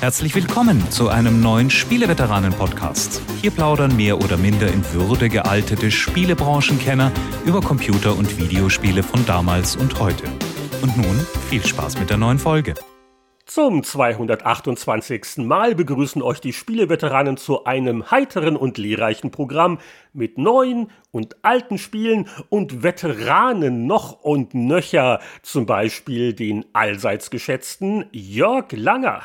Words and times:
Herzlich 0.00 0.34
willkommen 0.34 0.90
zu 0.90 1.08
einem 1.08 1.40
neuen 1.40 1.70
Spieleveteranen-Podcast. 1.70 3.22
Hier 3.40 3.50
plaudern 3.50 3.96
mehr 3.96 4.18
oder 4.18 4.36
minder 4.36 4.68
in 4.68 4.84
Würde 4.92 5.30
gealtete 5.30 5.90
Spielebranchenkenner 5.90 7.10
über 7.46 7.62
Computer- 7.62 8.14
und 8.14 8.38
Videospiele 8.38 9.02
von 9.02 9.24
damals 9.24 9.74
und 9.74 9.98
heute. 9.98 10.24
Und 10.82 10.98
nun 10.98 11.18
viel 11.48 11.64
Spaß 11.64 11.98
mit 11.98 12.10
der 12.10 12.18
neuen 12.18 12.38
Folge. 12.38 12.74
Zum 13.46 13.82
228. 13.82 15.38
Mal 15.38 15.74
begrüßen 15.74 16.20
euch 16.20 16.40
die 16.42 16.52
Spieleveteranen 16.52 17.38
zu 17.38 17.64
einem 17.64 18.10
heiteren 18.10 18.56
und 18.56 18.76
lehrreichen 18.76 19.30
Programm 19.30 19.78
mit 20.12 20.36
neuen 20.36 20.90
und 21.10 21.42
alten 21.42 21.78
Spielen 21.78 22.28
und 22.50 22.82
Veteranen 22.82 23.86
noch 23.86 24.20
und 24.22 24.52
nöcher, 24.52 25.20
zum 25.42 25.64
Beispiel 25.64 26.34
den 26.34 26.66
allseits 26.74 27.30
geschätzten 27.30 28.04
Jörg 28.12 28.72
Langer. 28.72 29.22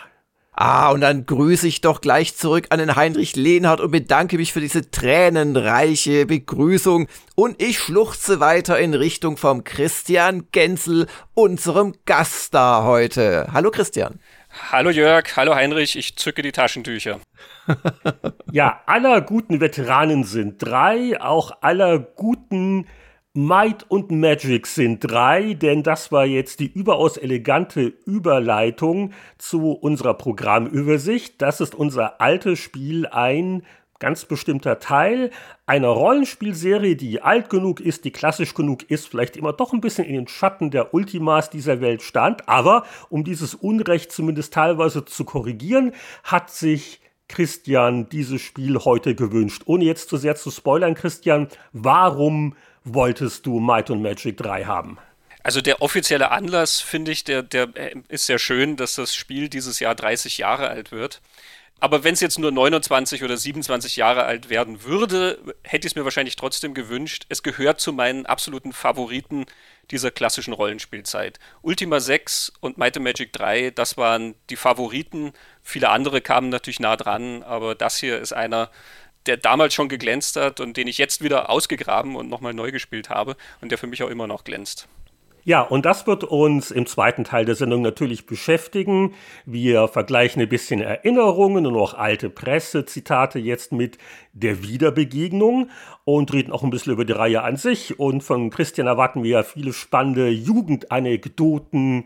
Ah, 0.63 0.91
und 0.91 1.01
dann 1.01 1.25
grüße 1.25 1.67
ich 1.67 1.81
doch 1.81 2.01
gleich 2.01 2.35
zurück 2.37 2.67
an 2.69 2.77
den 2.77 2.95
Heinrich 2.95 3.35
Lehnhardt 3.35 3.79
und 3.79 3.89
bedanke 3.89 4.37
mich 4.37 4.53
für 4.53 4.59
diese 4.59 4.91
tränenreiche 4.91 6.27
Begrüßung. 6.27 7.07
Und 7.33 7.59
ich 7.59 7.79
schluchze 7.79 8.39
weiter 8.39 8.77
in 8.77 8.93
Richtung 8.93 9.37
vom 9.37 9.63
Christian 9.63 10.51
Genzel, 10.51 11.07
unserem 11.33 11.95
Gaststar 12.05 12.83
heute. 12.83 13.47
Hallo 13.51 13.71
Christian. 13.71 14.19
Hallo 14.71 14.91
Jörg, 14.91 15.35
hallo 15.35 15.55
Heinrich, 15.55 15.95
ich 15.95 16.15
zücke 16.17 16.43
die 16.43 16.51
Taschentücher. 16.51 17.19
ja, 18.51 18.83
aller 18.85 19.21
guten 19.21 19.61
Veteranen 19.61 20.23
sind 20.25 20.61
drei, 20.61 21.19
auch 21.19 21.53
aller 21.61 21.97
guten 21.97 22.85
Might 23.33 23.89
und 23.89 24.11
Magic 24.11 24.67
sind 24.67 24.99
drei, 24.99 25.53
denn 25.53 25.83
das 25.83 26.11
war 26.11 26.25
jetzt 26.25 26.59
die 26.59 26.69
überaus 26.69 27.15
elegante 27.15 27.93
Überleitung 28.05 29.13
zu 29.37 29.71
unserer 29.71 30.15
Programmübersicht. 30.15 31.41
Das 31.41 31.61
ist 31.61 31.73
unser 31.73 32.19
altes 32.19 32.59
Spiel, 32.59 33.07
ein 33.07 33.63
ganz 33.99 34.25
bestimmter 34.25 34.79
Teil 34.79 35.29
einer 35.65 35.87
Rollenspielserie, 35.87 36.97
die 36.97 37.21
alt 37.21 37.49
genug 37.49 37.79
ist, 37.79 38.03
die 38.03 38.11
klassisch 38.11 38.53
genug 38.53 38.91
ist, 38.91 39.07
vielleicht 39.07 39.37
immer 39.37 39.53
doch 39.53 39.71
ein 39.71 39.79
bisschen 39.79 40.03
in 40.03 40.15
den 40.15 40.27
Schatten 40.27 40.69
der 40.69 40.93
Ultimas 40.93 41.49
dieser 41.49 41.79
Welt 41.79 42.01
stand. 42.01 42.49
Aber 42.49 42.83
um 43.07 43.23
dieses 43.23 43.55
Unrecht 43.55 44.11
zumindest 44.11 44.53
teilweise 44.53 45.05
zu 45.05 45.23
korrigieren, 45.23 45.93
hat 46.23 46.49
sich 46.49 46.99
Christian 47.29 48.09
dieses 48.09 48.41
Spiel 48.41 48.77
heute 48.79 49.15
gewünscht. 49.15 49.61
Ohne 49.67 49.85
jetzt 49.85 50.09
zu 50.09 50.17
sehr 50.17 50.35
zu 50.35 50.51
spoilern, 50.51 50.95
Christian, 50.95 51.47
warum 51.71 52.55
wolltest 52.83 53.45
du 53.45 53.59
Might 53.59 53.89
und 53.89 54.01
Magic 54.01 54.37
3 54.37 54.65
haben? 54.65 54.97
Also 55.43 55.61
der 55.61 55.81
offizielle 55.81 56.31
Anlass, 56.31 56.81
finde 56.81 57.11
ich, 57.11 57.23
der, 57.23 57.41
der 57.41 57.69
äh, 57.75 57.95
ist 58.09 58.27
sehr 58.27 58.39
schön, 58.39 58.77
dass 58.77 58.95
das 58.95 59.15
Spiel 59.15 59.49
dieses 59.49 59.79
Jahr 59.79 59.95
30 59.95 60.37
Jahre 60.37 60.69
alt 60.69 60.91
wird. 60.91 61.21
Aber 61.79 62.03
wenn 62.03 62.13
es 62.13 62.19
jetzt 62.19 62.37
nur 62.37 62.51
29 62.51 63.23
oder 63.23 63.37
27 63.37 63.95
Jahre 63.95 64.23
alt 64.23 64.49
werden 64.49 64.83
würde, 64.83 65.39
hätte 65.63 65.87
ich 65.87 65.93
es 65.93 65.95
mir 65.95 66.03
wahrscheinlich 66.03 66.35
trotzdem 66.35 66.75
gewünscht. 66.75 67.25
Es 67.27 67.41
gehört 67.41 67.79
zu 67.79 67.91
meinen 67.91 68.27
absoluten 68.27 68.71
Favoriten 68.71 69.47
dieser 69.89 70.11
klassischen 70.11 70.53
Rollenspielzeit. 70.53 71.39
Ultima 71.63 71.99
6 71.99 72.53
und 72.59 72.77
Might 72.77 72.97
and 72.97 73.03
Magic 73.03 73.33
3, 73.33 73.71
das 73.71 73.97
waren 73.97 74.35
die 74.51 74.57
Favoriten. 74.57 75.33
Viele 75.63 75.89
andere 75.89 76.21
kamen 76.21 76.49
natürlich 76.49 76.79
nah 76.79 76.95
dran, 76.95 77.41
aber 77.41 77.73
das 77.73 77.97
hier 77.97 78.19
ist 78.19 78.31
einer, 78.31 78.69
der 79.25 79.37
damals 79.37 79.73
schon 79.73 79.89
geglänzt 79.89 80.35
hat 80.35 80.59
und 80.59 80.77
den 80.77 80.87
ich 80.87 80.97
jetzt 80.97 81.23
wieder 81.23 81.49
ausgegraben 81.49 82.15
und 82.15 82.29
nochmal 82.29 82.53
neu 82.53 82.71
gespielt 82.71 83.09
habe 83.09 83.35
und 83.61 83.71
der 83.71 83.77
für 83.77 83.87
mich 83.87 84.03
auch 84.03 84.09
immer 84.09 84.27
noch 84.27 84.43
glänzt. 84.43 84.87
Ja, 85.43 85.61
und 85.61 85.87
das 85.87 86.05
wird 86.05 86.23
uns 86.23 86.69
im 86.69 86.85
zweiten 86.85 87.23
Teil 87.23 87.45
der 87.45 87.55
Sendung 87.55 87.81
natürlich 87.81 88.27
beschäftigen. 88.27 89.15
Wir 89.45 89.87
vergleichen 89.87 90.39
ein 90.39 90.49
bisschen 90.49 90.81
Erinnerungen 90.81 91.65
und 91.65 91.75
auch 91.75 91.95
alte 91.95 92.29
Pressezitate 92.29 93.39
jetzt 93.39 93.71
mit 93.71 93.97
der 94.33 94.61
Wiederbegegnung 94.61 95.71
und 96.03 96.31
reden 96.31 96.51
auch 96.51 96.61
ein 96.61 96.69
bisschen 96.69 96.93
über 96.93 97.05
die 97.05 97.13
Reihe 97.13 97.41
an 97.41 97.57
sich. 97.57 97.99
Und 97.99 98.21
von 98.21 98.51
Christian 98.51 98.85
erwarten 98.85 99.23
wir 99.23 99.31
ja 99.31 99.43
viele 99.43 99.73
spannende 99.73 100.29
Jugendanekdoten, 100.29 102.05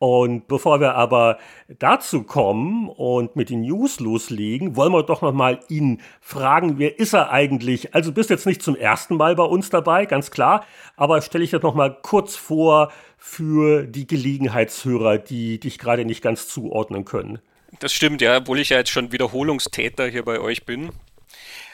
und 0.00 0.48
bevor 0.48 0.80
wir 0.80 0.94
aber 0.94 1.36
dazu 1.78 2.22
kommen 2.22 2.88
und 2.88 3.36
mit 3.36 3.50
den 3.50 3.60
News 3.60 4.00
loslegen, 4.00 4.74
wollen 4.74 4.94
wir 4.94 5.02
doch 5.02 5.20
nochmal 5.20 5.60
ihn 5.68 6.00
fragen, 6.22 6.78
wer 6.78 6.98
ist 6.98 7.12
er 7.12 7.30
eigentlich? 7.30 7.94
Also 7.94 8.10
bist 8.10 8.30
jetzt 8.30 8.46
nicht 8.46 8.62
zum 8.62 8.76
ersten 8.76 9.18
Mal 9.18 9.36
bei 9.36 9.44
uns 9.44 9.68
dabei, 9.68 10.06
ganz 10.06 10.30
klar, 10.30 10.64
aber 10.96 11.20
stelle 11.20 11.44
ich 11.44 11.50
das 11.50 11.60
nochmal 11.60 11.98
kurz 12.00 12.34
vor 12.34 12.90
für 13.18 13.82
die 13.82 14.06
Gelegenheitshörer, 14.06 15.18
die 15.18 15.60
dich 15.60 15.78
gerade 15.78 16.06
nicht 16.06 16.22
ganz 16.22 16.48
zuordnen 16.48 17.04
können. 17.04 17.38
Das 17.80 17.92
stimmt, 17.92 18.22
ja, 18.22 18.38
obwohl 18.38 18.58
ich 18.58 18.70
ja 18.70 18.78
jetzt 18.78 18.90
schon 18.90 19.12
Wiederholungstäter 19.12 20.06
hier 20.06 20.24
bei 20.24 20.40
euch 20.40 20.64
bin. 20.64 20.92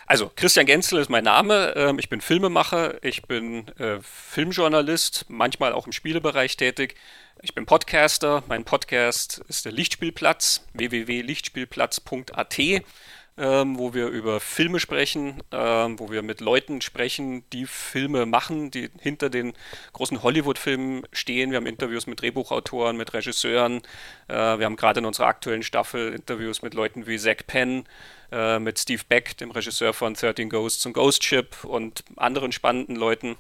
Also, 0.09 0.31
Christian 0.37 0.67
Genzel 0.67 1.01
ist 1.01 1.11
mein 1.11 1.25
Name. 1.25 1.75
Ähm, 1.75 1.99
ich 1.99 2.09
bin 2.09 2.21
Filmemacher, 2.21 3.03
ich 3.03 3.23
bin 3.23 3.67
äh, 3.79 3.99
Filmjournalist, 4.01 5.25
manchmal 5.29 5.73
auch 5.73 5.87
im 5.87 5.93
Spielebereich 5.93 6.57
tätig. 6.57 6.95
Ich 7.43 7.57
bin 7.57 7.67
Podcaster. 7.67 8.45
Mein 8.47 8.65
Podcast 8.65 9.43
ist 9.49 9.65
der 9.65 9.73
Lichtspielplatz, 9.73 10.65
www.lichtspielplatz.at, 10.75 12.59
ähm, 13.39 13.79
wo 13.79 13.93
wir 13.93 14.09
über 14.09 14.41
Filme 14.41 14.81
sprechen, 14.81 15.43
ähm, 15.53 15.99
wo 15.99 16.11
wir 16.11 16.23
mit 16.23 16.41
Leuten 16.41 16.81
sprechen, 16.81 17.45
die 17.53 17.67
Filme 17.67 18.25
machen, 18.25 18.71
die 18.71 18.91
hinter 19.01 19.29
den 19.29 19.53
großen 19.93 20.23
Hollywood-Filmen 20.23 21.03
stehen. 21.13 21.51
Wir 21.51 21.57
haben 21.57 21.67
Interviews 21.67 22.07
mit 22.07 22.23
Drehbuchautoren, 22.23 22.97
mit 22.97 23.13
Regisseuren. 23.13 23.83
Äh, 24.29 24.35
wir 24.35 24.65
haben 24.65 24.77
gerade 24.77 25.01
in 25.01 25.07
unserer 25.07 25.27
aktuellen 25.27 25.63
Staffel 25.63 26.15
Interviews 26.15 26.63
mit 26.63 26.75
Leuten 26.75 27.07
wie 27.07 27.19
Zack 27.19 27.47
Penn 27.47 27.85
äh, 28.33 28.59
mit 28.59 28.79
Steve 28.79 29.03
Beck, 29.09 29.37
dem 29.37 29.51
Regisseur 29.51 29.93
von 29.93 30.15
13 30.15 30.49
Ghosts 30.49 30.87
und 30.87 30.95
Ghost 30.95 31.23
Ship 31.23 31.65
und 31.65 32.05
anderen 32.17 32.53
spannenden 32.53 32.97
Leuten. 32.97 33.37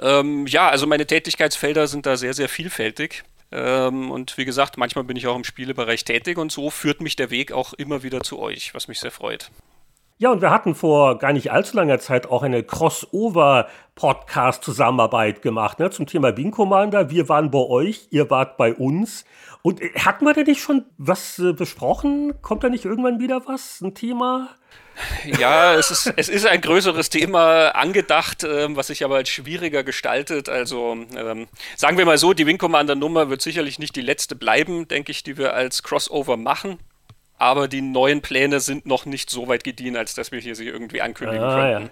Ähm, 0.00 0.46
ja, 0.46 0.68
also 0.68 0.86
meine 0.86 1.06
Tätigkeitsfelder 1.06 1.86
sind 1.86 2.06
da 2.06 2.16
sehr, 2.16 2.32
sehr 2.32 2.48
vielfältig. 2.48 3.24
Ähm, 3.50 4.10
und 4.10 4.36
wie 4.36 4.44
gesagt, 4.44 4.76
manchmal 4.76 5.04
bin 5.04 5.16
ich 5.16 5.26
auch 5.26 5.36
im 5.36 5.44
Spielebereich 5.44 6.04
tätig 6.04 6.38
und 6.38 6.52
so 6.52 6.70
führt 6.70 7.00
mich 7.00 7.16
der 7.16 7.30
Weg 7.30 7.52
auch 7.52 7.72
immer 7.74 8.02
wieder 8.02 8.20
zu 8.20 8.38
euch, 8.38 8.74
was 8.74 8.88
mich 8.88 9.00
sehr 9.00 9.10
freut. 9.10 9.50
Ja, 10.20 10.32
und 10.32 10.42
wir 10.42 10.50
hatten 10.50 10.74
vor 10.74 11.16
gar 11.18 11.32
nicht 11.32 11.52
allzu 11.52 11.76
langer 11.76 12.00
Zeit 12.00 12.26
auch 12.26 12.42
eine 12.42 12.64
Crossover-Podcast-Zusammenarbeit 12.64 15.42
gemacht 15.42 15.78
ne, 15.78 15.90
zum 15.90 16.06
Thema 16.06 16.36
Wing 16.36 16.50
Commander. 16.50 17.08
Wir 17.08 17.28
waren 17.28 17.52
bei 17.52 17.60
euch, 17.60 18.08
ihr 18.10 18.28
wart 18.28 18.56
bei 18.56 18.74
uns. 18.74 19.24
Und 19.62 19.80
äh, 19.80 19.90
hatten 20.00 20.24
wir 20.24 20.34
da 20.34 20.42
nicht 20.42 20.60
schon 20.60 20.86
was 20.98 21.38
äh, 21.38 21.52
besprochen? 21.52 22.34
Kommt 22.42 22.64
da 22.64 22.68
nicht 22.68 22.84
irgendwann 22.84 23.20
wieder 23.20 23.46
was? 23.46 23.80
Ein 23.80 23.94
Thema? 23.94 24.48
Ja, 25.38 25.74
es 25.74 25.90
ist, 25.90 26.12
es 26.16 26.28
ist 26.28 26.46
ein 26.46 26.60
größeres 26.60 27.10
Thema 27.10 27.68
angedacht, 27.70 28.44
ähm, 28.44 28.76
was 28.76 28.88
sich 28.88 29.04
aber 29.04 29.16
als 29.16 29.28
schwieriger 29.28 29.84
gestaltet. 29.84 30.48
Also 30.48 30.96
ähm, 31.16 31.48
sagen 31.76 31.98
wir 31.98 32.06
mal 32.06 32.18
so, 32.18 32.32
die 32.32 32.46
Wing 32.46 32.58
Commander 32.58 32.94
Nummer 32.94 33.30
wird 33.30 33.42
sicherlich 33.42 33.78
nicht 33.78 33.96
die 33.96 34.00
letzte 34.00 34.34
bleiben, 34.34 34.88
denke 34.88 35.12
ich, 35.12 35.22
die 35.22 35.36
wir 35.36 35.54
als 35.54 35.82
Crossover 35.82 36.36
machen. 36.36 36.78
Aber 37.38 37.68
die 37.68 37.82
neuen 37.82 38.20
Pläne 38.20 38.60
sind 38.60 38.86
noch 38.86 39.06
nicht 39.06 39.30
so 39.30 39.46
weit 39.46 39.62
gediehen, 39.62 39.96
als 39.96 40.14
dass 40.14 40.32
wir 40.32 40.40
hier 40.40 40.56
sie 40.56 40.66
irgendwie 40.66 41.00
ankündigen 41.00 41.44
ah, 41.44 41.54
könnten. 41.54 41.84
Ja. 41.84 41.90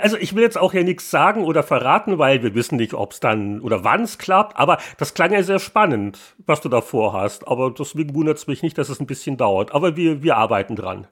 Also 0.00 0.16
ich 0.16 0.34
will 0.34 0.42
jetzt 0.42 0.58
auch 0.58 0.72
hier 0.72 0.84
nichts 0.84 1.10
sagen 1.10 1.44
oder 1.44 1.62
verraten, 1.62 2.18
weil 2.18 2.42
wir 2.42 2.54
wissen 2.54 2.76
nicht, 2.76 2.94
ob 2.94 3.12
es 3.12 3.20
dann 3.20 3.60
oder 3.60 3.82
wann 3.82 4.02
es 4.02 4.18
klappt, 4.18 4.56
aber 4.56 4.78
das 4.98 5.14
klang 5.14 5.32
ja 5.32 5.42
sehr 5.42 5.58
spannend, 5.58 6.18
was 6.46 6.60
du 6.60 6.68
da 6.68 6.80
vorhast. 6.80 7.48
Aber 7.48 7.70
deswegen 7.70 8.14
wundert 8.14 8.38
es 8.38 8.46
mich 8.46 8.62
nicht, 8.62 8.78
dass 8.78 8.90
es 8.90 9.00
ein 9.00 9.06
bisschen 9.06 9.36
dauert. 9.36 9.74
Aber 9.74 9.96
wir, 9.96 10.22
wir 10.22 10.36
arbeiten 10.36 10.76
dran. 10.76 11.08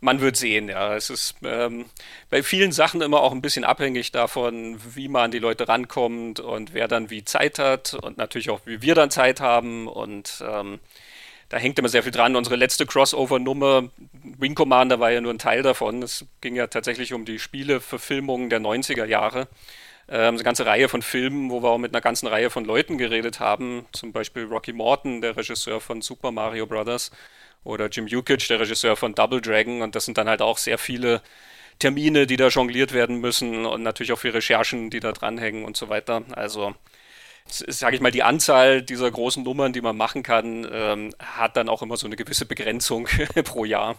Man 0.00 0.20
wird 0.20 0.36
sehen, 0.36 0.68
ja. 0.68 0.94
Es 0.96 1.10
ist 1.10 1.34
ähm, 1.44 1.84
bei 2.30 2.42
vielen 2.42 2.72
Sachen 2.72 3.02
immer 3.02 3.20
auch 3.20 3.32
ein 3.32 3.42
bisschen 3.42 3.64
abhängig 3.64 4.12
davon, 4.12 4.78
wie 4.94 5.08
man 5.08 5.24
an 5.24 5.30
die 5.30 5.38
Leute 5.38 5.68
rankommt 5.68 6.40
und 6.40 6.72
wer 6.72 6.88
dann 6.88 7.10
wie 7.10 7.24
Zeit 7.24 7.58
hat 7.58 7.94
und 7.94 8.16
natürlich 8.16 8.50
auch, 8.50 8.60
wie 8.64 8.80
wir 8.80 8.94
dann 8.94 9.10
Zeit 9.10 9.40
haben 9.40 9.86
und 9.88 10.42
ähm, 10.46 10.80
da 11.50 11.58
hängt 11.58 11.78
immer 11.78 11.88
sehr 11.88 12.04
viel 12.04 12.12
dran. 12.12 12.36
Unsere 12.36 12.54
letzte 12.54 12.86
Crossover-Nummer, 12.86 13.90
Wing 14.38 14.54
Commander, 14.54 15.00
war 15.00 15.10
ja 15.10 15.20
nur 15.20 15.34
ein 15.34 15.38
Teil 15.38 15.62
davon. 15.62 16.00
Es 16.00 16.24
ging 16.40 16.54
ja 16.54 16.68
tatsächlich 16.68 17.12
um 17.12 17.24
die 17.24 17.40
Spieleverfilmungen 17.40 18.50
der 18.50 18.60
90er 18.60 19.04
Jahre. 19.04 19.48
Ähm, 20.08 20.34
eine 20.34 20.44
ganze 20.44 20.64
Reihe 20.64 20.88
von 20.88 21.02
Filmen, 21.02 21.50
wo 21.50 21.60
wir 21.60 21.70
auch 21.70 21.78
mit 21.78 21.92
einer 21.92 22.00
ganzen 22.00 22.28
Reihe 22.28 22.50
von 22.50 22.64
Leuten 22.64 22.98
geredet 22.98 23.40
haben. 23.40 23.84
Zum 23.92 24.12
Beispiel 24.12 24.44
Rocky 24.44 24.72
Morton, 24.72 25.20
der 25.20 25.36
Regisseur 25.36 25.80
von 25.80 26.02
Super 26.02 26.30
Mario 26.30 26.66
Bros. 26.66 27.10
Oder 27.64 27.88
Jim 27.88 28.06
Jukic, 28.06 28.46
der 28.48 28.60
Regisseur 28.60 28.96
von 28.96 29.14
Double 29.14 29.40
Dragon. 29.40 29.82
Und 29.82 29.94
das 29.94 30.04
sind 30.04 30.18
dann 30.18 30.28
halt 30.28 30.42
auch 30.42 30.58
sehr 30.58 30.78
viele 30.78 31.22
Termine, 31.78 32.26
die 32.26 32.36
da 32.36 32.48
jongliert 32.48 32.92
werden 32.92 33.20
müssen 33.20 33.66
und 33.66 33.82
natürlich 33.82 34.12
auch 34.12 34.18
viele 34.18 34.34
Recherchen, 34.34 34.90
die 34.90 35.00
da 35.00 35.12
dranhängen 35.12 35.64
und 35.64 35.76
so 35.76 35.88
weiter. 35.88 36.22
Also 36.32 36.74
sage 37.46 37.96
ich 37.96 38.02
mal, 38.02 38.10
die 38.10 38.22
Anzahl 38.22 38.82
dieser 38.82 39.10
großen 39.10 39.42
Nummern, 39.42 39.72
die 39.72 39.80
man 39.80 39.96
machen 39.96 40.22
kann, 40.22 40.66
ähm, 40.70 41.14
hat 41.18 41.56
dann 41.56 41.68
auch 41.68 41.82
immer 41.82 41.96
so 41.96 42.06
eine 42.06 42.16
gewisse 42.16 42.46
Begrenzung 42.46 43.08
pro 43.44 43.64
Jahr. 43.64 43.98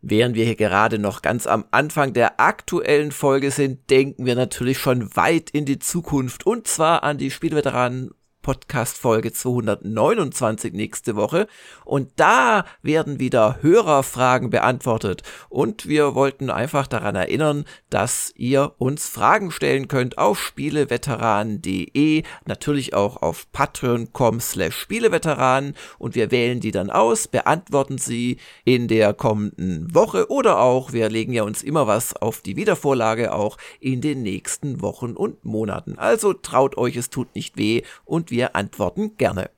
Während 0.00 0.36
wir 0.36 0.44
hier 0.44 0.56
gerade 0.56 0.98
noch 0.98 1.22
ganz 1.22 1.46
am 1.46 1.64
Anfang 1.72 2.12
der 2.12 2.38
aktuellen 2.38 3.10
Folge 3.10 3.50
sind, 3.50 3.90
denken 3.90 4.26
wir 4.26 4.36
natürlich 4.36 4.78
schon 4.78 5.14
weit 5.16 5.50
in 5.50 5.64
die 5.64 5.80
Zukunft 5.80 6.46
und 6.46 6.68
zwar 6.68 7.02
an 7.02 7.18
die 7.18 7.32
Spielveteranen 7.32 8.12
Podcast 8.48 8.96
Folge 8.96 9.30
229 9.30 10.72
nächste 10.72 11.16
Woche. 11.16 11.48
Und 11.84 12.12
da 12.16 12.64
werden 12.80 13.20
wieder 13.20 13.58
Hörerfragen 13.60 14.48
beantwortet. 14.48 15.22
Und 15.50 15.86
wir 15.86 16.14
wollten 16.14 16.48
einfach 16.48 16.86
daran 16.86 17.14
erinnern, 17.14 17.66
dass 17.90 18.32
ihr 18.36 18.72
uns 18.78 19.06
Fragen 19.06 19.50
stellen 19.50 19.86
könnt 19.86 20.16
auf 20.16 20.40
spieleveteranen.de, 20.40 22.22
natürlich 22.46 22.94
auch 22.94 23.20
auf 23.20 23.52
patreon.com 23.52 24.40
slash 24.40 24.78
spieleveteranen 24.78 25.74
und 25.98 26.14
wir 26.14 26.30
wählen 26.30 26.60
die 26.60 26.70
dann 26.70 26.88
aus, 26.88 27.28
beantworten 27.28 27.98
sie 27.98 28.38
in 28.64 28.88
der 28.88 29.12
kommenden 29.12 29.94
Woche 29.94 30.30
oder 30.30 30.58
auch, 30.60 30.94
wir 30.94 31.10
legen 31.10 31.34
ja 31.34 31.42
uns 31.42 31.62
immer 31.62 31.86
was 31.86 32.16
auf 32.16 32.40
die 32.40 32.56
Wiedervorlage 32.56 33.34
auch 33.34 33.58
in 33.78 34.00
den 34.00 34.22
nächsten 34.22 34.80
Wochen 34.80 35.12
und 35.12 35.44
Monaten. 35.44 35.98
Also 35.98 36.32
traut 36.32 36.78
euch, 36.78 36.96
es 36.96 37.10
tut 37.10 37.34
nicht 37.34 37.58
weh 37.58 37.82
und 38.06 38.30
wir 38.30 38.37
antworten 38.46 39.16
gerne. 39.16 39.50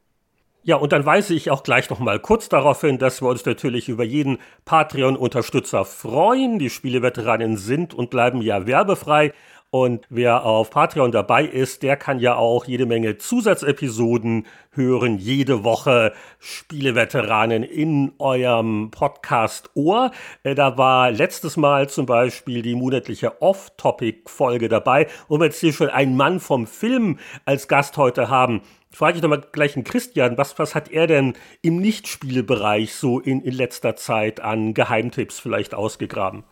Ja, 0.63 0.77
und 0.77 0.93
dann 0.93 1.07
weise 1.07 1.33
ich 1.35 1.51
auch 1.51 1.63
gleich 1.63 1.89
noch 1.89 2.01
mal 2.01 2.21
kurz 2.21 2.51
darauf 2.51 2.83
hin, 2.83 2.99
dass 2.99 3.23
wir 3.23 3.29
uns 3.29 3.47
natürlich 3.47 3.89
über 3.89 4.05
jeden 4.05 4.39
Patreon-Unterstützer 4.67 5.87
freuen. 5.87 6.59
Die 6.59 6.69
Spieleveteranen 6.69 7.57
sind 7.57 7.95
und 7.95 8.11
bleiben 8.11 8.43
ja 8.43 8.67
werbefrei. 8.67 9.33
Und 9.73 10.05
wer 10.11 10.45
auf 10.45 10.71
Patreon 10.71 11.13
dabei 11.13 11.45
ist, 11.45 11.85
der 11.85 11.97
kann 11.97 12.19
ja 12.19 12.35
auch 12.35 12.65
jede 12.65 12.87
Menge 12.87 13.19
Zusatzepisoden 13.19 14.49
hören, 14.73 15.17
jede 15.17 15.63
Woche 15.63 16.13
Spieleveteranen 16.41 17.63
in 17.63 18.11
eurem 18.19 18.91
Podcast-Ohr. 18.91 20.11
Äh, 20.43 20.57
da 20.57 20.77
war 20.77 21.13
letztes 21.13 21.57
Mal 21.57 21.89
zum 21.89 22.05
Beispiel 22.05 22.63
die 22.63 22.75
monatliche 22.75 23.41
Off-Topic-Folge 23.41 24.69
dabei, 24.69 25.07
wo 25.29 25.39
wir 25.39 25.45
jetzt 25.45 25.61
hier 25.61 25.73
schon 25.73 25.89
einen 25.89 26.17
Mann 26.17 26.41
vom 26.41 26.67
Film 26.67 27.21
als 27.45 27.69
Gast 27.69 27.97
heute 27.97 28.29
haben. 28.29 28.63
Frage 28.91 29.17
ich 29.17 29.23
doch 29.23 29.29
mal 29.29 29.45
gleich 29.53 29.77
einen 29.77 29.85
Christian, 29.85 30.37
was, 30.37 30.59
was 30.59 30.75
hat 30.75 30.91
er 30.91 31.07
denn 31.07 31.35
im 31.63 31.77
Nichtspielebereich 31.77 32.97
so 32.97 33.21
in, 33.21 33.41
in 33.43 33.53
letzter 33.53 33.95
Zeit 33.95 34.41
an 34.41 34.75
Geheimtipps 34.75 35.39
vielleicht 35.39 35.75
ausgegraben? 35.75 36.43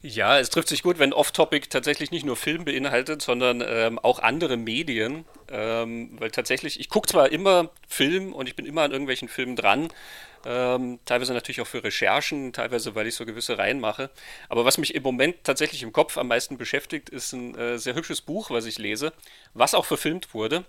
Ja, 0.00 0.38
es 0.38 0.50
trifft 0.50 0.68
sich 0.68 0.84
gut, 0.84 1.00
wenn 1.00 1.12
Off-Topic 1.12 1.68
tatsächlich 1.70 2.12
nicht 2.12 2.24
nur 2.24 2.36
Film 2.36 2.64
beinhaltet, 2.64 3.20
sondern 3.20 3.64
ähm, 3.66 3.98
auch 3.98 4.20
andere 4.20 4.56
Medien. 4.56 5.24
Ähm, 5.50 6.10
weil 6.20 6.30
tatsächlich, 6.30 6.78
ich 6.78 6.88
gucke 6.88 7.08
zwar 7.08 7.32
immer 7.32 7.70
Film 7.88 8.32
und 8.32 8.48
ich 8.48 8.54
bin 8.54 8.64
immer 8.64 8.82
an 8.82 8.92
irgendwelchen 8.92 9.28
Filmen 9.28 9.56
dran, 9.56 9.88
ähm, 10.44 10.98
teilweise 11.04 11.32
natürlich 11.32 11.60
auch 11.60 11.66
für 11.66 11.82
Recherchen, 11.82 12.52
teilweise 12.52 12.94
weil 12.94 13.06
ich 13.06 13.14
so 13.14 13.26
gewisse 13.26 13.58
Reihen 13.58 13.80
mache. 13.80 14.10
Aber 14.48 14.64
was 14.64 14.78
mich 14.78 14.94
im 14.94 15.02
Moment 15.02 15.36
tatsächlich 15.44 15.82
im 15.82 15.92
Kopf 15.92 16.16
am 16.16 16.28
meisten 16.28 16.58
beschäftigt, 16.58 17.08
ist 17.08 17.32
ein 17.32 17.54
äh, 17.56 17.78
sehr 17.78 17.94
hübsches 17.94 18.20
Buch, 18.20 18.50
was 18.50 18.66
ich 18.66 18.78
lese, 18.78 19.12
was 19.54 19.74
auch 19.74 19.84
verfilmt 19.84 20.34
wurde. 20.34 20.64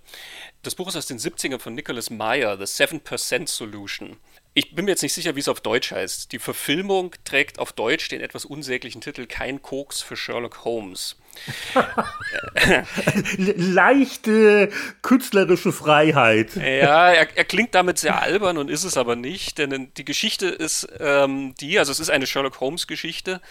Das 0.64 0.76
Buch 0.76 0.88
ist 0.88 0.96
aus 0.96 1.08
den 1.08 1.20
70ern 1.20 1.60
von 1.60 1.76
Nicholas 1.76 2.10
Meyer, 2.10 2.58
The 2.58 2.84
7% 2.84 3.48
Solution. 3.48 4.18
Ich 4.54 4.74
bin 4.74 4.86
mir 4.86 4.92
jetzt 4.92 5.04
nicht 5.04 5.14
sicher, 5.14 5.36
wie 5.36 5.42
es 5.42 5.48
auf 5.48 5.62
Deutsch 5.62 5.92
heißt. 5.92 6.32
Die 6.32 6.40
Verfilmung 6.40 7.16
trägt 7.24 7.60
auf 7.60 7.72
Deutsch 7.72 8.10
den 8.10 8.22
etwas 8.22 8.46
unsäglichen 8.46 9.02
Titel 9.02 9.28
Kein 9.28 9.62
Koks 9.62 10.02
für 10.02 10.18
Sherlock 10.18 10.66
Holmes. 10.66 11.19
Leichte 13.38 14.70
künstlerische 15.02 15.72
Freiheit. 15.72 16.56
Ja, 16.56 17.12
er, 17.12 17.28
er, 17.36 17.46
klingt 17.46 17.76
damit 17.76 17.98
sehr 17.98 18.22
albern 18.22 18.58
und 18.58 18.70
ist 18.70 18.84
es 18.84 18.98
aber 18.98 19.16
nicht, 19.16 19.58
denn 19.58 19.92
die 19.96 20.06
Geschichte 20.06 20.48
ist 20.48 20.88
ähm, 21.00 21.56
die, 21.60 21.80
also 21.80 21.92
es 21.92 22.00
ist 22.00 22.10
eine 22.10 22.28
Sherlock 22.28 22.60
Holmes 22.60 22.88
Geschichte, 22.88 23.42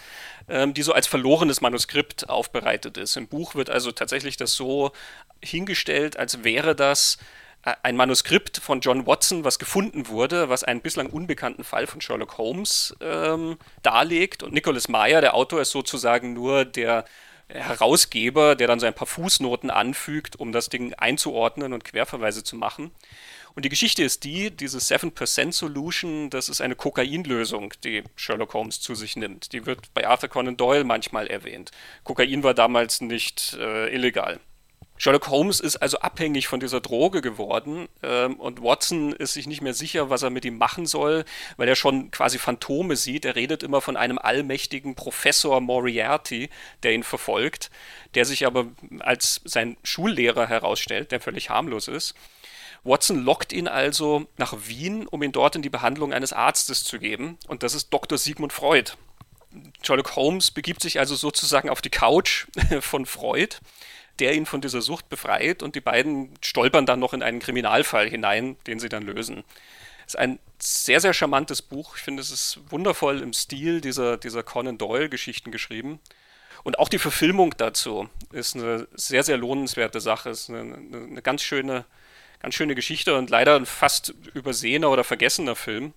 ähm, 0.47 0.73
die 0.73 0.83
so 0.83 0.93
als 0.93 1.07
verlorenes 1.07 1.61
Manuskript 1.61 2.29
aufbereitet 2.29 2.97
ist. 2.97 3.17
Im 3.17 3.27
Buch 3.27 3.55
wird 3.55 3.69
also 3.69 3.91
tatsächlich 3.91 4.37
das 4.37 4.53
so 4.53 4.91
hingestellt, 5.41 6.17
als 6.17 6.43
wäre 6.43 6.75
das 6.75 7.17
ein 7.61 7.97
Manuskript 7.97 8.57
von 8.57 8.79
John 8.79 9.05
Watson, 9.05 9.43
was 9.43 9.59
gefunden 9.59 10.07
wurde, 10.07 10.49
was 10.49 10.63
einen 10.63 10.81
bislang 10.81 11.07
unbekannten 11.07 11.63
Fall 11.63 11.87
von 11.87 11.99
Sherlock 11.99 12.37
Holmes 12.37 12.95
ähm, 13.01 13.57
darlegt. 13.83 14.43
Und 14.43 14.53
Nicholas 14.53 14.87
Meyer, 14.87 15.19
der 15.21 15.35
Autor, 15.35 15.61
ist 15.61 15.71
sozusagen 15.71 16.33
nur 16.33 16.63
der 16.63 17.03
Herausgeber, 17.49 18.55
der 18.55 18.67
dann 18.67 18.79
so 18.79 18.85
ein 18.85 18.93
paar 18.93 19.07
Fußnoten 19.07 19.71
anfügt, 19.71 20.39
um 20.39 20.51
das 20.51 20.69
Ding 20.69 20.93
einzuordnen 20.93 21.73
und 21.73 21.83
Querverweise 21.83 22.43
zu 22.43 22.55
machen. 22.55 22.91
Und 23.55 23.65
die 23.65 23.69
Geschichte 23.69 24.03
ist 24.03 24.23
die, 24.23 24.51
diese 24.51 24.77
7% 24.77 25.51
Solution, 25.51 26.29
das 26.29 26.47
ist 26.47 26.61
eine 26.61 26.75
Kokainlösung, 26.75 27.73
die 27.83 28.03
Sherlock 28.15 28.53
Holmes 28.53 28.79
zu 28.79 28.95
sich 28.95 29.15
nimmt. 29.15 29.51
Die 29.51 29.65
wird 29.65 29.93
bei 29.93 30.07
Arthur 30.07 30.29
Conan 30.29 30.57
Doyle 30.57 30.83
manchmal 30.83 31.27
erwähnt. 31.27 31.71
Kokain 32.03 32.43
war 32.43 32.53
damals 32.53 33.01
nicht 33.01 33.57
äh, 33.59 33.93
illegal. 33.93 34.39
Sherlock 34.99 35.29
Holmes 35.29 35.61
ist 35.61 35.77
also 35.77 35.99
abhängig 35.99 36.49
von 36.49 36.59
dieser 36.59 36.81
Droge 36.81 37.21
geworden 37.21 37.87
ähm, 38.03 38.35
und 38.35 38.61
Watson 38.61 39.13
ist 39.13 39.31
sich 39.31 39.47
nicht 39.47 39.61
mehr 39.61 39.73
sicher, 39.73 40.09
was 40.09 40.23
er 40.23 40.29
mit 40.29 40.43
ihm 40.43 40.57
machen 40.57 40.85
soll, 40.85 41.23
weil 41.55 41.69
er 41.69 41.77
schon 41.77 42.11
quasi 42.11 42.37
Phantome 42.37 42.97
sieht. 42.97 43.23
Er 43.23 43.37
redet 43.37 43.63
immer 43.63 43.79
von 43.79 43.95
einem 43.95 44.17
allmächtigen 44.17 44.95
Professor 44.95 45.61
Moriarty, 45.61 46.49
der 46.83 46.93
ihn 46.93 47.03
verfolgt, 47.03 47.71
der 48.13 48.25
sich 48.25 48.45
aber 48.45 48.65
als 48.99 49.39
sein 49.45 49.77
Schullehrer 49.83 50.47
herausstellt, 50.47 51.13
der 51.13 51.21
völlig 51.21 51.49
harmlos 51.49 51.87
ist. 51.87 52.13
Watson 52.83 53.23
lockt 53.23 53.53
ihn 53.53 53.69
also 53.69 54.27
nach 54.35 54.53
Wien, 54.65 55.07
um 55.07 55.23
ihn 55.23 55.31
dort 55.31 55.55
in 55.55 55.61
die 55.61 55.69
Behandlung 55.69 56.11
eines 56.11 56.33
Arztes 56.33 56.83
zu 56.83 56.99
geben, 56.99 57.37
und 57.47 57.63
das 57.63 57.73
ist 57.73 57.93
Dr. 57.93 58.17
Sigmund 58.17 58.51
Freud. 58.51 58.91
Sherlock 59.81 60.17
Holmes 60.17 60.51
begibt 60.51 60.81
sich 60.81 60.99
also 60.99 61.15
sozusagen 61.15 61.69
auf 61.69 61.81
die 61.81 61.89
Couch 61.89 62.47
von 62.81 63.05
Freud 63.05 63.55
der 64.19 64.33
ihn 64.35 64.45
von 64.45 64.61
dieser 64.61 64.81
Sucht 64.81 65.09
befreit 65.09 65.63
und 65.63 65.75
die 65.75 65.81
beiden 65.81 66.33
stolpern 66.41 66.85
dann 66.85 66.99
noch 66.99 67.13
in 67.13 67.23
einen 67.23 67.39
Kriminalfall 67.39 68.09
hinein, 68.09 68.57
den 68.67 68.79
sie 68.79 68.89
dann 68.89 69.03
lösen. 69.03 69.43
Es 70.05 70.15
ist 70.15 70.19
ein 70.19 70.39
sehr, 70.57 70.99
sehr 70.99 71.13
charmantes 71.13 71.61
Buch. 71.61 71.95
Ich 71.95 72.01
finde, 72.01 72.21
es 72.21 72.31
ist 72.31 72.59
wundervoll 72.69 73.21
im 73.21 73.33
Stil 73.33 73.81
dieser, 73.81 74.17
dieser 74.17 74.43
Conan 74.43 74.77
Doyle-Geschichten 74.77 75.51
geschrieben. 75.51 75.99
Und 76.63 76.79
auch 76.79 76.89
die 76.89 76.99
Verfilmung 76.99 77.53
dazu 77.57 78.09
ist 78.31 78.55
eine 78.55 78.87
sehr, 78.93 79.23
sehr 79.23 79.37
lohnenswerte 79.37 80.01
Sache. 80.01 80.31
Es 80.31 80.41
ist 80.41 80.49
eine, 80.49 80.75
eine, 80.91 81.21
ganz 81.21 81.41
schöne, 81.41 81.85
ganz 82.41 82.55
schöne 82.55 82.75
Geschichte 82.75 83.15
und 83.15 83.29
leider 83.29 83.55
ein 83.55 83.65
fast 83.65 84.13
übersehener 84.33 84.89
oder 84.89 85.03
vergessener 85.03 85.55
Film. 85.55 85.93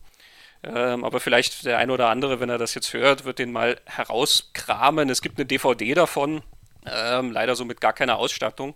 Ähm, 0.63 1.05
aber 1.05 1.19
vielleicht 1.19 1.65
der 1.65 1.79
eine 1.79 1.93
oder 1.93 2.09
andere, 2.09 2.39
wenn 2.39 2.49
er 2.49 2.59
das 2.59 2.75
jetzt 2.75 2.93
hört, 2.93 3.25
wird 3.25 3.39
den 3.41 3.51
mal 3.51 3.81
herauskramen. 3.87 5.11
Es 5.11 5.23
gibt 5.23 5.39
eine 5.39 5.47
DVD 5.47 5.95
davon, 5.95 6.43
ähm, 6.87 7.33
leider 7.33 7.57
so 7.57 7.65
mit 7.65 7.81
gar 7.81 7.93
keiner 7.93 8.19
Ausstattung. 8.19 8.75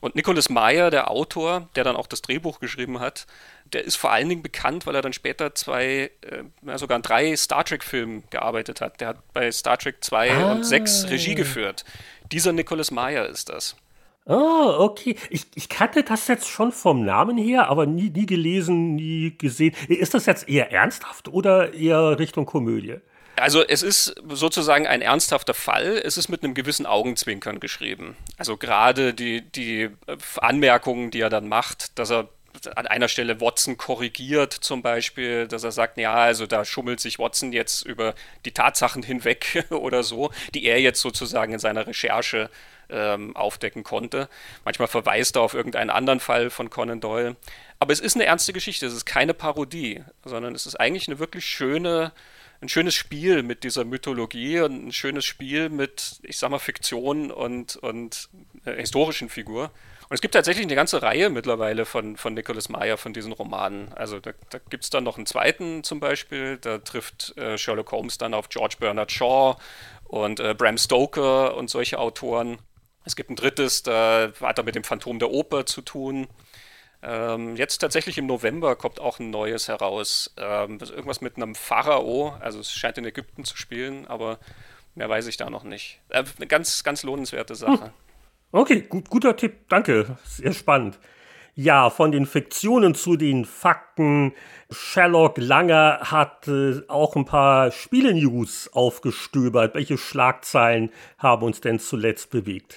Und 0.00 0.14
Nicholas 0.14 0.50
Meyer, 0.50 0.90
der 0.90 1.10
Autor, 1.10 1.68
der 1.74 1.84
dann 1.84 1.96
auch 1.96 2.06
das 2.06 2.20
Drehbuch 2.20 2.60
geschrieben 2.60 3.00
hat, 3.00 3.26
der 3.72 3.84
ist 3.84 3.96
vor 3.96 4.12
allen 4.12 4.28
Dingen 4.28 4.42
bekannt, 4.42 4.86
weil 4.86 4.94
er 4.94 5.02
dann 5.02 5.14
später 5.14 5.54
zwei, 5.54 6.10
äh, 6.20 6.78
sogar 6.78 6.96
an 6.96 7.02
drei 7.02 7.34
Star 7.34 7.64
Trek-Filmen 7.64 8.24
gearbeitet 8.30 8.80
hat. 8.80 9.00
Der 9.00 9.08
hat 9.08 9.32
bei 9.32 9.50
Star 9.50 9.78
Trek 9.78 10.04
2 10.04 10.32
ah. 10.32 10.52
und 10.52 10.64
6 10.64 11.08
Regie 11.08 11.34
geführt. 11.34 11.84
Dieser 12.30 12.52
Nicholas 12.52 12.90
Meyer 12.90 13.26
ist 13.26 13.48
das. 13.48 13.76
Oh, 14.26 14.74
okay. 14.78 15.16
Ich, 15.30 15.46
ich 15.54 15.68
kannte 15.68 16.02
das 16.02 16.26
jetzt 16.26 16.48
schon 16.48 16.72
vom 16.72 17.04
Namen 17.04 17.38
her, 17.38 17.68
aber 17.68 17.86
nie, 17.86 18.10
nie 18.10 18.26
gelesen, 18.26 18.96
nie 18.96 19.36
gesehen. 19.38 19.74
Ist 19.88 20.14
das 20.14 20.26
jetzt 20.26 20.48
eher 20.48 20.72
ernsthaft 20.72 21.28
oder 21.28 21.72
eher 21.72 22.18
Richtung 22.18 22.44
Komödie? 22.44 22.96
Also 23.36 23.62
es 23.62 23.82
ist 23.82 24.14
sozusagen 24.28 24.86
ein 24.86 25.02
ernsthafter 25.02 25.54
Fall. 25.54 26.00
Es 26.02 26.16
ist 26.16 26.28
mit 26.28 26.42
einem 26.42 26.54
gewissen 26.54 26.86
Augenzwinkern 26.86 27.60
geschrieben. 27.60 28.16
Also 28.38 28.56
gerade 28.56 29.12
die, 29.12 29.42
die 29.42 29.90
Anmerkungen, 30.38 31.10
die 31.10 31.20
er 31.20 31.28
dann 31.28 31.48
macht, 31.48 31.98
dass 31.98 32.10
er 32.10 32.28
an 32.74 32.86
einer 32.86 33.08
Stelle 33.08 33.40
Watson 33.40 33.76
korrigiert 33.76 34.52
zum 34.52 34.80
Beispiel, 34.80 35.46
dass 35.46 35.62
er 35.64 35.72
sagt, 35.72 35.98
ja, 35.98 36.14
also 36.14 36.46
da 36.46 36.64
schummelt 36.64 37.00
sich 37.00 37.18
Watson 37.18 37.52
jetzt 37.52 37.82
über 37.82 38.14
die 38.46 38.52
Tatsachen 38.52 39.02
hinweg 39.02 39.66
oder 39.70 40.02
so, 40.02 40.30
die 40.54 40.64
er 40.64 40.80
jetzt 40.80 41.02
sozusagen 41.02 41.52
in 41.52 41.58
seiner 41.58 41.86
Recherche 41.86 42.50
ähm, 42.88 43.36
aufdecken 43.36 43.84
konnte. 43.84 44.28
Manchmal 44.64 44.88
verweist 44.88 45.36
er 45.36 45.42
auf 45.42 45.54
irgendeinen 45.54 45.90
anderen 45.90 46.20
Fall 46.20 46.50
von 46.50 46.70
Conan 46.70 47.00
Doyle. 47.00 47.36
Aber 47.78 47.92
es 47.92 48.00
ist 48.00 48.14
eine 48.14 48.24
ernste 48.24 48.52
Geschichte, 48.52 48.86
es 48.86 48.94
ist 48.94 49.04
keine 49.04 49.34
Parodie, 49.34 50.02
sondern 50.24 50.54
es 50.54 50.66
ist 50.66 50.76
eigentlich 50.76 51.08
eine 51.08 51.18
wirklich 51.18 51.44
schöne 51.44 52.12
ein 52.60 52.68
schönes 52.68 52.94
Spiel 52.94 53.42
mit 53.42 53.64
dieser 53.64 53.84
Mythologie 53.84 54.60
und 54.60 54.88
ein 54.88 54.92
schönes 54.92 55.24
Spiel 55.24 55.68
mit, 55.68 56.18
ich 56.22 56.38
sag 56.38 56.50
mal, 56.50 56.58
Fiktion 56.58 57.30
und, 57.30 57.76
und 57.76 58.28
äh, 58.64 58.74
historischen 58.76 59.28
Figur. 59.28 59.70
Und 60.08 60.14
es 60.14 60.20
gibt 60.20 60.34
tatsächlich 60.34 60.64
eine 60.64 60.76
ganze 60.76 61.02
Reihe 61.02 61.30
mittlerweile 61.30 61.84
von, 61.84 62.16
von 62.16 62.34
Nicholas 62.34 62.68
Meyer, 62.68 62.96
von 62.96 63.12
diesen 63.12 63.32
Romanen. 63.32 63.92
Also 63.94 64.20
da, 64.20 64.32
da 64.50 64.58
gibt 64.70 64.84
es 64.84 64.90
dann 64.90 65.04
noch 65.04 65.16
einen 65.16 65.26
zweiten 65.26 65.82
zum 65.82 65.98
Beispiel, 65.98 66.58
da 66.58 66.78
trifft 66.78 67.36
äh, 67.36 67.58
Sherlock 67.58 67.90
Holmes 67.90 68.16
dann 68.16 68.32
auf 68.32 68.48
George 68.48 68.76
Bernard 68.78 69.10
Shaw 69.10 69.56
und 70.04 70.38
äh, 70.38 70.54
Bram 70.54 70.78
Stoker 70.78 71.56
und 71.56 71.70
solche 71.70 71.98
Autoren. 71.98 72.58
Es 73.04 73.16
gibt 73.16 73.30
ein 73.30 73.36
drittes, 73.36 73.82
da 73.82 74.32
hat 74.40 74.58
er 74.58 74.64
mit 74.64 74.74
dem 74.74 74.84
Phantom 74.84 75.18
der 75.18 75.30
Oper 75.30 75.66
zu 75.66 75.82
tun. 75.82 76.28
Ähm, 77.06 77.54
jetzt 77.54 77.78
tatsächlich 77.78 78.18
im 78.18 78.26
November 78.26 78.74
kommt 78.74 79.00
auch 79.00 79.20
ein 79.20 79.30
neues 79.30 79.68
heraus. 79.68 80.34
Ähm, 80.36 80.78
irgendwas 80.80 81.20
mit 81.20 81.36
einem 81.36 81.54
Pharao, 81.54 82.34
also 82.40 82.58
es 82.58 82.72
scheint 82.72 82.98
in 82.98 83.04
Ägypten 83.04 83.44
zu 83.44 83.56
spielen, 83.56 84.06
aber 84.08 84.38
mehr 84.96 85.08
weiß 85.08 85.28
ich 85.28 85.36
da 85.36 85.48
noch 85.48 85.62
nicht. 85.62 86.00
Äh, 86.08 86.24
eine 86.36 86.48
ganz, 86.48 86.82
ganz 86.82 87.04
lohnenswerte 87.04 87.54
Sache. 87.54 87.84
Hm. 87.84 87.90
Okay, 88.50 88.80
gut, 88.80 89.08
guter 89.08 89.36
Tipp, 89.36 89.68
danke. 89.68 90.18
Sehr 90.24 90.52
spannend. 90.52 90.98
Ja, 91.54 91.90
von 91.90 92.12
den 92.12 92.26
Fiktionen 92.26 92.94
zu 92.94 93.16
den 93.16 93.44
Fakten. 93.44 94.34
Sherlock 94.70 95.38
Langer 95.38 96.00
hat 96.02 96.48
äh, 96.48 96.82
auch 96.88 97.14
ein 97.14 97.24
paar 97.24 97.70
Spiele-News 97.70 98.70
aufgestöbert. 98.72 99.74
Welche 99.74 99.96
Schlagzeilen 99.96 100.90
haben 101.18 101.46
uns 101.46 101.60
denn 101.60 101.78
zuletzt 101.78 102.30
bewegt? 102.30 102.76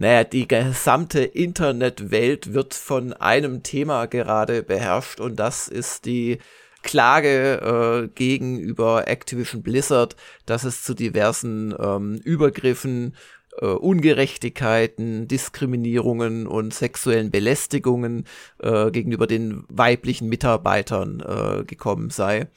Naja, 0.00 0.24
die 0.24 0.48
gesamte 0.48 1.20
Internetwelt 1.20 2.54
wird 2.54 2.72
von 2.72 3.12
einem 3.12 3.62
Thema 3.62 4.06
gerade 4.06 4.62
beherrscht 4.62 5.20
und 5.20 5.36
das 5.36 5.68
ist 5.68 6.06
die 6.06 6.38
Klage 6.82 8.08
äh, 8.08 8.08
gegenüber 8.14 9.08
Activision 9.08 9.62
Blizzard, 9.62 10.16
dass 10.46 10.64
es 10.64 10.82
zu 10.82 10.94
diversen 10.94 11.74
ähm, 11.78 12.14
Übergriffen 12.24 13.14
äh, 13.58 13.66
Ungerechtigkeiten, 13.66 15.28
Diskriminierungen 15.28 16.46
und 16.46 16.72
sexuellen 16.72 17.30
Belästigungen 17.30 18.24
äh, 18.58 18.90
gegenüber 18.90 19.26
den 19.26 19.64
weiblichen 19.68 20.30
Mitarbeitern 20.30 21.20
äh, 21.20 21.64
gekommen 21.64 22.08
sei. 22.08 22.48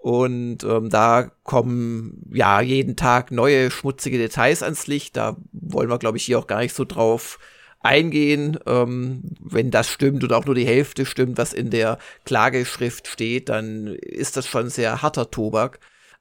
Und 0.00 0.64
ähm, 0.64 0.88
da 0.88 1.30
kommen 1.44 2.22
ja 2.32 2.62
jeden 2.62 2.96
Tag 2.96 3.30
neue 3.30 3.70
schmutzige 3.70 4.16
Details 4.16 4.62
ans 4.62 4.86
Licht. 4.86 5.16
Da 5.16 5.36
wollen 5.52 5.90
wir, 5.90 5.98
glaube 5.98 6.16
ich, 6.16 6.24
hier 6.24 6.38
auch 6.38 6.46
gar 6.46 6.60
nicht 6.60 6.74
so 6.74 6.86
drauf 6.86 7.38
eingehen. 7.80 8.58
Ähm, 8.66 9.22
wenn 9.40 9.70
das 9.70 9.88
stimmt 9.90 10.24
oder 10.24 10.38
auch 10.38 10.46
nur 10.46 10.54
die 10.54 10.66
Hälfte 10.66 11.04
stimmt, 11.04 11.36
was 11.36 11.52
in 11.52 11.68
der 11.68 11.98
Klageschrift 12.24 13.08
steht, 13.08 13.50
dann 13.50 13.88
ist 13.88 14.38
das 14.38 14.46
schon 14.46 14.70
sehr 14.70 15.02
harter 15.02 15.30
Tobak. 15.30 15.80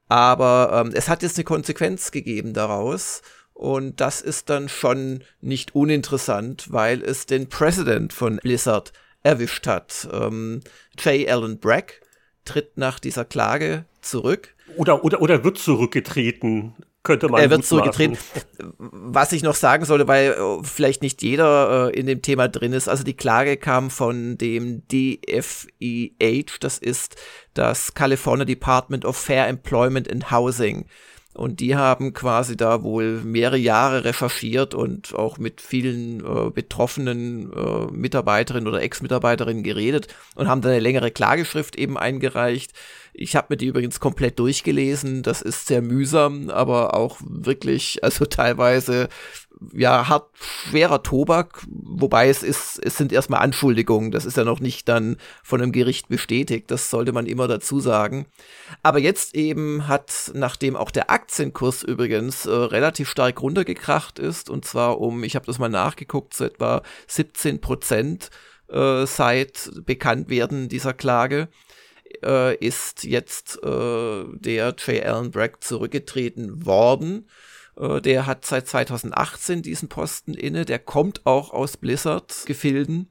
Aber 0.09 0.83
ähm, 0.85 0.91
es 0.93 1.07
hat 1.07 1.23
jetzt 1.23 1.37
eine 1.37 1.45
Konsequenz 1.45 2.11
gegeben 2.11 2.53
daraus. 2.53 3.21
Und 3.53 4.01
das 4.01 4.19
ist 4.19 4.49
dann 4.49 4.67
schon 4.67 5.23
nicht 5.39 5.73
uninteressant, 5.73 6.67
weil 6.71 7.01
es 7.01 7.27
den 7.27 7.47
President 7.47 8.11
von 8.11 8.37
Blizzard 8.37 8.91
erwischt 9.23 9.67
hat. 9.67 10.09
Ähm, 10.11 10.61
J. 10.97 11.29
Allen 11.29 11.59
Bragg 11.59 12.01
tritt 12.49 12.77
nach 12.77 12.99
dieser 12.99 13.25
Klage 13.25 13.85
zurück. 14.01 14.55
Oder, 14.75 15.03
oder, 15.03 15.21
oder 15.21 15.43
wird 15.43 15.57
zurückgetreten, 15.57 16.73
könnte 17.03 17.29
man 17.29 17.41
Er 17.41 17.49
wird 17.49 17.65
zurückgetreten. 17.65 18.17
Was 18.67 19.31
ich 19.31 19.43
noch 19.43 19.55
sagen 19.55 19.85
sollte, 19.85 20.07
weil 20.07 20.31
äh, 20.31 20.63
vielleicht 20.63 21.01
nicht 21.01 21.21
jeder 21.21 21.91
äh, 21.93 21.99
in 21.99 22.07
dem 22.07 22.21
Thema 22.21 22.47
drin 22.47 22.73
ist. 22.73 22.87
Also 22.87 23.03
die 23.03 23.15
Klage 23.15 23.57
kam 23.57 23.89
von 23.89 24.37
dem 24.37 24.83
DFEH, 24.87 26.57
das 26.59 26.77
ist 26.77 27.15
das 27.53 27.93
California 27.93 28.45
Department 28.45 29.05
of 29.05 29.15
Fair 29.15 29.47
Employment 29.47 30.11
and 30.11 30.31
Housing. 30.31 30.85
Und 31.39 31.61
die 31.61 31.77
haben 31.77 32.11
quasi 32.11 32.57
da 32.57 32.83
wohl 32.83 33.21
mehrere 33.21 33.55
Jahre 33.55 34.03
recherchiert 34.03 34.73
und 34.73 35.15
auch 35.15 35.37
mit 35.37 35.61
vielen 35.61 36.19
äh, 36.19 36.49
betroffenen 36.49 37.53
äh, 37.53 37.85
Mitarbeiterinnen 37.93 38.67
oder 38.67 38.81
Ex-Mitarbeiterinnen 38.81 39.63
geredet 39.63 40.09
und 40.35 40.49
haben 40.49 40.59
dann 40.59 40.73
eine 40.73 40.81
längere 40.81 41.11
Klageschrift 41.11 41.77
eben 41.77 41.97
eingereicht. 41.97 42.73
Ich 43.13 43.37
habe 43.37 43.47
mir 43.51 43.57
die 43.57 43.67
übrigens 43.67 44.01
komplett 44.01 44.37
durchgelesen. 44.37 45.23
Das 45.23 45.41
ist 45.41 45.67
sehr 45.67 45.81
mühsam, 45.81 46.49
aber 46.49 46.93
auch 46.93 47.17
wirklich, 47.21 48.03
also 48.03 48.25
teilweise 48.29 49.07
ja, 49.73 50.07
hart 50.07 50.29
schwerer 50.39 51.03
Tobak, 51.03 51.65
wobei 51.67 52.29
es 52.29 52.43
ist, 52.43 52.79
es 52.83 52.97
sind 52.97 53.11
erstmal 53.11 53.41
Anschuldigungen, 53.41 54.11
das 54.11 54.25
ist 54.25 54.37
ja 54.37 54.43
noch 54.43 54.59
nicht 54.59 54.87
dann 54.87 55.17
von 55.43 55.61
einem 55.61 55.71
Gericht 55.71 56.07
bestätigt, 56.07 56.71
das 56.71 56.89
sollte 56.89 57.11
man 57.11 57.25
immer 57.25 57.47
dazu 57.47 57.79
sagen. 57.79 58.25
Aber 58.83 58.99
jetzt 58.99 59.35
eben 59.35 59.87
hat, 59.87 60.31
nachdem 60.33 60.75
auch 60.75 60.91
der 60.91 61.11
Aktienkurs 61.11 61.83
übrigens 61.83 62.45
äh, 62.45 62.51
relativ 62.51 63.09
stark 63.09 63.41
runtergekracht 63.41 64.19
ist, 64.19 64.49
und 64.49 64.65
zwar 64.65 64.99
um, 65.01 65.23
ich 65.23 65.35
habe 65.35 65.45
das 65.45 65.59
mal 65.59 65.69
nachgeguckt, 65.69 66.33
so 66.33 66.45
etwa 66.45 66.81
17 67.07 67.59
Prozent 67.59 68.29
äh, 68.69 69.05
seit 69.05 69.71
Bekanntwerden 69.85 70.69
dieser 70.69 70.93
Klage, 70.93 71.49
äh, 72.23 72.55
ist 72.55 73.03
jetzt 73.03 73.61
äh, 73.63 74.23
der 74.31 74.75
J. 74.77 75.05
Allen 75.05 75.31
Bragg 75.31 75.57
zurückgetreten 75.61 76.65
worden 76.65 77.27
der 77.79 78.25
hat 78.25 78.45
seit 78.45 78.67
2018 78.67 79.61
diesen 79.61 79.89
Posten 79.89 80.33
inne. 80.33 80.65
Der 80.65 80.79
kommt 80.79 81.25
auch 81.25 81.51
aus 81.51 81.77
Blizzard-Gefilden. 81.77 83.09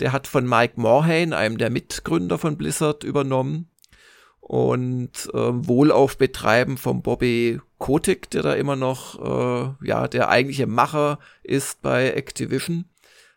Der 0.00 0.12
hat 0.12 0.26
von 0.26 0.48
Mike 0.48 0.80
Morhaine, 0.80 1.36
einem 1.36 1.58
der 1.58 1.70
Mitgründer 1.70 2.38
von 2.38 2.56
Blizzard, 2.56 3.04
übernommen. 3.04 3.68
Und 4.40 5.28
äh, 5.34 5.66
wohl 5.66 5.90
auf 5.90 6.18
Betreiben 6.18 6.76
von 6.76 7.02
Bobby 7.02 7.60
Kotick, 7.78 8.30
der 8.30 8.42
da 8.42 8.54
immer 8.54 8.76
noch, 8.76 9.20
äh, 9.20 9.86
ja, 9.86 10.06
der 10.06 10.28
eigentliche 10.28 10.68
Macher 10.68 11.18
ist 11.42 11.82
bei 11.82 12.10
Activision, 12.10 12.84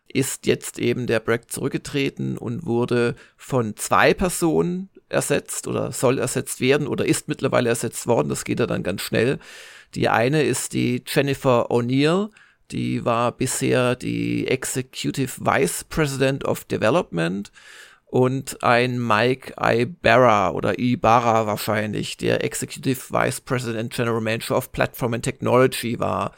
ist 0.06 0.46
jetzt 0.46 0.78
eben 0.78 1.06
der 1.06 1.20
Bragg 1.20 1.50
zurückgetreten 1.50 2.38
und 2.38 2.64
wurde 2.64 3.16
von 3.36 3.76
zwei 3.76 4.14
Personen 4.14 4.88
ersetzt 5.08 5.66
oder 5.66 5.92
soll 5.92 6.18
ersetzt 6.18 6.60
werden 6.60 6.86
oder 6.86 7.04
ist 7.04 7.28
mittlerweile 7.28 7.68
ersetzt 7.68 8.06
worden. 8.06 8.28
Das 8.28 8.44
geht 8.44 8.60
ja 8.60 8.66
dann 8.66 8.82
ganz 8.82 9.02
schnell. 9.02 9.38
Die 9.94 10.08
eine 10.08 10.42
ist 10.42 10.72
die 10.72 11.02
Jennifer 11.06 11.70
O'Neill, 11.70 12.30
die 12.70 13.04
war 13.04 13.32
bisher 13.32 13.96
die 13.96 14.46
Executive 14.46 15.44
Vice 15.44 15.84
President 15.84 16.44
of 16.44 16.64
Development 16.64 17.50
und 18.06 18.62
ein 18.62 19.04
Mike 19.04 19.54
Ibarra 19.60 20.50
oder 20.50 20.78
Ibarra 20.78 21.46
wahrscheinlich, 21.46 22.16
der 22.16 22.44
Executive 22.44 23.12
Vice 23.12 23.40
President 23.40 23.92
General 23.92 24.20
Manager 24.20 24.56
of 24.56 24.72
Platform 24.72 25.14
and 25.14 25.24
Technology 25.24 25.98
war 25.98 26.32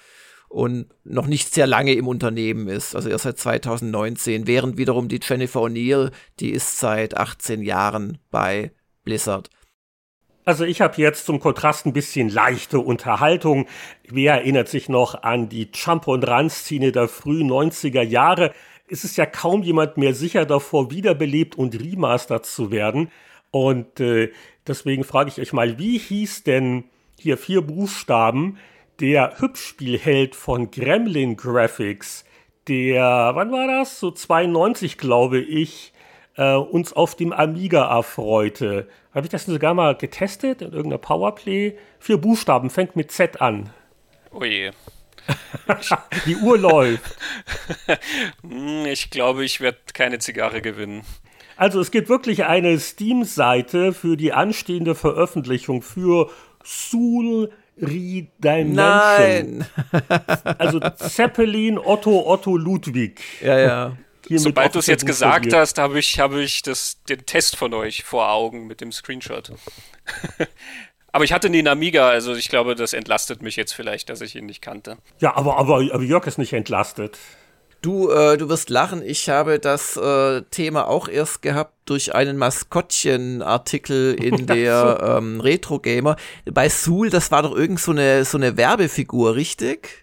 und 0.48 0.86
noch 1.04 1.26
nicht 1.26 1.52
sehr 1.52 1.66
lange 1.66 1.94
im 1.94 2.06
Unternehmen 2.06 2.68
ist, 2.68 2.94
also 2.94 3.08
erst 3.08 3.24
seit 3.24 3.38
2019, 3.38 4.46
während 4.46 4.76
wiederum 4.76 5.08
die 5.08 5.20
Jennifer 5.22 5.60
O'Neill, 5.60 6.10
die 6.40 6.50
ist 6.50 6.78
seit 6.78 7.16
18 7.16 7.62
Jahren 7.62 8.18
bei 8.30 8.72
Blizzard. 9.02 9.48
Also 10.44 10.64
ich 10.64 10.80
habe 10.80 11.00
jetzt 11.00 11.26
zum 11.26 11.38
Kontrast 11.38 11.86
ein 11.86 11.92
bisschen 11.92 12.28
leichte 12.28 12.80
Unterhaltung. 12.80 13.66
Wer 14.08 14.34
erinnert 14.34 14.68
sich 14.68 14.88
noch 14.88 15.22
an 15.22 15.48
die 15.48 15.68
Jump 15.72 16.08
und 16.08 16.26
Run 16.26 16.50
Szene 16.50 16.90
der 16.90 17.06
frühen 17.06 17.48
90er 17.48 18.02
Jahre? 18.02 18.52
Es 18.88 19.04
ist 19.04 19.16
ja 19.16 19.24
kaum 19.24 19.62
jemand 19.62 19.98
mehr 19.98 20.14
sicher 20.14 20.44
davor, 20.44 20.90
wiederbelebt 20.90 21.56
und 21.56 21.80
remastert 21.80 22.44
zu 22.44 22.72
werden. 22.72 23.12
Und 23.52 24.00
äh, 24.00 24.32
deswegen 24.66 25.04
frage 25.04 25.30
ich 25.30 25.40
euch 25.40 25.52
mal, 25.52 25.78
wie 25.78 25.98
hieß 25.98 26.42
denn 26.42 26.84
hier 27.16 27.38
vier 27.38 27.62
Buchstaben 27.62 28.58
der 28.98 29.38
Hübschspielheld 29.38 30.34
von 30.34 30.72
Gremlin 30.72 31.36
Graphics, 31.36 32.24
der, 32.66 33.32
wann 33.34 33.52
war 33.52 33.68
das? 33.68 34.00
So 34.00 34.10
92, 34.10 34.98
glaube 34.98 35.38
ich, 35.38 35.92
äh, 36.36 36.54
uns 36.54 36.92
auf 36.92 37.14
dem 37.14 37.32
Amiga 37.32 37.88
erfreute. 37.96 38.88
Habe 39.14 39.26
ich 39.26 39.30
das 39.30 39.44
sogar 39.44 39.74
mal 39.74 39.94
getestet 39.94 40.62
in 40.62 40.72
irgendeiner 40.72 40.98
Powerplay? 40.98 41.76
Vier 41.98 42.16
Buchstaben, 42.16 42.70
fängt 42.70 42.96
mit 42.96 43.12
Z 43.12 43.40
an. 43.42 43.70
Oh 44.30 44.44
je. 44.44 44.70
Die 46.26 46.36
Uhr 46.36 46.58
läuft. 46.58 47.16
Hm, 48.42 48.86
ich 48.86 49.10
glaube, 49.10 49.44
ich 49.44 49.60
werde 49.60 49.78
keine 49.92 50.18
Zigarre 50.18 50.62
gewinnen. 50.62 51.02
Also 51.56 51.80
es 51.80 51.90
gibt 51.90 52.08
wirklich 52.08 52.44
eine 52.44 52.78
Steam-Seite 52.78 53.92
für 53.92 54.16
die 54.16 54.32
anstehende 54.32 54.94
Veröffentlichung 54.94 55.82
für 55.82 56.30
Soul 56.64 57.50
Redimension. 57.80 58.74
Nein! 58.74 59.66
also 60.58 60.80
Zeppelin, 60.96 61.78
Otto, 61.78 62.26
Otto, 62.26 62.56
Ludwig. 62.56 63.20
Ja, 63.40 63.58
ja. 63.58 63.96
Sobald 64.28 64.74
du 64.74 64.78
es 64.78 64.86
jetzt 64.86 65.06
gesagt 65.06 65.52
hast, 65.52 65.78
habe 65.78 65.98
ich, 65.98 66.18
hab 66.18 66.32
ich 66.34 66.62
das, 66.62 67.02
den 67.08 67.26
Test 67.26 67.56
von 67.56 67.74
euch 67.74 68.04
vor 68.04 68.30
Augen 68.30 68.66
mit 68.66 68.80
dem 68.80 68.92
Screenshot. 68.92 69.52
aber 71.12 71.24
ich 71.24 71.32
hatte 71.32 71.50
nie 71.50 71.58
einen 71.58 71.68
Amiga, 71.68 72.08
also 72.08 72.34
ich 72.34 72.48
glaube, 72.48 72.74
das 72.74 72.92
entlastet 72.92 73.42
mich 73.42 73.56
jetzt 73.56 73.72
vielleicht, 73.72 74.08
dass 74.08 74.20
ich 74.20 74.36
ihn 74.36 74.46
nicht 74.46 74.62
kannte. 74.62 74.98
Ja, 75.20 75.36
aber, 75.36 75.58
aber, 75.58 75.76
aber 75.92 76.02
Jörg 76.02 76.26
ist 76.26 76.38
nicht 76.38 76.52
entlastet. 76.52 77.18
Du, 77.82 78.10
äh, 78.10 78.38
du 78.38 78.48
wirst 78.48 78.70
lachen. 78.70 79.02
Ich 79.04 79.28
habe 79.28 79.58
das 79.58 79.96
äh, 79.96 80.42
Thema 80.52 80.86
auch 80.86 81.08
erst 81.08 81.42
gehabt 81.42 81.74
durch 81.84 82.14
einen 82.14 82.36
Maskottchen-Artikel 82.36 84.14
in 84.14 84.46
der 84.46 85.18
ähm, 85.18 85.40
Retro 85.40 85.80
Gamer. 85.80 86.16
Bei 86.44 86.68
Sul, 86.68 87.10
das 87.10 87.32
war 87.32 87.42
doch 87.42 87.56
irgend 87.56 87.80
so 87.80 87.90
eine 87.90 88.24
so 88.24 88.38
eine 88.38 88.56
Werbefigur, 88.56 89.34
richtig? 89.34 90.01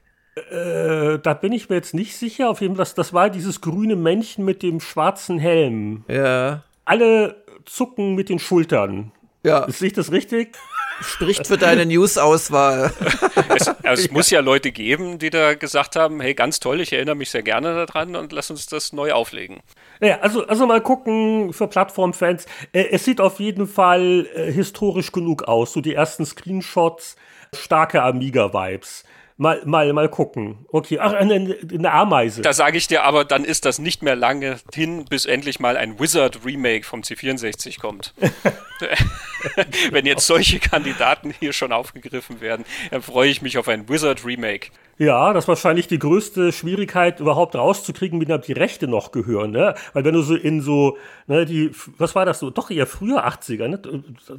Äh, 0.52 1.20
da 1.20 1.34
bin 1.34 1.52
ich 1.52 1.70
mir 1.70 1.76
jetzt 1.76 1.94
nicht 1.94 2.18
sicher. 2.18 2.50
Auf 2.50 2.62
jeden 2.62 2.76
Fall, 2.76 2.86
das, 2.86 2.96
das 2.96 3.14
war 3.14 3.30
dieses 3.30 3.62
grüne 3.62 3.96
Männchen 3.96 4.46
mit 4.46 4.64
dem 4.64 4.80
schwarzen 4.80 5.40
Helm. 5.40 6.04
Ja. 6.08 6.64
Alle 6.86 7.44
zucken 7.66 8.16
mit 8.16 8.30
den 8.30 8.40
Schultern. 8.40 9.12
Ja. 9.44 9.70
Sehe 9.70 9.88
ich 9.88 9.94
das 9.94 10.12
richtig? 10.12 10.58
Spricht 11.02 11.48
für 11.48 11.58
deine 11.58 11.86
News-Auswahl. 11.86 12.92
es, 13.56 13.68
also 13.84 14.04
es 14.04 14.12
muss 14.12 14.30
ja 14.30 14.42
Leute 14.42 14.72
geben, 14.72 15.18
die 15.18 15.30
da 15.30 15.54
gesagt 15.54 15.96
haben, 15.96 16.20
hey, 16.20 16.34
ganz 16.34 16.60
toll, 16.60 16.82
ich 16.82 16.92
erinnere 16.92 17.16
mich 17.16 17.30
sehr 17.30 17.44
gerne 17.44 17.86
daran 17.86 18.16
und 18.16 18.34
lass 18.34 18.52
uns 18.52 18.66
das 18.66 18.92
neu 18.92 19.14
auflegen. 19.14 19.62
Naja, 20.02 20.20
also, 20.22 20.46
also 20.48 20.68
mal 20.68 20.82
gucken 20.82 21.54
für 21.54 21.68
Plattformfans. 21.68 22.46
Äh, 22.74 22.88
es 22.92 23.06
sieht 23.06 23.22
auf 23.22 23.40
jeden 23.40 23.68
Fall 23.68 24.28
äh, 24.36 24.52
historisch 24.52 25.12
genug 25.12 25.44
aus. 25.44 25.72
So 25.74 25.80
die 25.82 25.94
ersten 25.94 26.26
Screenshots, 26.26 27.16
starke 27.54 28.02
Amiga-Vibes. 28.02 29.04
Mal, 29.42 29.62
mal, 29.64 29.94
mal 29.94 30.10
gucken. 30.10 30.66
Okay, 30.68 31.00
ach, 31.00 31.14
eine, 31.14 31.56
eine 31.72 31.92
Ameise. 31.94 32.42
Da 32.42 32.52
sage 32.52 32.78
ich 32.78 32.88
dir 32.88 33.06
aber, 33.06 33.24
dann 33.24 33.46
ist 33.46 33.64
das 33.64 33.80
nicht 33.80 34.04
mehr 34.04 34.18
lange 34.18 34.58
hin, 34.74 35.06
bis 35.06 35.26
endlich 35.26 35.62
mal 35.62 35.78
ein 35.78 35.98
Wizard-Remake 35.98 36.86
vom 36.86 37.04
C64 37.04 37.80
kommt. 37.80 38.14
Wenn 39.92 40.06
jetzt 40.06 40.28
solche 40.28 40.60
Kandidaten 40.60 41.34
hier 41.40 41.54
schon 41.54 41.72
aufgegriffen 41.72 42.42
werden, 42.42 42.66
dann 42.92 43.02
freue 43.02 43.30
ich 43.30 43.42
mich 43.42 43.58
auf 43.58 43.70
ein 43.70 43.88
Wizard-Remake. 43.88 44.72
Ja, 44.98 45.32
das 45.32 45.46
ist 45.46 45.48
wahrscheinlich 45.48 45.88
die 45.88 46.00
größte 46.00 46.52
Schwierigkeit, 46.52 47.22
überhaupt 47.22 47.56
rauszukriegen, 47.56 48.20
wie 48.20 48.26
dann 48.26 48.42
die 48.42 48.52
Rechte 48.52 48.90
noch 48.90 49.14
gehören, 49.14 49.52
ne? 49.52 49.74
Weil 49.94 50.04
wenn 50.04 50.16
du 50.16 50.22
so 50.22 50.36
in 50.36 50.62
so, 50.62 50.98
ne, 51.28 51.46
die, 51.46 51.72
was 51.98 52.14
war 52.14 52.26
das 52.26 52.40
so? 52.40 52.50
Doch 52.50 52.70
eher 52.70 52.86
früher 52.86 53.26
80er, 53.26 53.70
ne? 53.70 53.80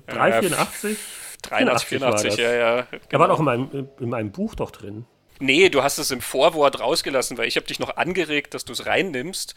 3, 0.09 0.43
84? 0.43 0.99
83, 1.43 1.89
84, 1.89 2.37
ja, 2.37 2.53
ja. 2.53 2.83
Genau. 2.83 3.03
Er 3.09 3.19
war 3.19 3.31
auch 3.31 3.39
in 3.39 3.45
meinem, 3.45 3.89
in 3.99 4.09
meinem 4.09 4.33
Buch 4.33 4.55
doch 4.55 4.71
drin. 4.71 5.07
Nee, 5.39 5.71
du 5.71 5.83
hast 5.83 5.99
es 5.99 6.11
im 6.11 6.21
Vorwort 6.21 6.81
rausgelassen, 6.81 7.39
weil 7.39 7.49
ich 7.49 7.57
habe 7.57 7.67
dich 7.67 7.79
noch 7.79 7.97
angeregt, 7.97 8.55
dass 8.55 8.65
du 8.65 8.73
es 8.73 8.87
reinnimmst. 8.87 9.55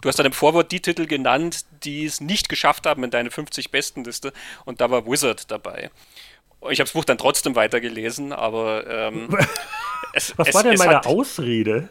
Du 0.00 0.08
hast 0.08 0.18
dann 0.18 0.26
im 0.26 0.32
Vorwort 0.32 0.70
die 0.72 0.80
Titel 0.80 1.06
genannt, 1.06 1.64
die 1.82 2.04
es 2.04 2.20
nicht 2.20 2.48
geschafft 2.48 2.86
haben 2.86 3.02
in 3.02 3.10
deine 3.10 3.30
50 3.30 3.70
besten 3.70 4.04
Liste 4.04 4.32
und 4.64 4.80
da 4.80 4.90
war 4.90 5.06
Wizard 5.06 5.50
dabei. 5.50 5.90
Ich 6.70 6.80
habe 6.80 6.86
das 6.86 6.92
Buch 6.92 7.04
dann 7.04 7.18
trotzdem 7.18 7.56
weitergelesen, 7.56 8.32
aber 8.32 8.86
ähm, 8.86 9.36
es, 10.12 10.36
Was 10.36 10.48
es, 10.48 10.54
war 10.54 10.62
denn 10.62 10.78
meine 10.78 10.96
hat, 10.96 11.06
Ausrede? 11.06 11.88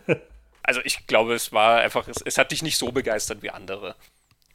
Also 0.63 0.81
ich 0.83 1.05
glaube, 1.07 1.33
es 1.33 1.51
war 1.51 1.79
einfach, 1.79 2.07
es, 2.07 2.21
es 2.23 2.37
hat 2.37 2.51
dich 2.51 2.63
nicht 2.63 2.77
so 2.77 2.91
begeistert 2.91 3.41
wie 3.41 3.49
andere. 3.49 3.95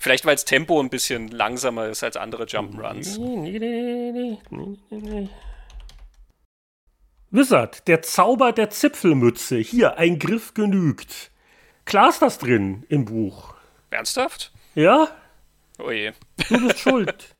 Vielleicht, 0.03 0.25
weil 0.25 0.35
das 0.35 0.47
Tempo 0.47 0.81
ein 0.81 0.89
bisschen 0.89 1.29
langsamer 1.29 1.89
ist 1.89 2.03
als 2.03 2.17
andere 2.17 2.45
Jump'n'Runs. 2.45 3.19
Wizard, 7.31 7.87
der 7.87 8.01
Zauber 8.01 8.53
der 8.53 8.71
Zipfelmütze. 8.71 9.59
Hier, 9.59 9.99
ein 9.99 10.19
Griff 10.19 10.55
genügt. 10.55 11.31
Klar 11.85 12.09
ist 12.09 12.23
das 12.23 12.39
drin 12.39 12.87
im 12.89 13.05
Buch. 13.05 13.55
Ernsthaft? 13.91 14.53
Ja? 14.75 15.09
Oh 15.79 15.91
je. 15.91 16.13
Du 16.49 16.67
bist 16.67 16.79
schuld. 16.79 17.37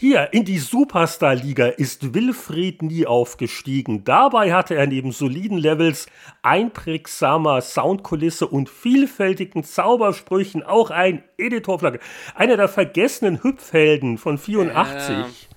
Hier, 0.00 0.32
in 0.32 0.44
die 0.44 0.60
Superstar-Liga 0.60 1.66
ist 1.66 2.14
Wilfried 2.14 2.82
nie 2.82 3.04
aufgestiegen. 3.04 4.04
Dabei 4.04 4.52
hatte 4.52 4.76
er 4.76 4.86
neben 4.86 5.10
soliden 5.10 5.58
Levels, 5.58 6.06
einprägsamer 6.40 7.60
Soundkulisse 7.62 8.46
und 8.46 8.70
vielfältigen 8.70 9.64
Zaubersprüchen 9.64 10.62
auch 10.62 10.92
ein 10.92 11.24
Editorflagge. 11.36 11.98
Einer 12.36 12.56
der 12.56 12.68
vergessenen 12.68 13.42
Hüpfhelden 13.42 14.18
von 14.18 14.38
84. 14.38 15.16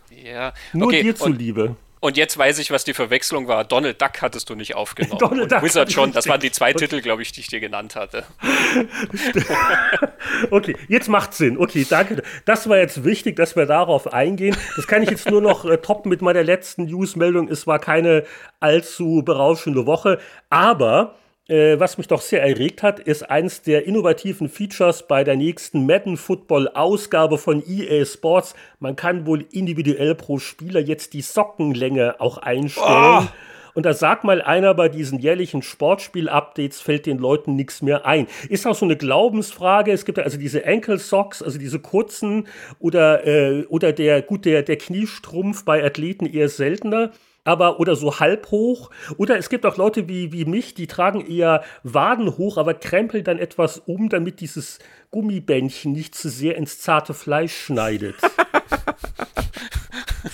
Ja. 0.10 0.32
ja. 0.32 0.54
Nur 0.74 0.88
okay, 0.88 1.04
dir 1.04 1.16
zuliebe. 1.16 1.64
Und 1.66 1.78
jetzt 2.10 2.36
weiß 2.36 2.58
ich, 2.58 2.72
was 2.72 2.84
die 2.84 2.96
Verwechslung 2.96 3.48
war. 3.48 3.64
Donald 3.64 4.02
Duck 4.02 4.22
hattest 4.22 4.50
du 4.50 4.56
nicht 4.56 4.76
aufgenommen. 4.76 5.20
Donald 5.20 5.44
und 5.44 5.52
Duck 5.52 5.62
Wizard 5.62 5.92
schon. 5.92 6.12
Das 6.12 6.28
waren 6.28 6.40
die 6.40 6.52
zwei 6.52 6.74
Titel, 6.74 7.00
glaube 7.00 7.22
ich, 7.22 7.32
die 7.32 7.42
ich 7.42 7.48
dir 7.48 7.60
genannt 7.60 7.96
hatte. 7.96 8.24
okay, 10.52 10.76
jetzt 10.88 11.10
macht 11.10 11.36
Sinn. 11.36 11.60
Okay, 11.60 11.86
danke. 11.88 12.24
Das 12.46 12.68
war 12.68 12.78
jetzt 12.78 13.04
wichtig, 13.04 13.36
dass 13.36 13.56
wir 13.56 13.68
darauf 13.68 14.12
eingehen. 14.12 14.58
Das 14.76 14.88
kann 14.88 15.04
ich 15.04 15.12
jetzt 15.12 15.30
nur 15.30 15.42
noch 15.42 15.64
äh, 15.66 15.78
toppen 15.78 16.10
mit 16.10 16.24
meiner 16.24 16.44
letzten 16.44 16.86
News-Meldung. 16.86 17.50
Es 17.50 17.68
war 17.68 17.78
keine 17.78 18.24
allzu 18.60 19.22
berauschende 19.24 19.86
Woche, 19.86 20.20
aber 20.50 21.16
äh, 21.52 21.80
was 21.80 21.98
mich 21.98 22.08
doch 22.08 22.22
sehr 22.22 22.42
erregt 22.42 22.82
hat, 22.82 23.00
ist 23.00 23.30
eins 23.30 23.62
der 23.62 23.86
innovativen 23.86 24.48
Features 24.48 25.06
bei 25.06 25.26
der 25.26 25.36
nächsten 25.36 25.86
Madden 25.86 26.16
Football 26.16 26.70
Ausgabe 26.70 27.38
von 27.38 27.62
EA 27.68 28.06
Sports. 28.06 28.56
Man 28.80 28.96
kann 28.96 29.26
wohl 29.26 29.46
individuell 29.52 30.16
pro 30.16 30.40
Spieler 30.40 30.80
jetzt 30.80 31.14
die 31.14 31.22
Sockenlänge 31.22 32.22
auch 32.22 32.38
einstellen. 32.38 32.88
Oh. 32.88 33.28
Und 33.74 33.86
da 33.86 33.94
sagt 33.94 34.24
mal 34.24 34.42
einer 34.42 34.74
bei 34.74 34.90
diesen 34.90 35.20
jährlichen 35.20 35.62
Sportspiel-Updates, 35.62 36.82
fällt 36.82 37.06
den 37.06 37.18
Leuten 37.18 37.56
nichts 37.56 37.82
mehr 37.82 38.06
ein. 38.06 38.28
Ist 38.50 38.66
auch 38.66 38.76
so 38.76 38.86
eine 38.86 38.98
Glaubensfrage. 38.98 39.92
Es 39.92 40.06
gibt 40.06 40.20
also 40.20 40.38
diese 40.38 40.66
Ankle 40.66 40.98
Socks, 40.98 41.42
also 41.42 41.58
diese 41.58 41.80
kurzen 41.80 42.48
oder, 42.80 43.26
äh, 43.26 43.66
oder 43.68 43.94
der, 43.94 44.22
gut, 44.22 44.46
der, 44.46 44.64
der 44.64 44.78
Kniestrumpf 44.78 45.66
bei 45.66 45.84
Athleten 45.84 46.26
eher 46.26 46.50
seltener 46.50 47.12
aber 47.44 47.80
oder 47.80 47.96
so 47.96 48.20
halb 48.20 48.52
hoch. 48.52 48.90
Oder 49.18 49.38
es 49.38 49.50
gibt 49.50 49.66
auch 49.66 49.78
Leute 49.78 50.08
wie, 50.08 50.32
wie 50.32 50.46
mich, 50.46 50.74
die 50.74 50.88
tragen 50.88 51.26
eher 51.26 51.64
Waden 51.84 52.38
hoch, 52.38 52.58
aber 52.58 52.74
krempeln 52.74 53.24
dann 53.24 53.40
etwas 53.40 53.80
um, 53.80 54.10
damit 54.10 54.40
dieses 54.42 54.80
Gummibändchen 55.12 55.92
nicht 55.92 56.16
zu 56.16 56.30
sehr 56.30 56.56
ins 56.56 56.80
zarte 56.80 57.14
Fleisch 57.14 57.56
schneidet. 57.56 58.16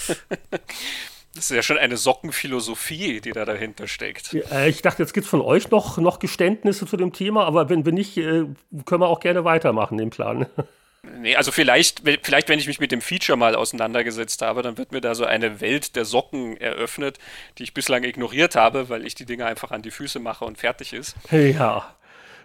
Das 1.38 1.52
ist 1.52 1.56
ja 1.56 1.62
schon 1.62 1.78
eine 1.78 1.98
Sockenphilosophie, 1.98 3.22
die 3.22 3.32
da 3.32 3.46
dahinter 3.46 3.88
steckt. 3.88 4.34
Ja, 4.34 4.65
ich 4.65 4.82
dachte, 4.82 5.04
jetzt 5.04 5.13
gibt 5.13 5.26
es 5.26 5.30
von 5.30 5.41
euch 5.41 5.70
noch, 5.70 6.00
noch 6.00 6.17
Geständnisse 6.17 6.88
zu 6.88 6.98
dem 6.98 7.13
Thema, 7.13 7.46
aber 7.46 7.70
wenn, 7.70 7.86
wenn 7.86 7.93
nicht, 7.93 8.17
äh, 8.17 8.46
können 8.86 9.02
wir 9.02 9.08
auch 9.08 9.20
gerne 9.20 9.46
weitermachen, 9.46 10.00
den 10.00 10.10
Plan. 10.10 10.48
Nee, 11.20 11.36
also 11.36 11.52
vielleicht, 11.52 12.02
vielleicht, 12.24 12.50
wenn 12.50 12.60
ich 12.60 12.67
mich 12.67 12.80
mit 12.80 12.91
dem 12.91 13.02
Feature 13.02 13.38
mal 13.38 13.56
auseinandergesetzt 13.56 14.41
habe, 14.41 14.62
dann 14.62 14.78
wird 14.78 14.91
mir 14.91 15.02
da 15.02 15.15
so 15.15 15.26
eine 15.26 15.62
Welt 15.62 15.96
der 15.96 16.06
Socken 16.06 16.58
eröffnet, 16.58 17.17
die 17.58 17.63
ich 17.63 17.74
bislang 17.74 18.04
ignoriert 18.04 18.56
habe, 18.56 18.89
weil 18.89 19.06
ich 19.06 19.15
die 19.15 19.26
Dinge 19.26 19.46
einfach 19.46 19.72
an 19.72 19.82
die 19.82 19.91
Füße 19.91 20.20
mache 20.20 20.46
und 20.46 20.58
fertig 20.58 20.93
ist. 20.93 21.15
Ja. 21.32 21.96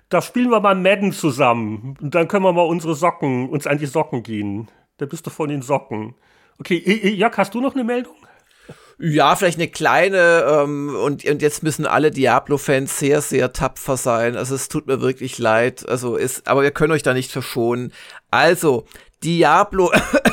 Da 0.08 0.20
spielen 0.20 0.50
wir 0.50 0.60
mal 0.60 0.74
Madden 0.74 1.12
zusammen. 1.12 1.96
Und 2.00 2.14
dann 2.14 2.28
können 2.28 2.44
wir 2.44 2.52
mal 2.52 2.62
unsere 2.62 2.94
Socken, 2.94 3.48
uns 3.48 3.66
an 3.66 3.78
die 3.78 3.86
Socken 3.86 4.22
gehen. 4.22 4.68
Da 4.98 5.06
bist 5.06 5.26
du 5.26 5.30
von 5.30 5.48
den 5.48 5.62
Socken. 5.62 6.14
Okay, 6.58 7.14
Jack, 7.16 7.38
hast 7.38 7.54
du 7.54 7.60
noch 7.60 7.74
eine 7.74 7.84
Meldung? 7.84 8.14
Ja, 8.98 9.34
vielleicht 9.36 9.58
eine 9.58 9.68
kleine 9.68 10.44
ähm, 10.46 10.94
und, 10.94 11.24
und 11.24 11.42
jetzt 11.42 11.62
müssen 11.62 11.86
alle 11.86 12.10
Diablo-Fans 12.10 12.98
sehr, 12.98 13.20
sehr 13.20 13.52
tapfer 13.52 13.96
sein. 13.96 14.36
Also 14.36 14.54
es 14.54 14.68
tut 14.68 14.86
mir 14.86 15.00
wirklich 15.00 15.38
leid. 15.38 15.88
Also 15.88 16.16
ist, 16.16 16.46
aber 16.46 16.62
wir 16.62 16.70
können 16.70 16.92
euch 16.92 17.02
da 17.02 17.14
nicht 17.14 17.32
verschonen. 17.32 17.92
Also, 18.30 18.86
Diablo 19.22 19.92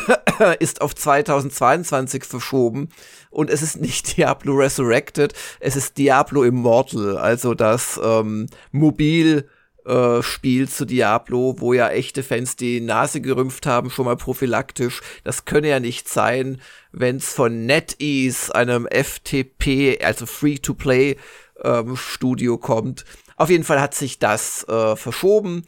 ist 0.59 0.81
auf 0.81 0.95
2022 0.95 2.23
verschoben 2.23 2.89
und 3.29 3.49
es 3.49 3.61
ist 3.61 3.79
nicht 3.79 4.17
Diablo 4.17 4.53
Resurrected, 4.53 5.33
es 5.59 5.75
ist 5.75 5.97
Diablo 5.97 6.43
Immortal, 6.43 7.17
also 7.17 7.53
das 7.53 7.99
ähm, 8.03 8.47
Mobil 8.71 9.47
äh, 9.89 10.21
Spiel 10.21 10.69
zu 10.69 10.85
Diablo, 10.85 11.55
wo 11.57 11.73
ja 11.73 11.89
echte 11.89 12.21
Fans 12.21 12.55
die 12.55 12.79
Nase 12.79 13.21
gerümpft 13.21 13.65
haben, 13.65 13.89
schon 13.89 14.05
mal 14.05 14.15
prophylaktisch. 14.17 15.01
Das 15.23 15.45
könne 15.45 15.69
ja 15.69 15.79
nicht 15.79 16.07
sein, 16.07 16.61
wenn 16.91 17.17
es 17.17 17.33
von 17.33 17.65
NetEase, 17.65 18.53
einem 18.53 18.87
FTP, 18.87 19.99
also 20.03 20.25
Free-to-Play 20.25 21.17
ähm, 21.63 21.95
Studio 21.95 22.57
kommt. 22.57 23.03
Auf 23.35 23.49
jeden 23.49 23.63
Fall 23.63 23.81
hat 23.81 23.95
sich 23.95 24.19
das 24.19 24.63
äh, 24.69 24.95
verschoben. 24.95 25.63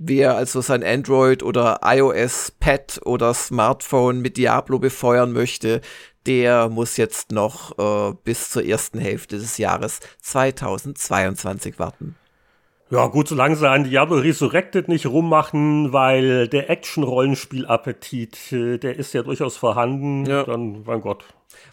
Wer 0.00 0.36
also 0.36 0.60
sein 0.60 0.84
Android 0.84 1.42
oder 1.42 1.80
iOS 1.84 2.52
Pad 2.60 3.00
oder 3.04 3.34
Smartphone 3.34 4.20
mit 4.20 4.36
Diablo 4.36 4.78
befeuern 4.78 5.32
möchte, 5.32 5.80
der 6.26 6.68
muss 6.68 6.96
jetzt 6.96 7.32
noch 7.32 7.76
äh, 7.78 8.14
bis 8.24 8.50
zur 8.50 8.64
ersten 8.64 8.98
Hälfte 8.98 9.38
des 9.38 9.58
Jahres 9.58 10.00
2022 10.22 11.78
warten. 11.78 12.16
Ja, 12.90 13.06
gut, 13.08 13.28
solange 13.28 13.56
sie 13.56 13.68
an 13.68 13.84
Diablo 13.84 14.16
Resurrected 14.16 14.88
nicht 14.88 15.06
rummachen, 15.06 15.92
weil 15.92 16.48
der 16.48 16.70
Action-Rollenspiel-Appetit, 16.70 18.52
äh, 18.52 18.78
der 18.78 18.96
ist 18.96 19.12
ja 19.12 19.22
durchaus 19.22 19.58
vorhanden, 19.58 20.24
ja. 20.24 20.44
dann, 20.44 20.84
mein 20.84 21.02
Gott, 21.02 21.24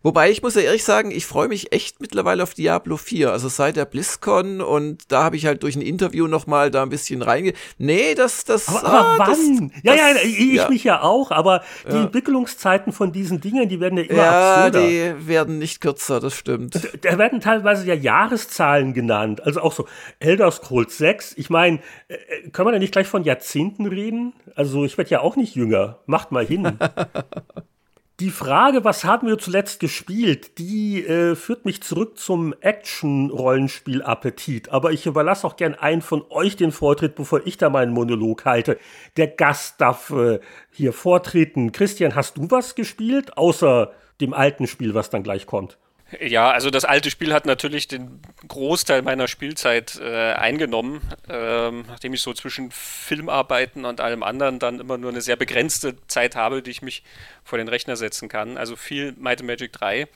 Wobei 0.04 0.30
ich 0.30 0.42
muss 0.42 0.56
ja 0.56 0.62
ehrlich 0.62 0.84
sagen, 0.84 1.12
ich 1.12 1.26
freue 1.26 1.48
mich 1.48 1.72
echt 1.72 2.00
mittlerweile 2.00 2.44
auf 2.44 2.54
Diablo 2.54 2.96
4. 2.96 3.32
Also 3.32 3.50
seit 3.50 3.76
der 3.76 3.86
BlizzCon 3.86 4.62
und 4.62 5.12
da 5.12 5.24
habe 5.24 5.36
ich 5.36 5.46
halt 5.46 5.64
durch 5.64 5.76
ein 5.76 5.82
Interview 5.82 6.28
noch 6.28 6.48
mal 6.48 6.72
da 6.72 6.84
ein 6.84 6.90
bisschen 6.90 7.22
reinge. 7.22 7.54
Nee, 7.78 8.14
das 8.16 8.44
das 8.44 8.68
Aber, 8.70 8.86
aber 8.86 9.00
ah, 9.00 9.16
wann? 9.18 9.72
Das, 9.84 9.96
ja, 9.96 9.96
ja, 9.96 10.16
ich 10.24 10.54
ja. 10.54 10.70
mich 10.70 10.84
ja 10.84 11.02
auch, 11.02 11.32
aber 11.32 11.64
die 11.88 11.96
ja. 11.96 12.04
Entwicklungszeiten 12.04 12.94
von 12.94 13.12
diesen 13.12 13.42
Dingen, 13.42 13.68
die 13.68 13.80
werden 13.80 13.98
ja 13.98 14.04
immer 14.04 14.18
ja, 14.18 14.56
absurder. 14.56 14.88
die 14.88 15.28
werden 15.28 15.58
nicht 15.58 15.82
kürzer, 15.82 16.20
das 16.20 16.36
stimmt. 16.36 16.88
Da 17.02 17.18
werden 17.18 17.40
teilweise 17.40 17.86
ja 17.86 17.96
Jahreszahlen 17.96 18.94
genannt, 18.94 19.42
also 19.44 19.62
auch 19.62 19.74
so 19.74 19.88
Elder 20.20 20.52
Scrolls 20.52 20.98
6. 20.98 21.34
Ich 21.38 21.50
meine, 21.50 21.80
äh, 22.08 22.50
können 22.52 22.68
wir 22.68 22.72
da 22.74 22.80
nicht 22.80 22.92
gleich 22.92 23.08
von 23.08 23.24
Jahrzehnten 23.24 23.86
reden? 23.86 24.34
Also, 24.56 24.86
ich 24.86 24.98
werde 24.98 25.10
ja 25.10 25.22
auch 25.22 25.36
nicht 25.36 25.56
jünger. 25.56 26.00
Macht 26.06 26.32
mal 26.32 26.46
hin. 26.46 26.78
Die 28.22 28.30
Frage, 28.30 28.86
was 28.86 29.04
haben 29.04 29.28
wir 29.28 29.38
zuletzt 29.38 29.82
gespielt, 29.82 30.58
die 30.58 31.06
äh, 31.06 31.36
führt 31.36 31.66
mich 31.66 31.84
zurück 31.84 32.18
zum 32.18 32.56
Action-Rollenspiel-Appetit. 32.62 34.70
Aber 34.70 34.94
ich 34.94 35.06
überlasse 35.06 35.46
auch 35.46 35.58
gern 35.58 35.76
einen 35.76 36.02
von 36.02 36.24
euch 36.30 36.56
den 36.56 36.72
Vortritt, 36.72 37.16
bevor 37.16 37.46
ich 37.46 37.58
da 37.58 37.70
meinen 37.70 37.92
Monolog 37.92 38.46
halte. 38.46 38.80
Der 39.18 39.28
Gast 39.28 39.82
darf 39.82 40.12
äh, 40.12 40.40
hier 40.72 40.94
vortreten. 40.94 41.74
Christian, 41.74 42.16
hast 42.16 42.38
du 42.38 42.50
was 42.50 42.76
gespielt, 42.76 43.38
außer 43.38 43.92
dem 44.22 44.34
alten 44.34 44.66
Spiel, 44.66 44.94
was 44.94 45.10
dann 45.10 45.24
gleich 45.24 45.46
kommt? 45.46 45.78
Ja, 46.22 46.52
also 46.52 46.70
das 46.70 46.86
alte 46.86 47.10
Spiel 47.10 47.34
hat 47.34 47.46
natürlich 47.46 47.88
den 47.88 48.22
Großteil 48.48 49.02
meiner 49.02 49.28
Spielzeit 49.28 50.00
äh, 50.00 50.34
eingenommen, 50.34 51.02
ähm, 51.30 51.86
nachdem 51.88 52.14
ich 52.14 52.22
so 52.22 52.34
zwischen 52.34 52.72
Filmarbeiten 52.72 53.86
und 53.86 54.02
allem 54.02 54.24
anderen 54.24 54.60
dann 54.60 54.80
immer 54.80 54.98
nur 54.98 55.12
eine 55.12 55.22
sehr 55.22 55.36
begrenzte 55.36 55.96
Zeit 56.08 56.36
habe, 56.36 56.62
die 56.62 56.72
ich 56.72 56.82
mich 56.82 57.04
vor 57.44 57.58
den 57.58 57.68
Rechner 57.68 57.96
setzen 57.96 58.30
kann. 58.30 58.58
Also 58.58 58.76
viel 58.76 59.14
Might 59.18 59.40
and 59.40 59.48
Magic 59.48 59.72
3. 59.74 60.08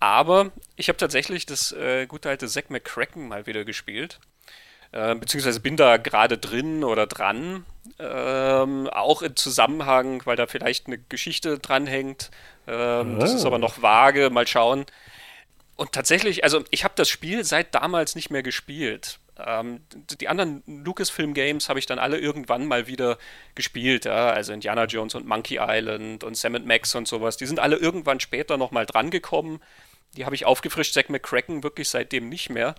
Aber 0.00 0.50
ich 0.76 0.88
habe 0.88 0.96
tatsächlich 0.96 1.46
das 1.46 1.72
äh, 1.72 2.06
gute 2.06 2.28
alte 2.28 2.48
Zack 2.48 2.70
McCracken 2.70 3.28
mal 3.28 3.46
wieder 3.46 3.64
gespielt. 3.64 4.18
Äh, 4.92 5.14
beziehungsweise 5.14 5.60
bin 5.60 5.76
da 5.76 5.96
gerade 5.96 6.38
drin 6.38 6.84
oder 6.84 7.06
dran. 7.06 7.64
Ähm, 7.98 8.88
auch 8.88 9.22
im 9.22 9.36
Zusammenhang, 9.36 10.22
weil 10.24 10.36
da 10.36 10.46
vielleicht 10.46 10.86
eine 10.86 10.98
Geschichte 10.98 11.58
dranhängt. 11.58 12.30
Ähm, 12.66 13.16
oh. 13.16 13.20
Das 13.20 13.32
ist 13.32 13.44
aber 13.44 13.58
noch 13.58 13.80
vage. 13.80 14.30
Mal 14.30 14.46
schauen. 14.46 14.84
Und 15.82 15.90
tatsächlich, 15.90 16.44
also 16.44 16.62
ich 16.70 16.84
habe 16.84 16.94
das 16.94 17.08
Spiel 17.08 17.42
seit 17.42 17.74
damals 17.74 18.14
nicht 18.14 18.30
mehr 18.30 18.44
gespielt. 18.44 19.18
Ähm, 19.36 19.80
die 20.20 20.28
anderen 20.28 20.62
Lucasfilm-Games 20.64 21.68
habe 21.68 21.80
ich 21.80 21.86
dann 21.86 21.98
alle 21.98 22.18
irgendwann 22.18 22.66
mal 22.66 22.86
wieder 22.86 23.18
gespielt. 23.56 24.04
Ja? 24.04 24.30
Also 24.30 24.52
Indiana 24.52 24.84
Jones 24.84 25.16
und 25.16 25.26
Monkey 25.26 25.58
Island 25.60 26.22
und 26.22 26.36
Sam 26.36 26.52
Max 26.66 26.94
und 26.94 27.08
sowas. 27.08 27.36
Die 27.36 27.46
sind 27.46 27.58
alle 27.58 27.74
irgendwann 27.74 28.20
später 28.20 28.58
nochmal 28.58 28.86
drangekommen. 28.86 29.60
Die 30.16 30.24
habe 30.24 30.36
ich 30.36 30.46
aufgefrischt. 30.46 30.94
Zack 30.94 31.10
McCracken 31.10 31.64
wirklich 31.64 31.88
seitdem 31.88 32.28
nicht 32.28 32.48
mehr. 32.48 32.76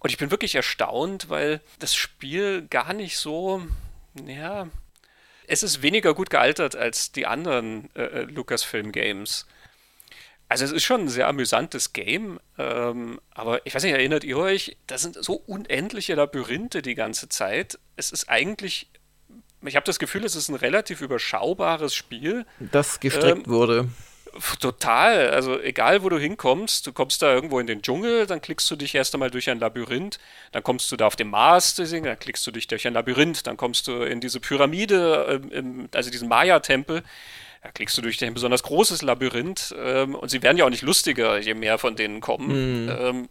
Und 0.00 0.10
ich 0.10 0.18
bin 0.18 0.30
wirklich 0.30 0.56
erstaunt, 0.56 1.30
weil 1.30 1.62
das 1.78 1.94
Spiel 1.94 2.66
gar 2.68 2.92
nicht 2.92 3.16
so, 3.16 3.62
ja, 4.26 4.68
es 5.46 5.62
ist 5.62 5.80
weniger 5.80 6.12
gut 6.12 6.28
gealtert 6.28 6.76
als 6.76 7.12
die 7.12 7.24
anderen 7.24 7.88
äh, 7.94 8.02
äh 8.02 8.22
Lucasfilm-Games. 8.24 9.46
Also 10.48 10.64
es 10.64 10.70
ist 10.70 10.84
schon 10.84 11.02
ein 11.02 11.08
sehr 11.08 11.26
amüsantes 11.26 11.92
Game, 11.92 12.38
ähm, 12.56 13.20
aber 13.32 13.66
ich 13.66 13.74
weiß 13.74 13.82
nicht, 13.82 13.92
erinnert 13.92 14.22
ihr 14.22 14.38
euch, 14.38 14.76
da 14.86 14.96
sind 14.96 15.22
so 15.22 15.34
unendliche 15.34 16.14
Labyrinthe 16.14 16.82
die 16.82 16.94
ganze 16.94 17.28
Zeit. 17.28 17.78
Es 17.96 18.12
ist 18.12 18.28
eigentlich, 18.28 18.88
ich 19.62 19.74
habe 19.74 19.84
das 19.84 19.98
Gefühl, 19.98 20.24
es 20.24 20.36
ist 20.36 20.48
ein 20.48 20.54
relativ 20.54 21.00
überschaubares 21.00 21.94
Spiel. 21.94 22.46
Das 22.60 23.00
gestreckt 23.00 23.46
ähm, 23.46 23.52
wurde. 23.52 23.88
Total, 24.60 25.30
also 25.30 25.58
egal 25.60 26.02
wo 26.02 26.10
du 26.10 26.18
hinkommst, 26.18 26.86
du 26.86 26.92
kommst 26.92 27.22
da 27.22 27.32
irgendwo 27.32 27.58
in 27.58 27.66
den 27.66 27.82
Dschungel, 27.82 28.26
dann 28.26 28.40
klickst 28.40 28.70
du 28.70 28.76
dich 28.76 28.94
erst 28.94 29.14
einmal 29.14 29.30
durch 29.30 29.48
ein 29.48 29.58
Labyrinth, 29.58 30.18
dann 30.52 30.62
kommst 30.62 30.92
du 30.92 30.96
da 30.96 31.06
auf 31.06 31.16
dem 31.16 31.30
Mars, 31.30 31.74
dann 31.74 32.18
klickst 32.18 32.46
du 32.46 32.50
dich 32.50 32.66
durch 32.66 32.86
ein 32.86 32.92
Labyrinth, 32.92 33.46
dann 33.46 33.56
kommst 33.56 33.88
du 33.88 34.02
in 34.02 34.20
diese 34.20 34.38
Pyramide, 34.38 35.40
ähm, 35.52 35.88
also 35.94 36.10
diesen 36.10 36.28
Maya-Tempel, 36.28 37.02
da 37.62 37.70
klickst 37.70 37.96
du 37.96 38.02
durch 38.02 38.22
ein 38.24 38.34
besonders 38.34 38.62
großes 38.62 39.02
Labyrinth 39.02 39.74
ähm, 39.78 40.14
und 40.14 40.30
sie 40.30 40.42
werden 40.42 40.56
ja 40.56 40.64
auch 40.64 40.70
nicht 40.70 40.82
lustiger, 40.82 41.38
je 41.38 41.54
mehr 41.54 41.78
von 41.78 41.96
denen 41.96 42.20
kommen. 42.20 42.84
Mhm. 42.84 42.88
Ähm, 42.88 43.28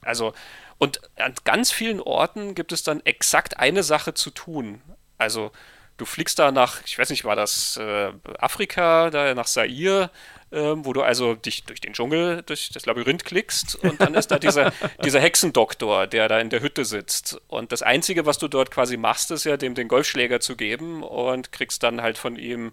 also, 0.00 0.32
und 0.78 1.00
an 1.16 1.34
ganz 1.44 1.70
vielen 1.72 2.00
Orten 2.00 2.54
gibt 2.54 2.72
es 2.72 2.82
dann 2.82 3.00
exakt 3.04 3.58
eine 3.58 3.82
Sache 3.82 4.14
zu 4.14 4.30
tun. 4.30 4.82
Also, 5.16 5.50
du 5.96 6.04
fliegst 6.04 6.38
da 6.38 6.52
nach, 6.52 6.80
ich 6.86 6.98
weiß 6.98 7.10
nicht, 7.10 7.24
war 7.24 7.36
das 7.36 7.76
äh, 7.76 8.12
Afrika, 8.38 9.10
da 9.10 9.34
nach 9.34 9.46
Sair, 9.46 10.10
ähm, 10.50 10.86
wo 10.86 10.92
du 10.92 11.02
also 11.02 11.34
dich 11.34 11.64
durch 11.64 11.80
den 11.80 11.92
Dschungel, 11.92 12.42
durch 12.46 12.70
das 12.72 12.86
Labyrinth 12.86 13.24
klickst 13.24 13.74
und 13.74 14.00
dann 14.00 14.14
ist 14.14 14.28
da 14.28 14.38
dieser, 14.38 14.72
dieser 15.04 15.20
Hexendoktor, 15.20 16.06
der 16.06 16.28
da 16.28 16.38
in 16.40 16.48
der 16.48 16.62
Hütte 16.62 16.84
sitzt. 16.84 17.38
Und 17.48 17.72
das 17.72 17.82
Einzige, 17.82 18.24
was 18.24 18.38
du 18.38 18.48
dort 18.48 18.70
quasi 18.70 18.96
machst, 18.96 19.30
ist 19.30 19.44
ja, 19.44 19.56
dem 19.56 19.74
den 19.74 19.88
Golfschläger 19.88 20.40
zu 20.40 20.56
geben 20.56 21.02
und 21.02 21.52
kriegst 21.52 21.82
dann 21.82 22.00
halt 22.00 22.16
von 22.16 22.36
ihm 22.36 22.72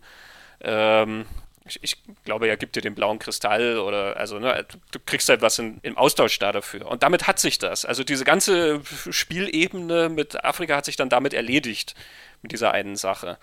ähm, 0.66 1.26
ich, 1.68 1.80
ich, 1.82 1.98
glaube, 2.26 2.48
er 2.48 2.58
gibt 2.58 2.76
dir 2.76 2.82
den 2.82 2.94
blauen 2.94 3.18
Kristall 3.18 3.80
oder 3.80 4.18
also 4.18 4.38
ne, 4.38 4.66
du 4.92 5.00
kriegst 5.04 5.30
halt 5.30 5.42
was 5.42 5.58
in, 5.58 5.80
im 5.82 5.98
Austausch 5.98 6.38
da 6.38 6.52
dafür. 6.52 6.88
Und 6.88 7.02
damit 7.02 7.28
hat 7.28 7.40
sich 7.40 7.58
das. 7.58 7.86
Also 7.86 8.04
diese 8.04 8.24
ganze 8.24 8.82
Spielebene 9.10 10.10
mit 10.10 10.44
Afrika 10.44 10.76
hat 10.76 10.86
sich 10.86 10.96
dann 10.96 11.10
damit 11.10 11.34
erledigt, 11.34 11.96
mit 12.44 12.52
dieser 12.52 12.72
einen 12.72 12.96
Sache. 12.96 13.38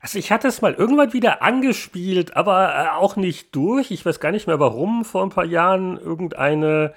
Also 0.00 0.18
ich 0.18 0.30
hatte 0.30 0.48
es 0.48 0.62
mal 0.62 0.72
irgendwann 0.72 1.12
wieder 1.12 1.42
angespielt, 1.42 2.36
aber 2.36 2.74
äh, 2.74 2.88
auch 2.96 3.16
nicht 3.16 3.54
durch. 3.54 3.90
Ich 3.90 4.06
weiß 4.06 4.20
gar 4.20 4.32
nicht 4.32 4.46
mehr 4.46 4.60
warum, 4.60 5.04
vor 5.04 5.22
ein 5.22 5.30
paar 5.30 5.44
Jahren 5.44 5.98
irgendeine 5.98 6.94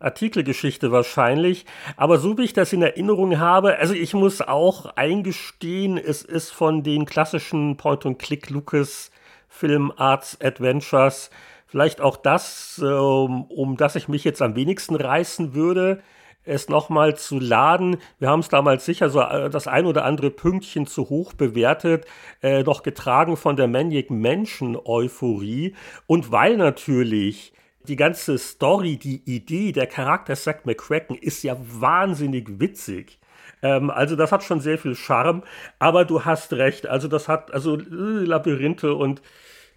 Artikelgeschichte 0.00 0.90
wahrscheinlich. 0.90 1.66
Aber 1.96 2.18
so 2.18 2.36
wie 2.36 2.42
ich 2.42 2.52
das 2.52 2.72
in 2.72 2.82
Erinnerung 2.82 3.38
habe, 3.38 3.78
also 3.78 3.94
ich 3.94 4.14
muss 4.14 4.40
auch 4.40 4.86
eingestehen, 4.96 5.96
es 5.98 6.22
ist 6.22 6.50
von 6.50 6.82
den 6.82 7.06
klassischen 7.06 7.76
Point-and-Click 7.76 8.50
Lucas 8.50 9.10
Film 9.48 9.92
Arts 9.96 10.38
Adventures 10.40 11.30
vielleicht 11.66 12.00
auch 12.00 12.16
das, 12.16 12.80
um, 12.80 13.44
um 13.44 13.76
das 13.76 13.94
ich 13.94 14.08
mich 14.08 14.24
jetzt 14.24 14.42
am 14.42 14.56
wenigsten 14.56 14.96
reißen 14.96 15.54
würde 15.54 16.02
es 16.44 16.68
nochmal 16.68 17.16
zu 17.16 17.38
laden. 17.38 17.98
Wir 18.18 18.28
haben 18.28 18.40
es 18.40 18.48
damals 18.48 18.84
sicher 18.84 19.10
so 19.10 19.20
äh, 19.20 19.50
das 19.50 19.66
ein 19.66 19.86
oder 19.86 20.04
andere 20.04 20.30
Pünktchen 20.30 20.86
zu 20.86 21.08
hoch 21.08 21.32
bewertet, 21.32 22.06
äh, 22.42 22.62
noch 22.62 22.82
getragen 22.82 23.36
von 23.36 23.56
der 23.56 23.68
Maniac 23.68 24.10
Mansion 24.10 24.76
Euphorie 24.82 25.74
und 26.06 26.32
weil 26.32 26.56
natürlich 26.56 27.52
die 27.84 27.96
ganze 27.96 28.38
Story, 28.38 28.96
die 28.96 29.22
Idee, 29.24 29.72
der 29.72 29.86
Charakter 29.86 30.36
Zack 30.36 30.66
McCracken 30.66 31.16
ist 31.16 31.42
ja 31.42 31.56
wahnsinnig 31.58 32.60
witzig. 32.60 33.18
Ähm, 33.62 33.90
also 33.90 34.16
das 34.16 34.32
hat 34.32 34.42
schon 34.42 34.60
sehr 34.60 34.78
viel 34.78 34.94
Charme, 34.94 35.42
aber 35.78 36.04
du 36.04 36.24
hast 36.24 36.52
recht. 36.52 36.86
Also 36.86 37.08
das 37.08 37.28
hat 37.28 37.52
also 37.52 37.76
äh, 37.76 37.80
Labyrinthe 37.80 38.94
und 38.94 39.22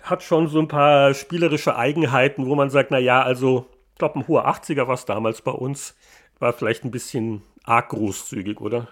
hat 0.02 0.24
schon 0.24 0.48
so 0.48 0.60
ein 0.60 0.68
paar 0.68 1.14
spielerische 1.14 1.76
Eigenheiten, 1.78 2.46
wo 2.48 2.56
man 2.56 2.70
sagt, 2.70 2.92
na 2.92 3.00
ja, 3.00 3.22
also 3.22 3.68
ich 3.94 4.00
glaube 4.00 4.20
ein 4.20 4.28
hoher 4.28 4.48
80er 4.48 4.88
war 4.88 4.96
es 4.96 5.06
damals 5.06 5.42
bei 5.42 5.52
uns, 5.52 5.96
war 6.40 6.54
vielleicht 6.54 6.84
ein 6.84 6.92
bisschen 6.92 7.42
arg 7.64 7.90
großzügig, 7.90 8.60
oder? 8.60 8.88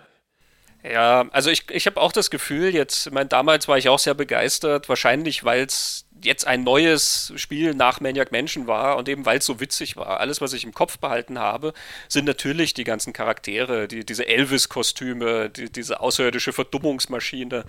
Ja, 0.83 1.25
also 1.31 1.51
ich, 1.51 1.69
ich 1.69 1.85
habe 1.85 2.01
auch 2.01 2.11
das 2.11 2.31
Gefühl, 2.31 2.73
jetzt, 2.73 3.07
ich 3.07 3.13
meine, 3.13 3.27
damals 3.27 3.67
war 3.67 3.77
ich 3.77 3.87
auch 3.89 3.99
sehr 3.99 4.15
begeistert, 4.15 4.89
wahrscheinlich, 4.89 5.43
weil 5.43 5.65
es 5.65 6.07
jetzt 6.23 6.45
ein 6.45 6.63
neues 6.63 7.33
Spiel 7.35 7.73
nach 7.73 7.99
Maniac 7.99 8.31
Mansion 8.31 8.67
war 8.67 8.97
und 8.97 9.09
eben 9.09 9.25
weil 9.25 9.39
es 9.39 9.45
so 9.45 9.59
witzig 9.59 9.95
war. 9.95 10.19
Alles, 10.19 10.41
was 10.41 10.53
ich 10.53 10.63
im 10.63 10.73
Kopf 10.73 10.97
behalten 10.99 11.39
habe, 11.39 11.73
sind 12.07 12.25
natürlich 12.25 12.73
die 12.73 12.83
ganzen 12.83 13.13
Charaktere, 13.13 13.87
die, 13.87 14.05
diese 14.05 14.27
Elvis-Kostüme, 14.27 15.49
die, 15.49 15.71
diese 15.71 15.99
außerirdische 15.99 16.53
Verdummungsmaschine, 16.53 17.65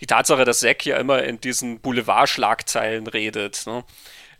die 0.00 0.06
Tatsache, 0.06 0.44
dass 0.44 0.60
Zack 0.60 0.84
ja 0.86 0.98
immer 0.98 1.22
in 1.22 1.40
diesen 1.40 1.80
Boulevardschlagzeilen 1.80 3.06
redet. 3.06 3.66
Ne? 3.66 3.84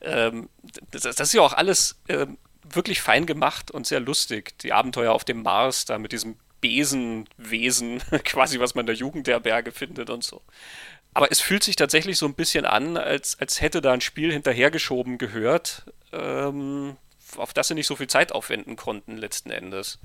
Ähm, 0.01 0.49
das, 0.91 1.03
das, 1.03 1.21
ist 1.21 1.35
ja 1.35 1.43
auch 1.43 1.53
alles 1.53 1.97
ähm, 2.09 2.39
wirklich 2.63 3.01
fein 3.01 3.27
gemacht 3.27 3.71
und 3.71 3.87
sehr 3.87 4.01
lustig. 4.01 4.59
Die 4.61 4.73
Abenteuer 4.73 5.13
auf 5.13 5.25
dem 5.25 5.43
Mars, 5.43 5.85
da 5.85 5.99
mit 5.99 6.13
diesem 6.13 6.37
Besenwesen, 6.61 7.99
quasi 8.25 8.59
was 8.59 8.75
man 8.75 8.85
in 8.85 8.87
der 8.87 8.97
Jugendherberge 8.97 9.73
findet 9.73 10.11
und 10.11 10.25
so. 10.25 10.43
Aber 11.15 11.31
es 11.31 11.41
fühlt 11.41 11.63
sich 11.63 11.77
tatsächlich 11.77 12.19
so 12.19 12.27
ein 12.27 12.35
bisschen 12.35 12.65
an, 12.65 12.97
als, 12.97 13.39
als 13.41 13.61
hätte 13.61 13.81
da 13.81 13.93
ein 13.93 14.01
Spiel 14.01 14.33
hinterhergeschoben 14.33 15.17
gehört, 15.17 15.85
ähm, 16.13 16.97
auf 17.37 17.53
das 17.53 17.69
sie 17.69 17.75
nicht 17.75 17.87
so 17.87 17.97
viel 17.97 18.09
Zeit 18.09 18.33
aufwenden 18.33 18.77
konnten 18.77 19.17
letzten 19.17 19.51
Endes. 19.51 20.01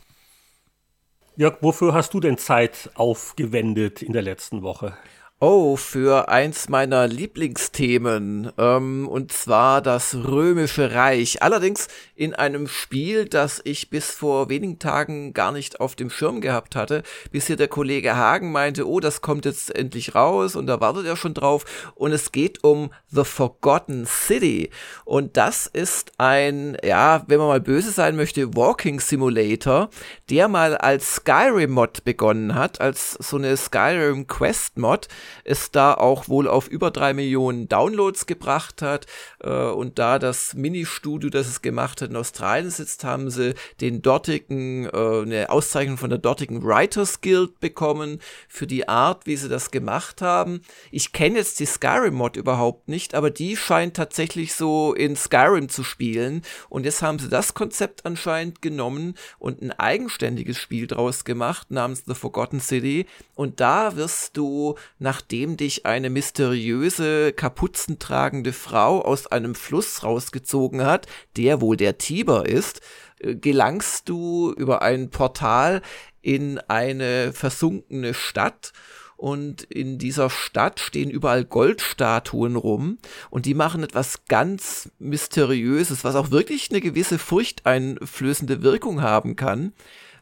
Jörg, 1.36 1.58
wofür 1.62 1.94
hast 1.94 2.14
du 2.14 2.20
denn 2.20 2.38
Zeit 2.38 2.92
aufgewendet 2.94 4.02
in 4.02 4.14
der 4.14 4.22
letzten 4.22 4.62
Woche? 4.62 4.98
Oh, 5.42 5.78
für 5.78 6.28
eins 6.28 6.68
meiner 6.68 7.08
Lieblingsthemen, 7.08 8.52
ähm, 8.58 9.08
und 9.08 9.32
zwar 9.32 9.82
das 9.82 10.14
Römische 10.14 10.94
Reich. 10.94 11.42
Allerdings 11.42 11.88
in 12.14 12.36
einem 12.36 12.68
Spiel, 12.68 13.24
das 13.24 13.62
ich 13.64 13.90
bis 13.90 14.12
vor 14.12 14.50
wenigen 14.50 14.80
Tagen 14.80 15.32
gar 15.32 15.54
nicht 15.54 15.80
auf 15.80 15.96
dem 15.96 16.10
Schirm 16.10 16.42
gehabt 16.42 16.76
hatte, 16.76 17.04
bis 17.32 17.48
hier 17.48 17.56
der 17.56 17.70
Kollege 17.70 18.18
Hagen 18.18 18.52
meinte, 18.52 18.86
oh, 18.86 19.00
das 19.00 19.22
kommt 19.22 19.46
jetzt 19.46 19.74
endlich 19.74 20.14
raus 20.14 20.58
und 20.58 20.68
da 20.68 20.82
wartet 20.82 21.06
er 21.06 21.16
schon 21.16 21.34
drauf. 21.34 21.64
Und 21.96 22.12
es 22.12 22.34
geht 22.34 22.62
um 22.66 22.92
The 23.08 23.24
Forgotten 23.24 24.06
City. 24.06 24.72
Und 25.06 25.38
das 25.38 25.68
ist 25.68 26.12
ein, 26.18 26.76
ja, 26.84 27.24
wenn 27.28 27.40
man 27.40 27.48
mal 27.48 27.62
böse 27.62 27.92
sein 27.92 28.18
möchte, 28.18 28.58
Walking 28.58 29.00
Simulator, 29.00 29.90
der 30.30 30.50
mal 30.50 30.76
als 30.76 31.16
Skyrim-Mod 31.16 32.04
begonnen 32.04 32.56
hat, 32.56 32.82
als 32.82 33.14
so 33.14 33.38
eine 33.38 33.56
Skyrim 33.56 34.28
Quest-Mod 34.28 35.08
es 35.44 35.72
da 35.72 35.94
auch 35.94 36.30
wohl 36.30 36.48
auf 36.48 36.68
über 36.68 36.92
drei 36.92 37.14
Millionen 37.14 37.68
Downloads 37.68 38.26
gebracht 38.26 38.82
hat. 38.82 39.06
Äh, 39.42 39.50
und 39.50 40.00
da 40.00 40.20
das 40.20 40.54
Ministudio, 40.54 41.30
das 41.30 41.48
es 41.48 41.62
gemacht 41.62 42.02
hat, 42.02 42.10
in 42.10 42.16
Australien 42.16 42.70
sitzt, 42.70 43.04
haben 43.04 43.30
sie 43.30 43.54
den 43.82 44.02
dortigen, 44.02 44.86
äh, 44.86 45.22
eine 45.22 45.50
Auszeichnung 45.50 45.98
von 45.98 46.10
der 46.10 46.20
dortigen 46.20 46.64
Writers 46.64 47.22
Guild 47.22 47.60
bekommen 47.60 48.20
für 48.48 48.68
die 48.68 48.88
Art, 48.88 49.26
wie 49.26 49.36
sie 49.36 49.50
das 49.50 49.72
gemacht 49.72 50.22
haben. 50.22 50.62
Ich 50.92 51.12
kenne 51.12 51.38
jetzt 51.38 51.60
die 51.60 51.66
Skyrim-Mod 51.66 52.38
überhaupt 52.38 52.88
nicht, 52.88 53.16
aber 53.16 53.30
die 53.30 53.56
scheint 53.56 53.96
tatsächlich 53.96 54.54
so 54.54 54.94
in 54.94 55.16
Skyrim 55.16 55.70
zu 55.70 55.84
spielen. 55.84 56.42
Und 56.70 56.86
jetzt 56.86 57.02
haben 57.02 57.20
sie 57.20 57.30
das 57.30 57.54
Konzept 57.54 58.06
anscheinend 58.06 58.62
genommen 58.62 59.16
und 59.38 59.62
ein 59.62 59.72
eigenständiges 59.72 60.58
Spiel 60.58 60.88
draus 60.88 61.24
gemacht 61.24 61.72
namens 61.72 62.04
The 62.06 62.16
Forgotten 62.16 62.60
City. 62.60 63.06
Und 63.36 63.60
da 63.60 63.96
wirst 63.96 64.38
du 64.38 64.76
nach 65.00 65.19
nachdem 65.20 65.58
dich 65.58 65.86
eine 65.86 66.10
mysteriöse, 66.10 67.34
kapuzentragende 67.34 68.54
Frau 68.54 69.02
aus 69.02 69.28
einem 69.28 69.54
Fluss 69.54 70.02
rausgezogen 70.02 70.86
hat, 70.86 71.08
der 71.36 71.60
wohl 71.60 71.76
der 71.76 71.98
Tiber 71.98 72.46
ist, 72.48 72.80
äh, 73.20 73.36
gelangst 73.36 74.08
du 74.08 74.54
über 74.56 74.82
ein 74.82 75.10
Portal 75.10 75.82
in 76.22 76.58
eine 76.70 77.34
versunkene 77.34 78.14
Stadt 78.14 78.72
und 79.18 79.64
in 79.64 79.98
dieser 79.98 80.30
Stadt 80.30 80.80
stehen 80.80 81.10
überall 81.10 81.44
Goldstatuen 81.44 82.56
rum 82.56 82.98
und 83.30 83.46
die 83.46 83.54
machen 83.54 83.84
etwas 83.84 84.24
ganz 84.30 84.90
Mysteriöses, 85.00 86.06
was 86.06 86.16
auch 86.16 86.32
wirklich 86.32 86.70
eine 86.72 86.80
gewisse 86.80 87.20
furchteinflößende 87.20 88.64
Wirkung 88.64 89.02
haben 89.02 89.36
kann. 89.36 89.74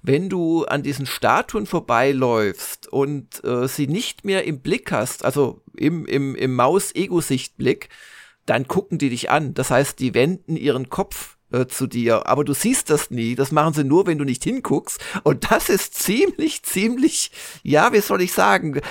Wenn 0.02 0.30
du 0.30 0.66
an 0.66 0.84
diesen 0.84 1.06
Statuen 1.06 1.66
vorbeiläufst 1.66 2.88
und 2.88 3.44
äh, 3.44 3.68
sie 3.68 3.88
nicht 3.88 4.26
mehr 4.26 4.46
im 4.46 4.62
Blick 4.62 4.92
hast, 4.92 5.26
also 5.26 5.62
im, 5.76 6.06
im, 6.06 6.36
im 6.36 6.56
Maus-Ego-Sichtblick, 6.56 7.90
dann 8.46 8.68
gucken 8.68 8.98
die 8.98 9.10
dich 9.10 9.30
an. 9.30 9.54
Das 9.54 9.72
heißt, 9.72 10.00
die 10.00 10.14
wenden 10.14 10.56
ihren 10.56 10.90
Kopf 10.90 11.38
äh, 11.52 11.68
zu 11.68 11.88
dir, 11.88 12.28
aber 12.28 12.44
du 12.44 12.54
siehst 12.54 12.90
das 12.90 13.12
nie. 13.12 13.36
Das 13.36 13.52
machen 13.52 13.74
sie 13.74 13.84
nur, 13.84 14.08
wenn 14.08 14.18
du 14.18 14.24
nicht 14.24 14.44
hinguckst. 14.44 15.00
Und 15.24 15.52
das 15.52 15.70
ist 15.70 15.94
ziemlich, 15.94 16.64
ziemlich, 16.64 17.32
ja, 17.64 17.94
wie 17.94 18.02
soll 18.02 18.22
ich 18.22 18.34
sagen, 18.34 18.82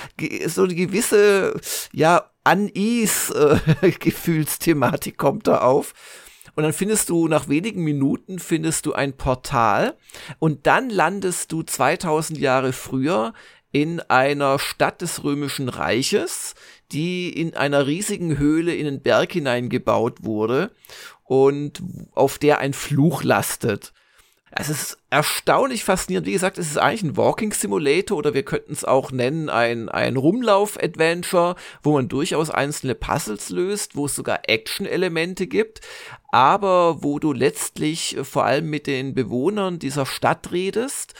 so 0.47 0.63
eine 0.63 0.75
gewisse, 0.75 1.59
ja, 1.91 2.31
Unease-Gefühlsthematik 2.47 5.13
äh, 5.13 5.17
kommt 5.17 5.47
da 5.47 5.59
auf. 5.59 5.93
Und 6.57 6.63
dann 6.63 6.73
findest 6.73 7.11
du 7.11 7.27
nach 7.27 7.49
wenigen 7.49 7.83
Minuten 7.83 8.39
findest 8.39 8.87
du 8.87 8.93
ein 8.93 9.13
Portal 9.15 9.95
und 10.39 10.65
dann 10.65 10.89
landest 10.89 11.51
du 11.51 11.61
2000 11.61 12.39
Jahre 12.39 12.73
früher 12.73 13.35
in 13.71 13.99
einer 13.99 14.57
Stadt 14.57 15.03
des 15.03 15.23
römischen 15.23 15.69
Reiches, 15.69 16.55
die 16.91 17.29
in 17.29 17.55
einer 17.55 17.85
riesigen 17.85 18.39
Höhle 18.39 18.73
in 18.73 18.85
den 18.85 19.03
Berg 19.03 19.33
hineingebaut 19.33 20.23
wurde 20.23 20.71
und 21.25 21.83
auf 22.15 22.39
der 22.39 22.57
ein 22.57 22.73
Fluch 22.73 23.21
lastet. 23.21 23.93
Es 24.49 24.69
ist 24.69 24.97
erstaunlich 25.09 25.83
faszinierend. 25.83 26.25
Wie 26.25 26.31
gesagt, 26.31 26.57
es 26.57 26.71
ist 26.71 26.77
eigentlich 26.77 27.03
ein 27.03 27.17
Walking 27.17 27.51
Simulator 27.51 28.17
oder 28.17 28.33
wir 28.33 28.43
könnten 28.43 28.71
es 28.71 28.85
auch 28.85 29.11
nennen 29.11 29.49
ein, 29.49 29.89
ein 29.89 30.15
Rumlauf-Adventure, 30.15 31.55
wo 31.83 31.93
man 31.93 32.07
durchaus 32.07 32.49
einzelne 32.49 32.95
Puzzles 32.95 33.49
löst, 33.49 33.95
wo 33.95 34.05
es 34.05 34.15
sogar 34.15 34.41
Action-Elemente 34.47 35.47
gibt, 35.47 35.81
aber 36.29 37.03
wo 37.03 37.19
du 37.19 37.33
letztlich 37.33 38.17
vor 38.23 38.45
allem 38.45 38.69
mit 38.69 38.87
den 38.87 39.13
Bewohnern 39.13 39.79
dieser 39.79 40.05
Stadt 40.05 40.51
redest 40.51 41.13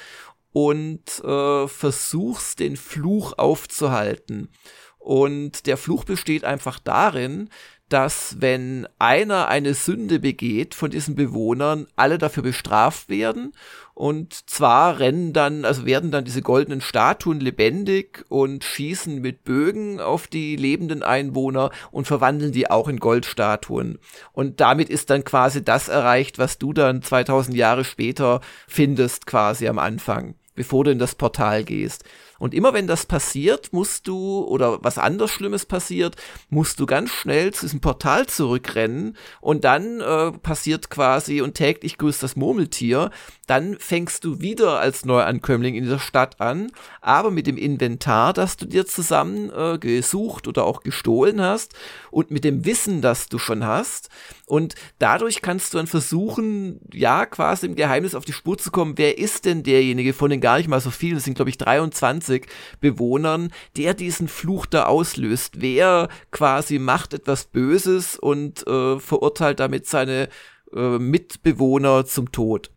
und 0.52 1.24
äh, 1.24 1.68
versuchst, 1.68 2.60
den 2.60 2.78
Fluch 2.78 3.38
aufzuhalten. 3.38 4.50
Und 4.98 5.68
der 5.68 5.78
Fluch 5.78 6.04
besteht 6.04 6.44
einfach 6.44 6.80
darin, 6.80 7.50
dass 7.90 8.42
wenn 8.42 8.88
einer 9.00 9.48
eine 9.48 9.74
Sünde 9.74 10.20
begeht 10.20 10.76
von 10.76 10.92
diesen 10.92 11.16
Bewohnern, 11.16 11.88
alle 11.96 12.18
dafür 12.18 12.44
bestraft 12.44 13.08
werden. 13.08 13.54
Und 13.98 14.48
zwar 14.48 15.00
rennen 15.00 15.34
dann, 15.34 15.66
also 15.66 15.88
werden 15.88 16.12
dann 16.12 16.24
diese 16.24 16.44
goldenen 16.44 16.82
Statuen 16.82 17.40
lebendig 17.40 18.24
und 18.30 18.64
schießen 18.64 19.20
mit 19.20 19.44
Bögen 19.44 20.00
auf 20.00 20.28
die 20.28 20.56
lebenden 20.56 21.02
Einwohner 21.02 21.72
und 21.90 22.06
verwandeln 22.06 22.52
die 22.52 22.70
auch 22.70 22.90
in 22.90 23.00
Goldstatuen. 23.00 23.98
Und 24.34 24.60
damit 24.60 24.92
ist 24.92 25.10
dann 25.10 25.24
quasi 25.24 25.66
das 25.66 25.88
erreicht, 25.88 26.38
was 26.38 26.60
du 26.60 26.74
dann 26.74 27.02
2000 27.02 27.58
Jahre 27.58 27.84
später 27.84 28.42
findest, 28.68 29.26
quasi 29.26 29.68
am 29.68 29.80
Anfang, 29.80 30.36
bevor 30.54 30.84
du 30.84 30.92
in 30.92 31.00
das 31.00 31.16
Portal 31.16 31.64
gehst. 31.64 32.04
Und 32.40 32.54
immer 32.54 32.74
wenn 32.74 32.88
das 32.88 33.06
passiert, 33.06 33.74
musst 33.74 34.08
du, 34.08 34.44
oder 34.44 34.84
was 34.84 34.98
anders 34.98 35.32
Schlimmes 35.32 35.66
passiert, 35.66 36.16
musst 36.50 36.80
du 36.80 36.86
ganz 36.86 37.10
schnell 37.10 37.54
zu 37.54 37.66
diesem 37.66 37.80
Portal 37.80 38.28
zurückrennen 38.28 39.18
und 39.42 39.64
dann 39.64 40.02
äh, 40.02 40.32
passiert 40.32 40.90
quasi 40.90 41.42
und 41.42 41.56
täglich 41.56 41.98
grüßt 41.98 42.22
das 42.22 42.36
Murmeltier. 42.36 43.12
Dann 43.48 43.78
fängst 43.80 44.24
du 44.24 44.42
wieder 44.42 44.80
als 44.80 45.06
Neuankömmling 45.06 45.76
in 45.76 45.84
dieser 45.84 46.00
Stadt 46.00 46.42
an, 46.42 46.72
aber 47.02 47.32
mit 47.32 47.48
dem 47.48 47.58
Inventar, 47.58 48.34
das 48.34 48.58
du 48.58 48.66
dir 48.66 48.86
zusammen 48.86 49.50
äh, 49.50 49.78
gesucht 49.78 50.48
oder 50.48 50.66
auch 50.66 50.82
gestohlen 50.82 51.42
hast 51.42 51.74
und 52.12 52.30
mit 52.30 52.44
dem 52.44 52.66
Wissen, 52.66 53.02
das 53.02 53.30
du 53.30 53.40
schon 53.40 53.66
hast. 53.66 54.10
Und 54.46 54.76
dadurch 55.00 55.42
kannst 55.42 55.74
du 55.74 55.78
dann 55.78 55.88
versuchen, 55.88 56.80
ja, 56.94 57.26
quasi 57.26 57.66
im 57.66 57.76
Geheimnis 57.76 58.16
auf 58.16 58.26
die 58.26 58.34
Spur 58.34 58.58
zu 58.58 58.72
kommen, 58.72 58.98
wer 58.98 59.18
ist 59.18 59.46
denn 59.46 59.64
derjenige 59.64 60.14
von 60.14 60.30
den 60.30 60.42
gar 60.42 60.58
nicht 60.58 60.68
mal 60.68 60.82
so 60.82 60.92
vielen, 60.92 61.18
es 61.18 61.24
sind 61.24 61.36
glaube 61.36 61.50
ich 61.50 61.58
23 61.58 62.27
20 62.28 62.48
Bewohnern, 62.80 63.52
der 63.76 63.94
diesen 63.94 64.28
Fluch 64.28 64.66
da 64.66 64.86
auslöst. 64.86 65.62
Wer 65.62 66.10
quasi 66.32 66.80
macht 66.80 67.14
etwas 67.14 67.46
Böses 67.46 68.18
und 68.18 68.68
äh, 68.68 69.00
verurteilt 69.00 69.60
damit 69.60 69.88
seine 69.88 70.30
äh, 70.74 71.00
Mitbewohner 71.00 72.06
zum 72.06 72.32
Tod. 72.32 72.72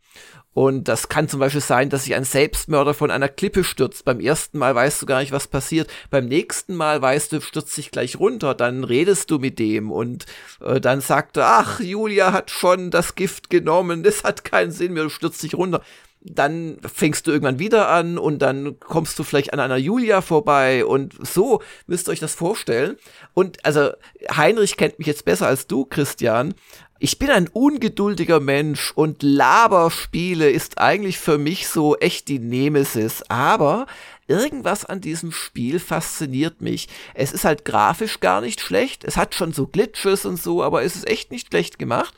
Und 0.52 0.88
das 0.88 1.08
kann 1.08 1.28
zum 1.28 1.38
Beispiel 1.38 1.60
sein, 1.60 1.90
dass 1.90 2.04
sich 2.04 2.16
ein 2.16 2.24
Selbstmörder 2.24 2.92
von 2.92 3.12
einer 3.12 3.28
Klippe 3.28 3.62
stürzt. 3.62 4.04
Beim 4.04 4.18
ersten 4.18 4.58
Mal 4.58 4.74
weißt 4.74 5.00
du 5.00 5.06
gar 5.06 5.20
nicht, 5.20 5.30
was 5.30 5.46
passiert. 5.46 5.88
Beim 6.10 6.26
nächsten 6.26 6.74
Mal 6.74 7.00
weißt 7.00 7.32
du, 7.32 7.40
stürzt 7.40 7.72
sich 7.72 7.92
gleich 7.92 8.18
runter. 8.18 8.54
Dann 8.56 8.82
redest 8.82 9.30
du 9.30 9.38
mit 9.38 9.60
dem 9.60 9.92
und 9.92 10.26
äh, 10.60 10.80
dann 10.80 11.00
sagt 11.00 11.36
er, 11.36 11.46
ach, 11.46 11.78
Julia 11.78 12.32
hat 12.32 12.50
schon 12.50 12.90
das 12.90 13.14
Gift 13.14 13.48
genommen. 13.48 14.02
Das 14.02 14.24
hat 14.24 14.42
keinen 14.42 14.72
Sinn 14.72 14.92
mehr. 14.92 15.04
Du 15.04 15.10
stürzt 15.10 15.40
dich 15.44 15.54
runter 15.54 15.82
dann 16.22 16.78
fängst 16.82 17.26
du 17.26 17.30
irgendwann 17.30 17.58
wieder 17.58 17.88
an 17.88 18.18
und 18.18 18.40
dann 18.40 18.78
kommst 18.78 19.18
du 19.18 19.24
vielleicht 19.24 19.54
an 19.54 19.60
einer 19.60 19.78
Julia 19.78 20.20
vorbei 20.20 20.84
und 20.84 21.14
so 21.26 21.62
müsst 21.86 22.08
ihr 22.08 22.12
euch 22.12 22.20
das 22.20 22.34
vorstellen. 22.34 22.96
Und 23.32 23.64
also 23.64 23.90
Heinrich 24.36 24.76
kennt 24.76 24.98
mich 24.98 25.06
jetzt 25.08 25.24
besser 25.24 25.46
als 25.46 25.66
du, 25.66 25.86
Christian. 25.86 26.54
Ich 26.98 27.18
bin 27.18 27.30
ein 27.30 27.48
ungeduldiger 27.48 28.40
Mensch 28.40 28.92
und 28.94 29.22
Laberspiele 29.22 30.50
ist 30.50 30.76
eigentlich 30.76 31.18
für 31.18 31.38
mich 31.38 31.66
so 31.66 31.96
echt 31.96 32.28
die 32.28 32.38
Nemesis. 32.38 33.22
Aber 33.30 33.86
irgendwas 34.28 34.84
an 34.84 35.00
diesem 35.00 35.32
Spiel 35.32 35.78
fasziniert 35.78 36.60
mich. 36.60 36.88
Es 37.14 37.32
ist 37.32 37.46
halt 37.46 37.64
grafisch 37.64 38.20
gar 38.20 38.42
nicht 38.42 38.60
schlecht. 38.60 39.04
Es 39.04 39.16
hat 39.16 39.34
schon 39.34 39.54
so 39.54 39.66
Glitches 39.66 40.26
und 40.26 40.36
so, 40.36 40.62
aber 40.62 40.82
es 40.82 40.94
ist 40.94 41.08
echt 41.08 41.30
nicht 41.30 41.48
schlecht 41.48 41.78
gemacht. 41.78 42.12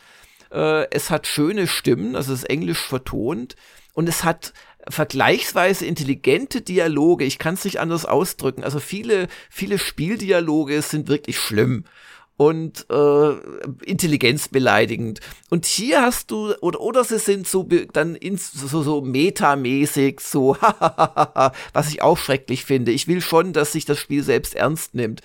Äh, 0.50 0.90
es 0.90 1.10
hat 1.10 1.28
schöne 1.28 1.68
Stimmen, 1.68 2.16
also 2.16 2.32
es 2.32 2.40
ist 2.40 2.50
englisch 2.50 2.80
vertont 2.80 3.54
und 3.94 4.08
es 4.08 4.24
hat 4.24 4.52
vergleichsweise 4.88 5.86
intelligente 5.86 6.60
Dialoge. 6.60 7.24
Ich 7.24 7.38
kann 7.38 7.54
es 7.54 7.64
nicht 7.64 7.78
anders 7.78 8.04
ausdrücken. 8.04 8.64
Also 8.64 8.80
viele, 8.80 9.28
viele 9.48 9.78
Spieldialoge 9.78 10.82
sind 10.82 11.08
wirklich 11.08 11.38
schlimm 11.38 11.84
und 12.36 12.86
äh, 12.90 13.32
intelligenzbeleidigend. 13.84 15.20
Und 15.50 15.66
hier 15.66 16.02
hast 16.02 16.30
du, 16.30 16.54
oder, 16.60 16.80
oder 16.80 17.04
sie 17.04 17.18
sind 17.18 17.46
so 17.46 17.68
dann 17.92 18.16
ins, 18.16 18.52
so, 18.52 18.82
so 18.82 19.00
metamäßig, 19.02 20.20
so, 20.20 20.56
was 21.72 21.88
ich 21.90 22.02
auch 22.02 22.18
schrecklich 22.18 22.64
finde. 22.64 22.90
Ich 22.90 23.06
will 23.06 23.20
schon, 23.20 23.52
dass 23.52 23.72
sich 23.72 23.84
das 23.84 23.98
Spiel 23.98 24.24
selbst 24.24 24.56
ernst 24.56 24.94
nimmt. 24.94 25.20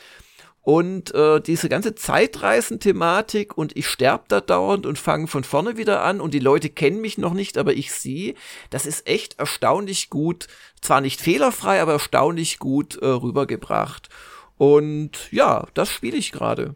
Und 0.67 1.15
äh, 1.15 1.39
diese 1.39 1.69
ganze 1.69 1.95
Zeitreisen-Thematik 1.95 3.58
und 3.58 3.77
ich 3.77 3.88
sterbe 3.88 4.25
da 4.27 4.41
dauernd 4.41 4.86
und 4.86 4.99
fange 4.99 5.27
von 5.27 5.45
vorne 5.45 5.77
wieder 5.77 6.03
an 6.03 6.19
und 6.19 6.34
die 6.34 6.39
Leute 6.39 6.69
kennen 6.69 6.99
mich 6.99 7.17
noch 7.17 7.34
nicht, 7.34 7.58
aber 7.58 7.71
ich 7.71 7.93
sie, 7.93 8.36
das 8.69 8.86
ist 8.86 9.08
echt 9.08 9.39
erstaunlich 9.39 10.10
gut, 10.10 10.47
zwar 10.82 10.99
nicht 10.99 11.21
fehlerfrei, 11.21 11.82
aber 11.82 11.93
erstaunlich 11.93 12.60
gut 12.60 12.97
äh, 12.97 13.06
rübergebracht. 13.06 14.10
Und 14.58 15.32
ja, 15.32 15.67
das 15.73 15.89
spiele 15.89 16.17
ich 16.17 16.34
gerade. 16.34 16.75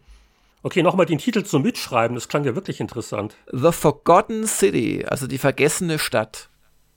Okay, 0.63 0.83
nochmal 0.83 1.05
den 1.05 1.17
Titel 1.17 1.43
zum 1.43 1.61
Mitschreiben, 1.63 2.15
das 2.15 2.29
klang 2.29 2.45
ja 2.45 2.55
wirklich 2.55 2.79
interessant. 2.79 3.35
The 3.51 3.73
Forgotten 3.73 4.47
City, 4.47 5.03
also 5.05 5.27
die 5.27 5.37
vergessene 5.37 5.99
Stadt. 5.99 6.47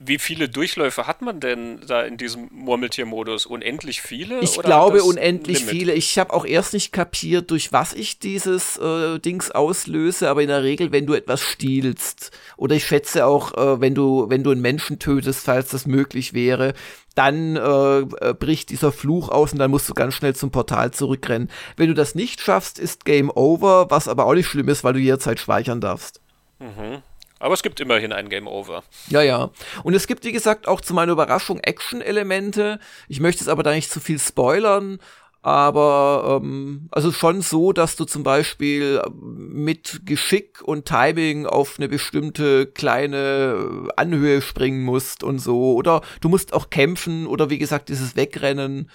Wie 0.00 0.18
viele 0.18 0.48
Durchläufe 0.48 1.07
hat 1.07 1.22
man 1.22 1.38
denn 1.38 1.80
da 1.87 2.02
in 2.02 2.16
diesem 2.16 2.48
Murmeltier-Modus? 2.50 3.46
Unendlich 3.46 4.02
viele? 4.02 4.40
Ich 4.40 4.61
glaube 4.61 5.04
unendlich 5.04 5.64
viele. 5.64 5.92
Ich 5.92 6.18
habe 6.18 6.33
auch 6.33 6.44
erst 6.44 6.74
nicht 6.74 6.92
kapiert, 6.92 7.50
durch 7.52 7.72
was 7.72 7.92
ich 7.92 8.18
dieses 8.18 8.76
äh, 8.76 9.20
Dings 9.20 9.52
auslöse, 9.52 10.28
aber 10.28 10.42
in 10.42 10.48
der 10.48 10.64
Regel, 10.64 10.90
wenn 10.90 11.07
du 11.07 11.14
etwas 11.14 11.40
stiehlst 11.40 12.33
oder 12.57 12.74
ich 12.74 12.85
schätze 12.85 13.24
auch, 13.24 13.54
äh, 13.54 13.80
wenn 13.80 13.94
du 13.94 14.28
wenn 14.28 14.42
du 14.42 14.50
einen 14.50 14.62
Menschen 14.62 14.98
tötest, 14.98 15.44
falls 15.44 15.70
das 15.70 15.87
möglich 15.87 16.35
wäre, 16.35 16.74
dann 17.14 17.54
äh, 17.57 17.98
äh, 18.00 18.35
bricht 18.35 18.70
dieser 18.70 18.90
Fluch 18.90 19.28
aus 19.28 19.52
und 19.52 19.61
dann 19.61 19.70
musst 19.70 19.88
du 19.88 19.94
ganz 19.94 20.14
schnell 20.14 20.35
zum 20.35 20.50
Portal 20.50 20.90
zurückrennen. 20.90 21.50
Wenn 21.76 21.88
du 21.88 21.94
das 21.94 22.16
nicht 22.16 22.40
schaffst, 22.40 22.80
ist 22.80 23.04
Game 23.04 23.30
Over, 23.30 23.90
was 23.90 24.09
aber 24.09 24.26
auch 24.26 24.35
nicht 24.35 24.48
schlimm 24.48 24.68
ist, 24.68 24.83
weil 24.83 24.94
du 24.94 24.98
jederzeit 24.98 25.38
speichern 25.38 25.80
darfst. 25.80 26.20
Mhm. 26.59 27.02
Aber 27.44 27.54
es 27.54 27.62
gibt 27.62 27.80
immerhin 27.80 28.12
ein 28.12 28.28
Game 28.28 28.46
Over. 28.46 28.83
Ja, 29.09 29.22
ja. 29.22 29.50
Und 29.83 29.94
es 29.94 30.07
gibt, 30.07 30.24
wie 30.24 30.33
gesagt, 30.33 30.66
auch 30.66 30.80
zu 30.80 30.94
meiner 30.94 31.12
Überraschung 31.12 31.61
Action-Elemente. 31.61 32.80
Ich 33.07 33.20
möchte 33.20 33.42
es 33.42 33.48
aber 33.48 33.62
da 33.62 33.72
nicht 33.72 33.90
zu 33.90 34.00
viel 34.00 34.18
spoilern. 34.18 34.98
Aber 35.42 36.40
ähm, 36.42 36.88
also 36.90 37.12
schon 37.12 37.42
so, 37.42 37.74
dass 37.74 37.96
du 37.96 38.07
zum 38.07 38.22
Beispiel 38.22 39.02
mit 39.12 40.00
Geschick 40.07 40.62
und 40.62 40.87
Timing 40.87 41.44
auf 41.44 41.74
eine 41.76 41.88
bestimmte 41.88 42.66
kleine 42.66 43.88
Anhöhe 43.96 44.40
springen 44.40 44.83
musst 44.83 45.22
und 45.22 45.38
so. 45.38 45.74
Oder 45.74 46.00
du 46.22 46.30
musst 46.30 46.54
auch 46.54 46.70
kämpfen 46.70 47.26
oder 47.26 47.50
wie 47.50 47.59
gesagt 47.59 47.90
dieses 47.90 48.16
Wegrennen 48.16 48.90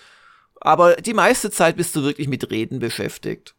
aber 0.61 0.95
die 0.97 1.13
meiste 1.13 1.51
Zeit 1.51 1.77
bist 1.77 1.95
du 1.95 2.03
wirklich 2.03 2.27
mit 2.27 2.49
Reden 2.51 2.79
beschäftigt. 2.79 3.55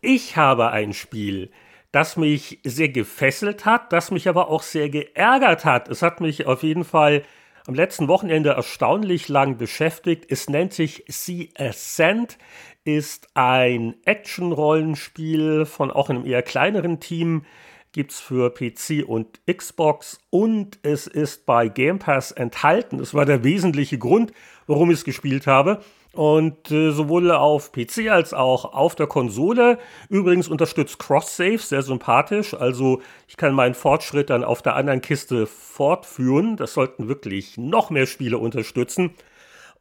Ich 0.00 0.36
habe 0.36 0.70
ein 0.70 0.92
Spiel, 0.92 1.50
das 1.92 2.16
mich 2.16 2.60
sehr 2.64 2.88
gefesselt 2.88 3.64
hat, 3.64 3.92
das 3.92 4.10
mich 4.10 4.28
aber 4.28 4.48
auch 4.48 4.62
sehr 4.62 4.88
geärgert 4.88 5.64
hat. 5.64 5.88
Es 5.88 6.02
hat 6.02 6.20
mich 6.20 6.46
auf 6.46 6.62
jeden 6.62 6.84
Fall 6.84 7.22
am 7.66 7.74
letzten 7.74 8.08
Wochenende 8.08 8.50
erstaunlich 8.50 9.28
lang 9.28 9.56
beschäftigt. 9.56 10.26
Es 10.28 10.48
nennt 10.48 10.72
sich 10.72 11.04
Sea 11.08 11.48
Ascent, 11.58 12.38
ist 12.84 13.28
ein 13.34 13.94
Action-Rollenspiel 14.04 15.66
von 15.66 15.90
auch 15.90 16.10
einem 16.10 16.24
eher 16.24 16.42
kleineren 16.42 17.00
Team. 17.00 17.44
Gibt 17.92 18.12
es 18.12 18.20
für 18.20 18.54
PC 18.54 19.04
und 19.04 19.40
Xbox 19.46 20.20
und 20.30 20.78
es 20.82 21.08
ist 21.08 21.44
bei 21.44 21.68
Game 21.68 21.98
Pass 21.98 22.30
enthalten. 22.30 22.98
Das 22.98 23.14
war 23.14 23.26
der 23.26 23.42
wesentliche 23.42 23.98
Grund, 23.98 24.32
warum 24.68 24.90
ich 24.90 24.98
es 24.98 25.04
gespielt 25.04 25.48
habe. 25.48 25.80
Und 26.12 26.72
äh, 26.72 26.90
sowohl 26.90 27.30
auf 27.30 27.70
PC 27.70 28.08
als 28.10 28.34
auch 28.34 28.64
auf 28.74 28.96
der 28.96 29.06
Konsole. 29.06 29.78
Übrigens 30.08 30.48
unterstützt 30.48 30.98
Cross-Save, 30.98 31.58
sehr 31.58 31.82
sympathisch. 31.82 32.52
Also 32.52 33.00
ich 33.28 33.36
kann 33.36 33.54
meinen 33.54 33.74
Fortschritt 33.74 34.28
dann 34.28 34.42
auf 34.42 34.60
der 34.60 34.74
anderen 34.74 35.02
Kiste 35.02 35.46
fortführen. 35.46 36.56
Das 36.56 36.74
sollten 36.74 37.08
wirklich 37.08 37.58
noch 37.58 37.90
mehr 37.90 38.06
Spiele 38.06 38.38
unterstützen. 38.38 39.14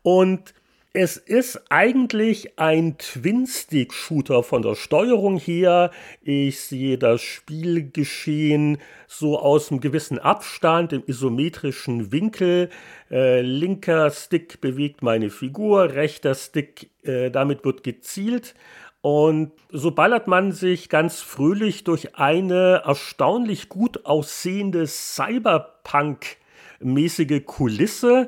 Und 0.04 0.54
es 1.02 1.16
ist 1.16 1.62
eigentlich 1.70 2.60
ein 2.60 2.98
Twin-Stick-Shooter 2.98 4.44
von 4.44 4.64
der 4.64 4.76
Steuerung 4.76 5.38
her. 5.38 5.92
Ich 6.22 6.60
sehe 6.60 6.98
das 6.98 7.22
Spielgeschehen 7.22 8.80
so 9.08 9.40
aus 9.40 9.72
einem 9.72 9.80
gewissen 9.80 10.20
Abstand, 10.20 10.92
im 10.92 11.04
isometrischen 11.08 12.12
Winkel. 12.12 12.70
Äh, 13.10 13.40
linker 13.40 14.12
Stick 14.12 14.60
bewegt 14.60 15.02
meine 15.02 15.30
Figur, 15.30 15.94
rechter 15.94 16.36
Stick, 16.36 16.90
äh, 17.04 17.32
damit 17.32 17.64
wird 17.64 17.86
gezielt. 17.86 18.54
Und 19.00 19.54
so 19.72 19.92
ballert 19.92 20.28
man 20.28 20.52
sich 20.52 20.90
ganz 20.90 21.22
fröhlich 21.22 21.86
durch 21.86 22.18
eine 22.18 22.82
erstaunlich 22.84 23.70
gut 23.70 24.06
aussehende 24.06 24.86
Cyberpunk-mäßige 24.86 27.46
Kulisse 27.46 28.28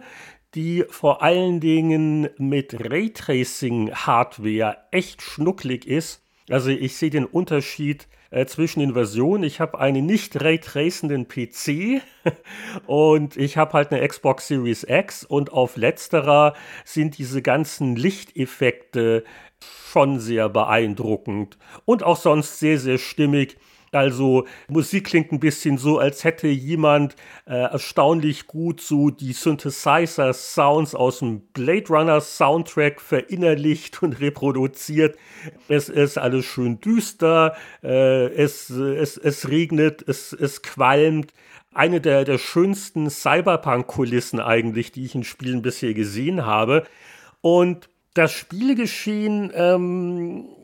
die 0.55 0.85
vor 0.89 1.21
allen 1.21 1.59
Dingen 1.59 2.29
mit 2.37 2.73
Raytracing-Hardware 2.79 4.77
echt 4.91 5.21
schnucklig 5.21 5.87
ist. 5.87 6.21
Also 6.49 6.69
ich 6.69 6.97
sehe 6.97 7.09
den 7.09 7.25
Unterschied 7.25 8.07
äh, 8.31 8.45
zwischen 8.45 8.79
den 8.79 8.93
Versionen. 8.93 9.43
Ich 9.43 9.59
habe 9.59 9.79
einen 9.79 10.05
nicht 10.05 10.41
raytracenden 10.41 11.27
PC 11.27 12.01
und 12.87 13.37
ich 13.37 13.57
habe 13.57 13.73
halt 13.73 13.91
eine 13.91 14.05
Xbox 14.07 14.47
Series 14.47 14.85
X 14.87 15.23
und 15.23 15.53
auf 15.53 15.77
letzterer 15.77 16.53
sind 16.83 17.17
diese 17.17 17.41
ganzen 17.41 17.95
Lichteffekte 17.95 19.23
schon 19.91 20.19
sehr 20.19 20.49
beeindruckend 20.49 21.57
und 21.85 22.03
auch 22.03 22.17
sonst 22.17 22.59
sehr, 22.59 22.79
sehr 22.79 22.97
stimmig. 22.97 23.57
Also 23.91 24.45
Musik 24.69 25.07
klingt 25.07 25.31
ein 25.33 25.39
bisschen 25.39 25.77
so, 25.77 25.99
als 25.99 26.23
hätte 26.23 26.47
jemand 26.47 27.15
äh, 27.45 27.55
erstaunlich 27.55 28.47
gut 28.47 28.79
so 28.79 29.09
die 29.09 29.33
Synthesizer-Sounds 29.33 30.95
aus 30.95 31.19
dem 31.19 31.41
Blade 31.53 31.87
Runner 31.89 32.21
Soundtrack 32.21 33.01
verinnerlicht 33.01 34.01
und 34.01 34.13
reproduziert. 34.21 35.17
Es 35.67 35.89
ist 35.89 36.17
alles 36.17 36.45
schön 36.45 36.79
düster, 36.79 37.55
äh, 37.83 38.27
es, 38.33 38.69
es, 38.69 39.17
es 39.17 39.49
regnet, 39.49 40.07
es, 40.07 40.31
es 40.31 40.61
qualmt 40.61 41.33
eine 41.73 42.01
der, 42.01 42.25
der 42.25 42.37
schönsten 42.37 43.09
Cyberpunk-Kulissen 43.09 44.39
eigentlich, 44.39 44.91
die 44.91 45.05
ich 45.05 45.15
in 45.15 45.23
Spielen 45.23 45.61
bisher 45.61 45.93
gesehen 45.93 46.45
habe. 46.45 46.85
Und 47.41 47.89
das 48.13 48.31
Spielgeschehen 48.31 49.51
ähm, 49.53 50.45
äh, 50.49 50.60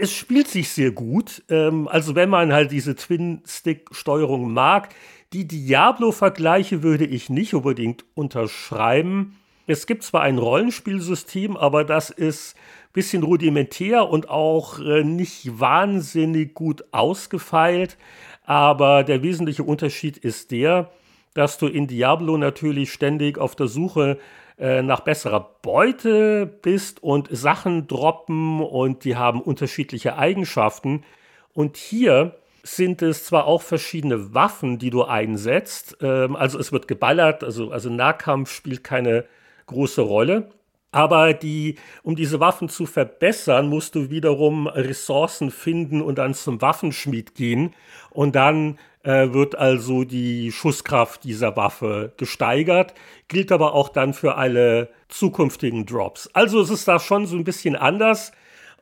es 0.00 0.12
spielt 0.12 0.48
sich 0.48 0.68
sehr 0.68 0.90
gut. 0.90 1.42
Ähm, 1.48 1.88
also 1.88 2.14
wenn 2.14 2.28
man 2.28 2.52
halt 2.52 2.70
diese 2.70 2.94
Twin-Stick-Steuerung 2.94 4.52
mag, 4.52 4.94
die 5.32 5.46
Diablo-Vergleiche 5.46 6.82
würde 6.82 7.04
ich 7.04 7.28
nicht 7.30 7.54
unbedingt 7.54 8.04
unterschreiben. 8.14 9.36
Es 9.66 9.86
gibt 9.86 10.02
zwar 10.02 10.22
ein 10.22 10.38
Rollenspielsystem, 10.38 11.56
aber 11.56 11.84
das 11.84 12.10
ist 12.10 12.54
ein 12.56 12.92
bisschen 12.92 13.22
rudimentär 13.22 14.08
und 14.08 14.28
auch 14.28 14.78
äh, 14.78 15.02
nicht 15.02 15.58
wahnsinnig 15.58 16.54
gut 16.54 16.84
ausgefeilt. 16.92 17.96
Aber 18.44 19.04
der 19.04 19.22
wesentliche 19.22 19.64
Unterschied 19.64 20.18
ist 20.18 20.50
der, 20.50 20.90
dass 21.32 21.58
du 21.58 21.66
in 21.66 21.86
Diablo 21.86 22.36
natürlich 22.36 22.92
ständig 22.92 23.38
auf 23.38 23.56
der 23.56 23.66
Suche 23.66 24.18
äh, 24.58 24.82
nach 24.82 25.00
besserer 25.00 25.56
Beute 25.62 26.46
bist 26.46 27.02
und 27.02 27.28
Sachen 27.30 27.86
droppen 27.86 28.60
und 28.60 29.04
die 29.04 29.16
haben 29.16 29.40
unterschiedliche 29.40 30.16
Eigenschaften. 30.16 31.04
Und 31.52 31.76
hier 31.76 32.36
sind 32.62 33.02
es 33.02 33.24
zwar 33.24 33.46
auch 33.46 33.62
verschiedene 33.62 34.32
Waffen, 34.34 34.78
die 34.78 34.90
du 34.90 35.04
einsetzt, 35.04 35.98
ähm, 36.00 36.36
also 36.36 36.58
es 36.58 36.72
wird 36.72 36.88
geballert, 36.88 37.44
also, 37.44 37.70
also 37.70 37.90
Nahkampf 37.90 38.50
spielt 38.52 38.84
keine 38.84 39.24
große 39.66 40.02
Rolle. 40.02 40.50
Aber 40.94 41.34
die, 41.34 41.74
um 42.04 42.14
diese 42.14 42.38
Waffen 42.38 42.68
zu 42.68 42.86
verbessern, 42.86 43.68
musst 43.68 43.96
du 43.96 44.10
wiederum 44.10 44.68
Ressourcen 44.68 45.50
finden 45.50 46.00
und 46.00 46.18
dann 46.18 46.34
zum 46.34 46.62
Waffenschmied 46.62 47.34
gehen. 47.34 47.74
Und 48.10 48.36
dann 48.36 48.78
äh, 49.04 49.32
wird 49.32 49.56
also 49.56 50.04
die 50.04 50.50
Schusskraft 50.50 51.24
dieser 51.24 51.56
Waffe 51.56 52.12
gesteigert, 52.16 52.94
gilt 53.28 53.52
aber 53.52 53.74
auch 53.74 53.88
dann 53.88 54.14
für 54.14 54.36
alle 54.36 54.88
zukünftigen 55.08 55.86
Drops. 55.86 56.28
Also 56.32 56.60
es 56.60 56.70
ist 56.70 56.88
da 56.88 56.98
schon 56.98 57.26
so 57.26 57.36
ein 57.36 57.44
bisschen 57.44 57.76
anders. 57.76 58.32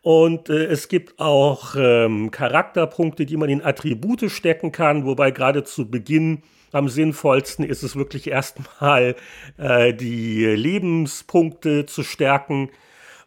Und 0.00 0.48
äh, 0.48 0.64
es 0.64 0.88
gibt 0.88 1.20
auch 1.20 1.76
ähm, 1.76 2.32
Charakterpunkte, 2.32 3.24
die 3.24 3.36
man 3.36 3.48
in 3.48 3.64
Attribute 3.64 4.30
stecken 4.32 4.72
kann, 4.72 5.06
wobei 5.06 5.30
gerade 5.30 5.62
zu 5.62 5.88
Beginn 5.88 6.42
am 6.72 6.88
sinnvollsten 6.88 7.64
ist 7.64 7.82
es 7.82 7.94
wirklich 7.96 8.28
erstmal 8.28 9.14
äh, 9.58 9.94
die 9.94 10.44
Lebenspunkte 10.44 11.86
zu 11.86 12.02
stärken. 12.02 12.70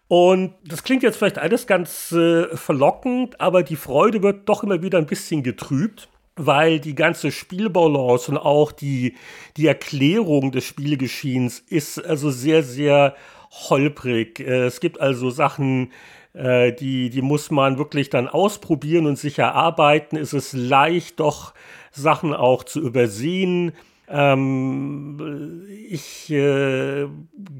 Und 0.08 0.54
das 0.66 0.84
klingt 0.84 1.04
jetzt 1.04 1.18
vielleicht 1.18 1.40
alles 1.40 1.66
ganz 1.66 2.12
äh, 2.12 2.56
verlockend, 2.56 3.40
aber 3.40 3.64
die 3.64 3.76
Freude 3.76 4.22
wird 4.22 4.48
doch 4.50 4.64
immer 4.64 4.82
wieder 4.82 4.98
ein 4.98 5.08
bisschen 5.08 5.44
getrübt, 5.44 6.10
weil 6.36 6.80
die 6.80 6.96
ganze 6.96 7.32
Spielbalance 7.32 8.32
und 8.32 8.38
auch 8.38 8.72
die, 8.72 9.16
die 9.58 9.68
Erklärung 9.68 10.52
des 10.52 10.66
Spielgeschehens 10.66 11.60
ist 11.60 12.04
also 12.04 12.30
sehr, 12.30 12.64
sehr 12.64 13.16
holprig. 13.70 14.40
Äh, 14.40 14.66
es 14.66 14.80
gibt 14.80 15.00
also 15.00 15.30
Sachen, 15.30 15.92
äh, 16.34 16.74
die, 16.74 17.10
die 17.10 17.22
muss 17.22 17.52
man 17.52 17.78
wirklich 17.78 18.10
dann 18.10 18.28
ausprobieren 18.28 19.06
und 19.06 19.18
sich 19.18 19.40
erarbeiten. 19.40 20.18
Es 20.18 20.34
ist 20.34 20.54
leicht, 20.54 21.20
doch 21.20 21.54
Sachen 21.92 22.34
auch 22.34 22.64
zu 22.64 22.82
übersehen. 22.82 23.72
Ähm, 24.08 25.66
ich 25.90 26.30
äh, 26.30 27.08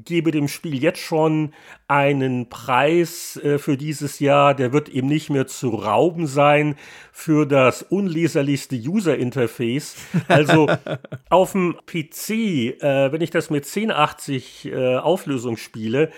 gebe 0.04 0.30
dem 0.30 0.48
Spiel 0.48 0.82
jetzt 0.82 1.00
schon 1.00 1.52
einen 1.88 2.48
Preis 2.48 3.36
äh, 3.42 3.58
für 3.58 3.76
dieses 3.76 4.20
Jahr. 4.20 4.54
Der 4.54 4.72
wird 4.72 4.88
eben 4.88 5.08
nicht 5.08 5.30
mehr 5.30 5.46
zu 5.46 5.70
rauben 5.70 6.26
sein 6.26 6.76
für 7.12 7.46
das 7.46 7.82
unleserlichste 7.82 8.76
User 8.76 9.16
Interface. 9.16 9.96
Also 10.28 10.68
auf 11.30 11.52
dem 11.52 11.76
PC, 11.86 12.30
äh, 12.30 13.12
wenn 13.12 13.20
ich 13.20 13.30
das 13.30 13.50
mit 13.50 13.64
1080 13.64 14.66
äh, 14.66 14.96
Auflösung 14.96 15.56
spiele, 15.56 16.10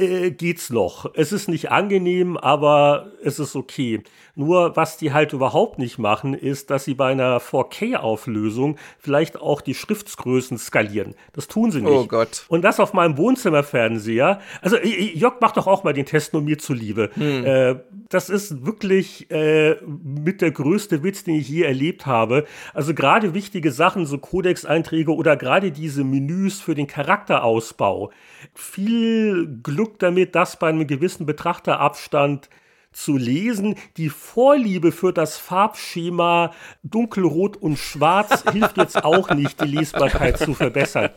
äh, 0.00 0.30
geht's 0.30 0.70
noch. 0.70 1.10
Es 1.14 1.32
ist 1.32 1.48
nicht 1.48 1.70
angenehm, 1.70 2.36
aber 2.36 3.12
es 3.22 3.38
ist 3.38 3.54
okay. 3.54 4.02
Nur 4.34 4.76
was 4.76 4.96
die 4.96 5.12
halt 5.12 5.32
überhaupt 5.32 5.78
nicht 5.78 5.98
machen, 5.98 6.34
ist, 6.34 6.70
dass 6.70 6.84
sie 6.84 6.94
bei 6.94 7.12
einer 7.12 7.40
4K-Auflösung 7.40 8.76
vielleicht 8.98 9.40
auch 9.40 9.60
die 9.60 9.74
Schriftsgrößen 9.74 10.58
skalieren. 10.58 11.14
Das 11.32 11.48
tun 11.48 11.70
sie 11.70 11.82
nicht. 11.82 11.90
Oh 11.90 12.06
Gott. 12.06 12.46
Und 12.48 12.62
das 12.62 12.80
auf 12.80 12.92
meinem 12.92 13.18
Wohnzimmerfernseher. 13.18 14.40
Also 14.62 14.76
Jörg, 14.78 15.34
mach 15.40 15.52
doch 15.52 15.66
auch 15.66 15.84
mal 15.84 15.92
den 15.92 16.06
Test 16.06 16.32
nur 16.32 16.42
mir 16.42 16.58
zuliebe. 16.58 17.10
Hm. 17.14 17.44
Äh, 17.44 17.76
das 18.10 18.28
ist 18.28 18.66
wirklich 18.66 19.30
äh, 19.30 19.76
mit 19.86 20.42
der 20.42 20.50
größte 20.50 21.02
Witz, 21.04 21.22
den 21.24 21.36
ich 21.36 21.48
je 21.48 21.62
erlebt 21.62 22.06
habe. 22.06 22.44
Also 22.74 22.92
gerade 22.92 23.34
wichtige 23.34 23.70
Sachen, 23.70 24.04
so 24.04 24.18
Codex-Einträge 24.18 25.14
oder 25.14 25.36
gerade 25.36 25.70
diese 25.70 26.02
Menüs 26.02 26.60
für 26.60 26.74
den 26.74 26.88
Charakterausbau. 26.88 28.10
Viel 28.52 29.60
Glück 29.62 30.00
damit, 30.00 30.34
dass 30.34 30.58
bei 30.58 30.68
einem 30.68 30.88
gewissen 30.88 31.24
Betrachterabstand 31.24 32.50
zu 32.92 33.16
lesen. 33.16 33.76
Die 33.96 34.08
Vorliebe 34.08 34.90
für 34.90 35.12
das 35.12 35.38
Farbschema 35.38 36.52
dunkelrot 36.82 37.56
und 37.58 37.78
schwarz 37.78 38.42
hilft 38.52 38.76
jetzt 38.76 39.04
auch 39.04 39.30
nicht, 39.30 39.60
die 39.60 39.68
Lesbarkeit 39.68 40.36
zu 40.36 40.54
verbessern. 40.54 41.10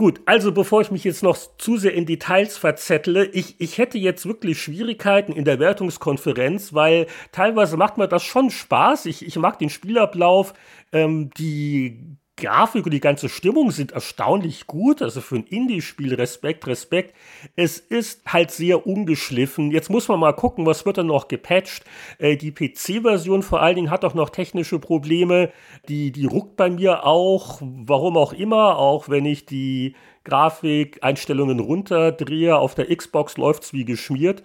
Gut, 0.00 0.22
also 0.24 0.50
bevor 0.50 0.80
ich 0.80 0.90
mich 0.90 1.04
jetzt 1.04 1.22
noch 1.22 1.36
zu 1.58 1.76
sehr 1.76 1.92
in 1.92 2.06
Details 2.06 2.56
verzettle, 2.56 3.26
ich, 3.26 3.60
ich 3.60 3.76
hätte 3.76 3.98
jetzt 3.98 4.24
wirklich 4.24 4.58
Schwierigkeiten 4.58 5.30
in 5.34 5.44
der 5.44 5.58
Wertungskonferenz, 5.58 6.72
weil 6.72 7.06
teilweise 7.32 7.76
macht 7.76 7.98
mir 7.98 8.08
das 8.08 8.22
schon 8.22 8.48
Spaß. 8.48 9.04
Ich, 9.04 9.26
ich 9.26 9.36
mag 9.36 9.58
den 9.58 9.68
Spielablauf, 9.68 10.54
ähm, 10.90 11.28
die 11.36 12.16
Grafik 12.40 12.84
und 12.84 12.92
die 12.92 13.00
ganze 13.00 13.28
Stimmung 13.28 13.70
sind 13.70 13.92
erstaunlich 13.92 14.66
gut. 14.66 15.02
Also 15.02 15.20
für 15.20 15.36
ein 15.36 15.44
Indie-Spiel 15.44 16.14
Respekt, 16.14 16.66
Respekt. 16.66 17.14
Es 17.54 17.78
ist 17.78 18.24
halt 18.26 18.50
sehr 18.50 18.86
ungeschliffen. 18.86 19.70
Jetzt 19.70 19.90
muss 19.90 20.08
man 20.08 20.18
mal 20.18 20.32
gucken, 20.32 20.66
was 20.66 20.84
wird 20.86 20.98
dann 20.98 21.06
noch 21.06 21.28
gepatcht. 21.28 21.84
Äh, 22.18 22.36
die 22.36 22.52
PC-Version 22.52 23.42
vor 23.42 23.60
allen 23.62 23.76
Dingen 23.76 23.90
hat 23.90 24.04
auch 24.04 24.14
noch 24.14 24.30
technische 24.30 24.78
Probleme. 24.78 25.52
Die, 25.88 26.10
die 26.10 26.26
ruckt 26.26 26.56
bei 26.56 26.70
mir 26.70 27.06
auch. 27.06 27.60
Warum 27.62 28.16
auch 28.16 28.32
immer. 28.32 28.78
Auch 28.78 29.08
wenn 29.08 29.26
ich 29.26 29.46
die 29.46 29.94
Grafikeinstellungen 30.24 31.60
runterdrehe. 31.60 32.56
Auf 32.56 32.74
der 32.74 32.94
Xbox 32.94 33.36
läuft 33.36 33.62
es 33.62 33.72
wie 33.72 33.84
geschmiert 33.84 34.42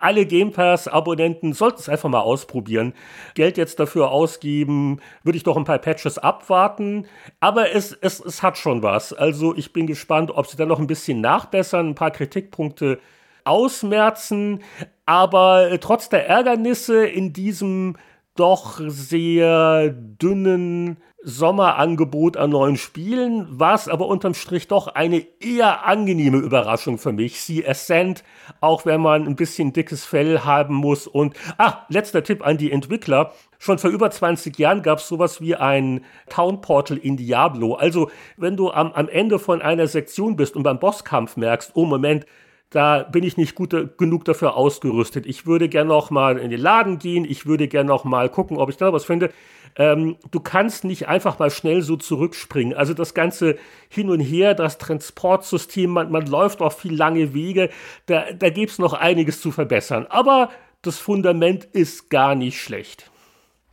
alle 0.00 0.26
Game 0.26 0.52
Pass-Abonnenten 0.52 1.52
sollten 1.52 1.80
es 1.80 1.88
einfach 1.88 2.08
mal 2.08 2.20
ausprobieren. 2.20 2.94
Geld 3.34 3.56
jetzt 3.56 3.78
dafür 3.80 4.10
ausgeben, 4.10 5.00
würde 5.22 5.36
ich 5.36 5.44
doch 5.44 5.56
ein 5.56 5.64
paar 5.64 5.78
Patches 5.78 6.18
abwarten. 6.18 7.06
Aber 7.40 7.72
es, 7.72 7.92
es, 7.92 8.20
es 8.20 8.42
hat 8.42 8.58
schon 8.58 8.82
was. 8.82 9.12
Also 9.12 9.54
ich 9.56 9.72
bin 9.72 9.86
gespannt, 9.86 10.30
ob 10.30 10.46
sie 10.46 10.56
dann 10.56 10.68
noch 10.68 10.78
ein 10.78 10.86
bisschen 10.86 11.20
nachbessern, 11.20 11.90
ein 11.90 11.94
paar 11.94 12.10
Kritikpunkte 12.10 12.98
ausmerzen. 13.44 14.62
Aber 15.06 15.70
äh, 15.70 15.78
trotz 15.78 16.08
der 16.08 16.28
Ärgernisse 16.28 17.06
in 17.06 17.32
diesem 17.32 17.96
doch 18.36 18.80
sehr 18.86 19.90
dünnen 19.90 20.98
Sommerangebot 21.28 22.36
an 22.36 22.50
neuen 22.50 22.76
Spielen, 22.76 23.58
war 23.58 23.74
es 23.74 23.88
aber 23.88 24.06
unterm 24.06 24.34
Strich 24.34 24.68
doch 24.68 24.86
eine 24.86 25.26
eher 25.40 25.84
angenehme 25.84 26.38
Überraschung 26.38 26.98
für 26.98 27.12
mich. 27.12 27.40
Sie 27.40 27.66
Ascent, 27.66 28.22
auch 28.60 28.86
wenn 28.86 29.00
man 29.00 29.26
ein 29.26 29.34
bisschen 29.34 29.72
dickes 29.72 30.04
Fell 30.04 30.40
haben 30.44 30.76
muss. 30.76 31.08
Und, 31.08 31.34
ah, 31.58 31.84
letzter 31.88 32.22
Tipp 32.22 32.46
an 32.46 32.58
die 32.58 32.70
Entwickler. 32.70 33.32
Schon 33.58 33.78
vor 33.78 33.90
über 33.90 34.08
20 34.08 34.56
Jahren 34.56 34.82
gab 34.82 35.00
es 35.00 35.08
sowas 35.08 35.40
wie 35.40 35.56
ein 35.56 36.04
Town 36.28 36.60
Portal 36.60 36.96
in 36.96 37.16
Diablo. 37.16 37.74
Also, 37.74 38.08
wenn 38.36 38.56
du 38.56 38.70
am, 38.70 38.92
am 38.92 39.08
Ende 39.08 39.40
von 39.40 39.62
einer 39.62 39.88
Sektion 39.88 40.36
bist 40.36 40.54
und 40.54 40.62
beim 40.62 40.78
Bosskampf 40.78 41.36
merkst, 41.36 41.72
oh 41.74 41.86
Moment, 41.86 42.24
da 42.70 43.04
bin 43.04 43.22
ich 43.22 43.36
nicht 43.36 43.54
gut 43.54 43.96
genug 43.96 44.24
dafür 44.24 44.56
ausgerüstet. 44.56 45.26
Ich 45.26 45.46
würde 45.46 45.68
gerne 45.68 45.88
noch 45.88 46.10
mal 46.10 46.38
in 46.38 46.50
den 46.50 46.60
Laden 46.60 46.98
gehen. 46.98 47.24
Ich 47.24 47.46
würde 47.46 47.68
gerne 47.68 47.88
noch 47.88 48.04
mal 48.04 48.28
gucken, 48.28 48.56
ob 48.56 48.70
ich 48.70 48.76
da 48.76 48.92
was 48.92 49.04
finde. 49.04 49.30
Ähm, 49.76 50.16
du 50.30 50.40
kannst 50.40 50.84
nicht 50.84 51.06
einfach 51.06 51.38
mal 51.38 51.50
schnell 51.50 51.82
so 51.82 51.96
zurückspringen. 51.96 52.74
Also 52.74 52.94
das 52.94 53.14
ganze 53.14 53.56
Hin 53.88 54.10
und 54.10 54.20
Her, 54.20 54.54
das 54.54 54.78
Transportsystem, 54.78 55.90
man, 55.90 56.10
man 56.10 56.26
läuft 56.26 56.60
auch 56.60 56.72
viel 56.72 56.94
lange 56.94 57.34
Wege. 57.34 57.70
Da, 58.06 58.32
da 58.32 58.50
gibt 58.50 58.72
es 58.72 58.78
noch 58.78 58.94
einiges 58.94 59.40
zu 59.40 59.52
verbessern. 59.52 60.06
Aber 60.08 60.50
das 60.82 60.98
Fundament 60.98 61.64
ist 61.64 62.10
gar 62.10 62.34
nicht 62.34 62.60
schlecht. 62.60 63.10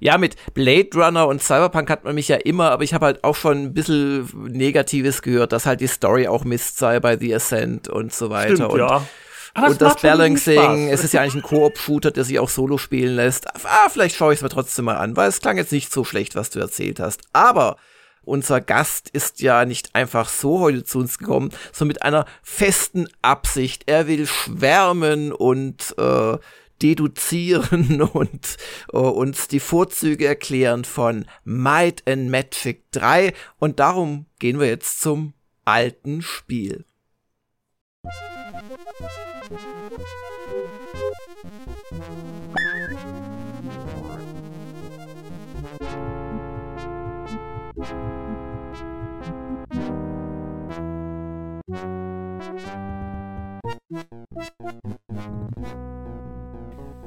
Ja, 0.04 0.18
mit 0.18 0.36
Blade 0.54 0.90
Runner 0.96 1.26
und 1.30 1.42
Cyberpunk 1.42 1.90
hat 1.90 2.04
man 2.04 2.14
mich 2.14 2.28
ja 2.28 2.36
immer, 2.36 2.72
aber 2.72 2.84
ich 2.84 2.94
habe 2.94 3.06
halt 3.06 3.24
auch 3.24 3.38
schon 3.38 3.64
ein 3.64 3.74
bisschen 3.74 4.30
Negatives 4.50 5.22
gehört, 5.22 5.54
dass 5.54 5.66
halt 5.66 5.80
die 5.80 5.88
Story 5.88 6.28
auch 6.28 6.44
Mist 6.44 6.78
sei 6.78 7.00
bei 7.00 7.18
The 7.18 7.34
Ascent 7.36 7.88
und 7.88 8.14
so 8.14 8.30
weiter. 8.30 8.56
Stimmt, 8.56 8.72
und 8.74 8.80
ja. 8.80 9.08
Aber 9.54 9.68
und 9.68 9.82
das 9.82 10.02
Balancing, 10.02 10.90
es 10.90 11.06
ist 11.06 11.14
ja 11.14 11.22
eigentlich 11.22 11.36
ein 11.36 11.42
Koop-Shooter, 11.42 12.12
der 12.12 12.26
sich 12.26 12.38
auch 12.40 12.50
solo 12.50 12.78
spielen 12.78 13.16
lässt. 13.16 13.48
Ah, 13.66 13.88
vielleicht 13.90 14.18
schaue 14.18 14.34
ich 14.34 14.40
es 14.40 14.44
mir 14.44 14.50
trotzdem 14.50 14.84
mal 14.84 14.98
an, 14.98 15.16
weil 15.16 15.30
es 15.30 15.40
klang 15.40 15.56
jetzt 15.56 15.72
nicht 15.72 15.94
so 15.94 16.04
schlecht, 16.04 16.36
was 16.36 16.50
du 16.50 16.60
erzählt 16.60 17.00
hast. 17.00 17.22
Aber 17.32 17.78
unser 18.26 18.60
Gast 18.60 19.10
ist 19.10 19.40
ja 19.40 19.64
nicht 19.64 19.96
einfach 19.96 20.28
so 20.28 20.60
heute 20.60 20.84
zu 20.84 21.00
uns 21.00 21.18
gekommen, 21.18 21.52
sondern 21.72 21.90
mit 21.90 22.04
einer 22.04 22.26
festen 22.42 23.08
Absicht. 23.22 23.84
Er 23.86 24.08
will 24.08 24.28
schwärmen 24.28 25.32
und 25.32 25.96
äh, 25.98 26.38
deduzieren 26.84 28.02
und 28.14 28.58
uh, 28.92 29.00
uns 29.00 29.48
die 29.48 29.62
Vorzüge 29.62 30.28
erklären 30.28 30.84
von 30.84 31.26
Might 31.46 32.08
and 32.08 32.30
Magic 32.30 32.92
3 32.92 33.34
und 33.58 33.80
darum 33.80 34.26
gehen 34.40 34.60
wir 34.60 34.68
jetzt 34.68 35.02
zum 35.02 35.34
alten 35.66 36.22
Spiel. 36.22 36.86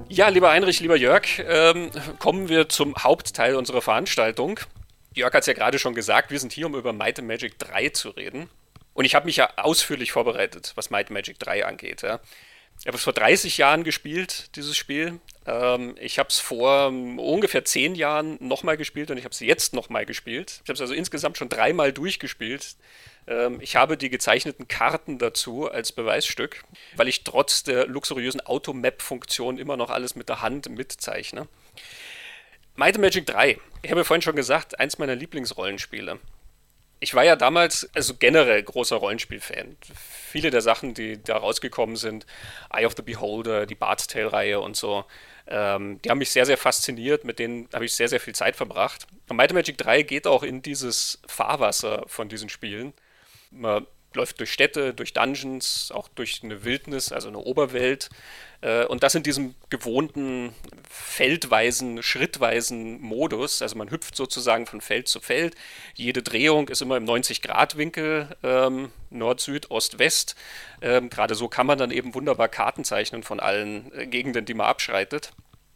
Ja, 0.08 0.28
lieber 0.28 0.50
Heinrich, 0.50 0.78
lieber 0.78 0.96
Jörg, 0.96 1.24
ähm, 1.40 1.90
kommen 2.20 2.48
wir 2.48 2.68
zum 2.68 2.94
Hauptteil 2.96 3.56
unserer 3.56 3.82
Veranstaltung. 3.82 4.60
Jörg 5.14 5.34
hat 5.34 5.40
es 5.40 5.46
ja 5.46 5.52
gerade 5.52 5.80
schon 5.80 5.96
gesagt, 5.96 6.30
wir 6.30 6.38
sind 6.38 6.52
hier, 6.52 6.66
um 6.66 6.76
über 6.76 6.92
Might 6.92 7.18
and 7.18 7.26
Magic 7.26 7.58
3 7.58 7.88
zu 7.88 8.10
reden. 8.10 8.48
Und 8.94 9.04
ich 9.04 9.16
habe 9.16 9.26
mich 9.26 9.36
ja 9.36 9.50
ausführlich 9.56 10.12
vorbereitet, 10.12 10.72
was 10.76 10.90
Might 10.90 11.06
and 11.06 11.14
Magic 11.14 11.40
3 11.40 11.66
angeht. 11.66 12.02
Ja. 12.02 12.20
Ich 12.80 12.86
habe 12.86 12.96
es 12.96 13.02
vor 13.02 13.14
30 13.14 13.58
Jahren 13.58 13.82
gespielt, 13.82 14.54
dieses 14.54 14.76
Spiel. 14.76 15.18
Ähm, 15.44 15.96
ich 15.98 16.20
habe 16.20 16.28
es 16.28 16.38
vor 16.38 16.86
um, 16.88 17.18
ungefähr 17.18 17.64
10 17.64 17.96
Jahren 17.96 18.36
nochmal 18.40 18.76
gespielt 18.76 19.10
und 19.10 19.18
ich 19.18 19.24
habe 19.24 19.32
es 19.32 19.40
jetzt 19.40 19.74
nochmal 19.74 20.06
gespielt. 20.06 20.60
Ich 20.62 20.68
habe 20.68 20.74
es 20.74 20.80
also 20.80 20.94
insgesamt 20.94 21.36
schon 21.36 21.48
dreimal 21.48 21.92
durchgespielt. 21.92 22.76
Ähm, 23.26 23.58
ich 23.60 23.76
habe 23.76 23.96
die 23.96 24.10
gezeichneten 24.10 24.68
Karten 24.68 25.18
dazu 25.18 25.70
als 25.70 25.92
Beweisstück, 25.92 26.64
weil 26.96 27.08
ich 27.08 27.24
trotz 27.24 27.62
der 27.62 27.86
luxuriösen 27.86 28.40
Automap-Funktion 28.40 29.58
immer 29.58 29.76
noch 29.76 29.90
alles 29.90 30.14
mit 30.14 30.28
der 30.28 30.42
Hand 30.42 30.68
mitzeichne. 30.68 31.48
Might 32.74 32.98
Magic 32.98 33.26
3. 33.26 33.58
Ich 33.82 33.90
habe 33.90 34.04
vorhin 34.04 34.22
schon 34.22 34.36
gesagt, 34.36 34.78
eins 34.78 34.98
meiner 34.98 35.14
Lieblingsrollenspiele. 35.14 36.18
Ich 36.98 37.14
war 37.14 37.24
ja 37.24 37.36
damals, 37.36 37.88
also 37.94 38.14
generell 38.14 38.62
großer 38.62 38.96
Rollenspiel-Fan. 38.96 39.76
Viele 40.30 40.50
der 40.50 40.62
Sachen, 40.62 40.94
die 40.94 41.22
da 41.22 41.36
rausgekommen 41.36 41.96
sind, 41.96 42.26
Eye 42.70 42.86
of 42.86 42.94
the 42.96 43.02
Beholder, 43.02 43.66
die 43.66 43.74
Bard's 43.74 44.06
Tale-Reihe 44.06 44.60
und 44.60 44.76
so, 44.76 45.04
ähm, 45.46 46.00
die 46.02 46.10
haben 46.10 46.18
mich 46.18 46.30
sehr, 46.30 46.46
sehr 46.46 46.56
fasziniert. 46.56 47.24
Mit 47.24 47.38
denen 47.38 47.68
habe 47.72 47.84
ich 47.84 47.94
sehr, 47.94 48.08
sehr 48.08 48.20
viel 48.20 48.34
Zeit 48.34 48.56
verbracht. 48.56 49.06
Und 49.28 49.36
Might 49.36 49.52
Magic 49.52 49.78
3 49.78 50.02
geht 50.02 50.26
auch 50.26 50.42
in 50.42 50.62
dieses 50.62 51.20
Fahrwasser 51.26 52.04
von 52.08 52.28
diesen 52.28 52.48
Spielen. 52.48 52.94
Man 53.50 53.86
läuft 54.16 54.40
durch 54.40 54.52
Städte, 54.52 54.92
durch 54.94 55.12
Dungeons, 55.12 55.92
auch 55.94 56.08
durch 56.08 56.40
eine 56.42 56.64
Wildnis, 56.64 57.12
also 57.12 57.28
eine 57.28 57.38
Oberwelt. 57.38 58.08
Äh, 58.62 58.84
und 58.86 59.02
das 59.02 59.14
in 59.14 59.22
diesem 59.22 59.54
gewohnten, 59.70 60.52
feldweisen, 60.90 62.02
schrittweisen 62.02 63.00
Modus. 63.00 63.62
Also 63.62 63.76
man 63.76 63.90
hüpft 63.90 64.16
sozusagen 64.16 64.66
von 64.66 64.80
Feld 64.80 65.06
zu 65.06 65.20
Feld. 65.20 65.54
Jede 65.94 66.22
Drehung 66.22 66.68
ist 66.68 66.82
immer 66.82 66.96
im 66.96 67.04
90-Grad-Winkel, 67.04 68.36
ähm, 68.42 68.90
Nord, 69.10 69.40
Süd, 69.40 69.70
Ost, 69.70 69.98
West. 69.98 70.34
Ähm, 70.82 71.10
Gerade 71.10 71.34
so 71.34 71.48
kann 71.48 71.66
man 71.66 71.78
dann 71.78 71.90
eben 71.90 72.14
wunderbar 72.14 72.48
Karten 72.48 72.84
zeichnen 72.84 73.22
von 73.22 73.38
allen 73.38 73.92
äh, 73.92 74.06
Gegenden, 74.06 74.44
die 74.44 74.54
man 74.54 74.66
abschreitet. 74.66 75.32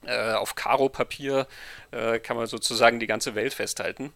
Äh, 0.07 0.33
auf 0.33 0.55
Karo-Papier 0.55 1.47
äh, 1.91 2.19
kann 2.21 2.37
man 2.37 2.47
sozusagen 2.47 3.01
die 3.01 3.07
ganze 3.07 3.35
Welt 3.35 3.53
festhalten. 3.53 4.13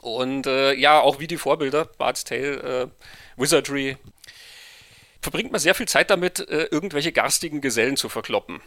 Und 0.00 0.46
äh, 0.46 0.72
ja, 0.74 1.00
auch 1.00 1.20
wie 1.20 1.26
die 1.26 1.36
Vorbilder, 1.36 1.84
Bart's 1.84 2.24
Tale, 2.24 2.90
äh, 2.90 3.40
Wizardry, 3.40 3.96
verbringt 5.20 5.52
man 5.52 5.60
sehr 5.60 5.74
viel 5.74 5.88
Zeit 5.88 6.10
damit, 6.10 6.40
äh, 6.40 6.68
irgendwelche 6.70 7.12
garstigen 7.12 7.60
Gesellen 7.60 7.96
zu 7.96 8.08
verkloppen. 8.08 8.60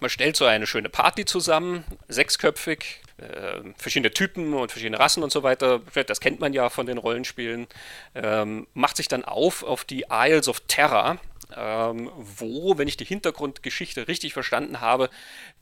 Man 0.00 0.10
stellt 0.10 0.36
so 0.36 0.44
eine 0.44 0.66
schöne 0.66 0.88
Party 0.88 1.24
zusammen, 1.24 1.84
sechsköpfig, 2.08 3.00
äh, 3.18 3.60
verschiedene 3.76 4.12
Typen 4.12 4.52
und 4.52 4.72
verschiedene 4.72 4.98
Rassen 4.98 5.22
und 5.22 5.30
so 5.30 5.44
weiter. 5.44 5.80
Das 6.06 6.20
kennt 6.20 6.40
man 6.40 6.52
ja 6.52 6.68
von 6.68 6.86
den 6.86 6.98
Rollenspielen. 6.98 7.68
Ähm, 8.16 8.66
macht 8.74 8.96
sich 8.96 9.06
dann 9.06 9.24
auf 9.24 9.62
auf 9.62 9.84
die 9.84 10.06
Isles 10.10 10.48
of 10.48 10.60
Terror, 10.66 11.18
ähm, 11.56 12.10
wo, 12.16 12.78
wenn 12.78 12.88
ich 12.88 12.96
die 12.96 13.04
Hintergrundgeschichte 13.04 14.08
richtig 14.08 14.32
verstanden 14.32 14.80
habe, 14.80 15.10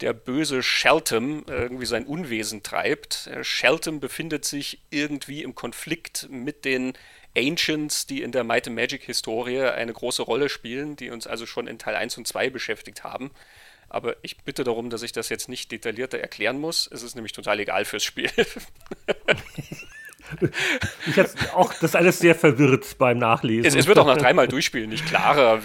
der 0.01 0.13
böse 0.13 0.63
Shelton 0.63 1.45
irgendwie 1.49 1.87
sein 1.87 2.07
Unwesen 2.07 2.63
treibt. 2.63 3.27
Äh, 3.27 3.45
Shelton 3.45 4.01
befindet 4.01 4.45
sich 4.45 4.81
irgendwie 4.91 5.43
im 5.43 5.55
Konflikt 5.55 6.29
mit 6.31 6.65
den 6.65 6.95
Ancients, 7.37 8.07
die 8.07 8.23
in 8.23 8.33
der 8.33 8.45
Might 8.45 8.67
and 8.67 8.77
Magic 8.77 9.05
Historie 9.05 9.63
eine 9.63 9.93
große 9.93 10.23
Rolle 10.23 10.49
spielen, 10.49 10.97
die 10.97 11.11
uns 11.11 11.27
also 11.27 11.47
schon 11.47 11.67
in 11.67 11.79
Teil 11.79 11.97
1 11.97 12.19
und 12.19 12.29
2 12.29 12.51
beschäftigt 12.51 13.05
haben. 13.05 13.31
Aber 13.89 14.17
ich 14.23 14.39
bitte 14.39 14.65
darum, 14.65 14.91
dass 14.91 15.03
ich 15.03 15.13
das 15.13 15.29
jetzt 15.29 15.49
nicht 15.49 15.71
detaillierter 15.71 16.19
erklären 16.19 16.59
muss. 16.59 16.89
Es 16.91 17.03
ist 17.03 17.15
nämlich 17.15 17.33
total 17.33 17.61
egal 17.61 17.85
fürs 17.85 18.05
Spiel. 18.05 18.31
Ich 21.07 21.19
habe 21.19 21.29
auch 21.55 21.73
das 21.75 21.95
alles 21.95 22.19
sehr 22.19 22.35
verwirrt 22.35 22.97
beim 22.99 23.19
Nachlesen. 23.19 23.67
Es, 23.67 23.75
es 23.75 23.87
wird 23.87 23.99
auch 23.99 24.07
nach 24.07 24.17
dreimal 24.17 24.49
durchspielen 24.49 24.91
nicht 24.91 25.07
klarer, 25.07 25.63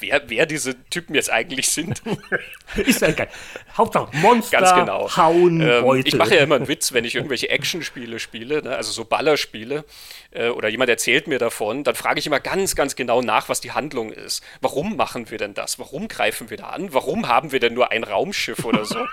wer, 0.00 0.22
wer, 0.28 0.46
diese 0.46 0.76
Typen 0.90 1.14
jetzt 1.14 1.30
eigentlich 1.30 1.70
sind. 1.70 2.02
Ist 2.76 3.00
ja 3.00 3.10
geil. 3.12 3.28
Hauptsache 3.76 4.16
Monster, 4.16 4.60
Ganz 4.60 4.74
genau. 4.74 5.16
Hauen, 5.16 5.60
ähm, 5.60 6.02
Ich 6.04 6.14
mache 6.14 6.36
ja 6.36 6.42
immer 6.42 6.56
einen 6.56 6.68
Witz, 6.68 6.92
wenn 6.92 7.04
ich 7.04 7.14
irgendwelche 7.14 7.48
Actionspiele 7.50 8.18
spiele, 8.18 8.62
ne, 8.62 8.76
also 8.76 8.92
so 8.92 9.04
Ballerspiele, 9.04 9.84
äh, 10.30 10.48
oder 10.48 10.68
jemand 10.68 10.90
erzählt 10.90 11.26
mir 11.26 11.38
davon, 11.38 11.84
dann 11.84 11.94
frage 11.94 12.18
ich 12.20 12.26
immer 12.26 12.40
ganz, 12.40 12.74
ganz 12.74 12.96
genau 12.96 13.22
nach, 13.22 13.48
was 13.48 13.60
die 13.60 13.72
Handlung 13.72 14.12
ist. 14.12 14.42
Warum 14.60 14.96
machen 14.96 15.30
wir 15.30 15.38
denn 15.38 15.54
das? 15.54 15.78
Warum 15.78 16.08
greifen 16.08 16.50
wir 16.50 16.56
da 16.56 16.68
an? 16.70 16.92
Warum 16.92 17.28
haben 17.28 17.52
wir 17.52 17.60
denn 17.60 17.74
nur 17.74 17.90
ein 17.90 18.04
Raumschiff 18.04 18.64
oder 18.64 18.84
so? 18.84 18.98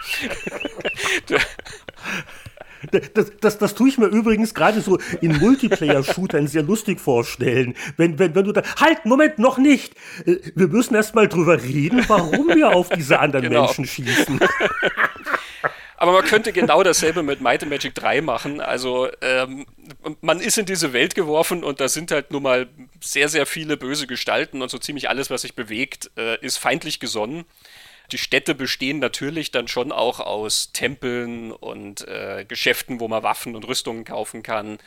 das, 2.92 3.32
das, 3.40 3.58
das 3.58 3.76
tue 3.76 3.90
ich 3.90 3.98
mir 3.98 4.08
übrigens 4.08 4.54
gerade 4.54 4.82
so 4.82 4.98
in 5.22 5.38
Multiplayer-Shootern 5.38 6.48
sehr 6.48 6.64
lustig 6.64 7.00
vorstellen. 7.00 7.76
Wenn, 7.98 8.20
wenn, 8.20 8.36
wenn 8.36 8.46
du 8.46 8.52
da, 8.52 8.64
halt, 8.80 9.06
Moment, 9.06 9.40
noch 9.40 9.58
nicht. 9.58 9.94
Äh, 10.26 10.38
wir 10.56 10.68
müssen 10.68 10.96
erst 10.96 11.16
mal 11.16 11.28
drüber 11.28 11.62
reden, 11.62 12.04
warum 12.08 12.48
wir 12.50 12.76
auf 12.76 12.90
diese 12.90 13.20
anderen 13.20 13.50
genau. 13.50 13.66
Menschen 13.66 13.86
schießen. 13.86 14.40
Aber 15.98 16.12
man 16.12 16.26
könnte 16.26 16.52
genau 16.52 16.84
dasselbe 16.84 17.24
mit 17.24 17.42
Might 17.42 17.64
and 17.64 17.72
Magic 17.72 17.96
3 17.96 18.22
machen. 18.22 18.60
Also 18.60 19.08
ähm, 19.22 19.66
man 20.22 20.40
ist 20.40 20.58
in 20.58 20.66
diese 20.66 20.94
Welt 20.94 21.16
geworfen 21.16 21.64
und 21.64 21.80
da 21.80 21.88
sind 21.88 22.12
halt 22.12 22.32
nun 22.32 22.44
mal 22.44 22.68
sehr, 23.02 23.30
sehr 23.30 23.46
viele 23.46 23.78
böse 23.78 24.06
Gestalten 24.06 24.62
und 24.62 24.70
so 24.70 24.78
ziemlich 24.78 25.10
alles, 25.10 25.30
was 25.30 25.44
sich 25.44 25.56
bewegt, 25.56 26.12
äh, 26.18 26.38
ist 26.46 26.58
feindlich 26.58 27.00
gesonnen. 27.00 27.46
Die 28.12 28.18
Städte 28.18 28.56
bestehen 28.56 29.00
natürlich 29.00 29.52
dann 29.52 29.68
schon 29.68 29.92
auch 29.92 30.20
aus 30.20 30.72
Tempeln 30.72 31.52
und 31.52 32.08
äh, 32.08 32.46
Geschäften, 32.48 33.00
wo 33.00 33.08
man 33.08 33.24
Waffen 33.24 33.56
und 33.56 33.68
Rüstungen 33.68 34.06
kaufen 34.06 34.44
kann. 34.44 34.78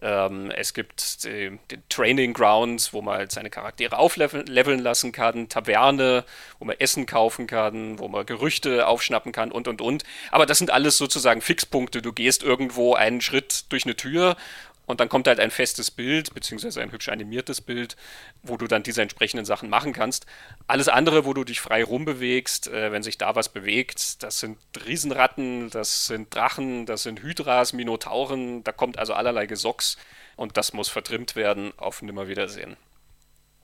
Ähm, 0.00 0.52
es 0.52 0.74
gibt 0.74 1.24
die, 1.24 1.58
die, 1.70 1.78
Training 1.88 2.32
Grounds, 2.32 2.92
wo 2.92 3.02
man 3.02 3.18
halt 3.18 3.32
seine 3.32 3.50
Charaktere 3.50 3.98
aufleveln 3.98 4.78
lassen 4.78 5.10
kann, 5.10 5.48
Taverne, 5.48 6.24
wo 6.60 6.66
man 6.66 6.76
Essen 6.78 7.04
kaufen 7.06 7.48
kann, 7.48 7.98
wo 7.98 8.06
man 8.06 8.24
Gerüchte 8.24 8.86
aufschnappen 8.86 9.32
kann 9.32 9.50
und 9.50 9.66
und 9.66 9.80
und. 9.80 10.04
Aber 10.30 10.46
das 10.46 10.58
sind 10.58 10.70
alles 10.70 10.98
sozusagen 10.98 11.40
Fixpunkte. 11.40 12.00
Du 12.00 12.12
gehst 12.12 12.44
irgendwo 12.44 12.94
einen 12.94 13.20
Schritt 13.20 13.64
durch 13.70 13.86
eine 13.86 13.96
Tür 13.96 14.36
und 14.88 15.00
dann 15.00 15.10
kommt 15.10 15.28
halt 15.28 15.38
ein 15.38 15.50
festes 15.50 15.90
Bild, 15.90 16.34
beziehungsweise 16.34 16.80
ein 16.80 16.90
hübsch 16.90 17.10
animiertes 17.10 17.60
Bild, 17.60 17.96
wo 18.42 18.56
du 18.56 18.66
dann 18.66 18.82
diese 18.82 19.02
entsprechenden 19.02 19.44
Sachen 19.44 19.68
machen 19.68 19.92
kannst. 19.92 20.24
Alles 20.66 20.88
andere, 20.88 21.26
wo 21.26 21.34
du 21.34 21.44
dich 21.44 21.60
frei 21.60 21.84
rumbewegst, 21.84 22.68
äh, 22.68 22.90
wenn 22.90 23.02
sich 23.02 23.18
da 23.18 23.36
was 23.36 23.50
bewegt, 23.50 24.22
das 24.22 24.40
sind 24.40 24.58
Riesenratten, 24.86 25.68
das 25.68 26.06
sind 26.06 26.34
Drachen, 26.34 26.86
das 26.86 27.02
sind 27.02 27.22
Hydras, 27.22 27.74
Minotauren, 27.74 28.64
da 28.64 28.72
kommt 28.72 28.98
also 28.98 29.12
allerlei 29.12 29.46
Gesocks 29.46 29.98
und 30.36 30.56
das 30.56 30.72
muss 30.72 30.88
vertrimmt 30.88 31.36
werden 31.36 31.72
auf 31.76 32.00
Nimmerwiedersehen. 32.00 32.78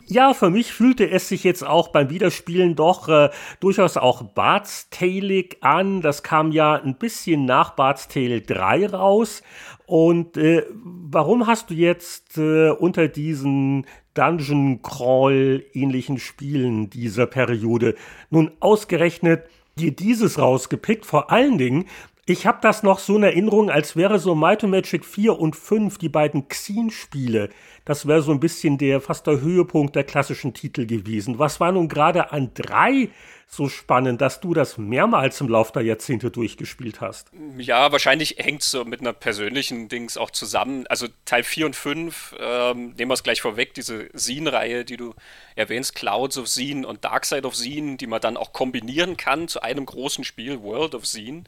Ja, 0.06 0.34
für 0.34 0.50
mich 0.50 0.70
fühlte 0.70 1.08
es 1.08 1.28
sich 1.30 1.44
jetzt 1.44 1.64
auch 1.64 1.88
beim 1.88 2.10
Wiederspielen 2.10 2.76
doch 2.76 3.08
äh, 3.08 3.30
durchaus 3.60 3.96
auch 3.96 4.20
Bart's 4.22 4.90
Tailig 4.90 5.56
an. 5.62 6.02
Das 6.02 6.22
kam 6.22 6.52
ja 6.52 6.74
ein 6.74 6.96
bisschen 6.96 7.46
nach 7.46 7.70
Bart's 7.70 8.06
Tale 8.08 8.42
3 8.42 8.88
raus. 8.88 9.42
Und 9.86 10.36
äh, 10.36 10.64
warum 10.72 11.46
hast 11.46 11.70
du 11.70 11.74
jetzt 11.74 12.38
äh, 12.38 12.70
unter 12.70 13.08
diesen 13.08 13.86
Dungeon 14.14 14.80
Crawl 14.82 15.64
ähnlichen 15.74 16.18
Spielen 16.18 16.88
dieser 16.88 17.26
Periode 17.26 17.94
nun 18.30 18.52
ausgerechnet 18.60 19.44
dir 19.78 19.90
dieses 19.90 20.38
rausgepickt? 20.38 21.04
Vor 21.04 21.30
allen 21.30 21.58
Dingen, 21.58 21.84
ich 22.26 22.46
habe 22.46 22.58
das 22.62 22.82
noch 22.82 22.98
so 22.98 23.16
in 23.16 23.22
Erinnerung, 23.22 23.70
als 23.70 23.96
wäre 23.96 24.18
so 24.18 24.34
Might 24.34 24.64
and 24.64 24.70
Magic 24.70 25.04
4 25.04 25.38
und 25.38 25.56
5, 25.56 25.98
die 25.98 26.08
beiden 26.08 26.48
Xen-Spiele, 26.48 27.50
das 27.84 28.06
wäre 28.06 28.22
so 28.22 28.32
ein 28.32 28.40
bisschen 28.40 28.78
der 28.78 29.02
fast 29.02 29.26
der 29.26 29.42
Höhepunkt 29.42 29.94
der 29.94 30.04
klassischen 30.04 30.54
Titel 30.54 30.86
gewesen. 30.86 31.38
Was 31.38 31.60
war 31.60 31.70
nun 31.70 31.88
gerade 31.88 32.32
an 32.32 32.52
3 32.54 33.10
so 33.46 33.68
spannend, 33.68 34.22
dass 34.22 34.40
du 34.40 34.54
das 34.54 34.78
mehrmals 34.78 35.38
im 35.42 35.48
Laufe 35.48 35.72
der 35.74 35.82
Jahrzehnte 35.82 36.30
durchgespielt 36.30 37.02
hast? 37.02 37.30
Ja, 37.58 37.92
wahrscheinlich 37.92 38.36
hängt 38.38 38.62
es 38.62 38.70
so 38.70 38.86
mit 38.86 39.00
einer 39.00 39.12
persönlichen 39.12 39.88
Dings 39.88 40.16
auch 40.16 40.30
zusammen. 40.30 40.86
Also 40.86 41.08
Teil 41.26 41.42
4 41.42 41.66
und 41.66 41.76
5, 41.76 42.36
ähm, 42.40 42.94
nehmen 42.96 43.10
wir 43.10 43.14
es 43.14 43.22
gleich 43.22 43.42
vorweg, 43.42 43.74
diese 43.74 44.08
Scene-Reihe, 44.16 44.86
die 44.86 44.96
du 44.96 45.14
erwähnst, 45.56 45.94
Clouds 45.94 46.38
of 46.38 46.48
Scene 46.48 46.86
und 46.86 47.04
Dark 47.04 47.26
Side 47.26 47.46
of 47.46 47.54
Scene, 47.54 47.98
die 47.98 48.06
man 48.06 48.22
dann 48.22 48.38
auch 48.38 48.54
kombinieren 48.54 49.18
kann 49.18 49.46
zu 49.46 49.60
einem 49.60 49.84
großen 49.84 50.24
Spiel, 50.24 50.62
World 50.62 50.94
of 50.94 51.04
Scene. 51.04 51.44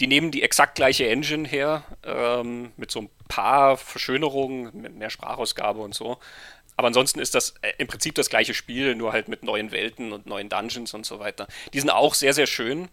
Die 0.00 0.06
nehmen 0.06 0.30
die 0.30 0.42
exakt 0.42 0.76
gleiche 0.76 1.08
Engine 1.08 1.46
her, 1.46 1.84
ähm, 2.04 2.72
mit 2.76 2.90
so 2.90 3.02
ein 3.02 3.10
paar 3.28 3.76
Verschönerungen, 3.76 4.70
mit 4.74 4.94
mehr 4.94 5.10
Sprachausgabe 5.10 5.80
und 5.80 5.94
so. 5.94 6.18
Aber 6.76 6.86
ansonsten 6.86 7.20
ist 7.20 7.34
das 7.34 7.54
äh, 7.60 7.72
im 7.76 7.86
Prinzip 7.86 8.14
das 8.14 8.30
gleiche 8.30 8.54
Spiel, 8.54 8.94
nur 8.94 9.12
halt 9.12 9.28
mit 9.28 9.42
neuen 9.42 9.70
Welten 9.70 10.14
und 10.14 10.24
neuen 10.24 10.48
Dungeons 10.48 10.94
und 10.94 11.04
so 11.04 11.18
weiter. 11.18 11.46
Die 11.74 11.80
sind 11.80 11.90
auch 11.90 12.14
sehr, 12.14 12.32
sehr 12.32 12.46
schön. 12.46 12.88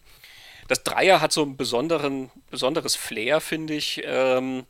Das 0.68 0.84
Dreier 0.84 1.22
hat 1.22 1.32
so 1.32 1.44
ein 1.44 1.56
besonderen, 1.56 2.30
besonderes 2.50 2.98
Flair, 2.98 3.40
finde 3.40 3.76
ich, 3.76 4.02
ähm, 4.04 4.66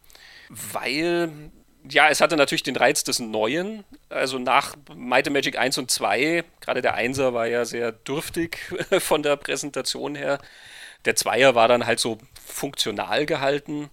weil, 0.50 1.32
ja, 1.90 2.10
es 2.10 2.22
hatte 2.22 2.38
natürlich 2.38 2.62
den 2.62 2.76
Reiz 2.76 3.04
des 3.04 3.18
Neuen. 3.18 3.84
Also 4.10 4.38
nach 4.38 4.76
Might 4.94 5.26
and 5.26 5.34
Magic 5.34 5.58
1 5.58 5.80
und 5.80 5.90
2, 5.90 6.44
gerade 6.62 6.84
der 6.84 6.94
Einser 6.94 7.34
war 7.34 7.48
ja 7.48 7.66
sehr 7.66 7.92
dürftig 7.92 8.60
von 9.00 9.24
der 9.24 9.36
Präsentation 9.38 10.14
her. 10.14 10.40
Der 11.08 11.16
Zweier 11.16 11.56
war 11.56 11.70
dann 11.70 11.88
halt 11.88 12.02
so 12.02 12.18
funktional 12.46 13.26
gehalten. 13.26 13.90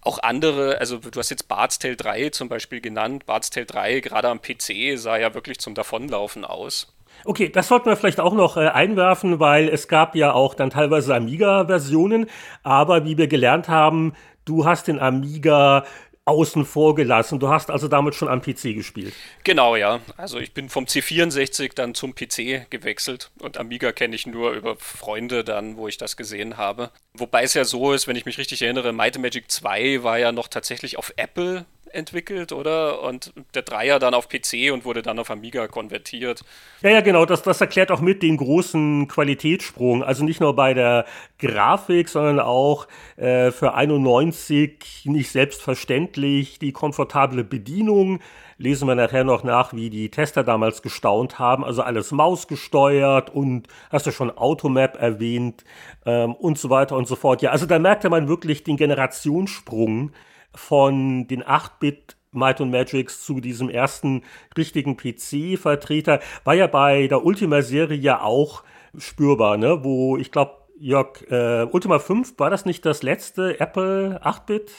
Auch 0.00 0.18
andere, 0.22 0.78
also 0.78 0.96
du 0.96 1.18
hast 1.18 1.28
jetzt 1.28 1.46
Bart's 1.46 1.78
Tale 1.78 1.96
3 1.96 2.30
zum 2.30 2.48
Beispiel 2.48 2.80
genannt. 2.80 3.26
Bart's 3.26 3.50
Tale 3.50 3.66
3 3.66 4.00
gerade 4.00 4.28
am 4.28 4.40
PC 4.40 4.98
sah 4.98 5.18
ja 5.18 5.34
wirklich 5.34 5.58
zum 5.58 5.74
Davonlaufen 5.74 6.46
aus. 6.46 6.94
Okay, 7.26 7.50
das 7.50 7.68
sollten 7.68 7.90
wir 7.90 7.96
vielleicht 7.96 8.18
auch 8.18 8.32
noch 8.32 8.56
äh, 8.56 8.68
einwerfen, 8.68 9.40
weil 9.40 9.68
es 9.68 9.88
gab 9.88 10.16
ja 10.16 10.32
auch 10.32 10.54
dann 10.54 10.70
teilweise 10.70 11.14
Amiga-Versionen, 11.14 12.30
aber 12.62 13.04
wie 13.04 13.18
wir 13.18 13.28
gelernt 13.28 13.68
haben, 13.68 14.14
du 14.46 14.64
hast 14.64 14.88
den 14.88 14.98
Amiga 14.98 15.84
außen 16.26 16.64
vor 16.64 16.94
gelassen. 16.94 17.38
Du 17.38 17.48
hast 17.48 17.70
also 17.70 17.88
damit 17.88 18.14
schon 18.14 18.28
am 18.28 18.40
PC 18.40 18.74
gespielt. 18.74 19.12
Genau, 19.44 19.76
ja. 19.76 20.00
Also 20.16 20.38
ich 20.38 20.54
bin 20.54 20.68
vom 20.68 20.84
C64 20.84 21.74
dann 21.74 21.94
zum 21.94 22.14
PC 22.14 22.70
gewechselt 22.70 23.30
und 23.40 23.58
Amiga 23.58 23.92
kenne 23.92 24.14
ich 24.14 24.26
nur 24.26 24.52
über 24.52 24.76
Freunde 24.76 25.44
dann, 25.44 25.76
wo 25.76 25.86
ich 25.88 25.98
das 25.98 26.16
gesehen 26.16 26.56
habe. 26.56 26.90
Wobei 27.12 27.42
es 27.42 27.54
ja 27.54 27.64
so 27.64 27.92
ist, 27.92 28.08
wenn 28.08 28.16
ich 28.16 28.24
mich 28.24 28.38
richtig 28.38 28.62
erinnere, 28.62 28.92
Might 28.92 29.18
Magic 29.18 29.50
2 29.50 30.02
war 30.02 30.18
ja 30.18 30.32
noch 30.32 30.48
tatsächlich 30.48 30.98
auf 30.98 31.12
Apple 31.16 31.66
entwickelt, 31.94 32.52
oder? 32.52 33.02
Und 33.02 33.32
der 33.54 33.62
Dreier 33.62 33.98
dann 33.98 34.14
auf 34.14 34.28
PC 34.28 34.72
und 34.72 34.84
wurde 34.84 35.02
dann 35.02 35.18
auf 35.18 35.30
Amiga 35.30 35.66
konvertiert. 35.68 36.44
Ja, 36.82 36.90
ja, 36.90 37.00
genau. 37.00 37.24
Das, 37.24 37.42
das 37.42 37.60
erklärt 37.60 37.90
auch 37.90 38.00
mit 38.00 38.22
den 38.22 38.36
großen 38.36 39.08
Qualitätssprung. 39.08 40.02
Also 40.02 40.24
nicht 40.24 40.40
nur 40.40 40.54
bei 40.54 40.74
der 40.74 41.06
Grafik, 41.38 42.08
sondern 42.08 42.40
auch 42.40 42.86
äh, 43.16 43.50
für 43.50 43.74
91 43.74 45.04
nicht 45.04 45.30
selbstverständlich 45.30 46.58
die 46.58 46.72
komfortable 46.72 47.44
Bedienung. 47.44 48.20
Lesen 48.56 48.86
wir 48.86 48.94
nachher 48.94 49.24
noch 49.24 49.42
nach, 49.42 49.72
wie 49.72 49.90
die 49.90 50.10
Tester 50.10 50.44
damals 50.44 50.82
gestaunt 50.82 51.38
haben. 51.38 51.64
Also 51.64 51.82
alles 51.82 52.12
mausgesteuert 52.12 53.30
und 53.30 53.68
hast 53.90 54.06
du 54.06 54.12
schon 54.12 54.30
Automap 54.30 55.00
erwähnt 55.00 55.64
ähm, 56.06 56.34
und 56.34 56.58
so 56.58 56.70
weiter 56.70 56.96
und 56.96 57.08
so 57.08 57.16
fort. 57.16 57.42
Ja, 57.42 57.50
also 57.50 57.66
da 57.66 57.78
merkte 57.78 58.10
man 58.10 58.28
wirklich 58.28 58.62
den 58.62 58.76
Generationssprung 58.76 60.12
von 60.54 61.26
den 61.26 61.42
8-Bit 61.42 62.16
Might 62.32 62.60
and 62.60 62.72
Magics 62.72 63.24
zu 63.24 63.40
diesem 63.40 63.68
ersten 63.68 64.22
richtigen 64.56 64.96
PC-Vertreter, 64.96 66.20
war 66.44 66.54
ja 66.54 66.66
bei 66.66 67.06
der 67.06 67.24
Ultima-Serie 67.24 67.96
ja 67.96 68.22
auch 68.22 68.64
spürbar, 68.98 69.56
ne? 69.56 69.84
Wo 69.84 70.16
ich 70.16 70.32
glaube, 70.32 70.58
Jörg, 70.78 71.22
äh, 71.30 71.66
Ultima 71.70 71.98
5, 71.98 72.38
war 72.38 72.50
das 72.50 72.64
nicht 72.64 72.84
das 72.84 73.02
letzte 73.02 73.60
Apple 73.60 74.20
8-Bit? 74.24 74.72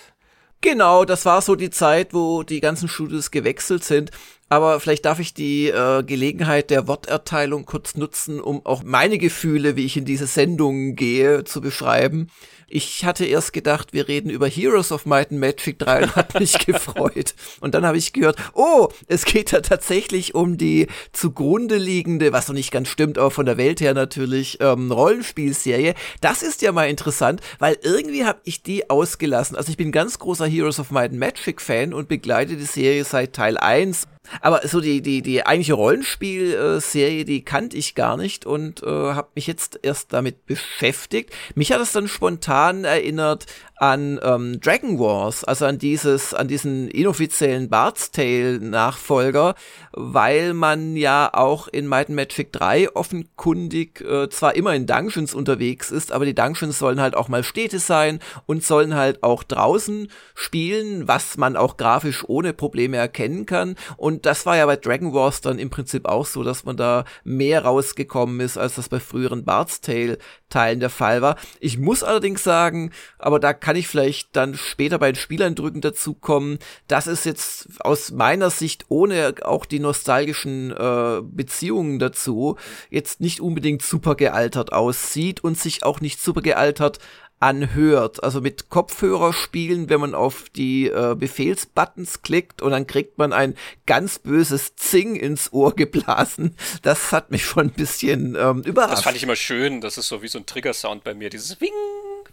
Genau, 0.62 1.06
das 1.06 1.26
war 1.26 1.42
so 1.42 1.56
die 1.56 1.70
Zeit, 1.70 2.14
wo 2.14 2.44
die 2.44 2.60
ganzen 2.60 2.88
Studios 2.88 3.32
gewechselt 3.32 3.84
sind. 3.84 4.12
Aber 4.48 4.80
vielleicht 4.80 5.06
darf 5.06 5.20
ich 5.20 5.34
die 5.34 5.70
äh, 5.70 6.04
Gelegenheit 6.04 6.70
der 6.70 6.88
Worterteilung 6.88 7.66
kurz 7.66 7.96
nutzen, 7.96 8.40
um 8.40 8.64
auch 8.66 8.84
meine 8.84 9.18
Gefühle, 9.18 9.76
wie 9.76 9.86
ich 9.86 9.98
in 9.98 10.06
diese 10.06 10.28
Sendung 10.28 10.96
gehe, 10.96 11.44
zu 11.46 11.62
beschreiben. 11.62 12.28
Ich 12.68 13.06
hatte 13.06 13.26
erst 13.26 13.54
gedacht, 13.54 13.94
wir 13.94 14.08
reden 14.08 14.30
über 14.30 14.48
Heroes 14.48 14.92
of 14.92 15.06
Might 15.06 15.32
and 15.32 15.40
Magic 15.40 15.80
3 15.80 16.04
und 16.04 16.16
hat 16.16 16.40
mich 16.40 16.58
gefreut. 16.66 17.34
Und 17.60 17.74
dann 17.74 17.86
habe 17.86 17.98
ich 17.98 18.14
gehört, 18.14 18.38
oh, 18.54 18.90
es 19.08 19.26
geht 19.26 19.52
da 19.52 19.62
tatsächlich 19.62 20.36
um 20.36 20.58
die 20.58 20.88
zugrunde 21.12 21.78
liegende, 21.78 22.32
was 22.32 22.48
noch 22.48 22.56
nicht 22.56 22.72
ganz 22.72 22.90
stimmt, 22.90 23.18
aber 23.18 23.32
von 23.32 23.46
der 23.48 23.58
Welt 23.58 23.82
her 23.82 23.94
natürlich, 23.94 24.60
ähm, 24.62 24.92
Rollenspielserie. 24.92 25.96
Das 26.22 26.44
ist 26.44 26.62
ja 26.62 26.72
mal 26.72 26.90
interessant, 26.90 27.42
weil 27.58 27.78
irgendwie 27.82 28.26
habe 28.26 28.42
ich 28.44 28.62
die 28.62 28.90
ausgelassen. 28.92 29.56
Also 29.56 29.72
ich 29.72 29.78
bin 29.78 29.92
ganz 29.92 30.20
großer 30.20 30.46
Heroes 30.46 30.80
of 30.80 30.92
Might 30.92 31.12
and 31.12 31.20
Magic 31.20 31.62
Fan 31.62 31.94
und 31.94 32.08
begleite 32.08 32.58
die 32.58 32.64
Serie 32.64 33.06
seit 33.06 33.34
Teil 33.34 33.58
1 33.58 34.08
aber 34.42 34.68
so 34.68 34.82
die, 34.82 35.02
die, 35.02 35.22
die 35.22 35.46
eigentliche 35.46 35.74
Rollenspielserie, 35.74 37.26
die 37.26 37.44
kannte 37.44 37.78
ich 37.78 37.96
gar 37.96 38.18
nicht 38.18 38.46
und 38.46 38.84
äh, 38.84 38.88
habe 38.88 39.30
mich 39.36 39.48
jetzt 39.48 39.80
erst 39.84 40.14
damit 40.14 40.46
beschäftigt. 40.46 41.32
Mich 41.56 41.72
hat 41.72 41.82
es 41.82 41.92
dann 41.92 42.08
spontan 42.08 42.84
erinnert 42.84 43.46
an 43.78 44.20
ähm, 44.24 44.60
Dragon 44.62 45.00
Wars, 45.00 45.44
also 45.44 45.66
an 45.66 45.78
dieses, 45.78 46.34
an 46.34 46.48
diesen 46.48 46.88
inoffiziellen 46.88 47.70
Bard's 47.70 48.12
Tale 48.12 48.60
Nachfolger, 48.60 49.56
weil 49.92 50.54
man 50.54 50.96
ja 50.96 51.30
auch 51.34 51.68
in 51.68 51.88
Might 51.88 52.08
and 52.08 52.16
Magic 52.16 52.54
3 52.54 52.96
offenkundig 52.96 54.02
äh, 54.02 54.30
zwar 54.30 54.56
immer 54.56 54.74
in 54.74 54.86
Dungeons 54.86 55.34
unterwegs 55.34 55.92
ist, 55.92 56.12
aber 56.12 56.26
die 56.26 56.36
Dungeons 56.36 56.80
sollen 56.80 57.02
halt 57.02 57.16
auch 57.16 57.28
mal 57.28 57.44
Städte 57.44 57.80
sein 57.80 58.20
und 58.46 58.64
sollen 58.64 58.96
halt 58.96 59.24
auch 59.24 59.44
draußen 59.44 60.10
spielen, 60.34 61.08
was 61.08 61.38
man 61.38 61.58
auch 61.58 61.78
grafisch 61.78 62.24
ohne 62.28 62.54
Probleme 62.54 62.98
erkennen 62.98 63.46
kann. 63.46 63.76
Und 63.98 64.26
das 64.26 64.46
war 64.46 64.56
ja 64.56 64.66
bei 64.66 64.78
Dragon 64.78 65.14
Wars 65.14 65.42
dann 65.42 65.60
im 65.60 65.70
Prinzip 65.70 66.06
auch 66.06 66.26
so, 66.26 66.44
dass 66.44 66.64
man 66.64 66.78
da 66.78 67.04
mehr 67.24 67.66
rausgekommen 67.66 68.40
ist, 68.40 68.58
als 68.58 68.76
das 68.76 68.90
bei 68.90 69.00
früheren 69.00 69.44
Bard's 69.44 69.82
Tale 69.82 70.18
Teilen 70.50 70.80
der 70.80 70.90
Fall 70.90 71.22
war. 71.22 71.36
Ich 71.60 71.78
muss 71.78 72.04
allerdings 72.04 72.44
sagen, 72.44 72.92
aber 73.18 73.40
da 73.40 73.54
kann 73.66 73.76
ich 73.76 73.88
vielleicht 73.88 74.36
dann 74.36 74.54
später 74.54 75.00
bei 75.00 75.12
den 75.12 75.16
Spieleindrücken 75.16 75.82
dazu 75.82 76.14
kommen. 76.14 76.60
Das 76.88 77.08
ist 77.08 77.26
jetzt 77.26 77.68
aus 77.80 78.12
meiner 78.12 78.52
Sicht, 78.52 78.86
ohne 78.90 79.34
auch 79.42 79.66
die 79.66 79.80
nostalgischen 79.80 80.70
äh, 80.70 81.22
Beziehungen 81.24 81.98
dazu, 81.98 82.58
jetzt 82.92 83.22
nicht 83.22 83.40
unbedingt 83.40 83.82
super 83.82 84.14
gealtert 84.14 84.72
aussieht 84.72 85.44
und 85.44 85.58
sich 85.58 85.84
auch 85.84 86.00
nicht 86.00 86.22
super 86.22 86.44
gealtert 86.44 87.00
anhört. 87.40 88.24
Also 88.24 88.40
mit 88.40 88.70
Kopfhörer 88.70 89.34
spielen, 89.34 89.90
wenn 89.90 90.00
man 90.00 90.14
auf 90.14 90.46
die 90.56 90.86
äh, 90.86 91.16
Befehlsbuttons 91.18 92.22
klickt 92.22 92.62
und 92.62 92.70
dann 92.70 92.86
kriegt 92.86 93.18
man 93.18 93.34
ein 93.34 93.56
ganz 93.88 94.20
böses 94.20 94.76
Zing 94.76 95.16
ins 95.16 95.52
Ohr 95.54 95.76
geblasen. 95.76 96.56
Das 96.84 97.12
hat 97.12 97.32
mich 97.32 97.44
schon 97.44 97.70
ein 97.70 97.72
bisschen 97.72 98.38
ähm, 98.40 98.62
überrascht. 98.62 98.94
Das 98.94 99.04
fand 99.04 99.18
ich 99.18 99.24
immer 99.24 99.36
schön. 99.36 99.82
Das 99.82 99.98
ist 99.98 100.08
so 100.08 100.22
wie 100.22 100.28
so 100.28 100.38
ein 100.38 100.46
Trigger-Sound 100.46 101.04
bei 101.04 101.16
mir. 101.16 101.32
Dieses 101.32 101.60
Wing, 101.60 101.74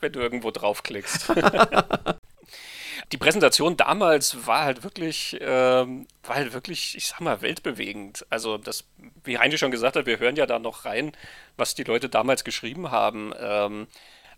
wenn 0.03 0.13
du 0.13 0.21
irgendwo 0.21 0.51
draufklickst. 0.51 1.33
die 3.13 3.19
Präsentation 3.19 3.77
damals 3.77 4.47
war 4.47 4.65
halt 4.65 4.83
wirklich, 4.85 5.39
ähm, 5.41 6.07
war 6.25 6.37
halt 6.37 6.53
wirklich, 6.53 6.97
ich 6.97 7.07
sag 7.07 7.21
mal, 7.21 7.41
weltbewegend. 7.43 8.27
Also 8.31 8.59
das, 8.59 8.85
wie 9.25 9.39
Heini 9.39 9.59
schon 9.59 9.71
gesagt 9.71 9.97
hat, 9.97 10.07
wir 10.07 10.19
hören 10.19 10.37
ja 10.37 10.47
da 10.47 10.59
noch 10.59 10.85
rein, 10.85 11.13
was 11.57 11.75
die 11.75 11.85
Leute 11.85 12.09
damals 12.09 12.45
geschrieben 12.45 12.91
haben. 12.91 13.33
Ähm, 13.39 13.87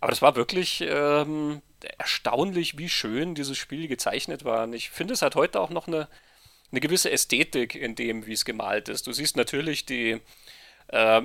aber 0.00 0.10
das 0.10 0.22
war 0.22 0.36
wirklich 0.36 0.84
ähm, 0.86 1.62
erstaunlich, 1.98 2.76
wie 2.76 2.88
schön 2.88 3.34
dieses 3.34 3.56
Spiel 3.56 3.88
gezeichnet 3.88 4.44
war. 4.44 4.64
Und 4.64 4.74
ich 4.74 4.90
finde, 4.90 5.14
es 5.14 5.22
hat 5.22 5.34
heute 5.34 5.60
auch 5.60 5.70
noch 5.70 5.86
eine, 5.86 6.08
eine 6.70 6.80
gewisse 6.80 7.10
Ästhetik 7.10 7.74
in 7.74 7.94
dem, 7.94 8.26
wie 8.26 8.32
es 8.32 8.44
gemalt 8.44 8.88
ist. 8.88 9.06
Du 9.06 9.12
siehst 9.12 9.36
natürlich 9.36 9.86
die, 9.86 10.20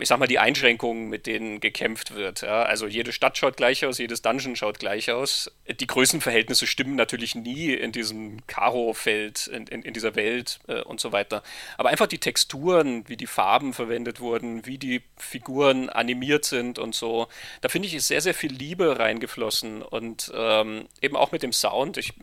ich 0.02 0.08
sag 0.08 0.18
mal, 0.18 0.28
die 0.28 0.40
Einschränkungen, 0.40 1.10
mit 1.10 1.28
denen 1.28 1.60
gekämpft 1.60 2.16
wird. 2.16 2.42
Ja? 2.42 2.64
Also 2.64 2.88
jede 2.88 3.12
Stadt 3.12 3.38
schaut 3.38 3.56
gleich 3.56 3.86
aus, 3.86 4.00
jedes 4.00 4.22
Dungeon 4.24 4.56
schaut 4.56 4.80
gleich 4.80 5.12
aus. 5.12 5.52
Die 5.70 5.86
Größenverhältnisse 5.86 6.66
stimmen 6.66 6.96
natürlich 6.96 7.36
nie 7.36 7.74
in 7.74 7.92
diesem 7.92 8.46
Karo-Feld, 8.48 9.48
in, 9.48 9.68
in, 9.68 9.84
in, 9.84 9.94
dieser 9.94 10.16
Welt 10.16 10.60
äh, 10.68 10.82
und 10.82 11.00
so 11.00 11.12
weiter. 11.12 11.44
Aber 11.78 11.90
einfach 11.90 12.08
die 12.08 12.18
Texturen, 12.18 13.08
wie 13.08 13.18
die 13.18 13.28
Farben 13.28 13.74
verwendet 13.74 14.20
wurden, 14.20 14.66
wie 14.66 14.80
die 14.80 15.04
Figuren 15.18 15.90
animiert 15.90 16.46
sind 16.46 16.80
und 16.80 16.96
so, 16.96 17.28
da 17.62 17.70
finde 17.70 17.88
ich, 17.88 17.94
ist 17.94 18.08
sehr, 18.08 18.22
sehr 18.22 18.34
viel 18.34 18.52
Liebe 18.52 18.98
reingeflossen 18.98 19.84
und 19.84 20.32
ähm, 20.34 20.88
eben 21.02 21.16
auch 21.16 21.32
mit 21.32 21.44
dem 21.44 21.54
Sound. 21.54 21.98
Ich 21.98 22.14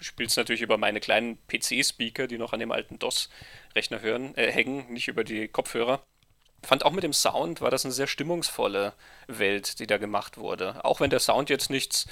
spiele 0.00 0.26
es 0.26 0.36
natürlich 0.36 0.62
über 0.62 0.76
meine 0.76 0.98
kleinen 0.98 1.38
PC-Speaker, 1.46 2.26
die 2.26 2.38
noch 2.38 2.52
an 2.52 2.60
dem 2.60 2.72
alten 2.72 2.98
DOS-Rechner 2.98 4.02
äh, 4.02 4.50
hängen, 4.50 4.92
nicht 4.92 5.06
über 5.06 5.22
die 5.22 5.46
Kopfhörer 5.46 6.02
fand 6.62 6.84
auch 6.84 6.92
mit 6.92 7.04
dem 7.04 7.12
Sound 7.12 7.60
war 7.60 7.70
das 7.70 7.84
eine 7.84 7.92
sehr 7.92 8.06
stimmungsvolle 8.06 8.92
Welt, 9.26 9.78
die 9.78 9.86
da 9.86 9.98
gemacht 9.98 10.38
wurde. 10.38 10.84
Auch 10.84 11.00
wenn 11.00 11.10
der 11.10 11.20
Sound 11.20 11.50
jetzt 11.50 11.70
nichts, 11.70 12.06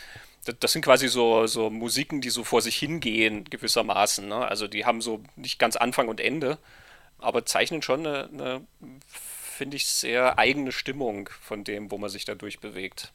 das, 0.44 0.72
sind 0.72 0.84
quasi 0.84 1.08
so, 1.08 1.46
so 1.46 1.70
Musiken, 1.70 2.20
die 2.20 2.30
so 2.30 2.44
vor 2.44 2.60
sich 2.60 2.76
hingehen, 2.76 3.44
gewissermaßen. 3.44 4.28
Ne? 4.28 4.46
Also 4.46 4.68
die 4.68 4.84
haben 4.84 5.00
so 5.00 5.22
nicht 5.36 5.58
ganz 5.58 5.76
Anfang 5.76 6.08
und 6.08 6.20
Ende, 6.20 6.58
aber 7.18 7.46
zeichnen 7.46 7.82
schon 7.82 8.06
eine, 8.06 8.28
eine 8.32 8.66
finde 9.54 9.76
ich, 9.76 9.86
sehr 9.86 10.38
eigene 10.38 10.72
Stimmung 10.72 11.30
von 11.40 11.64
dem, 11.64 11.90
wo 11.90 11.98
man 11.98 12.10
sich 12.10 12.24
da 12.24 12.34
durchbewegt. 12.34 13.12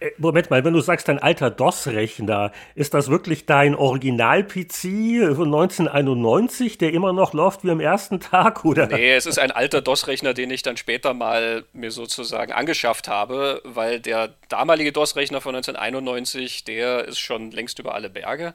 Äh, 0.00 0.10
Moment 0.18 0.50
mal, 0.50 0.64
wenn 0.64 0.72
du 0.72 0.80
sagst, 0.80 1.08
dein 1.08 1.18
alter 1.18 1.50
DOS-Rechner, 1.50 2.52
ist 2.74 2.94
das 2.94 3.08
wirklich 3.08 3.46
dein 3.46 3.74
Original-PC 3.74 5.34
von 5.34 5.46
1991, 5.46 6.78
der 6.78 6.92
immer 6.92 7.12
noch 7.12 7.32
läuft 7.32 7.64
wie 7.64 7.70
am 7.70 7.80
ersten 7.80 8.20
Tag, 8.20 8.64
oder? 8.64 8.86
Nee, 8.86 9.14
es 9.14 9.26
ist 9.26 9.38
ein 9.38 9.50
alter 9.50 9.82
DOS-Rechner, 9.82 10.34
den 10.34 10.50
ich 10.50 10.62
dann 10.62 10.76
später 10.76 11.14
mal 11.14 11.64
mir 11.72 11.90
sozusagen 11.90 12.52
angeschafft 12.52 13.08
habe, 13.08 13.60
weil 13.64 14.00
der 14.00 14.34
damalige 14.48 14.92
DOS-Rechner 14.92 15.40
von 15.40 15.54
1991, 15.56 16.64
der 16.64 17.04
ist 17.04 17.18
schon 17.18 17.50
längst 17.50 17.78
über 17.78 17.94
alle 17.94 18.10
Berge. 18.10 18.54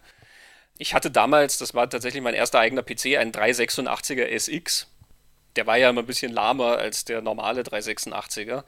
Ich 0.77 0.93
hatte 0.93 1.11
damals, 1.11 1.57
das 1.57 1.73
war 1.73 1.89
tatsächlich 1.89 2.23
mein 2.23 2.33
erster 2.33 2.59
eigener 2.59 2.83
PC, 2.83 3.17
einen 3.17 3.31
386er 3.31 4.25
SX. 4.25 4.89
Der 5.55 5.67
war 5.67 5.77
ja 5.77 5.89
immer 5.89 6.01
ein 6.01 6.07
bisschen 6.07 6.31
lahmer 6.31 6.77
als 6.77 7.05
der 7.05 7.21
normale 7.21 7.61
386er 7.61 8.63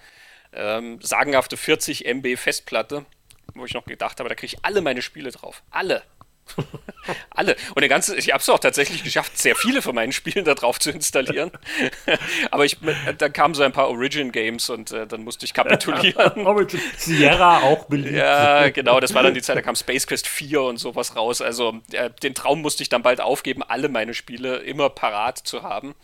ähm, 0.56 1.00
sagenhafte 1.02 1.58
40 1.58 2.06
MB 2.06 2.38
Festplatte, 2.38 3.06
wo 3.54 3.66
ich 3.66 3.74
noch 3.74 3.86
gedacht 3.86 4.20
habe, 4.20 4.30
da 4.30 4.36
kriege 4.36 4.56
ich 4.56 4.66
alle 4.66 4.82
meine 4.82 5.02
Spiele 5.02 5.32
drauf. 5.32 5.64
Alle. 5.72 6.04
Alle. 7.32 7.56
Und 7.70 7.82
der 7.82 7.90
ganze, 7.90 8.16
ich 8.16 8.32
habe 8.32 8.40
es 8.40 8.50
auch 8.50 8.60
tatsächlich 8.60 9.04
geschafft, 9.04 9.38
sehr 9.38 9.56
viele 9.56 9.82
von 9.82 9.96
meinen 9.96 10.12
Spielen 10.12 10.46
da 10.46 10.54
drauf 10.54 10.80
zu 10.80 10.92
installieren. 10.92 11.52
Aber 12.52 12.66
ich, 12.66 12.78
da 13.18 13.30
kamen 13.30 13.54
so 13.54 13.64
ein 13.64 13.72
paar 13.72 13.90
Origin 13.90 14.32
Games 14.32 14.70
und 14.70 14.92
äh, 14.92 15.08
dann 15.08 15.24
musste 15.24 15.46
ich 15.46 15.54
kapitulieren. 15.54 16.46
Origin 16.48 16.82
Sierra 16.98 17.62
auch 17.62 17.86
beliebt. 17.86 18.16
Ja, 18.16 18.70
genau, 18.70 19.00
das 19.00 19.14
war 19.14 19.24
dann 19.24 19.34
die 19.34 19.42
Zeit, 19.42 19.58
da 19.58 19.62
kam 19.62 19.76
Space 19.76 20.08
Quest 20.08 20.28
4 20.28 20.62
und 20.62 20.78
sowas 20.78 21.16
raus. 21.16 21.42
Also 21.42 21.82
äh, 21.92 22.10
den 22.24 22.36
Traum 22.36 22.62
musste 22.62 22.84
ich 22.84 22.90
dann 22.90 23.04
bald 23.04 23.22
aufgeben, 23.22 23.64
alle 23.64 23.90
meine 23.90 24.14
Spiele 24.14 24.58
immer 24.58 24.90
parat 24.90 25.40
zu 25.40 25.64
haben. 25.64 25.96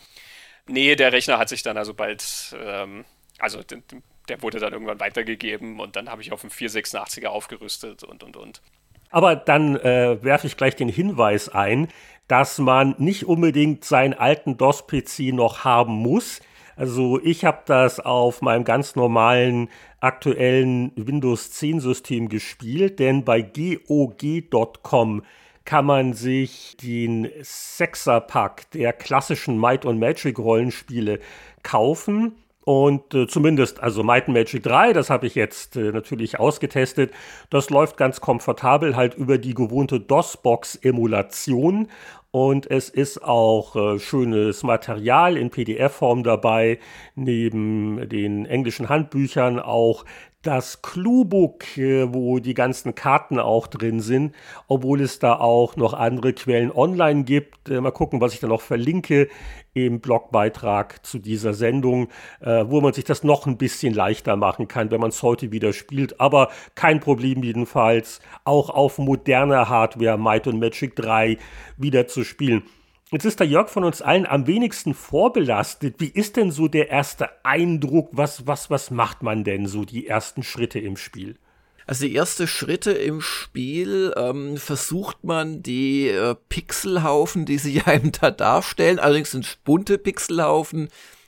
Nee, 0.68 0.96
der 0.96 1.14
Rechner 1.14 1.38
hat 1.38 1.50
sich 1.50 1.64
dann 1.64 1.78
also 1.78 1.94
bald, 1.94 2.24
ähm, 2.64 3.06
also 3.40 3.64
den, 3.64 3.84
der 4.28 4.42
wurde 4.42 4.60
dann 4.60 4.74
irgendwann 4.74 5.00
weitergegeben 5.00 5.80
und 5.80 5.96
dann 5.96 6.10
habe 6.10 6.22
ich 6.22 6.32
auf 6.32 6.42
dem 6.42 6.50
486er 6.50 7.28
aufgerüstet 7.28 8.04
und 8.04 8.24
und 8.24 8.38
und. 8.38 8.62
Aber 9.10 9.36
dann 9.36 9.76
äh, 9.76 10.24
werfe 10.24 10.48
ich 10.48 10.58
gleich 10.58 10.76
den 10.76 10.88
Hinweis 10.88 11.50
ein, 11.50 11.90
dass 12.28 12.60
man 12.60 12.96
nicht 12.98 13.26
unbedingt 13.26 13.84
seinen 13.84 14.14
alten 14.14 14.58
DOS-PC 14.58 15.34
noch 15.34 15.66
haben 15.66 15.94
muss. 15.94 16.40
Also 16.78 17.22
ich 17.22 17.44
habe 17.44 17.62
das 17.66 18.00
auf 18.00 18.42
meinem 18.42 18.64
ganz 18.64 18.96
normalen 18.96 19.70
aktuellen 20.00 20.94
Windows 20.96 21.52
10 21.52 21.82
System 21.82 22.30
gespielt, 22.30 23.00
denn 23.00 23.26
bei 23.26 23.42
GOG.com 23.42 25.24
kann 25.66 25.86
man 25.86 26.14
sich 26.14 26.78
den 26.82 27.30
Sechser-Pack 27.42 28.72
der 28.72 28.94
klassischen 28.94 29.58
Might 29.58 29.86
und 29.86 30.00
Magic 30.00 30.40
Rollenspiele 30.40 31.20
kaufen 31.64 32.36
und 32.64 33.14
äh, 33.16 33.28
zumindest, 33.28 33.82
also 33.82 34.04
Might 34.04 34.28
and 34.28 34.38
Magic 34.38 34.62
3, 34.64 34.94
das 34.94 35.10
habe 35.10 35.26
ich 35.26 35.34
jetzt 35.34 35.76
äh, 35.76 35.92
natürlich 35.92 36.40
ausgetestet, 36.40 37.12
das 37.50 37.72
läuft 37.72 37.98
ganz 37.98 38.22
komfortabel 38.22 38.96
halt 38.96 39.16
über 39.16 39.40
die 39.40 39.56
gewohnte 39.56 40.00
DOS-Box-Emulation. 40.00 41.88
Und 42.30 42.72
es 42.72 42.88
ist 42.88 43.24
auch 43.24 43.76
äh, 43.76 44.00
schönes 44.00 44.64
Material 44.64 45.36
in 45.36 45.50
PDF-Form 45.50 46.24
dabei, 46.24 46.80
neben 47.16 48.08
den 48.08 48.46
englischen 48.46 48.88
Handbüchern 48.88 49.60
auch 49.60 50.06
das 50.42 50.82
Cluebook, 50.82 51.78
äh, 51.78 52.14
wo 52.14 52.40
die 52.40 52.54
ganzen 52.54 52.96
Karten 52.96 53.40
auch 53.40 53.68
drin 53.68 54.00
sind, 54.00 54.34
obwohl 54.68 55.02
es 55.02 55.20
da 55.20 55.36
auch 55.36 55.76
noch 55.76 55.94
andere 55.94 56.34
Quellen 56.34 56.72
online 56.72 57.24
gibt. 57.24 57.70
Äh, 57.70 57.80
mal 57.80 57.92
gucken, 57.92 58.22
was 58.22 58.34
ich 58.34 58.40
da 58.40 58.48
noch 58.48 58.62
verlinke 58.62 59.30
im 59.74 60.02
Blogbeitrag 60.02 61.06
zu 61.06 61.20
dieser 61.20 61.54
Sendung, 61.54 62.10
äh, 62.42 62.66
wo 62.68 62.82
man 62.82 62.94
sich 62.94 63.04
das 63.04 63.24
noch 63.24 63.46
ein 63.46 63.58
bisschen 63.58 63.94
leichter 63.94 64.36
machen 64.36 64.68
kann, 64.68 64.92
wenn 64.92 65.00
man 65.00 65.10
es 65.10 65.22
heute 65.24 65.52
wieder 65.52 65.74
spielt. 65.74 66.20
Aber 66.20 66.50
kein 66.76 67.00
Problem 67.00 67.44
jedenfalls, 67.44 68.20
auch 68.44 68.70
auf 68.70 68.98
moderner 68.98 69.70
Hardware 69.70 70.18
Might 70.18 70.48
und 70.48 70.60
Magic 70.60 70.96
3 70.96 71.38
wieder 71.78 72.08
zu 72.08 72.24
spielen. 72.24 72.64
Jetzt 73.12 73.26
ist 73.26 73.42
der 73.42 73.48
Jörg 73.48 73.68
von 73.68 73.84
uns 73.84 74.02
allen 74.02 74.26
am 74.26 74.48
wenigsten 74.48 74.94
vorbelastet. 74.94 75.96
Wie 76.00 76.08
ist 76.08 76.38
denn 76.38 76.50
so 76.50 76.70
der 76.70 76.90
erste 76.90 77.30
Eindruck? 77.44 78.08
Was, 78.14 78.48
was, 78.48 78.70
was 78.70 78.90
macht 78.90 79.22
man 79.22 79.44
denn 79.44 79.68
so 79.68 79.84
die 79.84 80.08
ersten 80.08 80.44
Schritte 80.44 80.80
im 80.80 80.96
Spiel? 80.96 81.38
Also 81.86 82.06
die 82.06 82.16
ersten 82.16 82.48
Schritte 82.48 82.92
im 82.94 83.20
Spiel 83.20 84.14
ähm, 84.16 84.56
versucht 84.56 85.26
man 85.26 85.62
die 85.62 86.08
äh, 86.08 86.36
Pixelhaufen, 86.48 87.46
die 87.46 87.58
sie 87.58 87.82
einem 87.86 88.14
da 88.14 88.32
darstellen, 88.32 88.98
allerdings 88.98 89.32
sind 89.32 89.60
bunte 89.66 89.98
Pixelhaufen, 89.98 90.88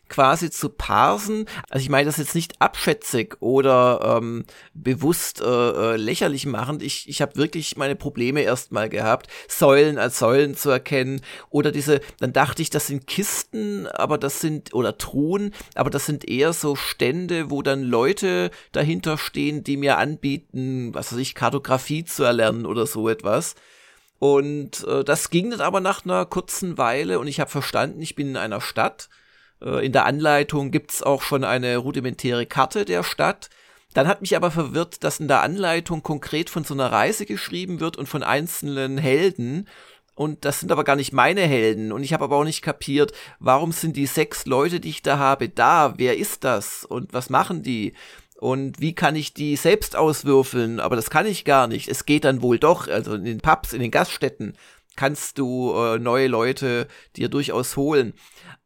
quasi 0.10 0.51
zu 0.51 0.70
parsen. 0.70 1.45
Also 1.70 1.84
ich 1.84 1.89
meine 1.89 2.06
das 2.06 2.18
jetzt 2.18 2.36
nicht 2.36 2.62
abschätzig 2.62 3.38
oder 3.39 4.18
ähm, 4.18 4.45
bewusst 4.74 5.41
äh, 5.41 5.45
äh, 5.45 5.95
lächerlich 5.95 6.45
machend. 6.45 6.84
Ich, 6.84 7.10
ich 7.10 7.22
habe 7.22 7.36
wirklich 7.36 7.78
meine 7.78 7.95
Probleme 7.95 8.41
erstmal 8.41 8.89
gehabt, 8.89 9.28
Säulen 9.47 9.97
als 9.97 10.20
Säulen 10.20 10.56
zu 10.56 10.70
erkennen. 10.70 11.22
Oder 11.49 11.72
diese, 11.72 12.01
dann 12.20 12.34
dachte 12.34 12.62
ich, 12.62 12.70
das 12.70 12.88
sind 12.88 13.08
Kisten, 13.08 13.88
aber 13.88 14.18
das 14.18 14.39
sind, 14.39 14.74
oder 14.74 14.97
Truhen, 14.97 15.54
aber 15.76 15.89
das 15.89 16.06
sind 16.06 16.28
eher 16.30 16.54
so 16.54 16.76
Stände, 16.76 17.49
wo 17.49 17.62
dann 17.62 17.82
Leute 17.82 18.51
dahinter 18.72 19.18
stehen, 19.18 19.64
die 19.64 19.78
mir 19.78 19.97
anbieten, 19.97 20.93
was 20.93 21.12
weiß 21.12 21.20
ich, 21.20 21.36
Kartografie 21.36 22.04
zu 22.04 22.24
erlernen 22.24 22.66
oder 22.66 22.86
so 22.86 23.10
etwas. 23.10 23.56
Und 24.20 24.88
äh, 24.88 25.04
das 25.04 25.32
ging 25.32 25.49
dann 25.49 25.60
aber 25.60 25.82
nach 25.82 26.06
einer 26.06 26.26
kurzen 26.26 26.78
Weile 26.78 27.20
und 27.20 27.28
ich 27.28 27.39
habe 27.39 27.51
verstanden, 27.51 28.01
ich 28.01 28.16
bin 28.16 28.30
in 28.30 28.38
einer 28.38 28.62
Stadt 28.62 29.10
in 29.64 29.91
der 29.91 30.05
Anleitung 30.05 30.72
gibt's 30.72 31.03
auch 31.03 31.22
schon 31.22 31.43
eine 31.43 31.78
rudimentäre 31.78 32.45
Karte 32.45 32.86
der 32.86 33.03
Stadt. 33.03 33.49
Dann 33.93 34.07
hat 34.07 34.22
mich 34.22 34.36
aber 34.36 34.51
verwirrt, 34.51 35.03
dass 35.03 35.20
in 35.20 35.28
der 35.28 35.41
Anleitung 35.41 36.01
konkret 36.03 36.49
von 36.49 36.64
so 36.64 36.74
einer 36.74 36.91
Reise 36.91 37.26
geschrieben 37.26 37.80
wird 37.80 37.95
und 37.95 38.07
von 38.07 38.24
einzelnen 38.24 38.97
Helden. 38.97 39.68
Und 40.16 40.45
das 40.45 40.59
sind 40.59 40.72
aber 40.72 40.84
gar 40.84 40.95
nicht 40.95 41.14
meine 41.14 41.41
Helden. 41.41 41.91
Und 41.91 42.03
ich 42.03 42.14
habe 42.14 42.24
aber 42.24 42.38
auch 42.38 42.43
nicht 42.43 42.61
kapiert, 42.61 43.14
warum 43.39 43.72
sind 43.72 43.95
die 43.95 44.05
sechs 44.05 44.45
Leute, 44.45 44.80
die 44.80 44.89
ich 44.89 45.01
da 45.01 45.18
habe, 45.18 45.49
da? 45.49 45.93
Wer 45.97 46.18
ist 46.18 46.43
das? 46.43 46.86
Und 46.86 47.14
was 47.14 47.30
machen 47.30 47.64
die? 47.64 47.93
Und 48.39 48.82
wie 48.82 48.93
kann 48.93 49.16
ich 49.16 49.34
die 49.34 49.55
selbst 49.55 49.95
auswürfeln? 49.95 50.80
Aber 50.80 50.95
das 50.95 51.09
kann 51.09 51.26
ich 51.26 51.45
gar 51.45 51.68
nicht. 51.68 51.88
Es 51.88 52.05
geht 52.05 52.26
dann 52.26 52.41
wohl 52.41 52.59
doch. 52.59 52.88
Also 52.88 53.14
in 53.14 53.26
den 53.26 53.41
Pubs, 53.41 53.74
in 53.74 53.82
den 53.82 53.91
Gaststätten 53.91 54.55
kannst 54.95 55.39
du 55.39 55.74
äh, 55.74 55.97
neue 55.97 56.28
Leute 56.28 56.88
dir 57.16 57.30
durchaus 57.30 57.78
holen. 57.78 58.14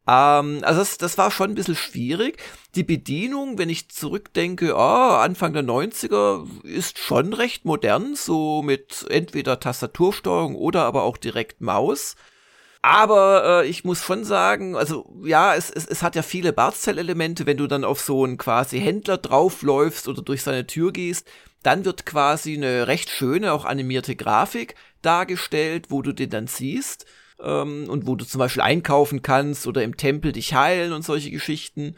Ähm, 0.08 0.60
also 0.62 0.80
das, 0.80 0.96
das 0.98 1.18
war 1.18 1.30
schon 1.30 1.50
ein 1.50 1.54
bisschen 1.54 1.76
schwierig. 1.76 2.42
Die 2.74 2.82
Bedienung, 2.82 3.58
wenn 3.58 3.68
ich 3.68 3.90
zurückdenke, 3.90 4.74
oh, 4.74 4.78
Anfang 4.78 5.52
der 5.52 5.64
90er 5.64 6.46
ist 6.64 6.98
schon 6.98 7.34
recht 7.34 7.64
modern, 7.66 8.14
so 8.14 8.62
mit 8.62 9.06
entweder 9.10 9.60
Tastatursteuerung 9.60 10.56
oder 10.56 10.84
aber 10.84 11.02
auch 11.02 11.18
direkt 11.18 11.60
Maus. 11.60 12.16
Aber 12.80 13.62
äh, 13.64 13.68
ich 13.68 13.84
muss 13.84 14.02
schon 14.02 14.24
sagen, 14.24 14.76
also 14.76 15.12
ja, 15.24 15.54
es, 15.54 15.70
es, 15.70 15.86
es 15.86 16.02
hat 16.02 16.14
ja 16.16 16.22
viele 16.22 16.52
Bartzell-Elemente, 16.52 17.44
wenn 17.44 17.56
du 17.56 17.66
dann 17.66 17.84
auf 17.84 18.00
so 18.00 18.24
einen 18.24 18.38
quasi 18.38 18.80
Händler 18.80 19.18
draufläufst 19.18 20.08
oder 20.08 20.22
durch 20.22 20.42
seine 20.42 20.66
Tür 20.66 20.92
gehst, 20.92 21.28
dann 21.62 21.84
wird 21.84 22.06
quasi 22.06 22.56
eine 22.56 22.86
recht 22.86 23.10
schöne, 23.10 23.52
auch 23.52 23.64
animierte 23.64 24.16
Grafik 24.16 24.76
dargestellt, 25.02 25.86
wo 25.90 26.02
du 26.02 26.12
den 26.12 26.30
dann 26.30 26.46
siehst 26.46 27.04
ähm, 27.42 27.86
und 27.88 28.06
wo 28.06 28.16
du 28.16 28.24
zum 28.24 28.38
Beispiel 28.38 28.62
einkaufen 28.62 29.22
kannst 29.22 29.66
oder 29.66 29.82
im 29.82 29.96
Tempel 29.96 30.32
dich 30.32 30.54
heilen 30.54 30.92
und 30.92 31.04
solche 31.04 31.30
Geschichten. 31.30 31.94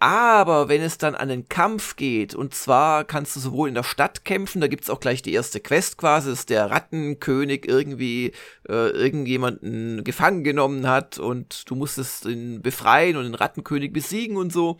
Aber 0.00 0.68
wenn 0.68 0.82
es 0.82 0.98
dann 0.98 1.14
an 1.14 1.28
den 1.28 1.48
Kampf 1.48 1.96
geht, 1.96 2.34
und 2.34 2.54
zwar 2.54 3.04
kannst 3.04 3.36
du 3.36 3.40
sowohl 3.40 3.68
in 3.68 3.74
der 3.74 3.84
Stadt 3.84 4.24
kämpfen, 4.24 4.60
da 4.60 4.66
gibt's 4.66 4.90
auch 4.90 5.00
gleich 5.00 5.22
die 5.22 5.32
erste 5.32 5.60
Quest 5.60 5.96
quasi, 5.96 6.28
dass 6.28 6.44
der 6.44 6.70
Rattenkönig 6.70 7.66
irgendwie 7.66 8.32
äh, 8.68 8.90
irgendjemanden 8.90 10.04
gefangen 10.04 10.44
genommen 10.44 10.88
hat 10.88 11.18
und 11.18 11.70
du 11.70 11.74
musstest 11.74 12.26
ihn 12.26 12.60
befreien 12.60 13.16
und 13.16 13.24
den 13.24 13.34
Rattenkönig 13.34 13.92
besiegen 13.92 14.36
und 14.36 14.52
so. 14.52 14.78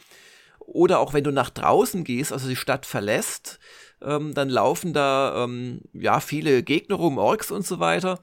Oder 0.59 0.99
auch 0.99 1.15
wenn 1.15 1.25
du 1.25 1.31
nach 1.31 1.51
draußen 1.51 2.05
gehst, 2.05 2.33
also 2.33 2.49
die 2.49 2.57
Stadt 2.57 2.85
verlässt, 2.85 3.59
ähm, 4.03 4.35
dann 4.35 4.51
laufen 4.51 4.93
da 4.93 5.45
ähm, 5.45 5.81
ja 5.95 6.21
viele 6.21 6.63
Gegner 6.63 6.97
rum, 6.97 7.19
Orks 7.19 7.51
und 7.51 7.67
so 7.67 7.81
weiter. 7.81 8.21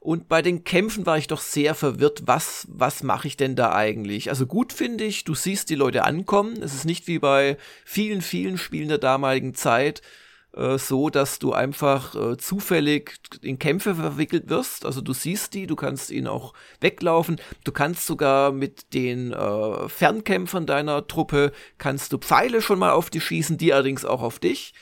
Und 0.00 0.28
bei 0.28 0.40
den 0.40 0.64
Kämpfen 0.64 1.04
war 1.04 1.18
ich 1.18 1.26
doch 1.26 1.42
sehr 1.42 1.74
verwirrt, 1.74 2.22
was, 2.24 2.66
was 2.70 3.02
mache 3.02 3.28
ich 3.28 3.36
denn 3.36 3.54
da 3.54 3.74
eigentlich? 3.74 4.30
Also 4.30 4.46
gut 4.46 4.72
finde 4.72 5.04
ich, 5.04 5.24
du 5.24 5.34
siehst 5.34 5.68
die 5.68 5.74
Leute 5.74 6.04
ankommen. 6.04 6.62
Es 6.62 6.74
ist 6.74 6.86
nicht 6.86 7.06
wie 7.06 7.18
bei 7.18 7.58
vielen, 7.84 8.22
vielen 8.22 8.56
Spielen 8.56 8.88
der 8.88 8.96
damaligen 8.96 9.54
Zeit 9.54 10.00
äh, 10.54 10.78
so, 10.78 11.10
dass 11.10 11.38
du 11.38 11.52
einfach 11.52 12.14
äh, 12.14 12.36
zufällig 12.38 13.18
in 13.42 13.58
Kämpfe 13.58 13.94
verwickelt 13.94 14.48
wirst. 14.48 14.86
Also 14.86 15.02
du 15.02 15.12
siehst 15.12 15.52
die, 15.52 15.66
du 15.66 15.76
kannst 15.76 16.10
ihnen 16.10 16.26
auch 16.26 16.54
weglaufen. 16.80 17.40
Du 17.64 17.70
kannst 17.72 18.06
sogar 18.06 18.52
mit 18.52 18.94
den 18.94 19.32
äh, 19.32 19.88
Fernkämpfern 19.88 20.64
deiner 20.64 21.06
Truppe, 21.06 21.52
kannst 21.76 22.14
du 22.14 22.18
Pfeile 22.18 22.62
schon 22.62 22.78
mal 22.78 22.92
auf 22.92 23.10
die 23.10 23.20
schießen, 23.20 23.58
die 23.58 23.74
allerdings 23.74 24.06
auch 24.06 24.22
auf 24.22 24.38
dich. 24.38 24.72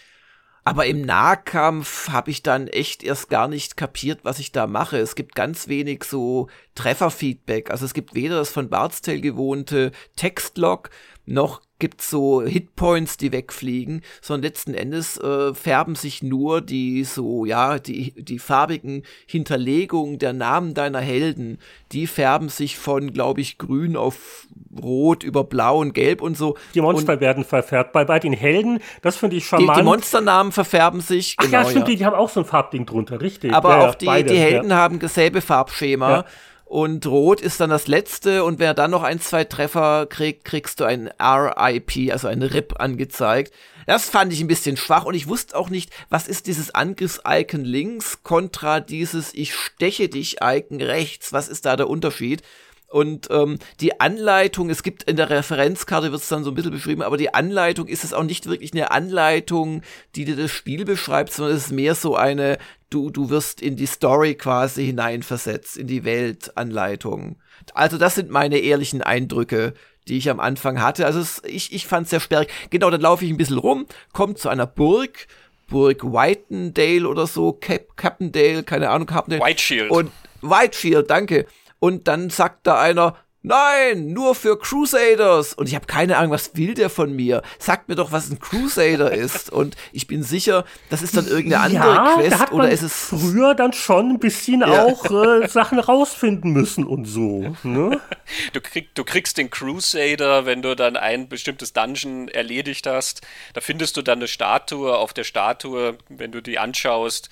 Aber 0.69 0.85
im 0.85 1.01
Nahkampf 1.01 2.11
habe 2.11 2.31
ich 2.31 2.43
dann 2.43 2.69
echt 2.69 3.03
erst 3.03 3.31
gar 3.31 3.49
nicht 3.49 3.79
kapiert, 3.79 4.21
was 4.25 4.39
ich 4.39 4.53
da 4.53 4.66
mache. 4.66 4.99
Es 4.99 5.14
gibt 5.14 5.35
ganz 5.35 5.66
wenig 5.69 6.05
so 6.05 6.49
Trefferfeedback. 6.75 7.71
Also 7.71 7.87
es 7.87 7.95
gibt 7.95 8.14
weder 8.14 8.37
das 8.37 8.51
von 8.51 8.69
Bard's 8.69 9.01
gewohnte 9.01 9.93
Textlog, 10.16 10.91
noch 11.29 11.61
gibt's 11.79 12.11
so 12.11 12.43
Hitpoints, 12.43 13.18
die 13.18 13.31
wegfliegen, 13.31 14.03
sondern 14.20 14.43
letzten 14.43 14.74
Endes 14.74 15.16
äh, 15.18 15.55
färben 15.55 15.95
sich 15.95 16.22
nur 16.22 16.61
die 16.61 17.05
so, 17.05 17.45
ja, 17.45 17.79
die, 17.79 18.12
die 18.16 18.39
farbigen 18.39 19.05
Hinterlegungen 19.26 20.18
der 20.18 20.33
Namen 20.33 20.74
deiner 20.74 21.01
Helden, 21.01 21.59
die 21.93 22.07
färben 22.07 22.49
sich 22.49 22.79
von, 22.79 23.12
glaube 23.12 23.43
ich, 23.43 23.59
grün 23.59 23.97
auf 23.97 24.49
rot 24.83 25.22
über 25.22 25.45
blau 25.45 25.79
und 25.79 25.93
gelb 25.93 26.20
und 26.20 26.37
so. 26.37 26.57
Die 26.74 26.81
Monster 26.81 27.12
und 27.12 27.20
werden 27.20 27.45
verfärbt. 27.45 27.93
Bei, 27.93 28.05
bei 28.05 28.18
den 28.18 28.33
Helden, 28.33 28.81
das 29.03 29.16
finde 29.16 29.37
ich 29.37 29.47
charmant. 29.47 29.76
Die, 29.76 29.81
die 29.81 29.85
Monsternamen 29.85 30.53
verfärben 30.53 31.01
sich. 31.01 31.37
Ach 31.39 31.45
genau, 31.45 31.59
ja, 31.59 31.64
stimmt, 31.64 31.81
ja. 31.81 31.85
Die, 31.85 31.97
die 31.97 32.07
haben 32.07 32.16
auch 32.16 32.29
so 32.29 32.41
ein 32.41 32.47
Farbding 32.47 32.87
drunter, 32.87 33.20
richtig. 33.20 33.53
Aber 33.53 33.70
ja, 33.70 33.89
auch 33.89 33.95
die, 33.95 34.07
beide, 34.07 34.33
die 34.33 34.39
Helden 34.39 34.74
haben 34.74 34.99
dasselbe 34.99 35.41
Farbschema. 35.41 36.24
Und 36.69 37.07
Rot 37.07 37.41
ist 37.41 37.61
dann 37.61 37.71
das 37.71 37.87
letzte 37.87 38.45
und 38.45 38.59
wer 38.59 38.75
dann 38.75 38.91
noch 38.91 39.03
ein, 39.03 39.21
zwei 39.23 39.45
Treffer 39.45 40.05
kriegt, 40.05 40.45
kriegst 40.45 40.81
du 40.81 40.85
ein 40.85 41.09
RIP, 41.19 42.12
also 42.12 42.29
ein 42.29 42.43
RIP 42.43 42.79
angezeigt. 42.79 43.55
Das 43.87 44.11
fand 44.11 44.35
ich 44.35 44.43
ein 44.43 44.49
bisschen 44.49 44.77
schwach 44.77 45.07
und 45.07 45.14
ich 45.14 45.29
wusste 45.29 45.57
auch 45.57 45.71
nicht, 45.71 45.91
was 46.11 46.29
ist 46.29 46.47
dieses 46.47 46.75
Angriffs-Icon 46.75 47.64
links 47.64 48.23
kontra 48.23 48.81
dieses 48.81 49.33
Ich 49.33 49.55
steche 49.55 50.11
dich 50.11 50.43
Icon 50.43 50.83
rechts. 50.83 51.33
Was 51.33 51.49
ist 51.49 51.64
da 51.64 51.75
der 51.75 51.89
Unterschied? 51.89 52.43
Und 52.89 53.28
ähm, 53.30 53.59
die 53.80 54.01
Anleitung, 54.01 54.70
es 54.70 54.82
gibt 54.82 55.03
in 55.03 55.16
der 55.16 55.28
Referenzkarte, 55.28 56.11
wird 56.11 56.22
es 56.22 56.28
dann 56.28 56.43
so 56.43 56.51
ein 56.51 56.55
bisschen 56.55 56.72
beschrieben, 56.72 57.03
aber 57.03 57.18
die 57.18 57.34
Anleitung 57.34 57.86
ist 57.86 58.03
es 58.03 58.14
auch 58.14 58.22
nicht 58.22 58.47
wirklich 58.47 58.72
eine 58.72 58.91
Anleitung, 58.91 59.82
die 60.14 60.24
dir 60.24 60.36
das 60.36 60.51
Spiel 60.51 60.86
beschreibt, 60.86 61.30
sondern 61.30 61.55
es 61.55 61.66
ist 61.66 61.72
mehr 61.72 61.95
so 61.95 62.16
eine, 62.16 62.57
du, 62.89 63.11
du 63.11 63.28
wirst 63.28 63.61
in 63.61 63.76
die 63.76 63.86
Story 63.86 64.36
quasi 64.36 64.86
hineinversetzt, 64.86 65.76
in 65.76 65.86
die 65.86 66.05
Weltanleitung. 66.05 67.36
Also 67.74 67.99
das 67.99 68.14
sind 68.14 68.30
meine 68.30 68.59
ehrlichen 68.59 69.03
Eindrücke, 69.03 69.74
die 70.09 70.16
ich 70.16 70.30
am 70.30 70.41
Anfang 70.41 70.80
hatte. 70.80 71.05
Also 71.05 71.20
es, 71.20 71.43
ich, 71.45 71.74
ich 71.74 71.86
fand 71.86 72.05
es 72.05 72.11
sehr 72.11 72.20
sperrig. 72.20 72.49
Genau, 72.70 72.89
dann 72.89 73.03
laufe 73.03 73.22
ich 73.26 73.30
ein 73.30 73.36
bisschen 73.36 73.59
rum, 73.59 73.84
komme 74.14 74.34
zu 74.34 74.49
einer 74.49 74.66
Burg, 74.66 75.26
Burg 75.68 76.05
Whitendale 76.05 77.07
oder 77.07 77.26
so, 77.26 77.53
Cap 77.53 77.99
Capendale, 77.99 78.62
keine 78.62 78.89
Ahnung, 78.89 79.07
Capendale. 79.07 79.43
Whiteshield. 79.43 79.91
Und 79.91 80.11
Whiteshield, 80.41 81.11
danke 81.11 81.45
und 81.81 82.09
dann 82.09 82.31
sagt 82.31 82.66
da 82.66 82.81
einer, 82.81 83.16
Nein, 83.43 84.09
nur 84.12 84.35
für 84.35 84.59
Crusaders. 84.59 85.55
Und 85.55 85.68
ich 85.68 85.74
habe 85.76 85.87
keine 85.87 86.16
Ahnung, 86.16 86.33
was 86.33 86.57
will 86.57 86.74
der 86.74 86.91
von 86.91 87.14
mir? 87.14 87.43
Sagt 87.61 87.89
mir 87.89 87.95
doch, 87.95 88.11
was 88.11 88.31
ein 88.31 88.41
Crusader 88.41 89.12
ist. 89.12 89.51
Und 89.51 89.76
ich 89.93 90.09
bin 90.09 90.24
sicher, 90.24 90.64
das 90.91 91.03
ist 91.03 91.16
dann 91.16 91.26
irgendeine 91.26 91.79
andere 91.79 91.95
ja, 91.95 92.14
Quest 92.16 92.33
da 92.33 92.39
hat 92.41 92.51
man 92.51 92.61
oder 92.61 92.70
ist 92.70 92.83
es 92.83 92.93
früher 92.93 93.55
dann 93.55 93.72
schon 93.72 94.11
ein 94.11 94.18
bisschen 94.18 94.62
ja. 94.62 94.85
auch 94.85 95.05
äh, 95.11 95.47
Sachen 95.47 95.79
rausfinden 95.79 96.53
müssen 96.53 96.85
und 96.85 97.05
so. 97.05 97.55
Ne? 97.62 98.01
Du, 98.53 98.61
krieg, 98.61 98.95
du 98.95 99.05
kriegst 99.05 99.39
den 99.39 99.49
Crusader, 99.49 100.45
wenn 100.45 100.61
du 100.61 100.76
dann 100.76 100.97
ein 100.97 101.31
bestimmtes 101.31 101.72
Dungeon 101.72 102.29
erledigt 102.29 102.87
hast. 102.87 103.22
Da 103.55 103.62
findest 103.62 103.97
du 103.97 104.03
dann 104.03 104.18
eine 104.18 104.29
Statue. 104.29 104.95
Auf 104.99 105.14
der 105.14 105.24
Statue, 105.24 105.97
wenn 106.11 106.33
du 106.33 106.43
die 106.43 106.59
anschaust, 106.59 107.31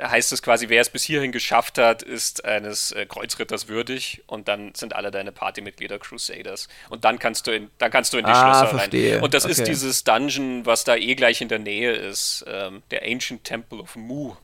heißt 0.00 0.32
es 0.32 0.42
quasi, 0.42 0.68
wer 0.68 0.80
es 0.80 0.90
bis 0.90 1.04
hierhin 1.04 1.32
geschafft 1.32 1.78
hat, 1.78 2.02
ist 2.02 2.44
eines 2.44 2.92
äh, 2.92 3.06
Kreuzritters 3.06 3.68
würdig 3.68 4.22
und 4.26 4.48
dann 4.48 4.74
sind 4.74 4.94
alle 4.94 5.10
deine 5.10 5.32
Partymitglieder 5.32 5.98
Crusaders. 5.98 6.68
Und 6.88 7.04
dann 7.04 7.18
kannst 7.18 7.46
du 7.46 7.50
in, 7.52 7.70
dann 7.78 7.90
kannst 7.90 8.12
du 8.12 8.18
in 8.18 8.24
die 8.24 8.30
ah, 8.30 8.54
Schlösser 8.54 8.78
verstehe. 8.78 9.14
rein. 9.16 9.22
Und 9.22 9.34
das 9.34 9.44
okay. 9.44 9.52
ist 9.52 9.66
dieses 9.66 10.04
Dungeon, 10.04 10.66
was 10.66 10.84
da 10.84 10.96
eh 10.96 11.14
gleich 11.14 11.40
in 11.40 11.48
der 11.48 11.58
Nähe 11.58 11.92
ist, 11.92 12.44
ähm, 12.46 12.82
der 12.90 13.02
Ancient 13.02 13.44
Temple 13.44 13.80
of 13.80 13.96
Mu. 13.96 14.34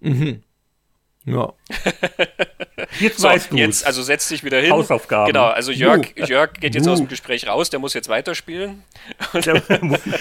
Mhm. 0.00 0.42
Ja. 1.26 1.52
Jetzt 3.00 3.18
so, 3.18 3.28
weißt 3.28 3.52
du 3.52 3.56
jetzt, 3.56 3.86
also 3.86 4.02
setz 4.02 4.28
dich 4.28 4.44
wieder 4.44 4.60
hin. 4.60 4.70
Hausaufgaben. 4.70 5.32
Genau, 5.32 5.46
also 5.46 5.72
Jörg, 5.72 6.14
Jörg 6.16 6.54
geht 6.54 6.74
jetzt 6.74 6.88
aus 6.88 6.98
dem 6.98 7.08
Gespräch 7.08 7.48
raus, 7.48 7.70
der 7.70 7.80
muss 7.80 7.94
jetzt 7.94 8.08
weiterspielen. 8.08 8.82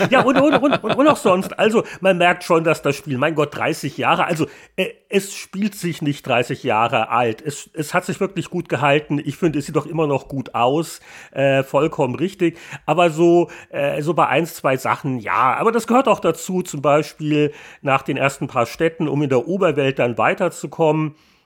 ja, 0.10 0.22
und, 0.24 0.38
und, 0.40 0.56
und, 0.56 0.84
und, 0.84 1.08
auch 1.08 1.18
sonst. 1.18 1.58
Also, 1.60 1.84
man 2.02 2.18
merkt 2.18 2.44
schon, 2.44 2.64
dass 2.64 2.82
das 2.82 2.96
Spiel, 2.96 3.18
mein 3.18 3.36
Gott, 3.36 3.56
30 3.56 3.98
Jahre, 3.98 4.26
also 4.26 4.48
äh, 4.76 4.90
es 5.10 5.34
spielt 5.34 5.76
sich 5.76 6.02
nicht 6.02 6.26
30 6.28 6.64
Jahre 6.64 7.10
alt. 7.10 7.42
Es, 7.42 7.70
es 7.74 7.94
hat 7.94 8.06
sich 8.06 8.20
wirklich 8.20 8.50
gut 8.50 8.68
gehalten. 8.68 9.22
Ich 9.24 9.38
finde, 9.38 9.60
es 9.60 9.66
sieht 9.66 9.76
doch 9.76 9.86
immer 9.86 10.08
noch 10.08 10.28
gut 10.28 10.56
aus. 10.56 11.00
Äh, 11.32 11.64
vollkommen 11.64 12.16
richtig. 12.16 12.58
Aber 12.86 13.10
so, 13.10 13.50
äh, 13.70 14.02
so 14.02 14.14
bei 14.14 14.28
eins, 14.28 14.56
zwei 14.56 14.76
Sachen, 14.78 15.20
ja. 15.20 15.56
Aber 15.56 15.72
das 15.72 15.88
gehört 15.88 16.08
auch 16.08 16.20
dazu, 16.20 16.64
zum 16.64 16.82
Beispiel 16.82 17.54
nach 17.82 18.02
den 18.02 18.18
ersten 18.18 18.48
paar 18.48 18.66
Städten, 18.66 19.08
um 19.08 19.22
in 19.22 19.30
der 19.30 19.48
Oberwelt 19.48 20.00
dann 20.00 20.18
weiterzukommen 20.18 20.95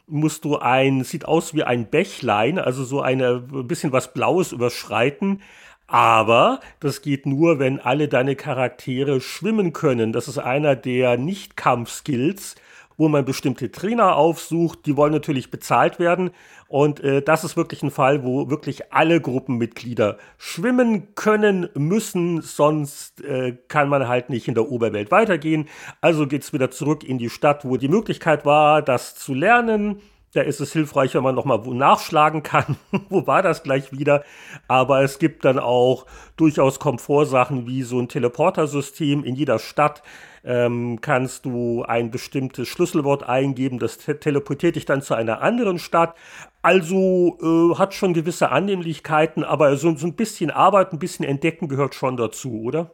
musst 0.07 0.45
du 0.45 0.57
ein, 0.57 1.03
sieht 1.03 1.25
aus 1.25 1.53
wie 1.53 1.63
ein 1.63 1.89
Bächlein, 1.89 2.57
also 2.57 2.83
so 2.83 3.01
eine, 3.01 3.43
ein 3.51 3.67
bisschen 3.67 3.91
was 3.91 4.13
Blaues 4.13 4.51
überschreiten. 4.51 5.41
Aber 5.87 6.59
das 6.79 7.01
geht 7.01 7.25
nur, 7.25 7.57
wenn 7.57 7.79
alle 7.79 8.07
deine 8.07 8.35
Charaktere 8.35 9.21
schwimmen 9.21 9.73
können. 9.73 10.13
Das 10.13 10.27
ist 10.27 10.37
einer 10.37 10.75
der 10.75 11.17
Nicht-Kampf-Skills 11.17 12.55
wo 12.99 13.07
man 13.07 13.23
bestimmte 13.23 13.71
Trainer 13.71 14.17
aufsucht. 14.17 14.85
Die 14.85 14.97
wollen 14.97 15.13
natürlich 15.13 15.49
bezahlt 15.49 15.99
werden. 15.99 16.31
Und 16.67 16.99
äh, 16.99 17.21
das 17.21 17.45
ist 17.45 17.55
wirklich 17.55 17.81
ein 17.81 17.91
Fall, 17.91 18.23
wo 18.23 18.49
wirklich 18.49 18.91
alle 18.91 19.21
Gruppenmitglieder 19.21 20.17
schwimmen 20.37 21.15
können 21.15 21.69
müssen, 21.75 22.41
sonst 22.41 23.23
äh, 23.23 23.57
kann 23.69 23.87
man 23.87 24.09
halt 24.09 24.29
nicht 24.29 24.49
in 24.49 24.53
der 24.53 24.69
Oberwelt 24.69 25.11
weitergehen. 25.11 25.69
Also 26.01 26.27
geht's 26.27 26.51
wieder 26.51 26.71
zurück 26.71 27.05
in 27.05 27.17
die 27.17 27.29
Stadt, 27.29 27.63
wo 27.63 27.77
die 27.77 27.87
Möglichkeit 27.87 28.45
war, 28.45 28.81
das 28.81 29.15
zu 29.15 29.33
lernen. 29.33 30.01
Da 30.33 30.41
ist 30.41 30.59
es 30.59 30.73
hilfreich, 30.73 31.15
wenn 31.15 31.23
man 31.23 31.35
nochmal 31.35 31.59
nachschlagen 31.59 32.43
kann. 32.43 32.75
wo 33.09 33.25
war 33.25 33.41
das 33.41 33.63
gleich 33.63 33.93
wieder? 33.93 34.25
Aber 34.67 35.01
es 35.03 35.19
gibt 35.19 35.45
dann 35.45 35.57
auch 35.57 36.05
durchaus 36.35 36.79
Komfortsachen 36.79 37.65
wie 37.65 37.83
so 37.83 37.97
ein 37.97 38.09
Teleportersystem 38.09 39.23
in 39.23 39.35
jeder 39.35 39.57
Stadt 39.57 40.03
ähm, 40.43 40.99
kannst 41.01 41.45
du 41.45 41.83
ein 41.83 42.11
bestimmtes 42.11 42.67
Schlüsselwort 42.67 43.23
eingeben, 43.23 43.79
das 43.79 43.97
te 43.97 44.19
teleportiert 44.19 44.75
dich 44.75 44.85
dann 44.85 45.01
zu 45.01 45.13
einer 45.13 45.41
anderen 45.41 45.79
Stadt. 45.79 46.15
Also 46.61 47.37
äh, 47.41 47.77
hat 47.77 47.93
schon 47.93 48.13
gewisse 48.13 48.49
Annehmlichkeiten, 48.49 49.43
aber 49.43 49.77
so, 49.77 49.95
so 49.95 50.07
ein 50.07 50.15
bisschen 50.15 50.51
Arbeit, 50.51 50.93
ein 50.93 50.99
bisschen 50.99 51.25
Entdecken 51.25 51.67
gehört 51.67 51.95
schon 51.95 52.17
dazu, 52.17 52.61
oder? 52.61 52.91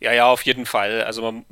Ja, 0.00 0.12
ja, 0.12 0.30
auf 0.30 0.42
jeden 0.42 0.66
Fall. 0.66 1.02
Also 1.02 1.22
man, 1.22 1.44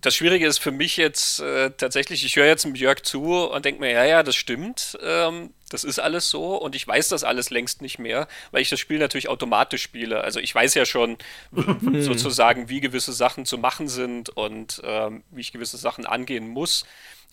das 0.00 0.14
Schwierige 0.14 0.46
ist 0.46 0.58
für 0.58 0.70
mich 0.70 0.96
jetzt 0.96 1.40
äh, 1.40 1.70
tatsächlich, 1.70 2.24
ich 2.24 2.36
höre 2.36 2.46
jetzt 2.46 2.64
dem 2.64 2.74
Jörg 2.74 3.02
zu 3.02 3.48
und 3.48 3.64
denke 3.64 3.80
mir, 3.80 3.90
ja, 3.90 4.04
ja, 4.04 4.22
das 4.22 4.36
stimmt, 4.36 4.98
ähm, 5.02 5.50
das 5.70 5.84
ist 5.84 5.98
alles 5.98 6.30
so 6.30 6.56
und 6.56 6.74
ich 6.74 6.86
weiß 6.86 7.08
das 7.08 7.24
alles 7.24 7.50
längst 7.50 7.82
nicht 7.82 7.98
mehr, 7.98 8.28
weil 8.50 8.62
ich 8.62 8.68
das 8.68 8.78
Spiel 8.78 8.98
natürlich 8.98 9.28
automatisch 9.28 9.82
spiele. 9.82 10.22
Also 10.22 10.38
ich 10.40 10.54
weiß 10.54 10.74
ja 10.74 10.86
schon 10.86 11.16
sozusagen, 12.00 12.68
wie 12.68 12.80
gewisse 12.80 13.12
Sachen 13.12 13.46
zu 13.46 13.58
machen 13.58 13.88
sind 13.88 14.30
und 14.30 14.80
ähm, 14.84 15.24
wie 15.30 15.40
ich 15.40 15.52
gewisse 15.52 15.76
Sachen 15.76 16.06
angehen 16.06 16.48
muss. 16.48 16.84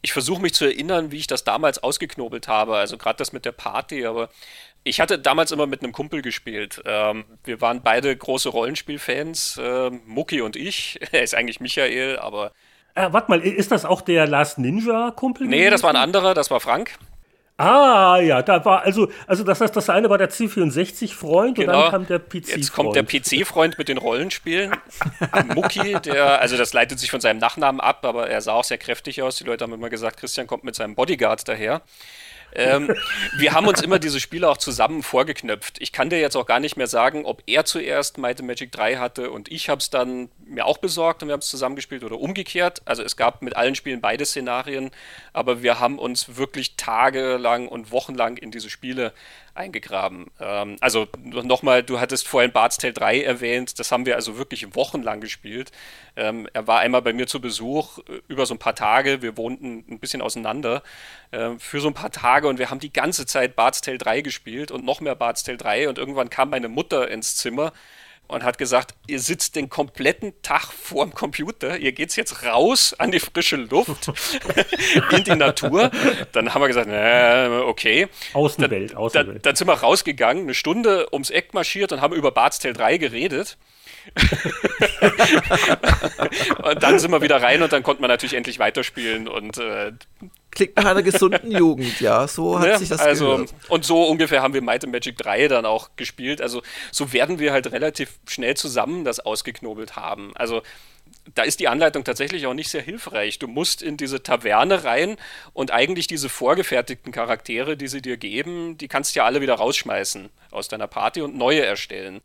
Ich 0.01 0.13
versuche 0.13 0.41
mich 0.41 0.53
zu 0.53 0.65
erinnern, 0.65 1.11
wie 1.11 1.17
ich 1.17 1.27
das 1.27 1.43
damals 1.43 1.81
ausgeknobelt 1.81 2.47
habe, 2.47 2.75
also 2.75 2.97
gerade 2.97 3.17
das 3.17 3.31
mit 3.31 3.45
der 3.45 3.53
Party, 3.53 4.05
aber 4.05 4.29
ich 4.83 4.99
hatte 4.99 5.19
damals 5.19 5.51
immer 5.51 5.65
mit 5.65 5.81
einem 5.81 5.93
Kumpel 5.93 6.21
gespielt. 6.21 6.81
Ähm, 6.85 7.25
wir 7.43 7.61
waren 7.61 7.81
beide 7.81 8.15
große 8.15 8.49
Rollenspielfans, 8.49 9.59
äh, 9.61 9.89
Mucki 9.89 10.41
und 10.41 10.55
ich. 10.55 10.99
er 11.11 11.23
ist 11.23 11.35
eigentlich 11.35 11.59
Michael, 11.59 12.19
aber. 12.19 12.51
Äh, 12.95 13.07
warte 13.11 13.31
mal, 13.31 13.41
ist 13.41 13.71
das 13.71 13.85
auch 13.85 14.01
der 14.01 14.27
Last 14.27 14.59
Ninja-Kumpel? 14.59 15.47
Nee, 15.47 15.69
das 15.69 15.81
war 15.83 15.89
ein 15.89 15.95
anderer, 15.95 16.33
das 16.33 16.51
war 16.51 16.59
Frank. 16.59 16.91
Ah, 17.57 18.19
ja, 18.19 18.41
da 18.41 18.65
war, 18.65 18.81
also, 18.81 19.09
also 19.27 19.43
das 19.43 19.61
heißt, 19.61 19.75
das 19.75 19.87
eine 19.89 20.09
war 20.09 20.17
der 20.17 20.29
C64-Freund 20.31 21.55
genau. 21.55 21.71
und 21.71 21.83
dann 21.83 21.91
kam 21.91 22.07
der 22.07 22.19
PC-Freund. 22.19 22.57
Jetzt 22.57 22.73
kommt 22.73 22.95
der 22.95 23.03
PC-Freund 23.03 23.77
mit 23.77 23.89
den 23.89 23.99
Rollenspielen. 23.99 24.75
Mucki, 25.53 25.93
der, 26.03 26.41
also 26.41 26.57
das 26.57 26.73
leitet 26.73 26.99
sich 26.99 27.11
von 27.11 27.21
seinem 27.21 27.37
Nachnamen 27.37 27.79
ab, 27.79 28.05
aber 28.05 28.27
er 28.27 28.41
sah 28.41 28.53
auch 28.53 28.63
sehr 28.63 28.79
kräftig 28.79 29.21
aus. 29.21 29.37
Die 29.37 29.43
Leute 29.43 29.63
haben 29.63 29.73
immer 29.73 29.91
gesagt, 29.91 30.19
Christian 30.19 30.47
kommt 30.47 30.63
mit 30.63 30.73
seinem 30.73 30.95
Bodyguard 30.95 31.47
daher. 31.47 31.83
Ähm, 32.55 32.93
wir 33.37 33.53
haben 33.53 33.67
uns 33.67 33.81
immer 33.81 33.99
diese 33.99 34.19
Spiele 34.19 34.49
auch 34.49 34.57
zusammen 34.57 35.03
vorgeknöpft. 35.03 35.81
Ich 35.81 35.91
kann 35.91 36.09
dir 36.09 36.19
jetzt 36.19 36.35
auch 36.35 36.45
gar 36.45 36.59
nicht 36.59 36.77
mehr 36.77 36.87
sagen, 36.87 37.25
ob 37.25 37.43
er 37.47 37.65
zuerst 37.65 38.17
Might 38.17 38.39
and 38.39 38.47
Magic 38.47 38.71
3 38.71 38.97
hatte 38.97 39.31
und 39.31 39.51
ich 39.51 39.69
habe 39.69 39.79
es 39.79 39.89
dann 39.89 40.29
mir 40.45 40.65
auch 40.65 40.77
besorgt 40.77 41.21
und 41.21 41.29
wir 41.29 41.33
haben 41.33 41.39
es 41.39 41.47
zusammengespielt 41.47 42.03
oder 42.03 42.19
umgekehrt. 42.19 42.81
Also 42.85 43.03
es 43.03 43.17
gab 43.17 43.41
mit 43.41 43.55
allen 43.55 43.75
Spielen 43.75 44.01
beide 44.01 44.25
Szenarien, 44.25 44.91
aber 45.33 45.63
wir 45.63 45.79
haben 45.79 45.99
uns 45.99 46.35
wirklich 46.35 46.75
tagelang 46.75 47.67
und 47.67 47.91
wochenlang 47.91 48.37
in 48.37 48.51
diese 48.51 48.69
Spiele 48.69 49.13
eingegraben. 49.55 50.27
Ähm, 50.39 50.77
also 50.81 51.07
nochmal, 51.23 51.83
du 51.83 51.99
hattest 51.99 52.27
vorhin 52.27 52.51
Bart's 52.51 52.77
Tale 52.77 52.93
3 52.93 53.21
erwähnt, 53.21 53.79
das 53.79 53.91
haben 53.91 54.05
wir 54.05 54.15
also 54.15 54.37
wirklich 54.37 54.75
wochenlang 54.75 55.21
gespielt. 55.21 55.71
Ähm, 56.15 56.47
er 56.53 56.67
war 56.67 56.79
einmal 56.79 57.01
bei 57.01 57.13
mir 57.13 57.27
zu 57.27 57.39
Besuch 57.39 57.99
äh, 57.99 58.21
über 58.27 58.45
so 58.45 58.55
ein 58.55 58.59
paar 58.59 58.75
Tage, 58.75 59.21
wir 59.21 59.37
wohnten 59.37 59.85
ein 59.89 59.99
bisschen 59.99 60.21
auseinander, 60.21 60.83
äh, 61.31 61.51
für 61.59 61.81
so 61.81 61.87
ein 61.87 61.93
paar 61.93 62.11
Tage 62.11 62.47
und 62.47 62.59
wir 62.59 62.69
haben 62.69 62.79
die 62.79 62.93
ganze 62.93 63.25
Zeit 63.25 63.55
Bart's 63.55 63.81
Tale 63.81 63.97
3 63.97 64.21
gespielt 64.21 64.71
und 64.71 64.85
noch 64.85 65.01
mehr 65.01 65.15
Bart's 65.15 65.43
Tale 65.43 65.57
3 65.57 65.89
und 65.89 65.97
irgendwann 65.97 66.29
kam 66.29 66.49
meine 66.49 66.67
Mutter 66.67 67.09
ins 67.09 67.35
Zimmer 67.35 67.73
und 68.27 68.43
hat 68.43 68.57
gesagt, 68.57 68.95
ihr 69.07 69.19
sitzt 69.19 69.55
den 69.55 69.69
kompletten 69.69 70.33
Tag 70.41 70.71
vorm 70.71 71.13
Computer, 71.13 71.77
ihr 71.77 71.91
geht's 71.91 72.15
jetzt 72.15 72.43
raus 72.43 72.95
an 72.97 73.11
die 73.11 73.19
frische 73.19 73.57
Luft, 73.57 74.11
in 75.11 75.23
die 75.23 75.35
Natur. 75.35 75.91
Dann 76.31 76.53
haben 76.53 76.61
wir 76.61 76.67
gesagt, 76.67 76.87
na, 76.89 77.61
okay. 77.61 78.07
Außenwelt, 78.33 78.95
Außenwelt. 78.95 79.37
Dann, 79.37 79.41
dann 79.41 79.55
sind 79.55 79.67
wir 79.67 79.73
rausgegangen, 79.73 80.43
eine 80.43 80.53
Stunde 80.53 81.07
ums 81.11 81.29
Eck 81.29 81.53
marschiert 81.53 81.91
und 81.91 82.01
haben 82.01 82.15
über 82.15 82.31
Bart's 82.31 82.59
Tale 82.59 82.73
3 82.73 82.97
geredet. 82.97 83.57
und 86.63 86.83
dann 86.83 86.99
sind 86.99 87.11
wir 87.11 87.21
wieder 87.21 87.41
rein 87.41 87.63
und 87.63 87.71
dann 87.71 87.83
konnte 87.83 88.01
man 88.01 88.09
natürlich 88.09 88.33
endlich 88.33 88.59
weiterspielen 88.59 89.29
und 89.29 89.57
äh, 89.57 89.93
klingt 90.55 90.75
nach 90.75 90.85
einer 90.85 91.03
gesunden 91.03 91.51
Jugend, 91.57 91.99
ja. 91.99 92.27
So 92.27 92.59
hat 92.59 92.67
ja, 92.67 92.77
sich 92.77 92.89
das 92.89 92.99
also, 92.99 93.31
gehört. 93.31 93.53
Und 93.69 93.85
so 93.85 94.03
ungefähr 94.03 94.41
haben 94.41 94.53
wir 94.53 94.61
Might 94.61 94.83
and 94.83 94.93
Magic 94.93 95.17
3 95.17 95.47
dann 95.47 95.65
auch 95.65 95.91
gespielt. 95.95 96.41
Also 96.41 96.61
so 96.91 97.13
werden 97.13 97.39
wir 97.39 97.51
halt 97.51 97.71
relativ 97.71 98.19
schnell 98.27 98.55
zusammen 98.55 99.03
das 99.03 99.19
ausgeknobelt 99.19 99.95
haben. 99.95 100.31
Also 100.35 100.61
da 101.35 101.43
ist 101.43 101.59
die 101.59 101.67
Anleitung 101.67 102.03
tatsächlich 102.03 102.45
auch 102.47 102.53
nicht 102.53 102.69
sehr 102.69 102.81
hilfreich. 102.81 103.39
Du 103.39 103.47
musst 103.47 103.81
in 103.81 103.97
diese 103.97 104.23
Taverne 104.23 104.83
rein 104.83 105.17
und 105.53 105.71
eigentlich 105.71 106.07
diese 106.07 106.29
vorgefertigten 106.29 107.11
Charaktere, 107.11 107.77
die 107.77 107.87
sie 107.87 108.01
dir 108.01 108.17
geben, 108.17 108.77
die 108.77 108.87
kannst 108.87 109.15
du 109.15 109.19
ja 109.19 109.25
alle 109.25 109.41
wieder 109.41 109.55
rausschmeißen 109.55 110.29
aus 110.51 110.67
deiner 110.67 110.87
Party 110.87 111.21
und 111.21 111.35
neue 111.35 111.65
erstellen. 111.65 112.21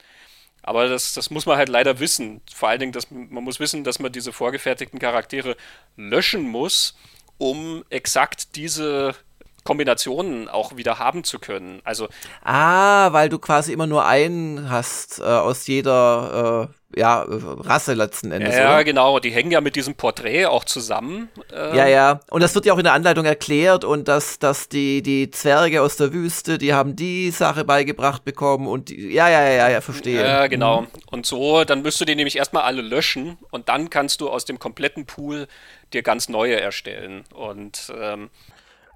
Aber 0.63 0.89
das, 0.89 1.15
das 1.15 1.31
muss 1.31 1.47
man 1.47 1.57
halt 1.57 1.69
leider 1.69 2.01
wissen. 2.01 2.41
Vor 2.53 2.69
allen 2.69 2.81
Dingen, 2.81 2.93
dass, 2.93 3.11
man 3.11 3.45
muss 3.45 3.61
wissen, 3.61 3.85
dass 3.85 4.01
man 4.01 4.13
diese 4.13 4.33
vorgefertigten 4.33 4.99
Charaktere 4.99 5.57
löschen 5.97 6.43
muss, 6.43 6.97
um 7.39 7.85
exakt 7.89 8.57
diese 8.57 9.15
Kombinationen 9.69 10.49
auch 10.49 10.79
wieder 10.79 10.99
haben 10.99 11.25
zu 11.25 11.39
können. 11.39 11.83
Also 11.85 12.09
ah, 12.43 13.13
weil 13.13 13.29
du 13.29 13.39
quasi 13.39 13.71
immer 13.71 13.87
nur 13.87 14.07
einen 14.07 14.71
hast 14.71 15.19
äh, 15.19 15.25
aus 15.25 15.67
jeder 15.67 16.71
äh, 16.73 16.99
ja, 16.99 17.23
Rasse 17.29 17.93
letzten 17.93 18.33
Endes. 18.33 18.57
Ja, 18.57 18.77
oder? 18.77 18.85
genau. 18.85 19.19
Die 19.19 19.31
hängen 19.31 19.51
ja 19.51 19.61
mit 19.61 19.77
diesem 19.77 19.95
Porträt 19.95 20.47
auch 20.47 20.65
zusammen. 20.65 21.29
Ähm. 21.53 21.75
Ja, 21.75 21.87
ja. 21.87 22.21
Und 22.31 22.43
das 22.43 22.55
wird 22.55 22.65
ja 22.65 22.73
auch 22.73 22.79
in 22.79 22.85
der 22.85 22.95
Anleitung 22.95 23.27
erklärt 23.27 23.85
und 23.85 24.09
dass, 24.09 24.39
dass 24.39 24.71
die, 24.71 25.03
die 25.03 25.31
Zwerge 25.31 25.83
aus 25.83 25.97
der 25.97 26.15
Wüste, 26.15 26.57
die 26.57 26.73
haben 26.73 26.97
die 26.97 27.31
Sache 27.31 27.67
beigebracht 27.67 28.25
bekommen 28.25 28.67
und 28.67 28.89
die, 28.89 29.13
ja, 29.13 29.29
ja, 29.29 29.47
ja, 29.51 29.69
ja, 29.69 29.81
verstehe. 29.83 30.23
Ja, 30.23 30.47
genau. 30.47 30.83
Mhm. 30.83 30.87
Und 31.11 31.27
so, 31.27 31.65
dann 31.65 31.83
müsst 31.83 32.01
du 32.01 32.07
die 32.07 32.15
nämlich 32.15 32.37
erstmal 32.37 32.63
alle 32.63 32.81
löschen 32.81 33.37
und 33.51 33.69
dann 33.69 33.91
kannst 33.91 34.23
du 34.23 34.31
aus 34.31 34.47
dem 34.47 34.59
kompletten 34.59 35.05
Pool 35.05 35.47
dir 35.93 36.03
ganz 36.03 36.31
neue 36.31 36.59
erstellen. 36.59 37.25
Und 37.35 37.93
ähm, 38.01 38.31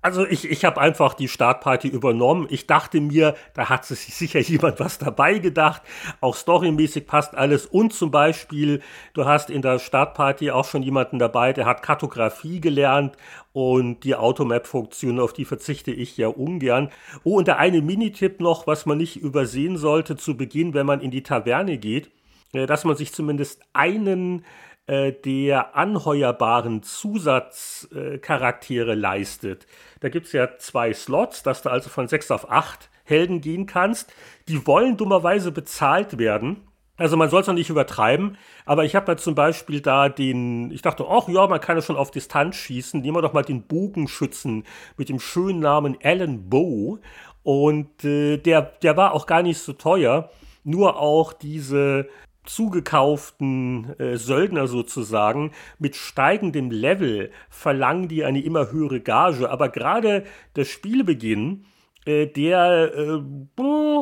also 0.02 0.26
ich, 0.26 0.50
ich 0.50 0.64
habe 0.64 0.80
einfach 0.80 1.14
die 1.14 1.28
Startparty 1.28 1.86
übernommen. 1.86 2.48
Ich 2.50 2.66
dachte 2.66 3.00
mir, 3.00 3.36
da 3.54 3.68
hat 3.68 3.84
sich 3.84 4.00
sicher 4.00 4.40
jemand 4.40 4.80
was 4.80 4.98
dabei 4.98 5.38
gedacht. 5.38 5.80
Auch 6.20 6.34
storymäßig 6.34 7.06
passt 7.06 7.36
alles. 7.36 7.66
Und 7.66 7.94
zum 7.94 8.10
Beispiel, 8.10 8.82
du 9.14 9.24
hast 9.24 9.48
in 9.48 9.62
der 9.62 9.78
Startparty 9.78 10.50
auch 10.50 10.64
schon 10.64 10.82
jemanden 10.82 11.20
dabei, 11.20 11.52
der 11.52 11.66
hat 11.66 11.82
Kartografie 11.82 12.60
gelernt 12.60 13.16
und 13.52 14.02
die 14.02 14.16
Automap-Funktion, 14.16 15.20
auf 15.20 15.32
die 15.32 15.44
verzichte 15.44 15.92
ich 15.92 16.16
ja 16.16 16.26
ungern. 16.26 16.90
Oh, 17.22 17.38
und 17.38 17.46
der 17.46 17.58
eine 17.58 17.80
Minitipp 17.80 18.40
noch, 18.40 18.66
was 18.66 18.86
man 18.86 18.98
nicht 18.98 19.16
übersehen 19.16 19.76
sollte 19.76 20.16
zu 20.16 20.36
Beginn, 20.36 20.74
wenn 20.74 20.86
man 20.86 21.00
in 21.00 21.12
die 21.12 21.22
Taverne 21.22 21.78
geht, 21.78 22.10
äh, 22.52 22.66
dass 22.66 22.84
man 22.84 22.96
sich 22.96 23.12
zumindest 23.12 23.60
einen 23.72 24.44
äh, 24.86 25.12
der 25.12 25.76
anheuerbaren 25.76 26.82
Zusatzcharaktere 26.82 28.92
äh, 28.92 28.96
leistet. 28.96 29.66
Da 30.00 30.08
gibt 30.08 30.26
es 30.26 30.32
ja 30.32 30.58
zwei 30.58 30.92
Slots, 30.92 31.42
dass 31.42 31.62
du 31.62 31.70
also 31.70 31.88
von 31.88 32.08
sechs 32.08 32.30
auf 32.30 32.50
acht 32.50 32.90
Helden 33.04 33.40
gehen 33.40 33.66
kannst. 33.66 34.12
Die 34.48 34.66
wollen 34.66 34.96
dummerweise 34.96 35.52
bezahlt 35.52 36.18
werden. 36.18 36.68
Also 36.96 37.16
man 37.16 37.30
soll 37.30 37.40
es 37.40 37.46
noch 37.46 37.54
nicht 37.54 37.70
übertreiben, 37.70 38.36
aber 38.66 38.84
ich 38.84 38.94
habe 38.94 39.06
da 39.06 39.16
zum 39.16 39.34
Beispiel 39.34 39.80
da 39.80 40.08
den, 40.08 40.70
ich 40.70 40.82
dachte, 40.82 41.06
ach 41.08 41.26
ja, 41.26 41.46
man 41.46 41.60
kann 41.60 41.76
ja 41.76 41.82
schon 41.82 41.96
auf 41.96 42.10
Distanz 42.10 42.56
schießen, 42.56 43.00
nehmen 43.00 43.16
wir 43.16 43.22
doch 43.22 43.32
mal 43.32 43.42
den 43.42 43.66
Bogenschützen 43.66 44.64
mit 44.96 45.08
dem 45.08 45.18
schönen 45.18 45.60
Namen 45.60 45.96
Alan 46.02 46.50
Bow 46.50 46.98
und 47.42 48.04
äh, 48.04 48.36
der, 48.36 48.62
der 48.82 48.96
war 48.96 49.14
auch 49.14 49.26
gar 49.26 49.42
nicht 49.42 49.58
so 49.58 49.72
teuer, 49.72 50.30
nur 50.64 51.00
auch 51.00 51.32
diese 51.32 52.08
zugekauften 52.44 53.98
äh, 53.98 54.16
Söldner 54.16 54.66
sozusagen 54.66 55.52
mit 55.78 55.96
steigendem 55.96 56.70
Level 56.70 57.30
verlangen 57.48 58.08
die 58.08 58.24
eine 58.24 58.42
immer 58.42 58.70
höhere 58.72 59.00
Gage. 59.00 59.50
Aber 59.50 59.68
gerade 59.68 60.24
der 60.56 60.64
Spielbeginn, 60.64 61.64
äh, 62.04 62.26
der 62.26 62.92
äh, 62.96 63.22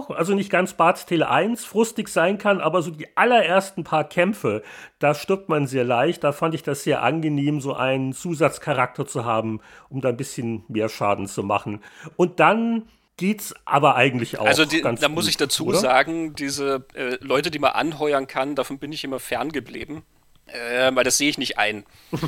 also 0.09 0.35
nicht 0.35 0.51
ganz 0.51 0.73
Bart's 0.75 1.05
Tale 1.05 1.29
1 1.29 1.65
frustig 1.65 2.09
sein 2.09 2.39
kann, 2.39 2.61
aber 2.61 2.83
so 2.83 2.91
die 2.91 3.15
allerersten 3.17 3.85
paar 3.85 4.05
Kämpfe, 4.05 4.63
da 4.99 5.15
stirbt 5.15 5.49
man 5.49 5.67
sehr 5.67 5.85
leicht. 5.85 6.25
Da 6.25 6.33
fand 6.33 6.55
ich 6.55 6.63
das 6.63 6.85
sehr 6.85 7.03
angenehm, 7.03 7.61
so 7.61 7.75
einen 7.75 8.13
Zusatzcharakter 8.13 9.07
zu 9.07 9.25
haben, 9.25 9.61
um 9.91 10.01
da 10.01 10.09
ein 10.09 10.17
bisschen 10.17 10.65
mehr 10.69 10.89
Schaden 10.89 11.27
zu 11.27 11.43
machen. 11.43 11.81
Und 12.17 12.41
dann 12.41 12.85
geht's 13.21 13.55
aber 13.67 13.97
eigentlich 13.97 14.39
auch. 14.39 14.47
Also 14.47 14.65
die, 14.65 14.81
da 14.81 14.93
gut, 14.93 15.11
muss 15.11 15.29
ich 15.29 15.37
dazu 15.37 15.67
oder? 15.67 15.79
sagen, 15.79 16.35
diese 16.35 16.87
äh, 16.95 17.19
Leute, 17.21 17.51
die 17.51 17.59
man 17.59 17.73
anheuern 17.73 18.27
kann, 18.27 18.55
davon 18.55 18.79
bin 18.79 18.93
ich 18.93 19.05
immer 19.05 19.21
ferngeblieben, 19.21 20.03
äh, 20.47 20.91
weil 20.95 21.05
das 21.05 21.19
sehe 21.19 21.29
ich 21.29 21.37
nicht 21.37 21.59
ein. 21.59 21.85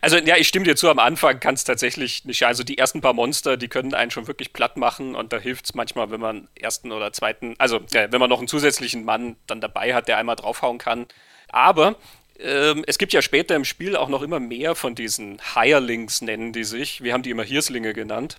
also 0.00 0.16
ja, 0.16 0.36
ich 0.36 0.48
stimme 0.48 0.64
dir 0.64 0.74
zu, 0.74 0.90
am 0.90 0.98
Anfang 0.98 1.38
kann 1.38 1.54
es 1.54 1.62
tatsächlich 1.62 2.24
nicht. 2.24 2.42
Also 2.42 2.64
die 2.64 2.76
ersten 2.76 3.00
paar 3.00 3.12
Monster, 3.12 3.56
die 3.56 3.68
können 3.68 3.94
einen 3.94 4.10
schon 4.10 4.26
wirklich 4.26 4.52
platt 4.52 4.76
machen 4.76 5.14
und 5.14 5.32
da 5.32 5.38
hilft 5.38 5.66
es 5.66 5.74
manchmal, 5.74 6.10
wenn 6.10 6.20
man 6.20 6.48
ersten 6.56 6.90
oder 6.90 7.12
zweiten, 7.12 7.54
also 7.58 7.76
äh, 7.92 8.08
wenn 8.10 8.18
man 8.18 8.28
noch 8.28 8.40
einen 8.40 8.48
zusätzlichen 8.48 9.04
Mann 9.04 9.36
dann 9.46 9.60
dabei 9.60 9.94
hat, 9.94 10.08
der 10.08 10.18
einmal 10.18 10.34
draufhauen 10.34 10.78
kann. 10.78 11.06
Aber 11.50 11.94
ähm, 12.40 12.84
es 12.86 12.98
gibt 12.98 13.12
ja 13.12 13.22
später 13.22 13.54
im 13.54 13.64
Spiel 13.64 13.96
auch 13.96 14.08
noch 14.08 14.22
immer 14.22 14.40
mehr 14.40 14.74
von 14.74 14.94
diesen 14.94 15.40
Hirelings, 15.54 16.22
nennen 16.22 16.52
die 16.52 16.64
sich. 16.64 17.02
Wir 17.02 17.12
haben 17.12 17.22
die 17.22 17.30
immer 17.30 17.44
Hirslinge 17.44 17.94
genannt. 17.94 18.38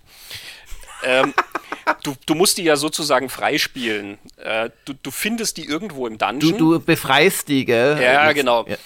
ähm, 1.04 1.34
du, 2.02 2.14
du, 2.26 2.34
musst 2.34 2.58
die 2.58 2.64
ja 2.64 2.76
sozusagen 2.76 3.28
freispielen. 3.28 4.18
Äh, 4.36 4.70
du, 4.84 4.94
du, 4.94 5.10
findest 5.10 5.56
die 5.56 5.64
irgendwo 5.64 6.06
im 6.06 6.18
Dungeon. 6.18 6.58
Du, 6.58 6.78
du 6.78 6.84
befreist 6.84 7.48
die, 7.48 7.64
gell? 7.64 8.00
Ja, 8.02 8.32
genau. 8.32 8.66
Ja. 8.68 8.76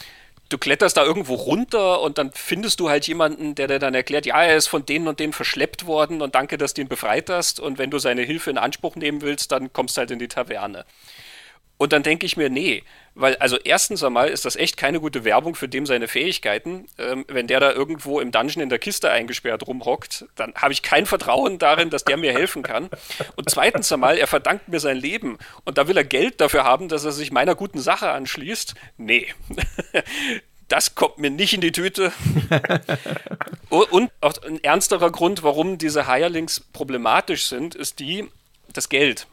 Du 0.48 0.58
kletterst 0.58 0.98
da 0.98 1.04
irgendwo 1.04 1.34
runter 1.34 2.02
und 2.02 2.18
dann 2.18 2.30
findest 2.34 2.78
du 2.78 2.90
halt 2.90 3.06
jemanden, 3.06 3.54
der 3.54 3.68
dir 3.68 3.78
dann 3.78 3.94
erklärt, 3.94 4.26
ja, 4.26 4.42
er 4.42 4.56
ist 4.56 4.66
von 4.66 4.84
denen 4.84 5.08
und 5.08 5.18
denen 5.18 5.32
verschleppt 5.32 5.86
worden 5.86 6.20
und 6.20 6.34
danke, 6.34 6.58
dass 6.58 6.74
du 6.74 6.82
ihn 6.82 6.88
befreit 6.88 7.30
hast. 7.30 7.58
Und 7.58 7.78
wenn 7.78 7.90
du 7.90 7.98
seine 7.98 8.20
Hilfe 8.22 8.50
in 8.50 8.58
Anspruch 8.58 8.94
nehmen 8.96 9.22
willst, 9.22 9.50
dann 9.50 9.72
kommst 9.72 9.96
du 9.96 10.00
halt 10.00 10.10
in 10.10 10.18
die 10.18 10.28
Taverne. 10.28 10.84
Und 11.83 11.93
dann 11.93 12.05
denke 12.05 12.26
ich 12.26 12.37
mir, 12.37 12.49
nee, 12.49 12.85
weil 13.16 13.35
also 13.39 13.57
erstens 13.57 14.05
einmal 14.05 14.28
ist 14.28 14.45
das 14.45 14.55
echt 14.55 14.76
keine 14.76 15.01
gute 15.01 15.24
Werbung 15.24 15.57
für 15.57 15.68
dem 15.68 15.85
seine 15.85 16.07
Fähigkeiten. 16.07 16.87
Ähm, 16.97 17.24
wenn 17.26 17.49
der 17.49 17.59
da 17.59 17.72
irgendwo 17.72 18.20
im 18.20 18.30
Dungeon 18.30 18.62
in 18.62 18.68
der 18.68 18.78
Kiste 18.78 19.11
eingesperrt 19.11 19.66
rumhockt, 19.66 20.26
dann 20.37 20.55
habe 20.55 20.72
ich 20.72 20.83
kein 20.83 21.07
Vertrauen 21.07 21.59
darin, 21.59 21.91
dass 21.91 22.05
der 22.05 22.18
mir 22.18 22.33
helfen 22.33 22.62
kann. 22.62 22.89
Und 23.35 23.51
zweitens 23.51 23.91
einmal, 23.91 24.16
er 24.16 24.28
verdankt 24.28 24.68
mir 24.68 24.78
sein 24.78 24.97
Leben 24.97 25.39
und 25.64 25.76
da 25.76 25.89
will 25.89 25.97
er 25.97 26.05
Geld 26.05 26.41
dafür 26.41 26.62
haben, 26.62 26.89
dass 26.89 27.05
er 27.05 27.11
sich 27.11 27.33
meiner 27.33 27.57
guten 27.57 27.80
Sache 27.80 28.12
anschließt. 28.12 28.76
Nee. 28.97 29.35
das 30.68 30.95
kommt 30.95 31.18
mir 31.18 31.30
nicht 31.30 31.53
in 31.53 31.62
die 31.62 31.72
Tüte. 31.72 32.12
und 33.70 34.12
auch 34.20 34.41
ein 34.47 34.62
ernsterer 34.62 35.11
Grund, 35.11 35.43
warum 35.43 35.78
diese 35.78 36.07
Hirelings 36.07 36.61
problematisch 36.61 37.47
sind, 37.47 37.74
ist 37.74 37.99
die, 37.99 38.28
das 38.72 38.89
Geld 38.89 39.26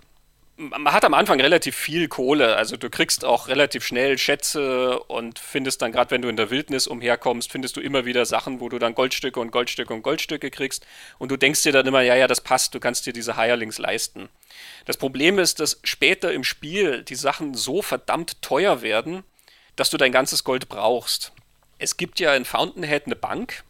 man 0.60 0.92
hat 0.92 1.06
am 1.06 1.14
Anfang 1.14 1.40
relativ 1.40 1.76
viel 1.76 2.10
Kohle, 2.10 2.58
also 2.58 2.76
du 2.76 2.90
kriegst 2.90 3.24
auch 3.24 3.48
relativ 3.48 3.86
schnell 3.86 4.18
Schätze 4.18 5.00
und 5.04 5.40
findest 5.40 5.82
dann, 5.82 5.94
gerade 5.94 6.12
wenn 6.12 6.22
du 6.22 6.28
in 6.28 6.36
der 6.36 6.50
Wildnis 6.50 6.86
umherkommst, 6.86 7.50
findest 7.50 7.78
du 7.78 7.82
immer 7.82 8.04
wieder 8.04 8.26
Sachen, 8.26 8.60
wo 8.60 8.68
du 8.68 8.78
dann 8.78 8.94
Goldstücke 8.94 9.40
und 9.40 9.52
Goldstücke 9.52 9.94
und 9.94 10.02
Goldstücke 10.02 10.52
kriegst 10.52 10.86
und 11.18 11.32
du 11.32 11.38
denkst 11.38 11.64
dir 11.64 11.72
dann 11.72 11.88
immer, 11.88 12.02
ja, 12.02 12.16
ja, 12.16 12.28
das 12.28 12.42
passt, 12.42 12.76
du 12.76 12.82
kannst 12.82 13.06
dir 13.06 13.14
diese 13.14 13.38
Hirelings 13.38 13.78
leisten. 13.78 14.28
Das 14.86 14.98
Problem 14.98 15.40
ist, 15.40 15.62
dass 15.62 15.80
später 15.86 16.34
im 16.34 16.44
Spiel 16.44 17.04
die 17.04 17.16
Sachen 17.16 17.54
so 17.54 17.82
verdammt 17.82 18.42
teuer 18.42 18.82
werden, 18.82 19.24
dass 19.78 19.90
du 19.90 19.98
dein 19.98 20.12
ganzes 20.12 20.44
Gold 20.44 20.68
brauchst. 20.68 21.32
Es 21.78 21.96
gibt 21.96 22.20
ja 22.20 22.36
in 22.36 22.44
Fountainhead 22.44 23.06
eine 23.06 23.16
Bank 23.16 23.64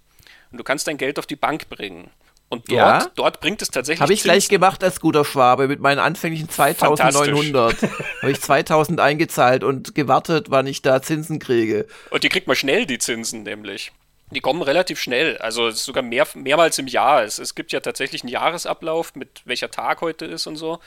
und 0.52 0.58
du 0.58 0.64
kannst 0.64 0.88
dein 0.88 0.98
Geld 0.98 1.20
auf 1.20 1.28
die 1.28 1.36
Bank 1.36 1.70
bringen. 1.70 2.10
Und 2.50 2.72
dort, 2.72 3.04
ja? 3.04 3.12
dort 3.16 3.40
bringt 3.42 3.62
es 3.62 3.70
tatsächlich. 3.70 4.02
Habe 4.02 4.14
ich 4.14 4.24
gleich 4.24 4.50
gemacht 4.50 4.84
als 4.84 5.00
guter 5.00 5.24
Schwabe 5.24 5.68
mit 5.68 5.80
meinen 5.80 6.00
anfänglichen 6.00 6.50
2900. 6.50 7.84
Habe 8.22 8.32
ich 8.32 8.42
2000 8.42 9.00
eingezahlt 9.00 9.64
und 9.64 9.94
gewartet, 9.94 10.48
wann 10.50 10.66
ich 10.66 10.82
da 10.82 11.02
Zinsen 11.02 11.38
kriege. 11.38 11.86
Und 12.10 12.24
die 12.24 12.30
kriegt 12.30 12.48
man 12.48 12.56
schnell, 12.56 12.88
die 12.88 12.98
Zinsen 12.98 13.44
nämlich. 13.44 13.92
Die 14.32 14.42
kommen 14.42 14.62
relativ 14.62 15.00
schnell, 15.00 15.38
also 15.38 15.72
sogar 15.72 16.04
mehr, 16.04 16.28
mehrmals 16.36 16.78
im 16.80 16.88
Jahr. 16.88 17.24
Es, 17.24 17.40
es 17.40 17.56
gibt 17.56 17.72
ja 17.72 17.80
tatsächlich 17.80 18.24
einen 18.24 18.32
Jahresablauf, 18.32 19.16
mit 19.16 19.42
welcher 19.46 19.72
Tag 19.72 20.02
heute 20.02 20.26
ist 20.26 20.48
und 20.48 20.56
so. 20.56 20.80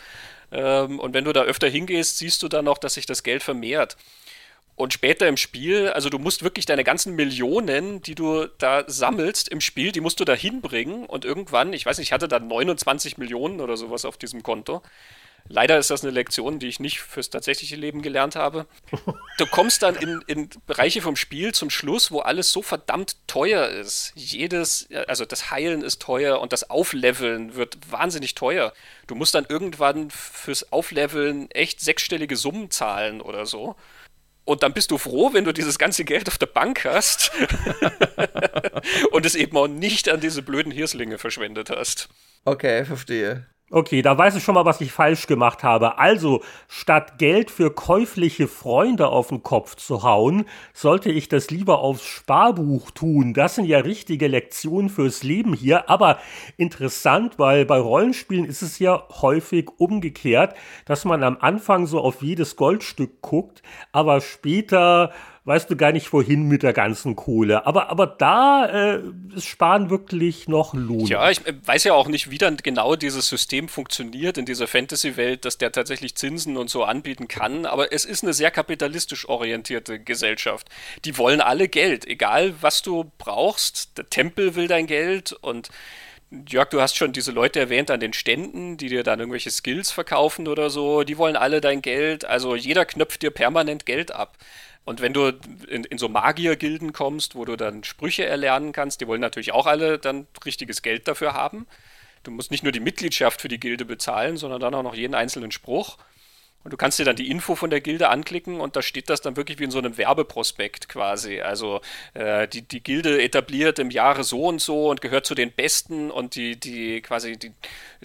Ähm, 0.53 0.99
und 0.99 1.15
wenn 1.15 1.25
du 1.25 1.33
da 1.33 1.43
öfter 1.43 1.69
hingehst, 1.69 2.19
siehst 2.19 2.43
du 2.43 2.49
dann 2.49 2.65
noch, 2.65 2.79
dass 2.79 2.95
sich 2.95 3.07
das 3.07 3.23
Geld 3.23 3.43
vermehrt. 3.43 3.97
Und 4.83 4.93
später 4.93 5.29
im 5.29 5.37
Spiel, 5.37 5.91
also 5.91 6.09
du 6.09 6.19
musst 6.19 6.43
wirklich 6.43 6.67
deine 6.67 6.83
ganzen 6.83 7.15
Millionen, 7.15 8.03
die 8.03 8.17
du 8.17 8.49
da 8.59 8.83
sammelst 8.89 9.49
im 9.49 9.61
Spiel, 9.61 9.93
die 9.93 10.01
musst 10.01 10.19
du 10.19 10.25
da 10.25 10.35
hinbringen. 10.35 11.07
Und 11.07 11.25
irgendwann, 11.25 11.73
ich 11.73 11.87
weiß 11.87 11.99
nicht, 11.99 12.09
ich 12.09 12.13
hatte 12.13 12.27
da 12.27 12.41
29 12.41 13.17
Millionen 13.17 13.61
oder 13.61 13.77
sowas 13.77 14.05
auf 14.05 14.17
diesem 14.17 14.43
Konto. 14.43 14.83
Leider 15.47 15.79
ist 15.79 15.91
das 15.91 16.03
eine 16.03 16.11
Lektion, 16.11 16.59
die 16.59 16.67
ich 16.67 16.81
nicht 16.81 16.99
fürs 17.01 17.31
tatsächliche 17.31 17.77
Leben 17.77 18.03
gelernt 18.03 18.35
habe. 18.35 18.67
Du 19.39 19.47
kommst 19.47 19.83
dann 19.83 19.97
in, 19.97 20.21
in 20.27 20.51
Bereiche 20.67 21.01
vom 21.01 21.17
Spiel 21.17 21.53
zum 21.53 21.71
Schluss, 21.71 22.11
wo 22.11 22.21
alles 22.21 22.53
so 22.53 22.61
verdammt 22.61 23.17
teuer 23.27 23.67
ist. 23.69 24.13
Jedes, 24.15 24.89
also 25.09 25.25
das 25.25 25.51
Heilen 25.51 25.83
ist 25.83 26.03
teuer 26.03 26.41
und 26.41 26.53
das 26.53 26.71
Aufleveln 26.71 27.55
wird 27.55 27.79
wahnsinnig 27.91 28.35
teuer. 28.35 28.73
Du 29.07 29.15
musst 29.15 29.35
dann 29.35 29.47
irgendwann 29.49 30.11
fürs 30.11 30.71
Aufleveln 30.71 31.51
echt 31.51 31.81
sechsstellige 31.81 32.37
Summen 32.37 32.71
zahlen 32.71 33.21
oder 33.21 33.47
so. 33.47 33.75
Und 34.45 34.63
dann 34.63 34.73
bist 34.73 34.91
du 34.91 34.99
froh, 34.99 35.33
wenn 35.33 35.45
du 35.45 35.53
dieses 35.53 35.79
ganze 35.79 36.05
Geld 36.05 36.29
auf 36.29 36.37
der 36.37 36.47
Bank 36.47 36.85
hast 36.85 37.31
und 39.13 39.25
es 39.25 39.35
eben 39.35 39.57
auch 39.57 39.69
nicht 39.69 40.09
an 40.09 40.21
diese 40.21 40.43
blöden 40.43 40.73
Hirslinge 40.73 41.19
verschwendet 41.19 41.71
hast. 41.71 42.09
Okay, 42.45 42.85
verstehe. 42.85 43.47
Okay, 43.75 44.03
da 44.03 44.19
weiß 44.19 44.37
ich 44.37 44.45
schon 44.45 44.55
mal, 44.55 44.67
was 44.67 44.83
ich 44.83 44.93
falsch 44.93 45.27
gemacht 45.27 45.65
habe. 45.65 45.97
Also, 45.97 46.43
statt 46.69 47.17
Geld 47.17 47.51
für 47.51 47.71
käufliche 47.71 48.47
Freunde 48.47 49.09
auf 49.09 49.29
den 49.29 49.43
Kopf 49.43 49.77
zu 49.77 50.03
hauen, 50.03 50.45
sollte 50.75 51.11
ich 51.11 51.31
das 51.31 51.51
lieber 51.51 51.79
aufs 51.79 52.05
Sparbuch 52.05 52.91
tun. 52.91 53.33
Das 53.33 53.55
sind 53.55 53.65
ja 53.65 53.79
richtige 53.79 54.27
Lektionen 54.27 54.91
fürs 54.91 55.23
Leben 55.23 55.55
hier. 55.55 55.89
Aber 55.89 56.19
interessant, 56.59 57.39
weil 57.39 57.65
bei 57.65 57.79
Rollenspielen 57.79 58.45
ist 58.45 58.61
es 58.61 58.79
ja 58.79 59.05
häufig 59.23 59.71
umgekehrt, 59.79 60.55
dass 60.85 61.07
man 61.07 61.23
am 61.23 61.39
Anfang 61.41 61.87
so 61.87 61.99
auf 61.99 62.21
jedes 62.21 62.57
Goldstück 62.57 63.23
guckt, 63.23 63.63
aber 63.91 64.21
später 64.21 65.13
weißt 65.45 65.69
du 65.71 65.77
gar 65.77 65.91
nicht, 65.91 66.13
wohin 66.13 66.47
mit 66.47 66.63
der 66.63 66.73
ganzen 66.73 67.17
Kohle. 67.17 67.67
Aber, 67.67 67.91
aber 67.91 68.07
da 68.07 68.67
äh, 68.67 69.03
ist 69.35 69.47
Sparen 69.47 69.91
wirklich 69.91 70.47
noch 70.47 70.73
lohnt. 70.73 71.09
Ja, 71.09 71.31
ich 71.31 71.45
äh, 71.47 71.55
weiß 71.65 71.85
ja 71.85 71.95
auch 71.95 72.07
nicht, 72.07 72.31
wie 72.31 72.39
dann 72.39 72.57
genau 72.59 72.95
dieses 72.95 73.29
System 73.29 73.69
funktioniert 73.69 74.39
in 74.39 74.47
dieser 74.47 74.69
Fantasy-Welt, 74.69 75.45
dass 75.45 75.59
der 75.59 75.73
tatsächlich 75.73 76.15
Zinsen 76.15 76.57
und 76.57 76.71
so 76.71 76.85
anbieten 76.85 77.27
kann. 77.27 77.67
Aber 77.67 77.93
es 77.93 78.05
ist 78.05 78.23
eine 78.23 78.35
sehr 78.35 78.53
kapitalistisch 78.53 79.29
orientierte 79.29 79.99
Gesellschaft. 79.99 80.69
Die 81.05 81.19
wollen 81.19 81.41
alle 81.41 81.69
Geld, 81.69 82.07
egal 82.07 82.55
was 82.61 82.83
du 82.83 83.11
brauchst. 83.19 83.99
Der 83.99 84.09
Tempel 84.09 84.55
will 84.55 84.69
dein 84.69 84.87
Geld 84.87 85.33
und 85.33 85.71
Jörg, 86.49 86.71
du 86.71 86.81
hast 86.81 86.97
schon 86.97 87.13
diese 87.13 87.31
Leute 87.31 87.61
erwähnt 87.61 87.91
an 87.91 88.01
den 88.01 88.15
Ständen, 88.15 88.79
die 88.79 88.89
dir 88.89 89.03
dann 89.03 89.19
irgendwelche 89.19 89.51
Skills 89.51 89.91
verkaufen 89.91 90.49
oder 90.49 90.71
so. 90.71 91.03
Die 91.03 91.19
wollen 91.19 91.37
alle 91.37 91.61
dein 91.61 91.83
Geld. 91.83 92.25
Also 92.25 92.57
jeder 92.57 92.87
knöpft 92.87 93.21
dir 93.21 93.31
permanent 93.31 93.85
Geld 93.85 94.13
ab. 94.13 94.39
Und 94.85 95.01
wenn 95.01 95.13
du 95.13 95.33
in, 95.69 95.85
in 95.85 95.99
so 95.99 96.09
Magiergilden 96.09 96.93
kommst, 96.93 97.35
wo 97.35 97.45
du 97.45 97.57
dann 97.57 97.85
Sprüche 97.85 98.27
erlernen 98.27 98.73
kannst, 98.73 99.01
die 99.01 99.07
wollen 99.07 99.21
natürlich 99.21 99.53
auch 99.53 99.67
alle 99.67 99.99
dann 99.99 100.27
richtiges 100.45 100.83
Geld 100.83 101.07
dafür 101.07 101.35
haben. 101.35 101.67
Du 102.25 102.31
musst 102.31 102.51
nicht 102.51 102.63
nur 102.63 102.73
die 102.73 102.81
Mitgliedschaft 102.81 103.41
für 103.41 103.49
die 103.49 103.61
Gilde 103.61 103.85
bezahlen, 103.85 104.37
sondern 104.37 104.61
dann 104.61 104.75
auch 104.75 104.83
noch 104.83 104.95
jeden 104.95 105.15
einzelnen 105.15 105.53
Spruch. 105.53 105.99
Und 106.65 106.73
du 106.73 106.77
kannst 106.77 106.99
dir 106.99 107.05
dann 107.05 107.17
die 107.17 107.29
Info 107.29 107.57
von 107.57 107.71
der 107.71 107.81
Gilde 107.81 108.09
anklicken 108.09 108.61
und 108.61 108.77
da 108.77 108.83
steht 108.83 109.11
das 109.11 109.21
dann 109.21 109.37
wirklich 109.37 109.59
wie 109.59 109.65
in 109.65 109.73
so 109.73 109.79
einem 109.79 109.99
Werbeprospekt 109.99 110.89
quasi. 110.89 111.41
Also 111.41 111.81
äh, 112.15 112.47
die, 112.47 112.63
die 112.63 112.83
Gilde 112.83 113.21
etabliert 113.21 113.81
im 113.81 113.91
Jahre 113.91 114.23
so 114.23 114.45
und 114.45 114.61
so 114.61 114.91
und 114.91 115.01
gehört 115.01 115.27
zu 115.27 115.35
den 115.35 115.51
besten 115.51 116.13
und 116.13 116.37
die, 116.37 116.59
die 116.59 117.03
quasi 117.03 117.37
die 117.37 117.53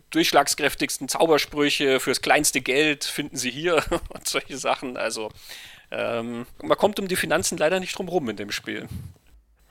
durchschlagskräftigsten 0.09 1.07
Zaubersprüche 1.07 1.99
fürs 1.99 2.21
kleinste 2.21 2.61
Geld 2.61 3.03
finden 3.03 3.37
sie 3.37 3.51
hier 3.51 3.83
und 4.09 4.27
solche 4.27 4.57
Sachen. 4.57 4.97
Also 4.97 5.29
ähm, 5.91 6.45
man 6.61 6.77
kommt 6.77 6.99
um 6.99 7.07
die 7.07 7.15
Finanzen 7.15 7.57
leider 7.57 7.79
nicht 7.79 7.97
drum 7.97 8.09
rum 8.09 8.29
in 8.29 8.35
dem 8.35 8.51
Spiel. 8.51 8.87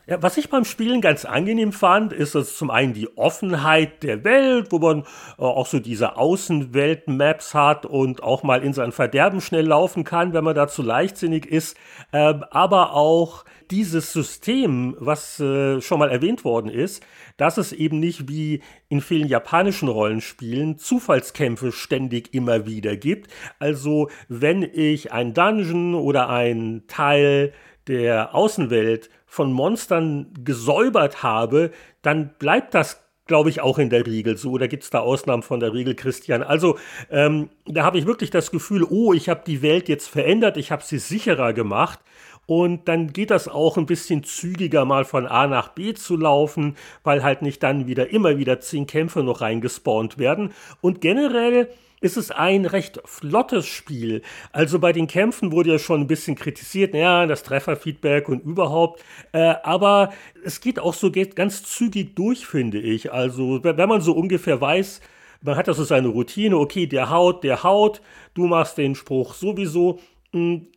Ja, 0.08 0.22
was 0.22 0.36
ich 0.36 0.50
beim 0.50 0.64
Spielen 0.64 1.00
ganz 1.00 1.24
angenehm 1.24 1.72
fand, 1.72 2.12
ist 2.12 2.36
dass 2.36 2.56
zum 2.56 2.70
einen 2.70 2.94
die 2.94 3.18
Offenheit 3.18 4.04
der 4.04 4.22
Welt, 4.22 4.70
wo 4.70 4.78
man 4.78 5.00
äh, 5.00 5.42
auch 5.42 5.66
so 5.66 5.80
diese 5.80 6.16
Außenwelt-Maps 6.16 7.54
hat 7.54 7.86
und 7.86 8.22
auch 8.22 8.44
mal 8.44 8.62
in 8.62 8.72
sein 8.72 8.92
Verderben 8.92 9.40
schnell 9.40 9.66
laufen 9.66 10.04
kann, 10.04 10.32
wenn 10.32 10.44
man 10.44 10.54
dazu 10.54 10.82
leichtsinnig 10.82 11.46
ist, 11.46 11.76
äh, 12.12 12.34
aber 12.50 12.92
auch 12.92 13.44
dieses 13.70 14.12
System, 14.12 14.96
was 14.98 15.40
äh, 15.40 15.80
schon 15.80 15.98
mal 15.98 16.10
erwähnt 16.10 16.44
worden 16.44 16.70
ist, 16.70 17.02
dass 17.36 17.58
es 17.58 17.72
eben 17.72 18.00
nicht 18.00 18.28
wie 18.28 18.62
in 18.88 19.00
vielen 19.00 19.28
japanischen 19.28 19.88
Rollenspielen 19.88 20.78
Zufallskämpfe 20.78 21.72
ständig 21.72 22.34
immer 22.34 22.66
wieder 22.66 22.96
gibt. 22.96 23.30
Also 23.58 24.10
wenn 24.28 24.62
ich 24.62 25.12
ein 25.12 25.34
Dungeon 25.34 25.94
oder 25.94 26.28
ein 26.28 26.84
Teil 26.88 27.52
der 27.86 28.34
Außenwelt 28.34 29.10
von 29.26 29.52
Monstern 29.52 30.32
gesäubert 30.44 31.22
habe, 31.22 31.70
dann 32.02 32.30
bleibt 32.38 32.74
das 32.74 33.06
glaube 33.26 33.50
ich, 33.50 33.60
auch 33.60 33.78
in 33.78 33.90
der 33.90 34.06
Regel 34.06 34.36
so. 34.36 34.52
Oder 34.52 34.68
gibt 34.68 34.84
es 34.84 34.90
da 34.90 35.00
Ausnahmen 35.00 35.42
von 35.42 35.60
der 35.60 35.72
Regel, 35.74 35.94
Christian? 35.94 36.42
Also 36.42 36.78
ähm, 37.10 37.50
da 37.66 37.82
habe 37.82 37.98
ich 37.98 38.06
wirklich 38.06 38.30
das 38.30 38.50
Gefühl, 38.50 38.84
oh, 38.88 39.12
ich 39.12 39.28
habe 39.28 39.42
die 39.46 39.62
Welt 39.62 39.88
jetzt 39.88 40.08
verändert, 40.08 40.56
ich 40.56 40.70
habe 40.70 40.84
sie 40.84 40.98
sicherer 40.98 41.52
gemacht. 41.52 41.98
Und 42.46 42.86
dann 42.88 43.12
geht 43.12 43.30
das 43.30 43.48
auch 43.48 43.76
ein 43.76 43.86
bisschen 43.86 44.22
zügiger 44.22 44.84
mal 44.84 45.04
von 45.04 45.26
A 45.26 45.46
nach 45.46 45.68
B 45.70 45.94
zu 45.94 46.16
laufen, 46.16 46.76
weil 47.02 47.22
halt 47.22 47.42
nicht 47.42 47.62
dann 47.62 47.86
wieder 47.86 48.10
immer 48.10 48.38
wieder 48.38 48.60
zehn 48.60 48.86
Kämpfe 48.86 49.22
noch 49.22 49.40
reingespawnt 49.40 50.18
werden. 50.18 50.52
Und 50.80 51.00
generell 51.00 51.68
ist 52.00 52.16
es 52.16 52.30
ein 52.30 52.66
recht 52.66 53.00
flottes 53.04 53.66
Spiel. 53.66 54.22
Also 54.52 54.78
bei 54.78 54.92
den 54.92 55.06
Kämpfen 55.06 55.50
wurde 55.50 55.72
ja 55.72 55.78
schon 55.78 56.02
ein 56.02 56.06
bisschen 56.06 56.36
kritisiert, 56.36 56.94
ja, 56.94 57.26
das 57.26 57.42
Trefferfeedback 57.42 58.28
und 58.28 58.44
überhaupt. 58.44 59.02
Äh, 59.32 59.54
aber 59.62 60.12
es 60.44 60.60
geht 60.60 60.78
auch 60.78 60.94
so 60.94 61.10
geht 61.10 61.36
ganz 61.36 61.64
zügig 61.64 62.14
durch, 62.14 62.46
finde 62.46 62.78
ich. 62.78 63.12
Also 63.12 63.64
wenn 63.64 63.88
man 63.88 64.02
so 64.02 64.12
ungefähr 64.12 64.60
weiß, 64.60 65.00
man 65.42 65.56
hat 65.56 65.68
ja 65.68 65.74
so 65.74 65.84
seine 65.84 66.08
Routine, 66.08 66.56
okay, 66.58 66.86
der 66.86 67.10
haut, 67.10 67.44
der 67.44 67.62
haut, 67.62 68.02
du 68.34 68.46
machst 68.46 68.78
den 68.78 68.94
Spruch 68.94 69.34
sowieso, 69.34 69.98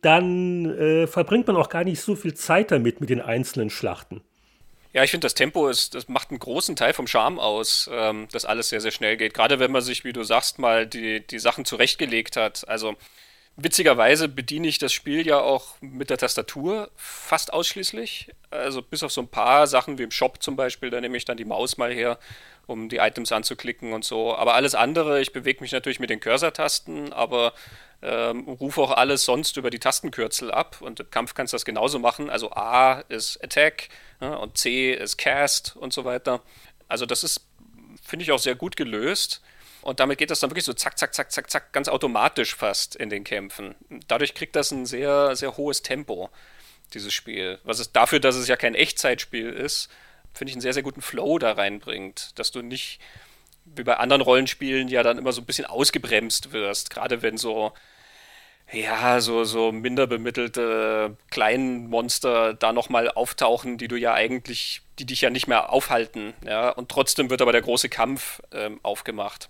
dann 0.02 0.66
äh, 0.78 1.06
verbringt 1.06 1.46
man 1.46 1.56
auch 1.56 1.68
gar 1.68 1.84
nicht 1.84 2.00
so 2.00 2.16
viel 2.16 2.34
Zeit 2.34 2.70
damit 2.70 3.00
mit 3.00 3.10
den 3.10 3.20
einzelnen 3.20 3.70
Schlachten. 3.70 4.22
Ja, 4.92 5.04
ich 5.04 5.12
finde, 5.12 5.24
das 5.26 5.34
Tempo 5.34 5.68
ist, 5.68 5.94
das 5.94 6.08
macht 6.08 6.30
einen 6.30 6.40
großen 6.40 6.74
Teil 6.74 6.92
vom 6.92 7.06
Charme 7.06 7.38
aus, 7.38 7.88
ähm, 7.92 8.26
dass 8.32 8.44
alles 8.44 8.70
sehr, 8.70 8.80
sehr 8.80 8.90
schnell 8.90 9.16
geht. 9.16 9.34
Gerade 9.34 9.60
wenn 9.60 9.70
man 9.70 9.82
sich, 9.82 10.04
wie 10.04 10.12
du 10.12 10.24
sagst, 10.24 10.58
mal 10.58 10.86
die, 10.86 11.24
die 11.24 11.38
Sachen 11.38 11.64
zurechtgelegt 11.64 12.36
hat. 12.36 12.68
Also 12.68 12.96
Witzigerweise 13.56 14.28
bediene 14.28 14.68
ich 14.68 14.78
das 14.78 14.92
Spiel 14.92 15.26
ja 15.26 15.38
auch 15.38 15.74
mit 15.80 16.08
der 16.08 16.16
Tastatur 16.16 16.90
fast 16.96 17.52
ausschließlich. 17.52 18.30
Also 18.50 18.80
bis 18.80 19.02
auf 19.02 19.12
so 19.12 19.20
ein 19.20 19.28
paar 19.28 19.66
Sachen 19.66 19.98
wie 19.98 20.04
im 20.04 20.10
Shop 20.10 20.42
zum 20.42 20.56
Beispiel, 20.56 20.90
da 20.90 21.00
nehme 21.00 21.16
ich 21.16 21.26
dann 21.26 21.36
die 21.36 21.44
Maus 21.44 21.76
mal 21.76 21.92
her, 21.92 22.18
um 22.66 22.88
die 22.88 22.96
Items 22.96 23.32
anzuklicken 23.32 23.92
und 23.92 24.04
so. 24.04 24.34
Aber 24.34 24.54
alles 24.54 24.74
andere, 24.74 25.20
ich 25.20 25.32
bewege 25.32 25.60
mich 25.60 25.72
natürlich 25.72 26.00
mit 26.00 26.08
den 26.08 26.20
Cursor-Tasten, 26.20 27.12
aber 27.12 27.52
ähm, 28.02 28.48
rufe 28.48 28.80
auch 28.80 28.92
alles 28.92 29.24
sonst 29.24 29.56
über 29.56 29.68
die 29.68 29.78
Tastenkürzel 29.78 30.50
ab. 30.50 30.80
Und 30.80 31.00
im 31.00 31.10
Kampf 31.10 31.34
kannst 31.34 31.52
du 31.52 31.56
das 31.56 31.64
genauso 31.64 31.98
machen. 31.98 32.30
Also 32.30 32.52
A 32.52 33.00
ist 33.08 33.42
Attack 33.44 33.88
ja, 34.20 34.36
und 34.36 34.56
C 34.56 34.92
ist 34.94 35.18
Cast 35.18 35.76
und 35.76 35.92
so 35.92 36.04
weiter. 36.04 36.40
Also 36.88 37.04
das 37.04 37.24
ist, 37.24 37.46
finde 38.02 38.22
ich, 38.22 38.32
auch 38.32 38.38
sehr 38.38 38.54
gut 38.54 38.76
gelöst. 38.76 39.42
Und 39.82 40.00
damit 40.00 40.18
geht 40.18 40.30
das 40.30 40.40
dann 40.40 40.50
wirklich 40.50 40.64
so 40.64 40.74
zack, 40.74 40.98
zack, 40.98 41.14
zack, 41.14 41.32
zack, 41.32 41.50
zack, 41.50 41.72
ganz 41.72 41.88
automatisch 41.88 42.54
fast 42.54 42.96
in 42.96 43.08
den 43.08 43.24
Kämpfen. 43.24 43.74
Dadurch 44.08 44.34
kriegt 44.34 44.56
das 44.56 44.70
ein 44.70 44.86
sehr, 44.86 45.34
sehr 45.36 45.56
hohes 45.56 45.82
Tempo, 45.82 46.30
dieses 46.92 47.14
Spiel. 47.14 47.58
Was 47.64 47.78
es 47.78 47.92
dafür, 47.92 48.20
dass 48.20 48.36
es 48.36 48.48
ja 48.48 48.56
kein 48.56 48.74
Echtzeitspiel 48.74 49.48
ist, 49.48 49.88
finde 50.34 50.50
ich 50.50 50.54
einen 50.56 50.62
sehr, 50.62 50.74
sehr 50.74 50.82
guten 50.82 51.02
Flow 51.02 51.38
da 51.38 51.52
reinbringt. 51.52 52.38
Dass 52.38 52.50
du 52.50 52.62
nicht, 52.62 53.00
wie 53.64 53.82
bei 53.82 53.96
anderen 53.96 54.22
Rollenspielen, 54.22 54.88
ja 54.88 55.02
dann 55.02 55.18
immer 55.18 55.32
so 55.32 55.40
ein 55.40 55.46
bisschen 55.46 55.66
ausgebremst 55.66 56.52
wirst. 56.52 56.90
Gerade 56.90 57.22
wenn 57.22 57.38
so, 57.38 57.72
ja, 58.70 59.20
so, 59.20 59.44
so 59.44 59.72
minder 59.72 60.06
bemittelte 60.06 61.16
kleinen 61.30 61.88
Monster 61.88 62.52
da 62.52 62.72
nochmal 62.72 63.10
auftauchen, 63.10 63.78
die 63.78 63.88
du 63.88 63.96
ja 63.96 64.12
eigentlich, 64.12 64.82
die 64.98 65.06
dich 65.06 65.22
ja 65.22 65.30
nicht 65.30 65.48
mehr 65.48 65.72
aufhalten. 65.72 66.34
Ja, 66.44 66.68
und 66.68 66.90
trotzdem 66.90 67.30
wird 67.30 67.40
aber 67.40 67.52
der 67.52 67.62
große 67.62 67.88
Kampf 67.88 68.42
ähm, 68.52 68.78
aufgemacht. 68.82 69.48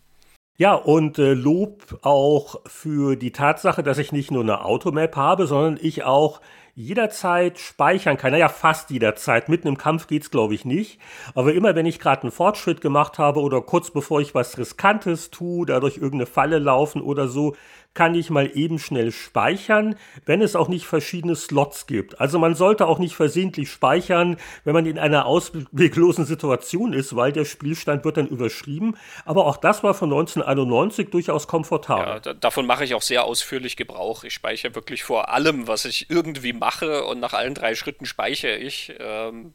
Ja, 0.61 0.75
und 0.75 1.19
äh, 1.19 1.33
Lob 1.33 2.01
auch 2.03 2.61
für 2.67 3.17
die 3.17 3.33
Tatsache, 3.33 3.83
dass 3.83 3.97
ich 3.97 4.13
nicht 4.13 4.31
nur 4.31 4.43
eine 4.43 4.63
Automap 4.63 5.17
habe, 5.17 5.47
sondern 5.47 5.79
ich 5.81 6.05
auch 6.05 6.43
jederzeit 6.75 7.59
speichern 7.59 8.19
kann. 8.19 8.33
Naja, 8.33 8.51
fast 8.51 8.91
jederzeit. 8.91 9.49
Mitten 9.49 9.69
im 9.69 9.79
Kampf 9.79 10.07
geht's, 10.07 10.31
glaube 10.31 10.55
ich, 10.55 10.67
nicht. 10.67 11.01
Aber 11.35 11.55
immer, 11.55 11.75
wenn 11.77 11.87
ich 11.87 11.99
gerade 11.99 12.25
einen 12.25 12.31
Fortschritt 12.31 12.83
gemacht 12.83 13.19
habe 13.19 13.41
oder 13.41 13.63
kurz 13.63 13.91
bevor 13.91 14.21
ich 14.21 14.35
was 14.35 14.59
Riskantes 14.59 15.31
tue, 15.31 15.65
dadurch 15.65 15.97
irgendeine 15.97 16.27
Falle 16.27 16.59
laufen 16.59 17.01
oder 17.01 17.27
so, 17.27 17.57
kann 17.93 18.15
ich 18.15 18.31
mal 18.31 18.51
eben 18.55 18.79
schnell 18.79 19.11
speichern, 19.11 19.97
wenn 20.25 20.43
es 20.43 20.55
auch 20.55 20.69
nicht 20.69 20.87
verschiedene 20.87 21.35
Slots 21.35 21.87
gibt. 21.87 22.21
Also 22.21 22.39
man 22.39 22.55
sollte 22.55 22.87
auch 22.87 23.01
nicht 23.01 23.17
versehentlich 23.17 23.71
speichern, 23.71 24.37
wenn 24.65 24.75
man 24.75 24.87
in 24.87 24.99
einer 24.99 25.27
ausweglosen 25.27 26.25
Situation 26.25 26.93
ist, 26.93 27.17
weil 27.17 27.33
der 27.33 27.45
Spielstand 27.45 28.05
wird 28.05 28.17
dann 28.17 28.29
überschrieben. 28.29 28.97
Aber 29.25 29.47
auch 29.47 29.57
das 29.57 29.83
war 29.83 29.95
von 29.95 30.11
1991 30.11 31.11
durchaus 31.11 31.49
komfortabel. 31.49 32.21
Ja, 32.25 32.35
davon 32.35 32.65
mache 32.65 32.85
ich 32.85 32.95
auch 32.95 33.03
sehr 33.03 33.25
ausführlich 33.25 33.77
Gebrauch. 33.77 34.23
Ich 34.23 34.35
speichere 34.35 34.75
wirklich 34.77 35.03
vor 35.03 35.31
allem, 35.31 35.67
was 35.67 35.85
ich 35.85 36.09
irgendwie 36.11 36.53
mache 36.53 37.05
und 37.05 37.19
nach 37.19 37.33
allen 37.33 37.55
drei 37.55 37.75
Schritten 37.75 38.07
speichere 38.07 38.57
ich. 38.57 38.95
Ähm, 39.01 39.53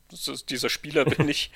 dieser 0.49 0.69
Spieler 0.69 1.05
bin 1.05 1.29
ich. 1.29 1.51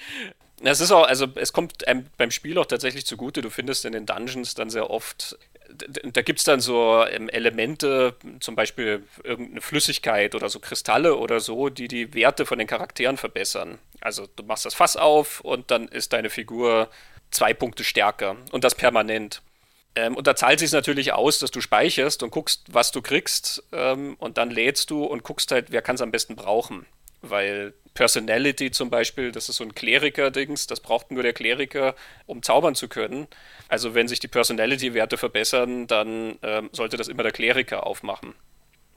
Es 0.62 0.82
ist 0.82 0.92
auch, 0.92 1.08
also 1.08 1.26
es 1.36 1.54
kommt 1.54 1.86
beim 2.18 2.32
Spiel 2.32 2.58
auch 2.58 2.66
tatsächlich 2.66 3.06
zugute. 3.06 3.42
Du 3.42 3.50
findest 3.50 3.86
in 3.86 3.94
den 3.94 4.06
Dungeons 4.06 4.56
dann 4.56 4.70
sehr 4.70 4.90
oft 4.90 5.38
da 5.70 6.22
gibt 6.22 6.40
es 6.40 6.46
dann 6.46 6.60
so 6.60 7.06
ähm, 7.10 7.30
Elemente, 7.30 8.16
zum 8.40 8.56
Beispiel 8.56 9.04
irgendeine 9.24 9.62
Flüssigkeit 9.62 10.36
oder 10.36 10.50
so 10.50 10.60
Kristalle 10.60 11.18
oder 11.18 11.40
so, 11.40 11.70
die 11.70 11.88
die 11.88 12.14
Werte 12.14 12.46
von 12.46 12.58
den 12.58 12.68
Charakteren 12.68 13.18
verbessern. 13.18 13.80
Also 14.02 14.28
du 14.36 14.44
machst 14.44 14.66
das 14.66 14.74
Fass 14.74 14.98
auf 14.98 15.42
und 15.42 15.72
dann 15.72 15.88
ist 15.88 16.14
deine 16.14 16.30
Figur 16.30 16.90
zwei 17.32 17.54
Punkte 17.54 17.84
stärker 17.84 18.36
und 18.52 18.64
das 18.64 18.76
permanent. 18.76 19.42
Ähm, 19.96 20.16
und 20.16 20.28
da 20.28 20.36
zahlt 20.36 20.60
sich 20.60 20.72
natürlich 20.72 21.14
aus, 21.14 21.40
dass 21.40 21.52
du 21.52 21.62
speicherst 21.62 22.24
und 22.24 22.32
guckst, 22.32 22.64
was 22.72 22.92
du 22.92 23.02
kriegst 23.02 23.64
ähm, 23.72 24.16
und 24.20 24.38
dann 24.38 24.52
lädst 24.52 24.90
du 24.90 25.04
und 25.04 25.24
guckst 25.24 25.52
halt, 25.52 25.72
wer 25.72 25.82
kann 25.82 25.96
es 25.96 26.02
am 26.02 26.12
besten 26.12 26.36
brauchen. 26.36 26.86
Weil 27.22 27.74
Personality 27.94 28.72
zum 28.72 28.90
Beispiel, 28.90 29.32
das 29.32 29.50
ist 29.50 29.58
so 29.58 29.64
ein 29.64 29.76
Kleriker-Dings, 29.76 30.68
das 30.68 30.80
braucht 30.80 31.12
nur 31.12 31.24
der 31.24 31.34
Kleriker, 31.34 31.96
um 32.26 32.42
zaubern 32.42 32.76
zu 32.76 32.88
können. 32.88 33.28
Also 33.68 33.94
wenn 33.94 34.08
sich 34.08 34.20
die 34.20 34.28
Personality-Werte 34.28 35.18
verbessern, 35.18 35.88
dann 35.88 36.38
ähm, 36.42 36.70
sollte 36.72 36.98
das 36.98 37.08
immer 37.08 37.24
der 37.24 37.32
Kleriker 37.32 37.86
aufmachen. 37.86 38.36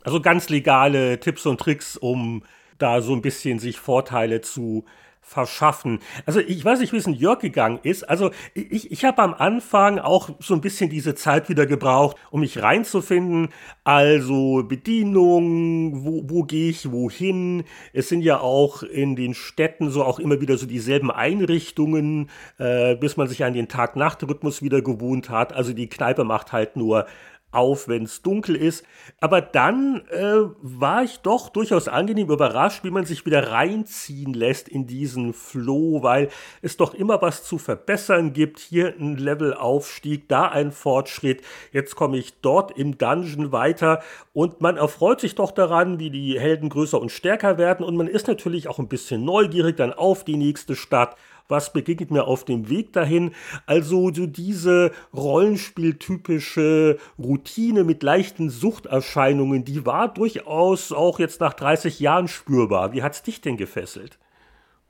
Also 0.04 0.20
ganz 0.20 0.48
legale 0.48 1.18
Tipps 1.20 1.46
und 1.46 1.58
Tricks, 1.58 1.96
um 1.96 2.44
da 2.78 3.00
so 3.02 3.12
ein 3.12 3.22
bisschen 3.22 3.58
sich 3.58 3.78
Vorteile 3.78 4.40
zu 4.40 4.84
verschaffen. 5.22 6.00
Also 6.26 6.40
ich 6.40 6.62
weiß 6.62 6.80
nicht, 6.80 6.92
wie 6.92 6.98
es 6.98 7.06
in 7.06 7.14
Jörg 7.14 7.38
gegangen 7.38 7.78
ist. 7.82 8.02
Also 8.02 8.32
ich, 8.54 8.90
ich 8.90 9.04
habe 9.04 9.22
am 9.22 9.32
Anfang 9.32 9.98
auch 9.98 10.30
so 10.40 10.52
ein 10.52 10.60
bisschen 10.60 10.90
diese 10.90 11.14
Zeit 11.14 11.48
wieder 11.48 11.64
gebraucht, 11.64 12.16
um 12.30 12.40
mich 12.40 12.60
reinzufinden. 12.60 13.48
Also 13.84 14.64
Bedienung, 14.64 16.04
wo, 16.04 16.24
wo 16.26 16.42
gehe 16.42 16.70
ich 16.70 16.90
wohin? 16.90 17.64
Es 17.92 18.08
sind 18.08 18.22
ja 18.22 18.40
auch 18.40 18.82
in 18.82 19.16
den 19.16 19.32
Städten 19.32 19.90
so 19.90 20.04
auch 20.04 20.18
immer 20.18 20.40
wieder 20.40 20.58
so 20.58 20.66
dieselben 20.66 21.10
Einrichtungen, 21.10 22.28
äh, 22.58 22.96
bis 22.96 23.16
man 23.16 23.28
sich 23.28 23.44
an 23.44 23.54
den 23.54 23.68
Tag-Nacht-Rhythmus 23.68 24.60
wieder 24.60 24.82
gewohnt 24.82 25.30
hat. 25.30 25.52
Also 25.52 25.72
die 25.72 25.88
Kneipe 25.88 26.24
macht 26.24 26.52
halt 26.52 26.76
nur 26.76 27.06
auf, 27.52 27.86
wenn 27.86 28.04
es 28.04 28.22
dunkel 28.22 28.56
ist. 28.56 28.84
Aber 29.20 29.40
dann 29.40 30.02
äh, 30.10 30.38
war 30.60 31.04
ich 31.04 31.18
doch 31.18 31.50
durchaus 31.50 31.86
angenehm 31.86 32.30
überrascht, 32.30 32.82
wie 32.82 32.90
man 32.90 33.04
sich 33.04 33.24
wieder 33.26 33.50
reinziehen 33.50 34.34
lässt 34.34 34.68
in 34.68 34.86
diesen 34.86 35.32
Flow, 35.32 36.02
weil 36.02 36.28
es 36.62 36.76
doch 36.76 36.94
immer 36.94 37.22
was 37.22 37.44
zu 37.44 37.58
verbessern 37.58 38.32
gibt. 38.32 38.58
Hier 38.58 38.94
ein 38.98 39.16
Levelaufstieg, 39.16 40.28
da 40.28 40.48
ein 40.48 40.72
Fortschritt. 40.72 41.42
Jetzt 41.72 41.94
komme 41.94 42.18
ich 42.18 42.40
dort 42.40 42.76
im 42.76 42.98
Dungeon 42.98 43.52
weiter 43.52 44.02
und 44.32 44.60
man 44.60 44.76
erfreut 44.76 45.20
sich 45.20 45.34
doch 45.34 45.50
daran, 45.50 45.98
wie 45.98 46.10
die 46.10 46.40
Helden 46.40 46.70
größer 46.70 47.00
und 47.00 47.12
stärker 47.12 47.58
werden 47.58 47.84
und 47.84 47.96
man 47.96 48.06
ist 48.06 48.28
natürlich 48.28 48.68
auch 48.68 48.78
ein 48.78 48.88
bisschen 48.88 49.24
neugierig 49.24 49.76
dann 49.76 49.92
auf 49.92 50.24
die 50.24 50.36
nächste 50.36 50.74
Stadt 50.74 51.16
was 51.48 51.72
begegnet 51.72 52.10
mir 52.10 52.24
auf 52.24 52.44
dem 52.44 52.68
Weg 52.68 52.92
dahin. 52.92 53.32
Also 53.66 54.12
so 54.12 54.26
diese 54.26 54.92
Rollenspieltypische 55.14 56.98
Routine 57.18 57.84
mit 57.84 58.02
leichten 58.02 58.50
Suchterscheinungen, 58.50 59.64
die 59.64 59.86
war 59.86 60.12
durchaus 60.12 60.92
auch 60.92 61.18
jetzt 61.18 61.40
nach 61.40 61.54
30 61.54 62.00
Jahren 62.00 62.28
spürbar. 62.28 62.92
Wie 62.92 63.02
hat 63.02 63.14
es 63.14 63.22
dich 63.22 63.40
denn 63.40 63.56
gefesselt? 63.56 64.18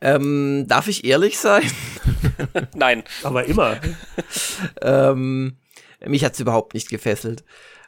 Ähm, 0.00 0.64
darf 0.66 0.88
ich 0.88 1.05
ehrlich 1.05 1.38
sein? 1.38 1.62
Nein. 2.74 3.05
Aber 3.22 3.44
immer. 3.44 3.76
ähm, 4.82 5.57
mich 6.05 6.24
hat 6.24 6.32
es 6.34 6.40
überhaupt 6.40 6.74
nicht 6.74 6.88
gefesselt. 6.90 7.44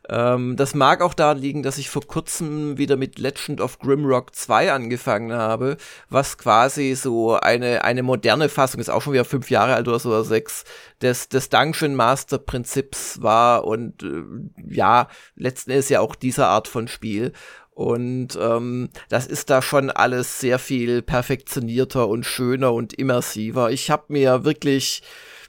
Ähm, 0.09 0.57
das 0.57 0.75
mag 0.75 1.01
auch 1.01 1.15
daran 1.15 1.39
liegen, 1.39 1.63
dass 1.63 1.79
ich 1.79 1.89
vor 1.89 2.03
kurzem 2.07 2.77
wieder 2.77 2.97
mit 2.97 3.19
Legend 3.19 3.61
of 3.61 3.79
Grimrock 3.79 4.35
2 4.35 4.73
angefangen 4.73 5.33
habe, 5.33 5.79
was 6.11 6.37
quasi 6.37 6.95
so 6.95 7.35
eine, 7.37 7.85
eine 7.85 8.03
moderne 8.03 8.51
Fassung 8.51 8.81
ist, 8.81 8.91
auch 8.91 9.01
schon 9.01 9.15
wieder 9.15 9.25
fünf 9.25 9.51
Jahre 9.51 9.75
alt 9.75 9.89
oder 9.89 9.99
so 9.99 10.11
oder 10.11 10.25
sechs, 10.25 10.65
des, 11.01 11.29
des 11.31 11.49
Dungeon 11.49 11.95
Master 11.95 12.39
Prinzips 12.39 13.23
war 13.23 13.65
und 13.65 14.03
äh, 14.03 14.25
ja, 14.69 15.09
letzten 15.37 15.71
Endes 15.71 15.89
ja 15.89 16.01
auch 16.01 16.15
dieser 16.15 16.49
Art 16.49 16.69
von 16.69 16.87
Spiel. 16.87 17.33
Und 17.71 18.39
ähm, 18.41 18.91
das 19.09 19.27
ist 19.27 19.51
da 19.51 19.61
schon 19.61 19.91
alles 19.91 20.39
sehr 20.39 20.61
viel 20.61 21.03
perfektionierter 21.03 22.07
und 22.09 22.25
schöner 22.25 22.73
und 22.73 22.93
immersiver. 22.95 23.71
Ich 23.71 23.91
habe 23.91 24.05
mir 24.09 24.45
wirklich 24.45 25.03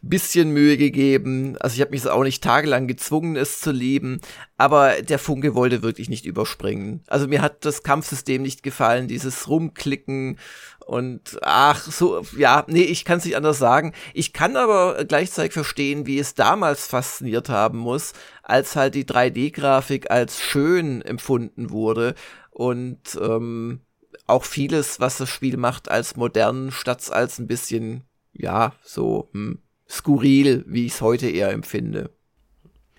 bisschen 0.10 0.52
Mühe 0.52 0.78
gegeben. 0.78 1.58
Also 1.60 1.76
ich 1.76 1.82
habe 1.82 1.92
mich 1.92 2.08
auch 2.08 2.24
nicht 2.24 2.44
tagelang 2.44 2.88
gezwungen, 2.88 3.36
es 3.36 3.60
zu 3.60 3.72
lieben, 3.72 4.22
aber 4.58 5.02
der 5.02 5.20
Funke 5.20 5.56
wollte 5.56 5.84
wirklich 5.84 6.10
nicht 6.10 6.26
überspringen. 6.26 7.04
Also 7.08 7.28
mir 7.28 7.42
hat 7.42 7.66
das 7.66 7.84
Kampfsystem 7.84 8.42
nicht 8.42 8.64
gefallen, 8.64 9.08
dieses 9.08 9.48
Rumklicken 9.48 10.38
und 10.86 11.40
ach, 11.42 11.82
so, 11.82 12.22
ja, 12.38 12.64
nee, 12.68 12.84
ich 12.84 13.06
kann 13.06 13.18
es 13.18 13.26
nicht 13.26 13.36
anders 13.36 13.58
sagen. 13.58 13.94
Ich 14.14 14.34
kann 14.34 14.56
aber 14.56 15.04
gleichzeitig 15.06 15.54
verstehen, 15.54 16.06
wie 16.06 16.20
es 16.20 16.36
damals 16.36 16.86
fasziniert 16.86 17.50
haben 17.50 17.80
muss, 17.80 18.14
als 18.44 18.76
halt 18.76 18.94
die 18.94 19.06
3D-Grafik 19.06 20.12
als 20.12 20.40
schön 20.40 21.02
empfunden 21.02 21.72
wurde 21.72 22.14
und 22.52 23.20
ähm, 23.20 23.82
auch 24.28 24.46
vieles, 24.46 25.00
was 25.00 25.18
das 25.18 25.30
Spiel 25.30 25.58
macht, 25.58 25.90
als 25.90 26.16
modern, 26.16 26.72
statt 26.72 27.12
als 27.12 27.40
ein 27.40 27.48
bisschen, 27.48 28.04
ja, 28.34 28.74
so, 28.84 29.30
hm, 29.34 29.60
skurril, 29.90 30.64
wie 30.68 30.86
ich 30.86 30.94
es 30.94 31.02
heute 31.02 31.30
eher 31.30 31.52
empfinde. 31.52 32.10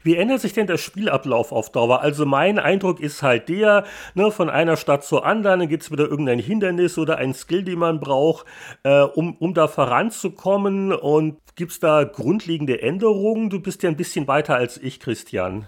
Wie 0.06 0.14
ändert 0.14 0.40
sich 0.40 0.52
denn 0.52 0.68
der 0.68 0.78
Spielablauf 0.78 1.50
auf 1.50 1.72
Dauer? 1.72 2.00
Also 2.00 2.26
mein 2.26 2.60
Eindruck 2.60 3.00
ist 3.00 3.24
halt 3.24 3.48
der, 3.48 3.84
ne, 4.14 4.30
von 4.30 4.48
einer 4.48 4.76
Stadt 4.76 5.04
zur 5.04 5.26
anderen, 5.26 5.58
dann 5.58 5.68
gibt 5.68 5.82
es 5.82 5.90
wieder 5.90 6.08
irgendein 6.08 6.38
Hindernis 6.38 6.96
oder 6.96 7.18
ein 7.18 7.34
Skill, 7.34 7.64
den 7.64 7.80
man 7.80 7.98
braucht, 7.98 8.46
äh, 8.84 9.00
um, 9.00 9.34
um 9.34 9.52
da 9.52 9.66
voranzukommen. 9.66 10.92
Und 10.92 11.38
gibt 11.56 11.72
es 11.72 11.80
da 11.80 12.04
grundlegende 12.04 12.82
Änderungen? 12.82 13.50
Du 13.50 13.58
bist 13.58 13.82
ja 13.82 13.90
ein 13.90 13.96
bisschen 13.96 14.28
weiter 14.28 14.54
als 14.54 14.78
ich, 14.78 15.00
Christian. 15.00 15.66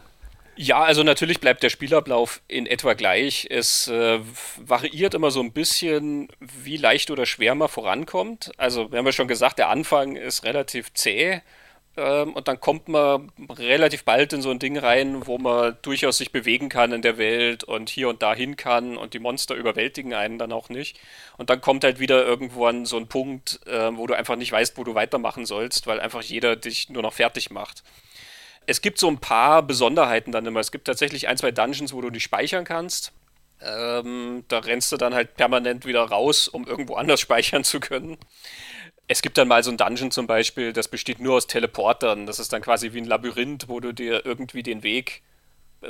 Ja, 0.60 0.82
also 0.82 1.04
natürlich 1.04 1.38
bleibt 1.38 1.62
der 1.62 1.68
Spielablauf 1.70 2.42
in 2.48 2.66
etwa 2.66 2.94
gleich. 2.94 3.46
Es 3.48 3.86
äh, 3.86 4.18
variiert 4.56 5.14
immer 5.14 5.30
so 5.30 5.40
ein 5.40 5.52
bisschen, 5.52 6.28
wie 6.40 6.76
leicht 6.76 7.12
oder 7.12 7.26
schwer 7.26 7.54
man 7.54 7.68
vorankommt. 7.68 8.50
Also 8.56 8.90
wir 8.90 8.98
haben 8.98 9.06
ja 9.06 9.12
schon 9.12 9.28
gesagt, 9.28 9.58
der 9.60 9.68
Anfang 9.68 10.16
ist 10.16 10.42
relativ 10.42 10.92
zäh. 10.94 11.42
ähm, 11.96 12.34
und 12.34 12.48
dann 12.48 12.60
kommt 12.60 12.88
man 12.88 13.30
relativ 13.50 14.04
bald 14.04 14.32
in 14.32 14.42
so 14.42 14.50
ein 14.50 14.58
Ding 14.58 14.76
rein, 14.78 15.26
wo 15.28 15.38
man 15.38 15.76
durchaus 15.82 16.18
sich 16.18 16.32
bewegen 16.32 16.68
kann 16.68 16.92
in 16.92 17.02
der 17.02 17.18
Welt 17.18 17.62
und 17.62 17.88
hier 17.88 18.08
und 18.08 18.22
da 18.22 18.34
hin 18.34 18.56
kann 18.56 18.96
und 18.96 19.14
die 19.14 19.20
Monster 19.20 19.54
überwältigen 19.54 20.12
einen 20.14 20.38
dann 20.38 20.52
auch 20.52 20.70
nicht. 20.70 20.98
Und 21.36 21.50
dann 21.50 21.60
kommt 21.60 21.84
halt 21.84 22.00
wieder 22.00 22.26
irgendwann 22.26 22.84
so 22.84 22.96
ein 22.96 23.06
Punkt, 23.08 23.60
äh, 23.66 23.96
wo 23.96 24.08
du 24.08 24.14
einfach 24.14 24.36
nicht 24.36 24.50
weißt, 24.52 24.76
wo 24.76 24.82
du 24.84 24.94
weitermachen 24.96 25.46
sollst, 25.46 25.86
weil 25.86 26.00
einfach 26.00 26.22
jeder 26.22 26.56
dich 26.56 26.90
nur 26.90 27.02
noch 27.02 27.12
fertig 27.14 27.50
macht. 27.50 27.84
Es 28.68 28.82
gibt 28.82 28.98
so 28.98 29.08
ein 29.08 29.16
paar 29.16 29.62
Besonderheiten 29.62 30.30
dann 30.30 30.44
immer. 30.44 30.60
Es 30.60 30.70
gibt 30.70 30.84
tatsächlich 30.84 31.26
ein, 31.26 31.38
zwei 31.38 31.52
Dungeons, 31.52 31.94
wo 31.94 32.02
du 32.02 32.10
nicht 32.10 32.24
speichern 32.24 32.66
kannst. 32.66 33.12
Ähm, 33.62 34.44
da 34.48 34.58
rennst 34.58 34.92
du 34.92 34.98
dann 34.98 35.14
halt 35.14 35.36
permanent 35.36 35.86
wieder 35.86 36.02
raus, 36.02 36.48
um 36.48 36.66
irgendwo 36.66 36.96
anders 36.96 37.18
speichern 37.22 37.64
zu 37.64 37.80
können. 37.80 38.18
Es 39.06 39.22
gibt 39.22 39.38
dann 39.38 39.48
mal 39.48 39.64
so 39.64 39.70
ein 39.70 39.78
Dungeon 39.78 40.10
zum 40.10 40.26
Beispiel, 40.26 40.74
das 40.74 40.86
besteht 40.86 41.18
nur 41.18 41.36
aus 41.36 41.46
Teleportern. 41.46 42.26
Das 42.26 42.38
ist 42.38 42.52
dann 42.52 42.60
quasi 42.60 42.92
wie 42.92 42.98
ein 42.98 43.06
Labyrinth, 43.06 43.70
wo 43.70 43.80
du 43.80 43.94
dir 43.94 44.26
irgendwie 44.26 44.62
den 44.62 44.82
Weg 44.82 45.22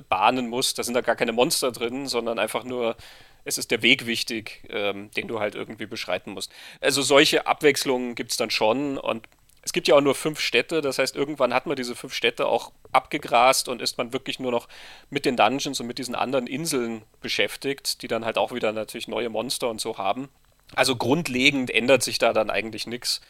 bahnen 0.09 0.49
musst. 0.49 0.79
Da 0.79 0.85
sind 0.85 0.95
da 0.95 1.01
gar 1.01 1.17
keine 1.17 1.33
Monster 1.33 1.73
drin, 1.73 2.07
sondern 2.07 2.39
einfach 2.39 2.63
nur, 2.63 2.97
es 3.45 3.59
ist 3.59 3.73
der 3.73 3.83
Weg 3.83 4.07
wichtig, 4.07 4.63
ähm, 4.71 5.11
den 5.17 5.27
du 5.27 5.41
halt 5.41 5.57
irgendwie 5.57 5.87
beschreiten 5.87 6.31
musst. 6.31 6.53
Also 6.81 7.03
solche 7.03 7.49
Abwechslungen 7.49 8.15
gibt 8.15 8.31
es 8.31 8.37
dann 8.37 8.51
schon 8.51 8.99
und 8.99 9.27
es 9.69 9.75
gibt 9.75 9.87
ja 9.87 9.97
auch 9.97 10.01
nur 10.01 10.15
fünf 10.15 10.41
Städte, 10.41 10.81
das 10.81 10.99
heißt, 10.99 11.15
irgendwann 11.15 11.53
hat 11.53 11.67
man 11.67 11.77
diese 11.77 11.95
fünf 11.95 12.15
Städte 12.15 12.47
auch 12.47 12.73
abgegrast 12.91 13.69
und 13.69 13.83
ist 13.83 13.99
man 13.99 14.15
wirklich 14.15 14.41
nur 14.41 14.51
noch 14.51 14.67
mit 15.11 15.27
den 15.27 15.37
Dungeons 15.37 15.79
und 15.79 15.87
mit 15.87 15.99
diesen 15.99 16.15
anderen 16.15 16.47
Inseln 16.47 17.03
beschäftigt, 17.21 18.01
die 18.01 18.09
dann 18.09 18.25
halt 18.25 18.39
auch 18.39 18.51
wieder 18.51 18.73
natürlich 18.73 19.09
neue 19.09 19.29
Monster 19.29 19.69
und 19.69 19.79
so 19.79 19.99
haben. 19.99 20.31
Also 20.75 20.97
grundlegend 20.97 21.71
ändert 21.71 22.03
sich 22.03 22.17
da 22.17 22.33
dann 22.33 22.49
eigentlich 22.49 22.87
nichts. 22.87 23.21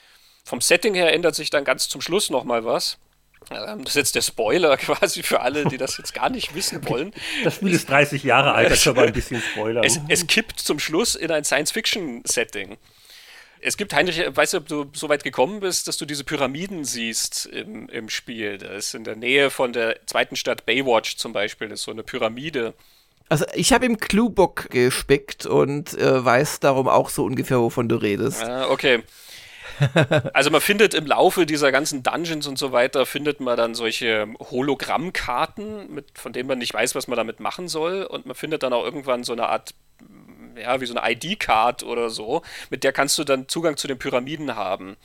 Vom 0.44 0.60
Setting 0.60 0.94
her 0.94 1.12
ändert 1.12 1.35
sich 1.35 1.51
dann 1.51 1.65
ganz 1.65 1.89
zum 1.89 2.01
Schluss 2.01 2.31
nochmal 2.31 2.65
was. 2.65 2.98
Ähm, 3.51 3.82
das 3.82 3.94
ist 3.94 3.97
jetzt 3.97 4.15
der 4.15 4.23
Spoiler 4.23 4.77
quasi 4.77 5.24
für 5.24 5.40
alle, 5.40 5.65
die 5.65 5.77
das 5.77 5.98
jetzt 5.98 6.15
gar 6.15 6.31
nicht 6.31 6.55
wissen 6.55 6.89
wollen. 6.89 7.12
Das 7.43 7.56
Spiel 7.56 7.73
ist 7.73 7.89
30 7.89 8.23
Jahre 8.23 8.55
alt, 8.55 8.70
das 8.70 8.78
ist 8.78 8.86
aber 8.86 9.02
ein 9.02 9.12
bisschen 9.12 9.43
Spoiler. 9.52 9.82
Es, 9.82 9.98
es 10.06 10.28
kippt 10.28 10.60
zum 10.60 10.78
Schluss 10.78 11.16
in 11.16 11.32
ein 11.32 11.43
Science-Fiction-Setting. 11.43 12.78
Es 13.60 13.76
gibt, 13.76 13.93
Heinrich, 13.94 14.22
weißt 14.28 14.55
du, 14.55 14.59
ob 14.59 14.68
du 14.68 14.90
so 14.93 15.09
weit 15.09 15.24
gekommen 15.24 15.60
bist, 15.60 15.89
dass 15.89 15.97
du 15.97 16.06
diese 16.06 16.24
Pyramiden 16.24 16.85
siehst 16.85 17.47
im, 17.47 17.89
im 17.89 18.09
Spiel. 18.09 18.59
Das 18.59 18.86
ist 18.86 18.94
in 18.94 19.05
der 19.05 19.16
Nähe 19.16 19.51
von 19.51 19.72
der 19.72 20.06
zweiten 20.06 20.36
Stadt 20.36 20.66
Baywatch 20.66 21.16
zum 21.16 21.32
Beispiel, 21.32 21.68
das 21.68 21.80
ist 21.80 21.85
so 21.85 21.90
eine 21.90 22.02
Pyramide. 22.02 22.74
Also 23.28 23.44
ich 23.55 23.72
habe 23.72 23.85
im 23.85 23.98
Cluebook 23.98 24.70
gespickt 24.70 25.44
und 25.44 25.97
äh, 25.98 26.24
weiß 26.24 26.60
darum 26.60 26.89
auch 26.89 27.10
so 27.10 27.24
ungefähr, 27.24 27.60
wovon 27.60 27.89
du 27.89 27.97
redest. 27.97 28.43
Ah, 28.43 28.68
okay. 28.70 29.02
also 30.32 30.51
man 30.51 30.60
findet 30.60 30.94
im 30.94 31.06
Laufe 31.06 31.47
dieser 31.47 31.70
ganzen 31.70 32.02
Dungeons 32.02 32.47
und 32.47 32.59
so 32.59 32.72
weiter, 32.72 33.06
findet 33.06 33.40
man 33.40 33.56
dann 33.56 33.74
solche 33.74 34.26
Hologrammkarten, 34.40 35.93
mit, 35.93 36.18
von 36.18 36.32
denen 36.32 36.48
man 36.48 36.59
nicht 36.59 36.74
weiß, 36.74 36.94
was 36.94 37.06
man 37.06 37.16
damit 37.16 37.39
machen 37.40 37.68
soll. 37.68 38.02
Und 38.02 38.26
man 38.26 38.35
findet 38.35 38.62
dann 38.62 38.72
auch 38.72 38.85
irgendwann 38.85 39.24
so 39.24 39.32
eine 39.32 39.48
Art, 39.48 39.74
ja, 40.60 40.80
wie 40.80 40.86
so 40.86 40.94
eine 40.94 41.12
ID-Card 41.12 41.82
oder 41.82 42.10
so, 42.10 42.43
mit 42.70 42.85
der 42.85 42.93
kannst 42.93 43.18
du 43.18 43.24
dann 43.24 43.48
Zugang 43.48 43.76
zu 43.76 43.86
den 43.86 43.98
Pyramiden 43.98 44.56
haben. 44.56 44.97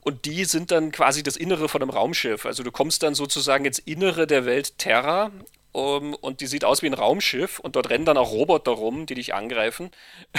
Und 0.00 0.24
die 0.24 0.44
sind 0.44 0.70
dann 0.70 0.92
quasi 0.92 1.22
das 1.22 1.36
Innere 1.36 1.68
von 1.68 1.82
einem 1.82 1.90
Raumschiff. 1.90 2.46
Also 2.46 2.62
du 2.62 2.70
kommst 2.70 3.02
dann 3.02 3.14
sozusagen 3.14 3.64
ins 3.64 3.80
Innere 3.80 4.26
der 4.26 4.46
Welt 4.46 4.78
Terra 4.78 5.32
um, 5.76 6.14
und 6.14 6.40
die 6.40 6.46
sieht 6.46 6.64
aus 6.64 6.80
wie 6.80 6.86
ein 6.86 6.94
Raumschiff 6.94 7.58
und 7.58 7.76
dort 7.76 7.90
rennen 7.90 8.06
dann 8.06 8.16
auch 8.16 8.30
Roboter 8.30 8.70
rum, 8.70 9.04
die 9.04 9.14
dich 9.14 9.34
angreifen. 9.34 9.90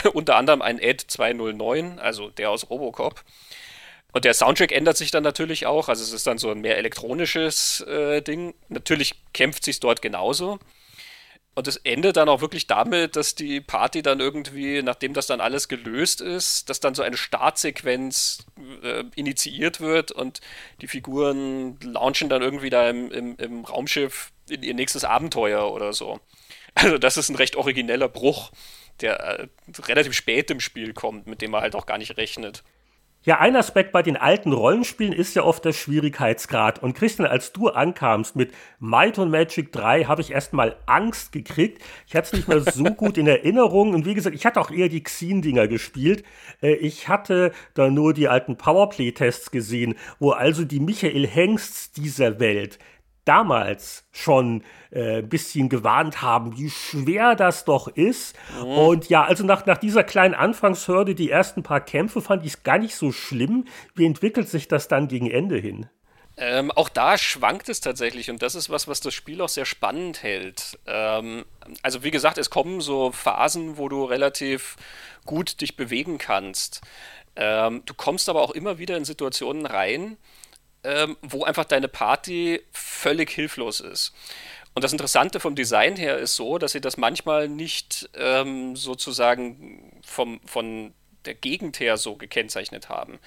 Unter 0.14 0.36
anderem 0.36 0.64
ein 0.64 0.80
Ed 0.80 1.02
209, 1.02 1.99
also 1.99 2.30
der 2.30 2.49
aus 2.49 2.69
Robocop. 2.72 3.24
Und 4.14 4.26
der 4.26 4.34
Soundtrack 4.34 4.72
ändert 4.72 4.98
sich 4.98 5.11
dann 5.11 5.22
natürlich 5.22 5.68
auch, 5.68 5.90
also 5.90 6.02
es 6.02 6.11
ist 6.11 6.26
dann 6.26 6.40
so 6.40 6.49
ein 6.49 6.61
mehr 6.61 6.78
elektronisches 6.78 7.82
äh, 7.82 8.22
Ding. 8.22 8.56
Natürlich 8.69 9.14
kämpft 9.34 9.64
sich 9.64 9.80
dort 9.80 10.02
genauso. 10.02 10.57
Und 11.58 11.68
es 11.68 11.78
endet 11.78 12.18
dann 12.18 12.30
auch 12.30 12.42
wirklich 12.42 12.68
damit, 12.68 13.16
dass 13.16 13.34
die 13.34 13.62
Party 13.62 14.04
dann 14.04 14.20
irgendwie, 14.20 14.84
nachdem 14.84 15.16
das 15.16 15.26
dann 15.26 15.42
alles 15.42 15.68
gelöst 15.68 16.22
ist, 16.22 16.70
dass 16.70 16.80
dann 16.80 16.94
so 16.94 17.02
eine 17.02 17.18
Startsequenz 17.18 18.46
äh, 18.84 19.04
initiiert 19.16 19.82
wird 19.82 20.12
und 20.12 20.40
die 20.82 20.88
Figuren 20.88 21.80
launchen 21.82 22.30
dann 22.30 22.44
irgendwie 22.44 22.70
da 22.70 22.88
im, 22.88 23.12
im, 23.12 23.38
im 23.38 23.66
Raumschiff 23.66 24.32
in 24.48 24.62
ihr 24.62 24.76
nächstes 24.76 25.04
Abenteuer 25.04 25.72
oder 25.72 25.94
so. 25.94 26.20
Also 26.76 27.00
das 27.00 27.18
ist 27.18 27.30
ein 27.30 27.36
recht 27.36 27.56
origineller 27.56 28.08
Bruch, 28.08 28.52
der 29.02 29.20
äh, 29.20 29.48
relativ 29.80 30.14
spät 30.14 30.52
im 30.52 30.60
Spiel 30.60 30.94
kommt, 30.94 31.26
mit 31.26 31.42
dem 31.42 31.50
man 31.50 31.62
halt 31.62 31.74
auch 31.74 31.88
gar 31.88 31.98
nicht 31.98 32.18
rechnet. 32.18 32.64
Ja, 33.28 33.40
ein 33.41 33.58
Aspekt 33.58 33.91
bei 33.91 34.04
den 34.04 34.16
alten 34.16 34.54
Rollenspielen 34.54 35.12
ist 35.12 35.36
ja 35.36 35.44
oft 35.44 35.66
der 35.66 35.74
Schwierigkeitsgrad. 35.74 36.82
Und 36.82 36.94
Christian, 36.94 37.28
als 37.28 37.52
du 37.52 37.68
ankamst 37.68 38.38
mit 38.38 38.54
Might 38.80 39.20
und 39.20 39.30
Magic 39.30 39.74
3, 39.74 40.06
habe 40.06 40.22
ich 40.22 40.32
erstmal 40.32 40.78
Angst 40.86 41.34
gekriegt. 41.34 41.84
Ich 42.08 42.16
hatte 42.16 42.28
es 42.28 42.32
nicht 42.32 42.48
mehr 42.48 42.62
so 42.62 42.84
gut 42.95 43.18
in 43.18 43.28
Erinnerung. 43.28 43.94
Und 43.94 44.06
wie 44.06 44.14
gesagt, 44.14 44.34
ich 44.34 44.45
hatte 44.45 44.62
auch 44.62 44.72
eher 44.72 44.88
die 44.88 45.04
Xen-Dinger 45.04 45.68
gespielt. 45.68 46.24
Äh, 46.62 46.76
ich 46.76 47.10
hatte 47.10 47.52
da 47.74 47.90
nur 47.90 48.14
die 48.14 48.30
alten 48.30 48.56
Powerplay-Tests 48.56 49.52
gesehen, 49.52 49.95
wo 50.20 50.32
also 50.32 50.64
die 50.64 50.80
Michael 50.80 51.28
Hengsts 51.28 51.91
dieser 51.91 52.40
Welt 52.40 52.80
damals 53.28 54.06
schon 54.12 54.64
äh, 54.91 55.20
ein 55.20 55.30
bisschen 55.30 55.70
gewarnt 55.70 56.22
haben, 56.22 56.58
wie 56.58 56.70
schwer 56.70 57.36
das 57.36 57.66
doch 57.66 57.88
ist. 57.88 58.36
Mhm. 58.60 58.66
Und 58.66 59.10
ja, 59.10 59.24
also 59.24 59.44
nach, 59.44 59.66
nach 59.66 59.78
dieser 59.78 60.04
kleinen 60.04 60.34
Anfangshürde, 60.34 61.16
die 61.16 61.30
ersten 61.30 61.64
paar 61.64 61.82
Kämpfe 61.82 62.22
fand 62.22 62.45
ich 62.45 62.54
es 62.54 62.64
gar 62.64 62.78
nicht 62.78 62.95
so 62.95 63.12
schlimm. 63.12 63.66
Wie 63.95 64.06
entwickelt 64.06 64.49
sich 64.49 64.68
das 64.68 64.88
dann 64.88 65.08
gegen 65.08 65.30
Ende 65.30 65.58
hin? 65.58 65.88
Ähm, 66.40 66.70
auch 66.72 66.90
da 66.90 67.18
schwankt 67.18 67.68
es 67.68 67.82
tatsächlich 67.82 68.30
und 68.30 68.44
das 68.44 68.54
ist 68.54 68.70
was, 68.70 68.88
was 68.88 68.99
das 68.99 69.16
Spiel 69.16 69.41
auch 69.41 69.49
sehr 69.49 69.66
spannend 69.66 70.22
hält. 70.22 70.78
Ähm, 70.86 71.45
also 71.82 72.04
wie 72.04 72.12
gesagt, 72.12 72.38
es 72.38 72.52
kommen 72.52 72.80
so 72.80 73.12
Phasen, 73.12 73.78
wo 73.78 73.90
du 73.90 74.06
relativ 74.06 74.76
gut 75.26 75.62
dich 75.62 75.76
bewegen 75.76 76.20
kannst. 76.20 76.82
Ähm, 77.36 77.82
du 77.88 77.95
kommst 77.95 78.30
aber 78.30 78.44
auch 78.44 78.52
immer 78.52 78.78
wieder 78.78 78.98
in 78.98 79.06
Situationen 79.06 79.66
rein, 79.66 80.18
ähm, 80.84 81.18
wo 81.22 81.44
einfach 81.44 81.66
deine 81.66 81.88
Party 81.88 82.62
völlig 82.72 83.32
hilflos 83.32 83.80
ist. 83.80 84.14
Und 84.74 84.84
das 84.84 84.91
Interessante 84.91 85.40
vom 85.40 85.56
Design 85.56 85.95
her 85.95 86.18
ist 86.18 86.36
so, 86.36 86.60
dass 86.60 86.74
sie 86.74 86.82
das 86.82 86.98
manchmal 86.98 87.49
nicht 87.49 88.10
ähm, 88.14 88.76
sozusagen 88.76 89.99
vom, 90.06 90.40
von 90.45 90.94
der 91.26 91.34
Gegend 91.34 91.80
her 91.80 91.98
so 91.98 92.16
gekennzeichnet 92.16 92.90
haben. 92.90 93.20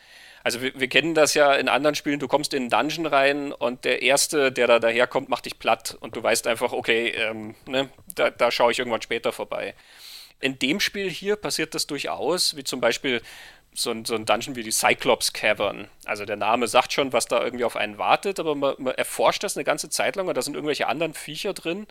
Also 0.43 0.63
wir, 0.63 0.79
wir, 0.79 0.89
kennen 0.89 1.15
das 1.15 1.35
ja 1.35 1.53
in 1.55 1.69
anderen 1.69 1.95
Spielen, 1.95 2.19
du 2.19 2.29
kommst 2.29 2.55
in 2.55 2.63
einen 2.63 2.71
Dungeon 2.71 3.07
rein 3.07 3.53
und 3.53 3.85
der 3.85 4.01
Erste, 4.03 4.51
der 4.51 4.67
da 4.67 4.79
daherkommt, 4.79 5.29
macht 5.29 5.45
dich 5.45 5.59
platt 5.59 5.97
und 6.01 6.17
du 6.17 6.23
weißt 6.23 6.47
einfach, 6.47 6.73
okay, 6.73 7.09
ähm, 7.09 7.55
ne, 7.67 7.91
da, 8.15 8.31
da 8.31 8.51
schaue 8.51 8.73
ich 8.73 8.79
irgendwann 8.79 9.03
später 9.03 9.33
vorbei. 9.33 9.75
In 10.41 10.59
dem 10.59 10.81
Spiel 10.81 11.11
hier 11.11 11.37
passiert 11.37 11.75
das 11.75 11.87
durchaus, 11.87 12.57
wie 12.57 12.65
zum 12.65 12.81
Beispiel 12.81 13.21
so 13.73 13.93
ein, 13.93 14.05
so 14.05 14.17
ein 14.17 14.27
Dungeon 14.27 14.57
wie 14.57 14.65
die 14.65 14.73
Cyclops 14.73 15.33
Cavern. 15.33 15.89
Also 16.05 16.25
der 16.25 16.37
Name 16.37 16.67
sagt 16.67 16.93
schon, 16.93 17.13
was 17.13 17.27
da 17.27 17.43
irgendwie 17.43 17.65
auf 17.65 17.77
einen 17.77 17.99
wartet, 17.99 18.41
aber 18.41 18.57
man, 18.57 18.75
man 18.79 18.95
erforscht 18.95 19.45
das 19.45 19.57
eine 19.57 19.65
ganze 19.65 19.89
Zeit 19.89 20.17
lang 20.17 20.27
und 20.27 20.37
da 20.37 20.43
sind 20.43 20.55
irgendwelche 20.55 20.89
anderen 20.89 21.15
Viecher 21.15 21.55
drin 21.55 21.87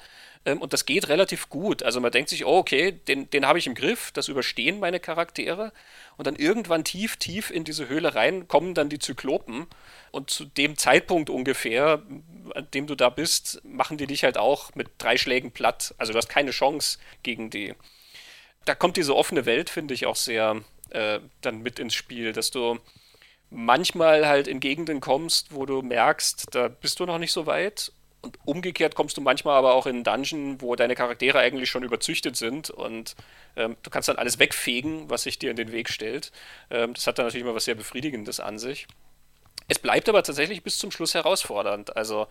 ähm, 0.46 0.62
und 0.62 0.74
das 0.74 0.86
geht 0.86 1.08
relativ 1.08 1.50
gut. 1.50 1.82
Also 1.82 2.02
man 2.02 2.12
denkt 2.12 2.30
sich, 2.30 2.46
oh 2.46 2.58
okay, 2.58 2.92
den, 2.92 3.30
den 3.30 3.46
habe 3.46 3.60
ich 3.60 3.68
im 3.68 3.76
Griff, 3.76 4.12
das 4.12 4.28
überstehen 4.28 4.80
meine 4.80 5.00
Charaktere 5.00 5.72
und 6.18 6.28
dann 6.28 6.36
irgendwann 6.36 6.84
tief, 6.84 7.16
tief 7.16 7.50
in 7.50 7.64
diese 7.64 7.88
Höhle 7.88 8.14
rein 8.14 8.50
kommen 8.50 8.74
dann 8.74 8.90
die 8.90 9.00
Zyklopen 9.00 9.66
und 10.12 10.30
zu 10.30 10.46
dem 10.46 10.78
Zeitpunkt 10.78 11.30
ungefähr, 11.30 12.04
an 12.56 12.68
dem 12.74 12.88
du 12.88 12.96
da 12.96 13.10
bist, 13.10 13.62
machen 13.64 13.98
die 13.98 14.08
dich 14.08 14.26
halt 14.26 14.38
auch 14.38 14.76
mit 14.76 14.90
drei 14.98 15.18
Schlägen 15.18 15.52
platt. 15.52 15.96
Also 15.98 16.12
du 16.12 16.18
hast 16.18 16.30
keine 16.30 16.52
Chance 16.52 17.00
gegen 17.24 17.50
die. 17.50 17.74
Da 18.66 18.76
kommt 18.76 18.98
diese 18.98 19.16
offene 19.16 19.46
Welt, 19.46 19.70
finde 19.70 19.94
ich, 19.94 20.06
auch 20.06 20.18
sehr 20.18 20.62
äh, 20.92 21.20
dann 21.42 21.62
mit 21.62 21.80
ins 21.80 21.94
Spiel, 21.94 22.34
dass 22.34 22.52
du 22.52 22.80
manchmal 23.50 24.28
halt 24.28 24.48
in 24.48 24.60
Gegenden 24.60 25.00
kommst, 25.00 25.54
wo 25.54 25.66
du 25.66 25.82
merkst, 25.82 26.48
da 26.52 26.68
bist 26.68 27.00
du 27.00 27.06
noch 27.06 27.18
nicht 27.18 27.32
so 27.32 27.46
weit. 27.46 27.92
Und 28.22 28.38
umgekehrt 28.44 28.96
kommst 28.96 29.16
du 29.16 29.22
manchmal 29.22 29.56
aber 29.56 29.74
auch 29.74 29.86
in 29.86 29.96
einen 29.96 30.04
Dungeon, 30.04 30.62
wo 30.62 30.76
deine 30.76 30.96
Charaktere 30.96 31.40
eigentlich 31.40 31.70
schon 31.70 31.84
überzüchtet 31.84 32.36
sind 32.36 32.70
und 32.70 33.16
ähm, 33.56 33.78
du 33.82 33.90
kannst 33.90 34.10
dann 34.10 34.18
alles 34.18 34.40
wegfegen, 34.40 35.10
was 35.10 35.24
sich 35.24 35.40
dir 35.40 35.52
in 35.52 35.56
den 35.56 35.72
Weg 35.72 35.90
stellt. 35.90 36.34
Ähm, 36.70 36.94
das 36.94 37.08
hat 37.08 37.18
dann 37.18 37.26
natürlich 37.26 37.46
immer 37.46 37.56
was 37.56 37.64
sehr 37.64 37.76
Befriedigendes 37.76 38.42
an 38.42 38.60
sich. 38.60 38.88
Es 39.70 39.80
bleibt 39.80 40.10
aber 40.10 40.22
tatsächlich 40.22 40.64
bis 40.64 40.80
zum 40.80 40.92
Schluss 40.92 41.14
herausfordernd. 41.14 41.96
Also 41.96 42.28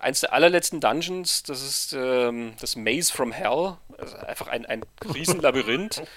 eins 0.00 0.20
der 0.20 0.34
allerletzten 0.34 0.80
Dungeons, 0.80 1.42
das 1.42 1.62
ist 1.62 1.94
ähm, 1.94 2.54
das 2.60 2.76
Maze 2.76 3.10
from 3.10 3.32
Hell, 3.32 3.78
also 3.96 4.16
einfach 4.18 4.48
ein, 4.48 4.66
ein 4.66 4.84
Riesenlabyrinth. 5.14 6.02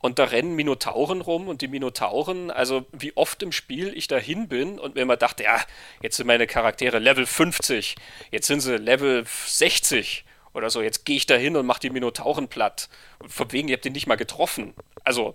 Und 0.00 0.18
da 0.18 0.24
rennen 0.24 0.54
Minotauren 0.54 1.20
rum 1.20 1.48
und 1.48 1.60
die 1.60 1.68
Minotauren, 1.68 2.50
also 2.50 2.86
wie 2.92 3.16
oft 3.16 3.42
im 3.42 3.50
Spiel 3.50 3.92
ich 3.96 4.06
dahin 4.06 4.48
bin 4.48 4.78
und 4.78 4.94
mir 4.94 5.02
immer 5.02 5.16
dachte, 5.16 5.42
ja, 5.42 5.60
jetzt 6.02 6.16
sind 6.16 6.26
meine 6.26 6.46
Charaktere 6.46 6.98
Level 7.00 7.26
50, 7.26 7.96
jetzt 8.30 8.46
sind 8.46 8.60
sie 8.60 8.76
Level 8.76 9.24
60 9.26 10.24
oder 10.54 10.70
so, 10.70 10.82
jetzt 10.82 11.04
gehe 11.04 11.16
ich 11.16 11.26
da 11.26 11.34
hin 11.34 11.56
und 11.56 11.66
mache 11.66 11.80
die 11.80 11.90
Minotauren 11.90 12.48
platt. 12.48 12.88
Und 13.18 13.32
von 13.32 13.50
wegen, 13.52 13.68
ihr 13.68 13.74
habt 13.74 13.84
den 13.84 13.92
nicht 13.92 14.06
mal 14.06 14.16
getroffen. 14.16 14.74
Also, 15.04 15.34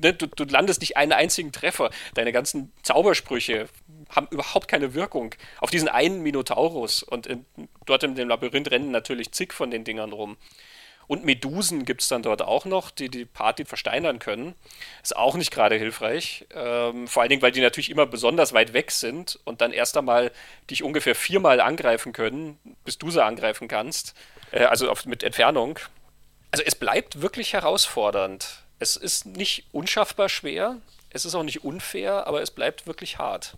ne, 0.00 0.12
du, 0.12 0.26
du 0.26 0.44
landest 0.44 0.80
nicht 0.80 0.96
einen 0.96 1.12
einzigen 1.12 1.52
Treffer. 1.52 1.90
Deine 2.14 2.32
ganzen 2.32 2.72
Zaubersprüche 2.82 3.68
haben 4.10 4.28
überhaupt 4.30 4.68
keine 4.68 4.94
Wirkung 4.94 5.34
auf 5.60 5.70
diesen 5.70 5.88
einen 5.88 6.22
Minotaurus. 6.22 7.02
Und 7.02 7.26
in, 7.26 7.44
dort 7.86 8.02
in 8.02 8.14
dem 8.14 8.28
Labyrinth 8.28 8.70
rennen 8.70 8.90
natürlich 8.90 9.32
zig 9.32 9.52
von 9.52 9.70
den 9.70 9.84
Dingern 9.84 10.12
rum. 10.12 10.36
Und 11.06 11.24
Medusen 11.24 11.84
gibt 11.84 12.02
es 12.02 12.08
dann 12.08 12.22
dort 12.22 12.42
auch 12.42 12.64
noch, 12.64 12.90
die 12.90 13.08
die 13.08 13.24
Party 13.24 13.64
versteinern 13.64 14.18
können. 14.18 14.54
Ist 15.02 15.16
auch 15.16 15.36
nicht 15.36 15.50
gerade 15.50 15.76
hilfreich. 15.76 16.46
Ähm, 16.54 17.08
vor 17.08 17.22
allen 17.22 17.30
Dingen, 17.30 17.42
weil 17.42 17.52
die 17.52 17.60
natürlich 17.60 17.90
immer 17.90 18.06
besonders 18.06 18.52
weit 18.52 18.72
weg 18.72 18.90
sind 18.90 19.38
und 19.44 19.60
dann 19.60 19.72
erst 19.72 19.96
einmal 19.96 20.32
dich 20.70 20.82
ungefähr 20.82 21.14
viermal 21.14 21.60
angreifen 21.60 22.12
können, 22.12 22.58
bis 22.84 22.98
du 22.98 23.10
sie 23.10 23.22
angreifen 23.22 23.68
kannst. 23.68 24.14
Äh, 24.50 24.64
also 24.64 24.90
auf, 24.90 25.04
mit 25.06 25.22
Entfernung. 25.22 25.78
Also 26.50 26.64
es 26.64 26.74
bleibt 26.74 27.20
wirklich 27.20 27.52
herausfordernd. 27.52 28.62
Es 28.78 28.96
ist 28.96 29.26
nicht 29.26 29.66
unschaffbar 29.72 30.28
schwer, 30.28 30.76
es 31.10 31.24
ist 31.24 31.34
auch 31.34 31.42
nicht 31.42 31.64
unfair, 31.64 32.26
aber 32.26 32.42
es 32.42 32.50
bleibt 32.50 32.86
wirklich 32.86 33.18
hart. 33.18 33.56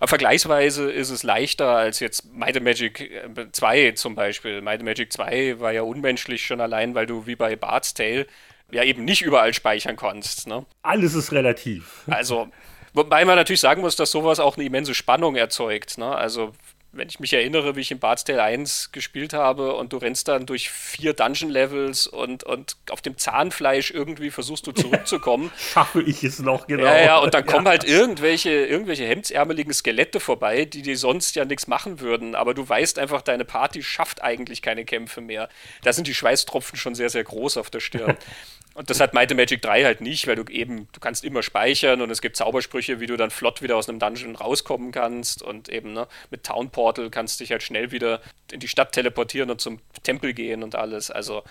Aber 0.00 0.08
vergleichsweise 0.08 0.90
ist 0.90 1.10
es 1.10 1.22
leichter 1.22 1.76
als 1.76 2.00
jetzt 2.00 2.24
Might 2.32 2.56
and 2.56 2.64
Magic 2.64 3.10
2 3.52 3.78
äh, 3.78 3.94
zum 3.94 4.14
Beispiel. 4.14 4.62
Might 4.62 4.80
and 4.80 4.84
Magic 4.84 5.12
2 5.12 5.60
war 5.60 5.72
ja 5.72 5.82
unmenschlich 5.82 6.44
schon 6.44 6.62
allein, 6.62 6.94
weil 6.94 7.04
du 7.04 7.26
wie 7.26 7.36
bei 7.36 7.54
Bart's 7.54 7.92
Tale 7.92 8.26
ja 8.70 8.82
eben 8.82 9.04
nicht 9.04 9.20
überall 9.20 9.52
speichern 9.52 9.96
konntest. 9.96 10.46
Ne? 10.46 10.64
Alles 10.82 11.14
ist 11.14 11.32
relativ. 11.32 12.04
Also, 12.06 12.48
wobei 12.94 13.26
man 13.26 13.36
natürlich 13.36 13.60
sagen 13.60 13.82
muss, 13.82 13.94
dass 13.94 14.10
sowas 14.10 14.40
auch 14.40 14.56
eine 14.56 14.64
immense 14.64 14.94
Spannung 14.94 15.36
erzeugt. 15.36 15.98
Ne? 15.98 16.06
Also 16.06 16.54
wenn 16.92 17.08
ich 17.08 17.20
mich 17.20 17.32
erinnere, 17.32 17.76
wie 17.76 17.80
ich 17.80 17.90
in 17.92 18.00
Bard's 18.00 18.24
Tale 18.24 18.42
1 18.42 18.90
gespielt 18.90 19.32
habe 19.32 19.74
und 19.74 19.92
du 19.92 19.98
rennst 19.98 20.26
dann 20.26 20.46
durch 20.46 20.70
vier 20.70 21.14
Dungeon-Levels 21.14 22.08
und, 22.08 22.42
und 22.42 22.76
auf 22.90 23.00
dem 23.00 23.16
Zahnfleisch 23.16 23.92
irgendwie 23.92 24.30
versuchst 24.30 24.66
du 24.66 24.72
zurückzukommen. 24.72 25.52
Schaffe 25.72 26.02
ich 26.02 26.24
es 26.24 26.40
noch, 26.40 26.66
genau. 26.66 26.84
Ja, 26.84 27.00
ja, 27.00 27.18
und 27.18 27.32
dann 27.32 27.46
kommen 27.46 27.68
halt 27.68 27.84
irgendwelche, 27.84 28.50
irgendwelche 28.50 29.04
hemdsärmeligen 29.04 29.72
Skelette 29.72 30.18
vorbei, 30.18 30.64
die 30.64 30.82
dir 30.82 30.96
sonst 30.96 31.36
ja 31.36 31.44
nichts 31.44 31.68
machen 31.68 32.00
würden, 32.00 32.34
aber 32.34 32.54
du 32.54 32.68
weißt 32.68 32.98
einfach, 32.98 33.22
deine 33.22 33.44
Party 33.44 33.82
schafft 33.82 34.22
eigentlich 34.22 34.60
keine 34.60 34.84
Kämpfe 34.84 35.20
mehr. 35.20 35.48
Da 35.82 35.92
sind 35.92 36.08
die 36.08 36.14
Schweißtropfen 36.14 36.76
schon 36.76 36.96
sehr, 36.96 37.10
sehr 37.10 37.24
groß 37.24 37.56
auf 37.56 37.70
der 37.70 37.80
Stirn. 37.80 38.16
Und 38.74 38.88
das 38.88 39.00
hat 39.00 39.14
Might 39.14 39.34
Magic 39.34 39.62
3 39.62 39.84
halt 39.84 40.00
nicht, 40.00 40.26
weil 40.26 40.36
du 40.36 40.44
eben, 40.44 40.88
du 40.92 41.00
kannst 41.00 41.24
immer 41.24 41.42
speichern 41.42 42.00
und 42.00 42.10
es 42.10 42.20
gibt 42.20 42.36
Zaubersprüche, 42.36 43.00
wie 43.00 43.06
du 43.06 43.16
dann 43.16 43.30
flott 43.30 43.62
wieder 43.62 43.76
aus 43.76 43.88
einem 43.88 43.98
Dungeon 43.98 44.36
rauskommen 44.36 44.92
kannst 44.92 45.42
und 45.42 45.68
eben 45.68 45.92
ne, 45.92 46.06
mit 46.30 46.44
Town 46.44 46.70
Portal 46.70 47.10
kannst 47.10 47.40
du 47.40 47.44
dich 47.44 47.50
halt 47.50 47.62
schnell 47.62 47.90
wieder 47.90 48.20
in 48.52 48.60
die 48.60 48.68
Stadt 48.68 48.92
teleportieren 48.92 49.50
und 49.50 49.60
zum 49.60 49.80
Tempel 50.02 50.34
gehen 50.34 50.62
und 50.62 50.76
alles. 50.76 51.10
Also 51.10 51.42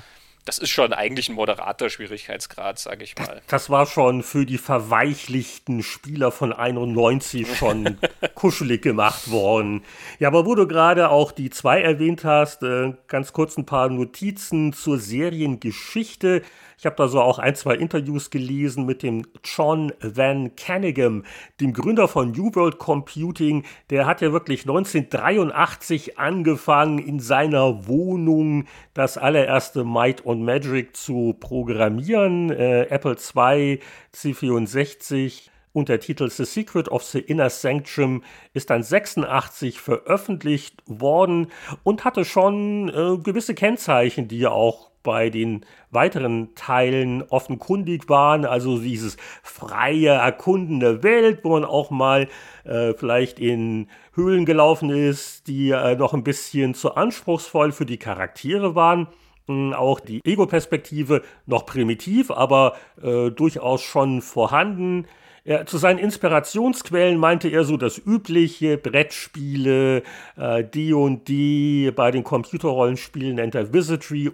das 0.46 0.58
ist 0.58 0.70
schon 0.70 0.94
eigentlich 0.94 1.30
ein 1.30 1.36
moderater 1.36 1.90
Schwierigkeitsgrad, 1.90 2.80
sage 2.80 3.04
ich 3.04 3.16
mal. 3.18 3.41
Das 3.48 3.70
war 3.70 3.86
schon 3.86 4.24
für 4.24 4.46
die 4.46 4.58
verweichlichten 4.58 5.84
Spieler 5.84 6.32
von 6.32 6.54
91 6.54 7.56
schon 7.56 7.98
kuschelig 8.34 8.82
gemacht 8.82 9.30
worden. 9.30 9.84
Ja, 10.18 10.30
aber 10.30 10.46
wo 10.48 10.56
du 10.56 10.68
gerade 10.68 11.10
auch 11.10 11.32
die 11.32 11.50
zwei 11.50 11.82
erwähnt 11.82 12.24
hast, 12.24 12.64
äh, 12.64 12.94
ganz 13.08 13.34
kurz 13.34 13.58
ein 13.58 13.66
paar 13.66 13.90
Notizen 13.90 14.74
zur 14.74 14.98
Seriengeschichte. 14.98 16.41
Ich 16.80 16.86
habe 16.86 16.96
da 16.96 17.10
so 17.10 17.20
auch 17.20 17.40
ein, 17.40 17.56
zwei 17.56 17.76
Interviews 17.76 18.30
gelesen 18.30 18.86
mit 18.86 19.04
dem 19.04 19.28
John 19.44 19.92
Van 20.00 20.56
Canningham, 20.56 21.26
dem 21.60 21.74
Gründer 21.74 22.08
von 22.08 22.32
New 22.32 22.56
World 22.56 22.78
Computing. 22.78 23.66
Der 23.90 24.06
hat 24.06 24.22
ja 24.22 24.32
wirklich 24.32 24.62
1983 24.62 26.18
angefangen, 26.18 26.98
in 26.98 27.20
seiner 27.20 27.86
Wohnung 27.86 28.64
das 28.94 29.18
allererste 29.18 29.84
Might 29.84 30.22
und 30.22 30.46
Magic 30.46 30.96
zu 30.96 31.36
programmieren. 31.38 32.50
Äh, 32.50 32.84
Apple 32.84 33.18
II, 33.18 33.82
C64 34.16 35.50
und 35.74 35.90
der 35.90 36.00
Titel 36.00 36.30
The 36.30 36.46
Secret 36.46 36.88
of 36.88 37.04
the 37.04 37.20
Inner 37.20 37.50
Sanctum 37.50 38.24
ist 38.54 38.70
dann 38.70 38.84
86 38.84 39.82
veröffentlicht 39.82 40.82
worden 40.86 41.48
und 41.84 42.06
hatte 42.06 42.24
schon 42.24 42.88
äh, 42.88 43.18
gewisse 43.22 43.54
Kennzeichen, 43.54 44.30
die 44.30 44.40
ja 44.40 44.52
auch 44.52 44.89
bei 45.10 45.31
den 45.31 45.65
weiteren 45.90 46.53
Teilen 46.53 47.23
offenkundig 47.23 48.10
waren, 48.10 48.45
also 48.45 48.77
dieses 48.77 49.18
freie 49.41 50.10
Erkunden 50.10 50.80
der 50.80 51.02
Welt, 51.02 51.40
wo 51.41 51.49
man 51.49 51.65
auch 51.65 51.90
mal 51.90 52.27
äh, 52.64 52.94
vielleicht 52.94 53.40
in 53.40 53.88
Höhlen 54.14 54.45
gelaufen 54.45 54.91
ist, 54.91 55.48
die 55.48 55.72
äh, 55.72 55.95
noch 55.95 56.14
ein 56.14 56.23
bisschen 56.23 56.76
zu 56.76 56.94
anspruchsvoll 56.94 57.72
für 57.72 57.88
die 57.88 57.98
Charaktere 57.98 58.76
waren. 58.76 59.07
Hm, 59.48 59.73
auch 59.73 59.99
die 59.99 60.22
Ego-Perspektive 60.23 61.23
noch 61.48 61.65
primitiv, 61.65 62.30
aber 62.30 62.76
äh, 63.02 63.31
durchaus 63.31 63.81
schon 63.81 64.22
vorhanden. 64.22 65.07
Ja, 65.45 65.66
zu 65.66 65.78
seinen 65.78 65.99
Inspirationsquellen 65.99 67.18
meinte 67.18 67.48
er 67.48 67.64
so 67.64 67.78
das 67.78 67.98
übliche, 67.98 68.78
Brettspiele, 68.78 70.03
äh, 70.36 70.64
D&D, 70.64 71.91
bei 71.91 72.11
den 72.11 72.24
Computerrollenspielen 72.24 73.36
nennt 73.36 73.56
er 73.56 73.68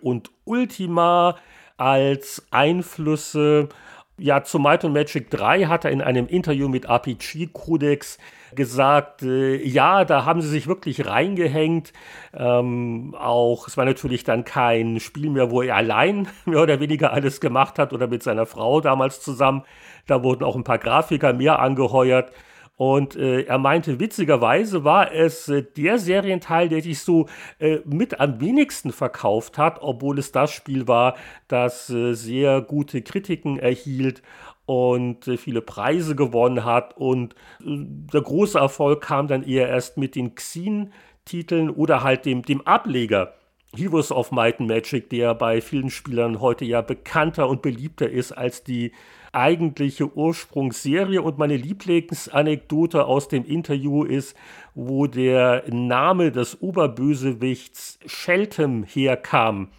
und 0.02 0.32
Ultima 0.46 1.38
als 1.78 2.46
Einflüsse. 2.52 3.70
Ja, 4.18 4.44
zu 4.44 4.60
Might 4.60 4.86
and 4.86 4.94
Magic 4.94 5.30
3 5.30 5.66
hat 5.66 5.84
er 5.84 5.92
in 5.92 6.02
einem 6.02 6.28
Interview 6.28 6.70
mit 6.70 6.86
RPG 6.86 7.50
Codex 7.52 8.18
gesagt, 8.56 9.24
äh, 9.24 9.58
ja, 9.58 10.06
da 10.06 10.24
haben 10.24 10.42
sie 10.42 10.48
sich 10.48 10.68
wirklich 10.68 11.06
reingehängt. 11.06 11.92
Ähm, 12.34 13.14
auch, 13.20 13.68
es 13.68 13.76
war 13.76 13.84
natürlich 13.84 14.24
dann 14.24 14.46
kein 14.46 15.02
Spiel 15.02 15.30
mehr, 15.30 15.52
wo 15.52 15.62
er 15.62 15.76
allein 15.76 16.30
mehr 16.46 16.62
oder 16.62 16.80
weniger 16.80 17.12
alles 17.12 17.42
gemacht 17.42 17.78
hat 17.78 17.92
oder 17.92 18.08
mit 18.08 18.24
seiner 18.24 18.46
Frau 18.46 18.80
damals 18.80 19.20
zusammen. 19.20 19.64
Da 20.08 20.24
wurden 20.24 20.44
auch 20.44 20.56
ein 20.56 20.64
paar 20.64 20.80
Grafiker 20.80 21.34
mehr 21.34 21.60
angeheuert. 21.60 22.32
Und 22.78 23.16
äh, 23.16 23.44
er 23.44 23.58
meinte, 23.58 24.00
witzigerweise 24.00 24.84
war 24.84 25.14
es 25.14 25.48
äh, 25.48 25.64
der 25.64 25.98
Serienteil, 25.98 26.68
der 26.68 26.82
sich 26.82 27.00
so 27.00 27.28
äh, 27.58 27.80
mit 27.86 28.20
am 28.20 28.42
wenigsten 28.42 28.92
verkauft 28.92 29.58
hat, 29.58 29.82
obwohl 29.82 30.20
es 30.20 30.34
das 30.34 30.52
Spiel 30.52 30.88
war, 30.88 31.16
das 31.48 31.90
äh, 31.90 32.14
sehr 32.14 32.62
gute 32.62 33.02
Kritiken 33.02 33.58
erhielt 33.60 34.22
und 34.66 35.26
äh, 35.28 35.38
viele 35.38 35.62
Preise 35.62 36.16
gewonnen 36.18 36.66
hat. 36.66 36.98
Und 36.98 37.34
äh, 37.62 37.78
der 38.14 38.22
große 38.22 38.60
Erfolg 38.60 39.02
kam 39.02 39.28
dann 39.28 39.44
eher 39.44 39.70
erst 39.70 39.98
mit 39.98 40.16
den 40.16 40.36
Xen-Titeln 40.36 41.70
oder 41.70 42.04
halt 42.04 42.26
dem, 42.26 42.42
dem 42.42 42.62
Ableger. 42.68 43.36
Heroes 43.74 44.12
of 44.12 44.32
Might 44.32 44.60
and 44.60 44.70
Magic, 44.70 45.10
der 45.10 45.34
bei 45.34 45.62
vielen 45.62 45.90
Spielern 45.90 46.40
heute 46.40 46.66
ja 46.66 46.82
bekannter 46.82 47.50
und 47.50 47.62
beliebter 47.62 48.10
ist 48.10 48.32
als 48.32 48.64
die 48.64 48.92
eigentliche 49.36 50.16
Ursprungsserie. 50.16 51.22
Und 51.22 51.38
meine 51.38 51.58
Lieblingsanekdote 51.58 53.06
aus 53.06 53.28
dem 53.28 53.46
Interview 53.46 54.04
ist, 54.04 54.36
wo 54.74 55.08
der 55.08 55.64
Name 55.70 56.32
des 56.32 56.62
Oberbösewichts 56.62 58.00
Sheltem 58.06 58.84
herkam. 58.84 59.70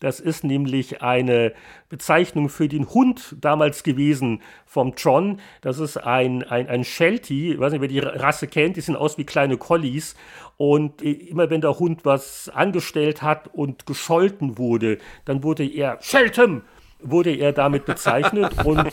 Das 0.00 0.20
ist 0.20 0.44
nämlich 0.44 1.00
eine 1.00 1.54
Bezeichnung 1.88 2.50
für 2.50 2.68
den 2.68 2.90
Hund 2.90 3.36
damals 3.40 3.84
gewesen 3.84 4.42
vom 4.66 4.92
John. 4.98 5.40
Das 5.62 5.78
ist 5.78 5.96
ein, 5.96 6.42
ein, 6.42 6.68
ein 6.68 6.84
Sheltie, 6.84 7.52
ich 7.52 7.58
weiß 7.58 7.72
nicht, 7.72 7.80
wer 7.80 7.88
die 7.88 8.00
Rasse 8.00 8.46
kennt, 8.46 8.76
die 8.76 8.82
sehen 8.82 8.96
aus 8.96 9.16
wie 9.16 9.24
kleine 9.24 9.56
Collies. 9.56 10.14
Und 10.58 11.00
immer 11.00 11.48
wenn 11.48 11.62
der 11.62 11.78
Hund 11.78 12.04
was 12.04 12.50
angestellt 12.50 13.22
hat 13.22 13.48
und 13.54 13.86
gescholten 13.86 14.58
wurde, 14.58 14.98
dann 15.24 15.42
wurde 15.42 15.64
er 15.64 15.96
Sheltem 16.02 16.62
wurde 17.04 17.34
er 17.34 17.52
damit 17.52 17.84
bezeichnet 17.84 18.52
und 18.64 18.90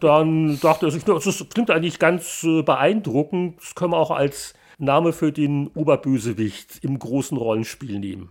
dann 0.00 0.58
dachte 0.60 0.86
er 0.86 0.90
sich, 0.90 1.04
das 1.04 1.46
klingt 1.52 1.70
eigentlich 1.70 1.98
ganz 1.98 2.44
äh, 2.44 2.62
beeindruckend, 2.62 3.60
das 3.60 3.74
können 3.74 3.92
wir 3.92 3.98
auch 3.98 4.10
als 4.10 4.54
Name 4.78 5.12
für 5.12 5.32
den 5.32 5.68
Oberbösewicht 5.68 6.82
im 6.82 6.98
großen 6.98 7.36
Rollenspiel 7.36 7.98
nehmen. 7.98 8.30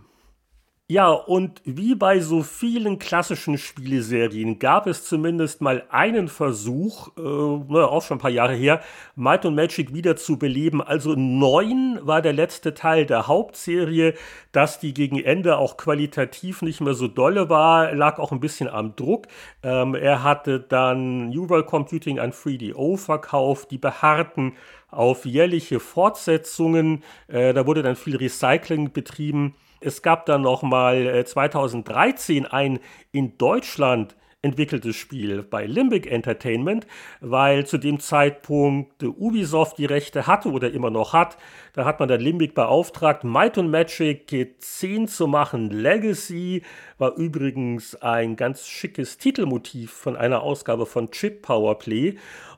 Ja, 0.92 1.08
und 1.08 1.62
wie 1.64 1.94
bei 1.94 2.20
so 2.20 2.42
vielen 2.42 2.98
klassischen 2.98 3.56
Spieleserien 3.56 4.58
gab 4.58 4.86
es 4.86 5.06
zumindest 5.06 5.62
mal 5.62 5.84
einen 5.88 6.28
Versuch, 6.28 7.08
äh, 7.16 7.22
auch 7.22 8.02
schon 8.02 8.18
ein 8.18 8.20
paar 8.20 8.30
Jahre 8.30 8.52
her, 8.52 8.82
Might 9.16 9.46
and 9.46 9.56
Magic 9.56 9.94
wieder 9.94 10.16
zu 10.16 10.38
beleben. 10.38 10.82
Also 10.82 11.14
neun 11.14 11.98
war 12.02 12.20
der 12.20 12.34
letzte 12.34 12.74
Teil 12.74 13.06
der 13.06 13.26
Hauptserie, 13.26 14.12
dass 14.52 14.80
die 14.80 14.92
gegen 14.92 15.18
Ende 15.18 15.56
auch 15.56 15.78
qualitativ 15.78 16.60
nicht 16.60 16.82
mehr 16.82 16.92
so 16.92 17.08
dolle 17.08 17.48
war, 17.48 17.94
lag 17.94 18.18
auch 18.18 18.30
ein 18.30 18.40
bisschen 18.40 18.68
am 18.68 18.94
Druck. 18.94 19.28
Ähm, 19.62 19.94
er 19.94 20.22
hatte 20.22 20.60
dann 20.60 21.30
New 21.30 21.48
World 21.48 21.68
Computing 21.68 22.18
an 22.18 22.32
3DO 22.32 22.98
verkauft, 22.98 23.70
die 23.70 23.78
beharrten 23.78 24.52
auf 24.92 25.24
jährliche 25.24 25.80
Fortsetzungen. 25.80 27.02
Äh, 27.26 27.52
da 27.52 27.66
wurde 27.66 27.82
dann 27.82 27.96
viel 27.96 28.16
Recycling 28.16 28.92
betrieben. 28.92 29.56
Es 29.80 30.02
gab 30.02 30.26
dann 30.26 30.42
noch 30.42 30.62
mal 30.62 31.24
2013 31.26 32.44
äh, 32.44 32.48
ein 32.48 32.78
in 33.10 33.36
Deutschland 33.36 34.14
entwickeltes 34.42 34.96
Spiel 34.96 35.44
bei 35.44 35.66
Limbic 35.66 36.10
Entertainment, 36.10 36.86
weil 37.20 37.64
zu 37.64 37.78
dem 37.78 38.00
Zeitpunkt 38.00 39.02
Ubisoft 39.02 39.78
die 39.78 39.86
Rechte 39.86 40.26
hatte 40.26 40.50
oder 40.50 40.72
immer 40.72 40.90
noch 40.90 41.12
hat. 41.12 41.38
Da 41.74 41.84
hat 41.84 42.00
man 42.00 42.08
dann 42.08 42.20
Limbic 42.20 42.54
beauftragt, 42.54 43.22
Might 43.22 43.56
and 43.56 43.70
Magic 43.70 44.28
G10 44.28 45.06
zu 45.06 45.28
machen. 45.28 45.70
Legacy 45.70 46.62
war 46.98 47.14
übrigens 47.14 47.94
ein 48.02 48.34
ganz 48.34 48.66
schickes 48.66 49.16
Titelmotiv 49.16 49.92
von 49.92 50.16
einer 50.16 50.42
Ausgabe 50.42 50.86
von 50.86 51.12
Chip 51.12 51.42
Powerplay. 51.42 52.16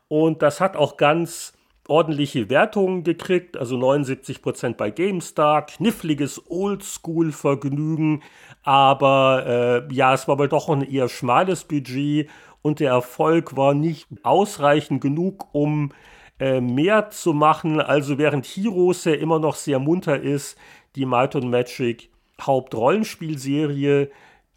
Und 0.09 0.41
das 0.41 0.61
hat 0.61 0.77
auch 0.77 0.97
ganz 0.97 1.54
ordentliche 1.89 2.49
Wertungen 2.49 3.05
gekriegt, 3.05 3.57
also 3.57 3.77
79% 3.77 4.75
bei 4.75 4.91
GameStar, 4.91 5.67
kniffliges 5.67 6.43
Oldschool-Vergnügen, 6.49 8.23
aber 8.63 9.87
äh, 9.91 9.95
ja, 9.95 10.15
es 10.15 10.27
war 10.27 10.35
aber 10.35 10.49
doch 10.49 10.69
ein 10.69 10.83
eher 10.83 11.09
schmales 11.09 11.65
Budget 11.65 12.29
und 12.63 12.81
der 12.81 12.93
Erfolg 12.93 13.57
war 13.57 13.75
nicht 13.75 14.09
ausreichend 14.23 15.03
genug, 15.03 15.49
um 15.53 15.93
äh, 16.41 16.61
mehr 16.61 17.11
zu 17.11 17.35
machen. 17.35 17.81
Also 17.81 18.17
während 18.19 18.47
Heroes 18.47 19.05
ja 19.05 19.13
immer 19.13 19.39
noch 19.39 19.55
sehr 19.55 19.79
munter 19.79 20.19
ist, 20.19 20.57
die 20.97 21.05
Might 21.05 21.37
and 21.37 21.51
Magic 21.51 22.11
Hauptrollenspielserie, 22.41 24.11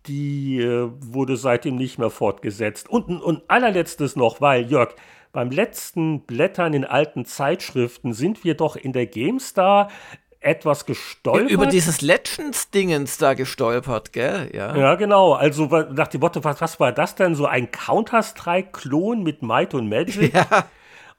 die 0.07 0.61
äh, 0.61 0.89
wurde 0.99 1.35
seitdem 1.35 1.75
nicht 1.75 1.99
mehr 1.99 2.09
fortgesetzt. 2.09 2.89
Und, 2.89 3.09
und 3.21 3.43
allerletztes 3.49 4.15
noch, 4.15 4.41
weil 4.41 4.71
Jörg, 4.71 4.95
beim 5.37 5.51
letzten 5.51 6.21
Blättern 6.21 6.73
in 6.73 6.83
alten 6.83 7.23
Zeitschriften 7.23 8.13
sind 8.13 8.43
wir 8.43 8.55
doch 8.55 8.75
in 8.75 8.91
der 8.91 9.05
GameStar 9.05 9.91
etwas 10.39 10.87
gestolpert. 10.87 11.51
Über 11.51 11.67
dieses 11.67 12.01
Legends-Dingens 12.01 13.19
da 13.19 13.35
gestolpert, 13.35 14.13
gell? 14.13 14.49
Ja, 14.51 14.75
ja 14.75 14.95
genau. 14.95 15.33
Also 15.33 15.65
nach 15.65 16.07
dem 16.07 16.21
Motto, 16.21 16.43
was, 16.43 16.59
was 16.59 16.79
war 16.79 16.91
das 16.91 17.13
denn? 17.13 17.35
So 17.35 17.45
ein 17.45 17.69
Counter-Strike-Klon 17.69 19.21
mit 19.21 19.43
Might 19.43 19.75
und 19.75 19.87
Magic? 19.87 20.33
Ja. 20.33 20.65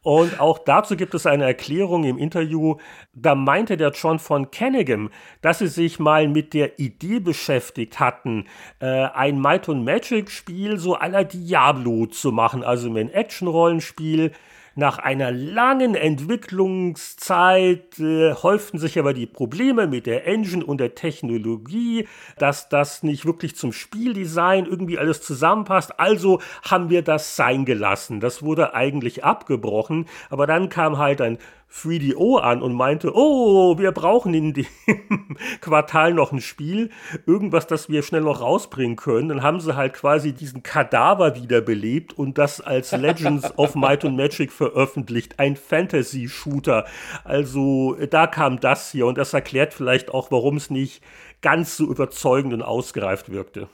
Und 0.02 0.38
auch 0.40 0.58
dazu 0.58 0.96
gibt 0.96 1.14
es 1.14 1.26
eine 1.26 1.44
Erklärung 1.44 2.04
im 2.04 2.18
Interview. 2.18 2.76
Da 3.12 3.34
meinte 3.34 3.76
der 3.76 3.90
John 3.90 4.18
von 4.18 4.50
Kennegam, 4.50 5.10
dass 5.40 5.58
sie 5.58 5.66
sich 5.66 5.98
mal 5.98 6.28
mit 6.28 6.54
der 6.54 6.78
Idee 6.78 7.18
beschäftigt 7.18 7.98
hatten, 7.98 8.46
äh, 8.80 8.86
ein 8.86 9.40
Might 9.40 9.68
and 9.68 9.84
Magic 9.84 10.30
Spiel 10.30 10.78
so 10.78 10.94
aller 10.94 11.24
Diablo 11.24 12.06
zu 12.06 12.30
machen, 12.30 12.62
also 12.62 12.88
ein 12.94 13.10
Action-Rollenspiel 13.10 14.32
nach 14.78 14.98
einer 14.98 15.30
langen 15.32 15.96
Entwicklungszeit 15.96 17.98
äh, 17.98 18.32
häuften 18.32 18.78
sich 18.78 18.96
aber 18.96 19.12
die 19.12 19.26
Probleme 19.26 19.88
mit 19.88 20.06
der 20.06 20.24
Engine 20.24 20.64
und 20.64 20.78
der 20.78 20.94
Technologie, 20.94 22.06
dass 22.38 22.68
das 22.68 23.02
nicht 23.02 23.26
wirklich 23.26 23.56
zum 23.56 23.72
Spieldesign 23.72 24.66
irgendwie 24.66 24.96
alles 24.96 25.20
zusammenpasst. 25.20 25.98
Also 25.98 26.40
haben 26.62 26.90
wir 26.90 27.02
das 27.02 27.34
sein 27.34 27.64
gelassen. 27.64 28.20
Das 28.20 28.44
wurde 28.44 28.72
eigentlich 28.72 29.24
abgebrochen, 29.24 30.06
aber 30.30 30.46
dann 30.46 30.68
kam 30.68 30.96
halt 30.96 31.22
ein 31.22 31.38
3DO 31.72 32.38
an 32.38 32.62
und 32.62 32.74
meinte, 32.74 33.12
oh, 33.14 33.78
wir 33.78 33.92
brauchen 33.92 34.34
in 34.34 34.54
dem 34.54 34.66
Quartal 35.60 36.14
noch 36.14 36.32
ein 36.32 36.40
Spiel, 36.40 36.90
irgendwas, 37.26 37.66
das 37.66 37.88
wir 37.88 38.02
schnell 38.02 38.22
noch 38.22 38.40
rausbringen 38.40 38.96
können. 38.96 39.28
Dann 39.28 39.42
haben 39.42 39.60
sie 39.60 39.76
halt 39.76 39.92
quasi 39.92 40.32
diesen 40.32 40.62
Kadaver 40.62 41.36
wiederbelebt 41.36 42.16
und 42.16 42.38
das 42.38 42.60
als 42.60 42.92
Legends 42.92 43.52
of 43.58 43.74
Might 43.74 44.04
and 44.04 44.16
Magic 44.16 44.50
veröffentlicht. 44.50 45.38
Ein 45.38 45.56
Fantasy-Shooter. 45.56 46.86
Also 47.24 47.96
da 48.10 48.26
kam 48.26 48.60
das 48.60 48.90
hier 48.90 49.06
und 49.06 49.18
das 49.18 49.34
erklärt 49.34 49.74
vielleicht 49.74 50.10
auch, 50.10 50.30
warum 50.30 50.56
es 50.56 50.70
nicht 50.70 51.02
ganz 51.42 51.76
so 51.76 51.84
überzeugend 51.84 52.54
und 52.54 52.62
ausgereift 52.62 53.30
wirkte. 53.30 53.68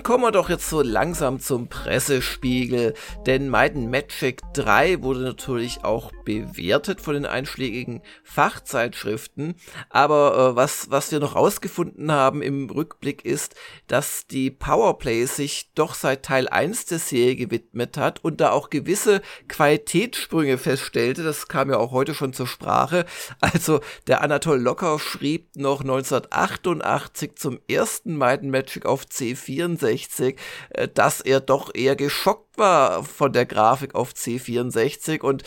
Dann 0.00 0.04
kommen 0.04 0.24
wir 0.24 0.32
doch 0.32 0.48
jetzt 0.48 0.70
so 0.70 0.80
langsam 0.80 1.40
zum 1.40 1.68
Pressespiegel, 1.68 2.94
denn 3.26 3.50
Might 3.50 3.76
Magic 3.76 4.40
3 4.54 5.02
wurde 5.02 5.20
natürlich 5.20 5.84
auch 5.84 6.10
bewertet 6.24 7.02
von 7.02 7.12
den 7.12 7.26
einschlägigen 7.26 8.00
Fachzeitschriften, 8.24 9.56
aber 9.90 10.52
äh, 10.52 10.56
was, 10.56 10.90
was 10.90 11.12
wir 11.12 11.20
noch 11.20 11.34
rausgefunden 11.34 12.10
haben 12.10 12.40
im 12.40 12.70
Rückblick 12.70 13.26
ist, 13.26 13.56
dass 13.88 14.26
die 14.26 14.50
Powerplay 14.50 15.26
sich 15.26 15.70
doch 15.74 15.92
seit 15.92 16.22
Teil 16.22 16.48
1 16.48 16.86
der 16.86 16.98
Serie 16.98 17.36
gewidmet 17.36 17.98
hat 17.98 18.24
und 18.24 18.40
da 18.40 18.52
auch 18.52 18.70
gewisse 18.70 19.20
Qualitätssprünge 19.48 20.56
feststellte, 20.56 21.24
das 21.24 21.46
kam 21.46 21.68
ja 21.68 21.76
auch 21.76 21.90
heute 21.90 22.14
schon 22.14 22.32
zur 22.32 22.46
Sprache, 22.46 23.04
also 23.40 23.80
der 24.06 24.22
Anatol 24.22 24.58
Locker 24.58 24.98
schrieb 24.98 25.56
noch 25.56 25.82
1988 25.82 27.36
zum 27.36 27.60
ersten 27.68 28.16
Might 28.16 28.44
Magic 28.44 28.86
auf 28.86 29.04
C64 29.04 29.90
64, 30.08 30.36
äh, 30.70 30.88
dass 30.88 31.20
er 31.20 31.40
doch 31.40 31.74
eher 31.74 31.96
geschockt 31.96 32.58
war 32.58 33.04
von 33.04 33.32
der 33.32 33.46
Grafik 33.46 33.94
auf 33.94 34.12
C64 34.12 35.20
und 35.20 35.42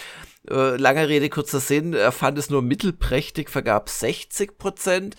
äh, 0.50 0.76
lange 0.76 1.08
Rede, 1.08 1.30
kurzer 1.30 1.60
Sinn, 1.60 1.94
er 1.94 2.12
fand 2.12 2.38
es 2.38 2.50
nur 2.50 2.62
mittelprächtig, 2.62 3.50
vergab 3.50 3.90
60 3.90 4.58
Prozent. 4.58 5.16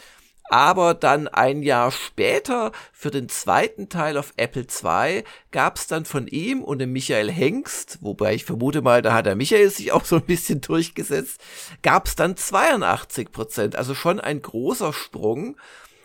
Aber 0.51 0.93
dann 0.93 1.27
ein 1.27 1.63
Jahr 1.63 1.91
später, 1.91 2.71
für 2.93 3.11
den 3.11 3.31
zweiten 3.31 3.89
Teil 3.89 4.19
auf 4.19 4.35
Apple 4.37 4.67
II, 4.67 5.25
gab 5.51 5.77
es 5.77 5.87
dann 5.87 6.05
von 6.05 6.27
ihm 6.27 6.63
und 6.63 6.81
dem 6.81 6.93
Michael 6.93 7.31
Hengst, 7.31 7.99
wobei 8.03 8.35
ich 8.35 8.45
vermute 8.45 8.83
mal, 8.83 9.01
da 9.01 9.15
hat 9.15 9.25
der 9.25 9.37
Michael 9.37 9.71
sich 9.71 9.91
auch 9.93 10.05
so 10.05 10.17
ein 10.17 10.27
bisschen 10.27 10.61
durchgesetzt, 10.61 11.41
gab 11.83 12.07
es 12.07 12.15
dann 12.15 12.37
82 12.37 13.33
Prozent, 13.33 13.77
also 13.77 13.95
schon 13.95 14.21
ein 14.21 14.43
großer 14.43 14.93
Sprung. 14.93 15.57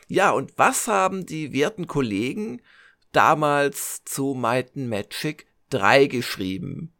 Ja, 0.07 0.31
und 0.31 0.57
was 0.57 0.87
haben 0.87 1.25
die 1.25 1.51
werten 1.51 1.85
Kollegen 1.85 2.61
damals 3.11 4.03
zu 4.05 4.33
Might 4.33 4.75
Magic 4.75 5.47
3 5.69 6.07
geschrieben. 6.07 6.93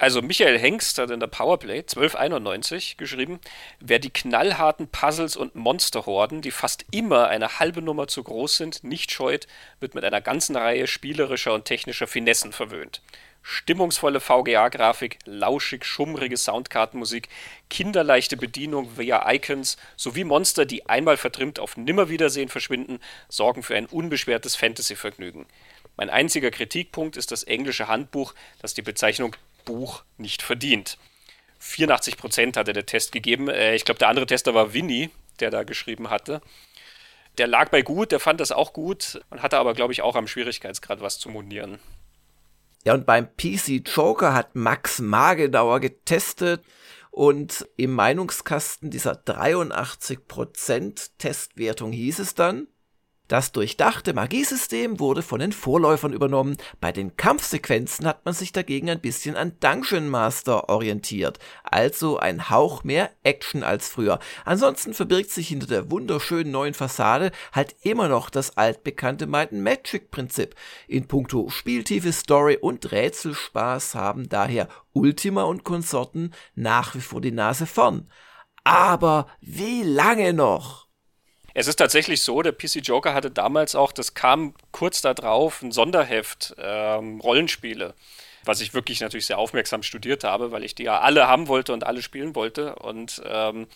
Also 0.00 0.22
Michael 0.22 0.60
Hengst 0.60 0.96
hat 0.98 1.10
in 1.10 1.18
der 1.18 1.26
Powerplay 1.26 1.78
1291 1.78 2.98
geschrieben, 2.98 3.40
wer 3.80 3.98
die 3.98 4.10
knallharten 4.10 4.86
Puzzles 4.86 5.34
und 5.34 5.56
Monsterhorden, 5.56 6.40
die 6.40 6.52
fast 6.52 6.84
immer 6.92 7.26
eine 7.26 7.58
halbe 7.58 7.82
Nummer 7.82 8.06
zu 8.06 8.22
groß 8.22 8.58
sind, 8.58 8.84
nicht 8.84 9.10
scheut, 9.10 9.48
wird 9.80 9.96
mit 9.96 10.04
einer 10.04 10.20
ganzen 10.20 10.54
Reihe 10.54 10.86
spielerischer 10.86 11.52
und 11.52 11.64
technischer 11.64 12.06
Finessen 12.06 12.52
verwöhnt. 12.52 13.02
Stimmungsvolle 13.42 14.20
VGA-Grafik, 14.20 15.18
lauschig 15.24 15.84
schummrige 15.84 16.36
Soundkartenmusik, 16.36 17.28
kinderleichte 17.68 18.36
Bedienung 18.36 18.96
via 18.96 19.28
Icons 19.32 19.78
sowie 19.96 20.22
Monster, 20.22 20.64
die 20.64 20.88
einmal 20.88 21.16
vertrimmt 21.16 21.58
auf 21.58 21.76
Nimmerwiedersehen 21.76 22.50
verschwinden, 22.50 23.00
sorgen 23.28 23.64
für 23.64 23.74
ein 23.74 23.86
unbeschwertes 23.86 24.54
Fantasy-Vergnügen. 24.54 25.46
Mein 25.96 26.10
einziger 26.10 26.52
Kritikpunkt 26.52 27.16
ist 27.16 27.32
das 27.32 27.42
englische 27.42 27.88
Handbuch, 27.88 28.34
das 28.60 28.74
die 28.74 28.82
Bezeichnung 28.82 29.34
Buch 29.68 30.02
nicht 30.16 30.40
verdient. 30.40 30.96
84% 31.60 32.56
hatte 32.56 32.72
der 32.72 32.86
Test 32.86 33.12
gegeben. 33.12 33.48
Äh, 33.48 33.74
ich 33.74 33.84
glaube, 33.84 33.98
der 33.98 34.08
andere 34.08 34.24
Tester 34.24 34.54
war 34.54 34.72
Winnie, 34.72 35.10
der 35.40 35.50
da 35.50 35.62
geschrieben 35.62 36.08
hatte. 36.08 36.40
Der 37.36 37.46
lag 37.46 37.68
bei 37.68 37.82
gut, 37.82 38.10
der 38.10 38.18
fand 38.18 38.40
das 38.40 38.50
auch 38.50 38.72
gut 38.72 39.20
und 39.28 39.42
hatte 39.42 39.58
aber, 39.58 39.74
glaube 39.74 39.92
ich, 39.92 40.00
auch 40.00 40.16
am 40.16 40.26
Schwierigkeitsgrad 40.26 41.02
was 41.02 41.18
zu 41.18 41.28
monieren. 41.28 41.78
Ja, 42.84 42.94
und 42.94 43.04
beim 43.04 43.28
PC 43.36 43.86
Joker 43.86 44.32
hat 44.32 44.56
Max 44.56 45.00
Magedauer 45.00 45.80
getestet 45.80 46.64
und 47.10 47.68
im 47.76 47.92
Meinungskasten 47.92 48.90
dieser 48.90 49.12
83% 49.12 51.10
Testwertung 51.18 51.92
hieß 51.92 52.20
es 52.20 52.34
dann, 52.34 52.68
das 53.28 53.52
durchdachte 53.52 54.14
Magiesystem 54.14 54.98
wurde 54.98 55.20
von 55.20 55.38
den 55.38 55.52
Vorläufern 55.52 56.14
übernommen. 56.14 56.56
Bei 56.80 56.92
den 56.92 57.16
Kampfsequenzen 57.16 58.06
hat 58.06 58.24
man 58.24 58.32
sich 58.32 58.52
dagegen 58.52 58.88
ein 58.88 59.00
bisschen 59.00 59.36
an 59.36 59.52
Dungeon 59.60 60.08
Master 60.08 60.70
orientiert. 60.70 61.38
Also 61.62 62.18
ein 62.18 62.48
Hauch 62.48 62.84
mehr 62.84 63.10
Action 63.24 63.62
als 63.62 63.88
früher. 63.88 64.18
Ansonsten 64.46 64.94
verbirgt 64.94 65.30
sich 65.30 65.48
hinter 65.48 65.66
der 65.66 65.90
wunderschönen 65.90 66.50
neuen 66.50 66.72
Fassade 66.72 67.30
halt 67.52 67.76
immer 67.82 68.08
noch 68.08 68.30
das 68.30 68.56
altbekannte 68.56 69.26
Might 69.26 69.52
Magic 69.52 70.10
Prinzip. 70.10 70.54
In 70.86 71.06
puncto 71.06 71.50
Spieltiefe, 71.50 72.12
Story 72.12 72.56
und 72.58 72.90
Rätselspaß 72.90 73.94
haben 73.94 74.30
daher 74.30 74.68
Ultima 74.94 75.42
und 75.42 75.64
Konsorten 75.64 76.32
nach 76.54 76.94
wie 76.94 77.02
vor 77.02 77.20
die 77.20 77.32
Nase 77.32 77.66
vorn. 77.66 78.08
Aber 78.64 79.26
wie 79.40 79.82
lange 79.82 80.32
noch? 80.32 80.87
Es 81.54 81.66
ist 81.66 81.76
tatsächlich 81.76 82.22
so, 82.22 82.42
der 82.42 82.52
PC 82.52 82.76
Joker 82.82 83.14
hatte 83.14 83.30
damals 83.30 83.74
auch, 83.74 83.92
das 83.92 84.14
kam 84.14 84.54
kurz 84.70 85.00
darauf, 85.00 85.62
ein 85.62 85.72
Sonderheft, 85.72 86.54
ähm, 86.58 87.20
Rollenspiele, 87.20 87.94
was 88.44 88.60
ich 88.60 88.74
wirklich 88.74 89.00
natürlich 89.00 89.26
sehr 89.26 89.38
aufmerksam 89.38 89.82
studiert 89.82 90.24
habe, 90.24 90.52
weil 90.52 90.64
ich 90.64 90.74
die 90.74 90.84
ja 90.84 91.00
alle 91.00 91.26
haben 91.26 91.48
wollte 91.48 91.72
und 91.72 91.84
alle 91.84 92.02
spielen 92.02 92.34
wollte. 92.34 92.76
Und 92.76 93.22
ähm, 93.24 93.66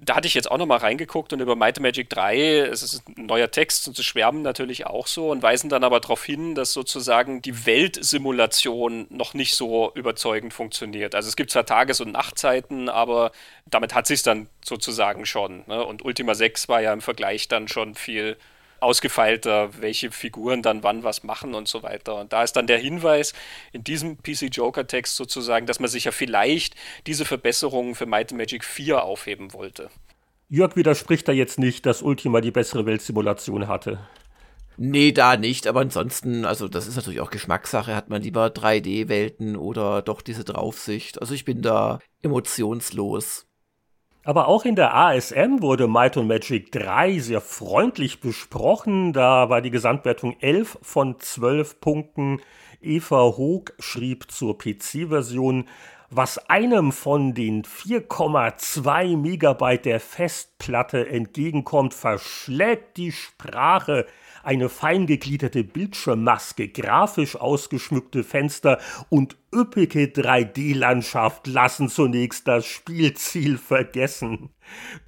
da 0.00 0.16
hatte 0.16 0.28
ich 0.28 0.34
jetzt 0.34 0.50
auch 0.50 0.58
nochmal 0.58 0.78
reingeguckt 0.78 1.32
und 1.32 1.40
über 1.40 1.56
Might 1.56 1.80
Magic 1.80 2.08
3, 2.10 2.60
es 2.60 2.82
ist 2.82 3.08
ein 3.08 3.26
neuer 3.26 3.50
Text 3.50 3.88
und 3.88 3.96
sie 3.96 4.04
schwärmen 4.04 4.42
natürlich 4.42 4.86
auch 4.86 5.06
so 5.06 5.30
und 5.30 5.42
weisen 5.42 5.68
dann 5.70 5.84
aber 5.84 6.00
darauf 6.00 6.24
hin, 6.24 6.54
dass 6.54 6.72
sozusagen 6.72 7.42
die 7.42 7.66
Weltsimulation 7.66 9.06
noch 9.10 9.34
nicht 9.34 9.54
so 9.54 9.92
überzeugend 9.94 10.52
funktioniert. 10.52 11.14
Also 11.14 11.28
es 11.28 11.36
gibt 11.36 11.50
zwar 11.50 11.66
Tages- 11.66 12.00
und 12.00 12.12
Nachtzeiten, 12.12 12.88
aber 12.88 13.32
damit 13.66 13.94
hat 13.94 14.06
sich 14.06 14.22
dann 14.22 14.48
sozusagen 14.64 15.26
schon. 15.26 15.64
Ne? 15.66 15.84
Und 15.84 16.04
Ultima 16.04 16.34
6 16.34 16.68
war 16.68 16.80
ja 16.80 16.92
im 16.92 17.00
Vergleich 17.00 17.48
dann 17.48 17.68
schon 17.68 17.94
viel 17.94 18.36
ausgefeilter, 18.86 19.70
welche 19.80 20.12
Figuren 20.12 20.62
dann 20.62 20.84
wann 20.84 21.02
was 21.02 21.24
machen 21.24 21.54
und 21.54 21.66
so 21.66 21.82
weiter. 21.82 22.14
Und 22.14 22.32
da 22.32 22.44
ist 22.44 22.52
dann 22.52 22.68
der 22.68 22.78
Hinweis 22.78 23.34
in 23.72 23.82
diesem 23.82 24.16
PC 24.18 24.54
Joker 24.54 24.86
Text 24.86 25.16
sozusagen, 25.16 25.66
dass 25.66 25.80
man 25.80 25.90
sich 25.90 26.04
ja 26.04 26.12
vielleicht 26.12 26.76
diese 27.06 27.24
Verbesserungen 27.24 27.96
für 27.96 28.06
Might 28.06 28.30
Magic 28.30 28.64
4 28.64 29.02
aufheben 29.02 29.52
wollte. 29.52 29.90
Jörg 30.48 30.76
widerspricht 30.76 31.26
da 31.26 31.32
jetzt 31.32 31.58
nicht, 31.58 31.84
dass 31.84 32.02
Ultima 32.02 32.40
die 32.40 32.52
bessere 32.52 32.86
Weltsimulation 32.86 33.66
hatte. 33.66 33.98
Nee, 34.76 35.10
da 35.10 35.36
nicht, 35.36 35.66
aber 35.66 35.80
ansonsten, 35.80 36.44
also 36.44 36.68
das 36.68 36.86
ist 36.86 36.94
natürlich 36.94 37.20
auch 37.20 37.30
Geschmackssache, 37.30 37.96
hat 37.96 38.10
man 38.10 38.22
lieber 38.22 38.46
3D-Welten 38.46 39.56
oder 39.56 40.02
doch 40.02 40.22
diese 40.22 40.44
Draufsicht. 40.44 41.20
Also 41.20 41.34
ich 41.34 41.44
bin 41.44 41.62
da 41.62 41.98
emotionslos. 42.22 43.46
Aber 44.26 44.48
auch 44.48 44.64
in 44.64 44.74
der 44.74 44.92
ASM 44.92 45.62
wurde 45.62 45.86
Might 45.86 46.16
and 46.16 46.26
Magic 46.26 46.72
3 46.72 47.20
sehr 47.20 47.40
freundlich 47.40 48.20
besprochen. 48.20 49.12
Da 49.12 49.48
war 49.50 49.62
die 49.62 49.70
Gesamtwertung 49.70 50.34
11 50.40 50.78
von 50.82 51.20
12 51.20 51.80
Punkten. 51.80 52.40
Eva 52.82 53.36
Hoog 53.36 53.74
schrieb 53.78 54.28
zur 54.28 54.58
PC-Version, 54.58 55.68
was 56.10 56.38
einem 56.50 56.90
von 56.90 57.34
den 57.34 57.62
4,2 57.62 59.16
Megabyte 59.16 59.84
der 59.84 60.00
Festplatte 60.00 61.08
entgegenkommt, 61.08 61.94
verschlägt 61.94 62.96
die 62.96 63.12
Sprache 63.12 64.06
eine 64.46 64.68
feingegliederte 64.68 65.64
Bildschirmmaske, 65.64 66.68
grafisch 66.68 67.34
ausgeschmückte 67.34 68.22
Fenster 68.22 68.78
und 69.08 69.36
üppige 69.52 70.04
3D-Landschaft 70.06 71.48
lassen 71.48 71.88
zunächst 71.88 72.46
das 72.46 72.64
Spielziel 72.64 73.58
vergessen. 73.58 74.50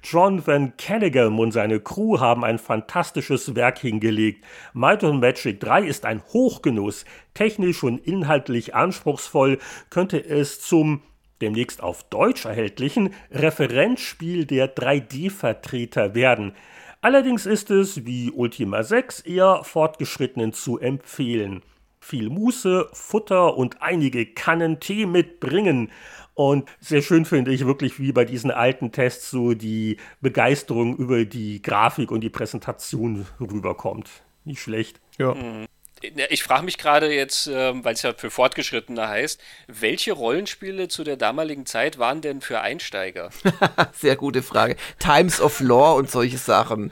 John 0.03 0.45
Van 0.45 0.73
Canningham 0.77 1.39
und 1.39 1.53
seine 1.53 1.79
Crew 1.79 2.19
haben 2.19 2.43
ein 2.43 2.59
fantastisches 2.59 3.55
Werk 3.55 3.79
hingelegt. 3.79 4.43
Might 4.73 5.05
and 5.05 5.21
Magic 5.21 5.61
3 5.61 5.83
ist 5.83 6.05
ein 6.05 6.21
Hochgenuss. 6.33 7.05
Technisch 7.33 7.81
und 7.83 8.05
inhaltlich 8.05 8.75
anspruchsvoll 8.75 9.59
könnte 9.89 10.23
es 10.23 10.59
zum 10.59 11.01
demnächst 11.41 11.81
auf 11.81 12.03
Deutsch 12.09 12.43
erhältlichen 12.43 13.13
Referenzspiel 13.31 14.45
der 14.45 14.75
3D-Vertreter 14.75 16.13
werden. 16.13 16.53
Allerdings 17.01 17.45
ist 17.45 17.71
es, 17.71 18.05
wie 18.05 18.29
Ultima 18.31 18.83
6, 18.83 19.21
eher 19.21 19.63
Fortgeschrittenen 19.63 20.51
zu 20.51 20.79
empfehlen. 20.79 21.61
Viel 22.01 22.29
Muße, 22.29 22.89
Futter 22.91 23.55
und 23.55 23.81
einige 23.81 24.25
Kannen 24.25 24.81
Tee 24.81 25.05
mitbringen. 25.05 25.91
Und 26.33 26.69
sehr 26.81 27.01
schön 27.01 27.23
finde 27.23 27.51
ich 27.51 27.65
wirklich, 27.65 27.99
wie 27.99 28.11
bei 28.11 28.25
diesen 28.25 28.51
alten 28.51 28.91
Tests 28.91 29.29
so 29.29 29.53
die 29.53 29.97
Begeisterung 30.19 30.97
über 30.97 31.23
die 31.23 31.61
Grafik 31.61 32.11
und 32.11 32.21
die 32.21 32.29
Präsentation 32.29 33.25
rüberkommt. 33.39 34.09
Nicht 34.43 34.61
schlecht. 34.61 34.99
Ja. 35.17 35.35
Mhm. 35.35 35.67
Ich 36.29 36.43
frage 36.43 36.63
mich 36.63 36.77
gerade 36.77 37.13
jetzt, 37.13 37.47
ähm, 37.47 37.83
weil 37.83 37.93
es 37.93 38.01
ja 38.01 38.13
für 38.13 38.31
Fortgeschrittene 38.31 39.07
heißt, 39.07 39.41
welche 39.67 40.13
Rollenspiele 40.13 40.87
zu 40.87 41.03
der 41.03 41.17
damaligen 41.17 41.65
Zeit 41.65 41.99
waren 41.99 42.21
denn 42.21 42.41
für 42.41 42.61
Einsteiger? 42.61 43.31
Sehr 43.93 44.15
gute 44.15 44.41
Frage. 44.41 44.75
Times 44.99 45.41
of 45.41 45.59
Lore 45.59 45.95
und 45.95 46.09
solche 46.09 46.37
Sachen. 46.37 46.91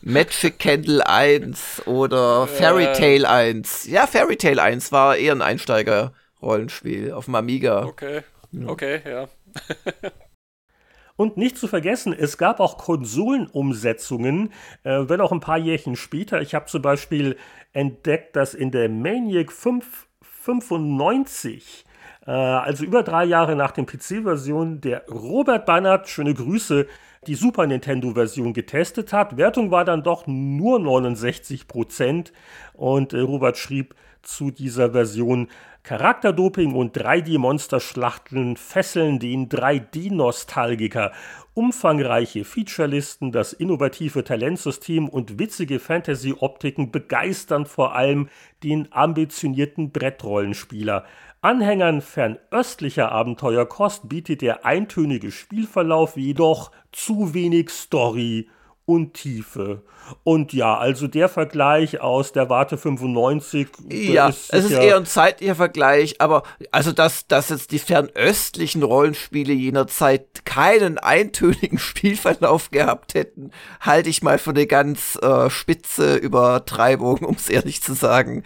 Magic 0.00 0.58
Candle 0.58 1.06
1 1.06 1.82
oder 1.86 2.46
Fairy 2.46 2.92
Tale 2.92 3.28
1. 3.28 3.86
Ja, 3.86 4.06
Fairy 4.06 4.36
Tale 4.36 4.62
1 4.62 4.92
war 4.92 5.16
eher 5.16 5.34
ein 5.34 5.42
Einsteiger-Rollenspiel 5.42 7.12
auf 7.12 7.24
dem 7.26 7.34
Amiga. 7.34 7.84
Okay, 7.84 8.22
okay, 8.66 9.00
ja. 9.04 9.28
Und 11.18 11.36
nicht 11.36 11.58
zu 11.58 11.66
vergessen, 11.66 12.14
es 12.16 12.38
gab 12.38 12.60
auch 12.60 12.78
Konsolenumsetzungen, 12.78 14.52
äh, 14.84 15.00
wenn 15.08 15.20
auch 15.20 15.32
ein 15.32 15.40
paar 15.40 15.58
Jährchen 15.58 15.96
später. 15.96 16.40
Ich 16.40 16.54
habe 16.54 16.66
zum 16.66 16.80
Beispiel 16.80 17.36
entdeckt, 17.72 18.36
dass 18.36 18.54
in 18.54 18.70
der 18.70 18.88
Maniac 18.88 19.50
595, 19.50 21.84
äh, 22.24 22.30
also 22.30 22.84
über 22.84 23.02
drei 23.02 23.24
Jahre 23.24 23.56
nach 23.56 23.72
der 23.72 23.82
PC-Version, 23.82 24.80
der 24.80 25.08
Robert 25.08 25.66
Bannert, 25.66 26.08
schöne 26.08 26.34
Grüße, 26.34 26.86
die 27.26 27.34
Super 27.34 27.66
Nintendo-Version 27.66 28.52
getestet 28.52 29.12
hat. 29.12 29.36
Wertung 29.36 29.72
war 29.72 29.84
dann 29.84 30.04
doch 30.04 30.28
nur 30.28 30.78
69 30.78 31.66
Prozent 31.66 32.32
und 32.74 33.12
äh, 33.12 33.18
Robert 33.18 33.58
schrieb 33.58 33.96
zu 34.22 34.50
dieser 34.50 34.92
Version, 34.92 35.48
Charakterdoping 35.82 36.74
und 36.74 36.96
3D-Monsterschlachten 36.98 38.56
fesseln 38.56 39.18
den 39.18 39.48
3D-Nostalgiker. 39.48 41.12
Umfangreiche 41.54 42.44
Featurelisten, 42.44 43.32
das 43.32 43.54
innovative 43.54 44.22
Talentsystem 44.22 45.08
und 45.08 45.38
witzige 45.38 45.78
Fantasy-Optiken 45.78 46.90
begeistern 46.90 47.64
vor 47.64 47.94
allem 47.94 48.28
den 48.62 48.92
ambitionierten 48.92 49.90
Brettrollenspieler. 49.90 51.04
Anhängern 51.40 52.02
fernöstlicher 52.02 53.10
Abenteuerkost 53.12 54.08
bietet 54.08 54.42
der 54.42 54.66
eintönige 54.66 55.30
Spielverlauf 55.30 56.16
jedoch 56.16 56.72
zu 56.92 57.32
wenig 57.32 57.70
Story 57.70 58.48
und 58.88 59.12
Tiefe. 59.12 59.82
Und 60.24 60.54
ja, 60.54 60.78
also 60.78 61.08
der 61.08 61.28
Vergleich 61.28 62.00
aus 62.00 62.32
der 62.32 62.48
Warte 62.48 62.78
95. 62.78 63.68
Ja, 63.90 64.28
ist 64.28 64.50
es 64.50 64.64
ist 64.64 64.70
eher 64.70 64.96
ein 64.96 65.04
zeitlicher 65.04 65.54
Vergleich, 65.54 66.22
aber 66.22 66.42
also 66.70 66.92
dass, 66.92 67.26
dass 67.26 67.50
jetzt 67.50 67.70
die 67.70 67.80
fernöstlichen 67.80 68.82
Rollenspiele 68.82 69.52
jener 69.52 69.88
Zeit 69.88 70.46
keinen 70.46 70.96
eintönigen 70.96 71.78
Spielverlauf 71.78 72.70
gehabt 72.70 73.12
hätten, 73.12 73.50
halte 73.80 74.08
ich 74.08 74.22
mal 74.22 74.38
für 74.38 74.50
eine 74.50 74.66
ganz 74.66 75.18
äh, 75.20 75.50
spitze 75.50 76.16
Übertreibung, 76.16 77.18
um 77.24 77.34
es 77.34 77.50
ehrlich 77.50 77.82
zu 77.82 77.92
sagen. 77.92 78.42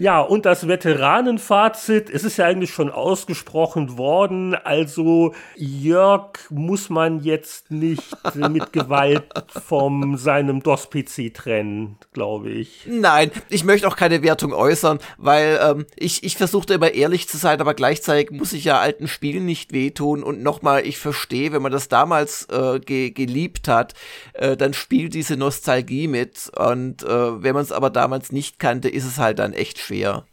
Ja, 0.00 0.20
und 0.20 0.46
das 0.46 0.68
Veteranenfazit, 0.68 2.08
es 2.08 2.22
ist 2.22 2.36
ja 2.36 2.46
eigentlich 2.46 2.72
schon 2.72 2.88
ausgesprochen 2.88 3.98
worden, 3.98 4.54
also 4.54 5.34
Jörg 5.56 6.38
muss 6.50 6.88
man 6.88 7.18
jetzt 7.24 7.72
nicht 7.72 8.16
mit 8.34 8.72
Gewalt 8.72 9.24
vom 9.48 10.16
seinem 10.16 10.62
DOS-PC 10.62 11.34
trennen, 11.34 11.96
glaube 12.12 12.50
ich. 12.50 12.86
Nein, 12.86 13.32
ich 13.48 13.64
möchte 13.64 13.88
auch 13.88 13.96
keine 13.96 14.22
Wertung 14.22 14.52
äußern, 14.52 15.00
weil 15.16 15.58
ähm, 15.60 15.86
ich, 15.96 16.22
ich 16.22 16.36
versuchte 16.36 16.74
immer 16.74 16.94
ehrlich 16.94 17.28
zu 17.28 17.36
sein, 17.36 17.60
aber 17.60 17.74
gleichzeitig 17.74 18.30
muss 18.30 18.52
ich 18.52 18.64
ja 18.64 18.78
alten 18.78 19.08
Spielen 19.08 19.46
nicht 19.46 19.72
wehtun 19.72 20.22
und 20.22 20.44
nochmal, 20.44 20.86
ich 20.86 20.98
verstehe, 20.98 21.50
wenn 21.52 21.62
man 21.62 21.72
das 21.72 21.88
damals 21.88 22.46
äh, 22.52 22.78
ge 22.78 23.10
geliebt 23.10 23.66
hat, 23.66 23.94
äh, 24.34 24.56
dann 24.56 24.74
spielt 24.74 25.14
diese 25.14 25.36
Nostalgie 25.36 26.06
mit 26.06 26.52
und 26.56 27.02
äh, 27.02 27.42
wenn 27.42 27.54
man 27.54 27.64
es 27.64 27.72
aber 27.72 27.90
damals 27.90 28.30
nicht 28.30 28.60
kannte, 28.60 28.88
ist 28.88 29.04
es 29.04 29.18
halt 29.18 29.40
dann 29.40 29.52
echt 29.52 29.87
schwer. 29.88 30.26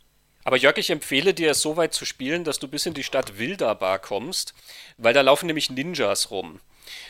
Aber 0.44 0.57
Jörg, 0.57 0.77
ich 0.77 0.91
empfehle 0.91 1.34
dir 1.34 1.52
es 1.52 1.61
so 1.61 1.76
weit 1.76 1.94
zu 1.94 2.06
spielen, 2.06 2.44
dass 2.44 2.60
du 2.60 2.68
bis 2.68 2.86
in 2.86 2.94
die 2.94 3.03
Stadt 3.03 3.40
Wilderbar 3.40 3.98
kommst, 3.98 4.53
weil 4.98 5.14
da 5.14 5.22
laufen 5.22 5.48
nämlich 5.48 5.72
Ninjas 5.72 6.30
rum. 6.30 6.60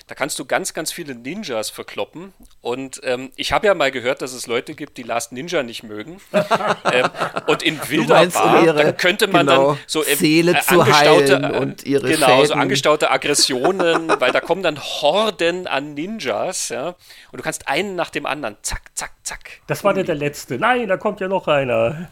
Da 0.07 0.15
kannst 0.15 0.37
du 0.39 0.45
ganz, 0.45 0.73
ganz 0.73 0.91
viele 0.91 1.15
Ninjas 1.15 1.69
verkloppen. 1.69 2.33
Und 2.61 3.01
ähm, 3.03 3.31
ich 3.35 3.51
habe 3.51 3.67
ja 3.67 3.73
mal 3.73 3.91
gehört, 3.91 4.21
dass 4.21 4.33
es 4.33 4.47
Leute 4.47 4.75
gibt, 4.75 4.97
die 4.97 5.03
Last 5.03 5.31
Ninja 5.31 5.63
nicht 5.63 5.83
mögen. 5.83 6.21
ähm, 6.91 7.09
und 7.47 7.63
in 7.63 7.79
Wilderbar, 7.89 8.59
um 8.59 8.65
dann 8.75 8.97
könnte 8.97 9.27
man 9.27 9.47
genau, 9.47 9.73
dann 9.73 9.79
so 9.87 10.05
ähm, 10.05 10.15
Seele 10.15 10.57
äh, 10.57 10.61
zu 10.61 10.85
heilen 10.85 11.43
äh, 11.43 11.57
und 11.57 11.85
ihre 11.85 12.07
Genau, 12.07 12.27
Schäden. 12.27 12.45
so 12.47 12.53
angestaute 12.53 13.11
Aggressionen, 13.11 14.09
weil 14.19 14.31
da 14.31 14.41
kommen 14.41 14.63
dann 14.63 14.79
Horden 14.79 15.67
an 15.67 15.93
Ninjas, 15.93 16.69
ja. 16.69 16.89
Und 17.31 17.37
du 17.37 17.41
kannst 17.41 17.67
einen 17.67 17.95
nach 17.95 18.09
dem 18.09 18.25
anderen, 18.25 18.57
zack, 18.61 18.91
zack, 18.93 19.11
zack. 19.23 19.61
Das 19.67 19.83
war 19.83 19.93
der, 19.93 20.03
der 20.03 20.15
letzte. 20.15 20.57
Nein, 20.57 20.87
da 20.87 20.97
kommt 20.97 21.19
ja 21.19 21.27
noch 21.27 21.47
einer. 21.47 22.09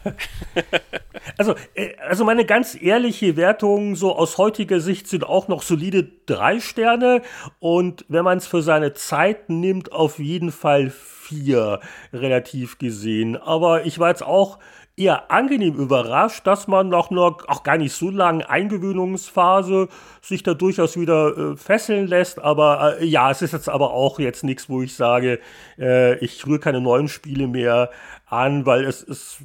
also, 1.38 1.54
äh, 1.74 1.96
also 1.98 2.24
meine 2.24 2.44
ganz 2.44 2.76
ehrliche 2.80 3.36
Wertung, 3.36 3.96
so 3.96 4.14
aus 4.16 4.38
heutiger 4.38 4.80
Sicht 4.80 5.08
sind 5.08 5.24
auch 5.24 5.48
noch 5.48 5.62
solide 5.62 6.06
drei 6.26 6.60
Sterne. 6.60 7.22
Und 7.64 8.04
wenn 8.08 8.24
man 8.24 8.36
es 8.36 8.46
für 8.46 8.60
seine 8.60 8.92
Zeit 8.92 9.48
nimmt, 9.48 9.90
auf 9.90 10.18
jeden 10.18 10.52
Fall 10.52 10.90
vier, 10.90 11.80
relativ 12.12 12.76
gesehen. 12.76 13.38
Aber 13.38 13.86
ich 13.86 13.98
war 13.98 14.10
jetzt 14.10 14.22
auch 14.22 14.58
eher 14.98 15.30
angenehm 15.30 15.74
überrascht, 15.76 16.46
dass 16.46 16.68
man 16.68 16.90
nach 16.90 17.10
einer 17.10 17.22
auch 17.22 17.62
gar 17.62 17.78
nicht 17.78 17.94
so 17.94 18.10
langen 18.10 18.42
Eingewöhnungsphase 18.42 19.88
sich 20.20 20.42
da 20.42 20.52
durchaus 20.52 21.00
wieder 21.00 21.38
äh, 21.38 21.56
fesseln 21.56 22.06
lässt. 22.06 22.38
Aber 22.38 23.00
äh, 23.00 23.06
ja, 23.06 23.30
es 23.30 23.40
ist 23.40 23.54
jetzt 23.54 23.70
aber 23.70 23.94
auch 23.94 24.18
jetzt 24.18 24.44
nichts, 24.44 24.68
wo 24.68 24.82
ich 24.82 24.94
sage, 24.94 25.40
äh, 25.78 26.18
ich 26.18 26.46
rühre 26.46 26.58
keine 26.58 26.82
neuen 26.82 27.08
Spiele 27.08 27.48
mehr 27.48 27.88
an, 28.26 28.66
weil 28.66 28.84
es 28.84 29.02
ist, 29.02 29.38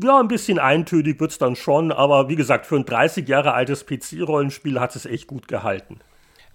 ja, 0.00 0.20
ein 0.20 0.28
bisschen 0.28 0.60
eintönig 0.60 1.18
wird 1.18 1.32
es 1.32 1.38
dann 1.38 1.56
schon. 1.56 1.90
Aber 1.90 2.28
wie 2.28 2.36
gesagt, 2.36 2.64
für 2.64 2.76
ein 2.76 2.84
30 2.84 3.26
Jahre 3.26 3.54
altes 3.54 3.86
PC-Rollenspiel 3.86 4.78
hat 4.78 4.94
es 4.94 5.04
echt 5.04 5.26
gut 5.26 5.48
gehalten. 5.48 5.98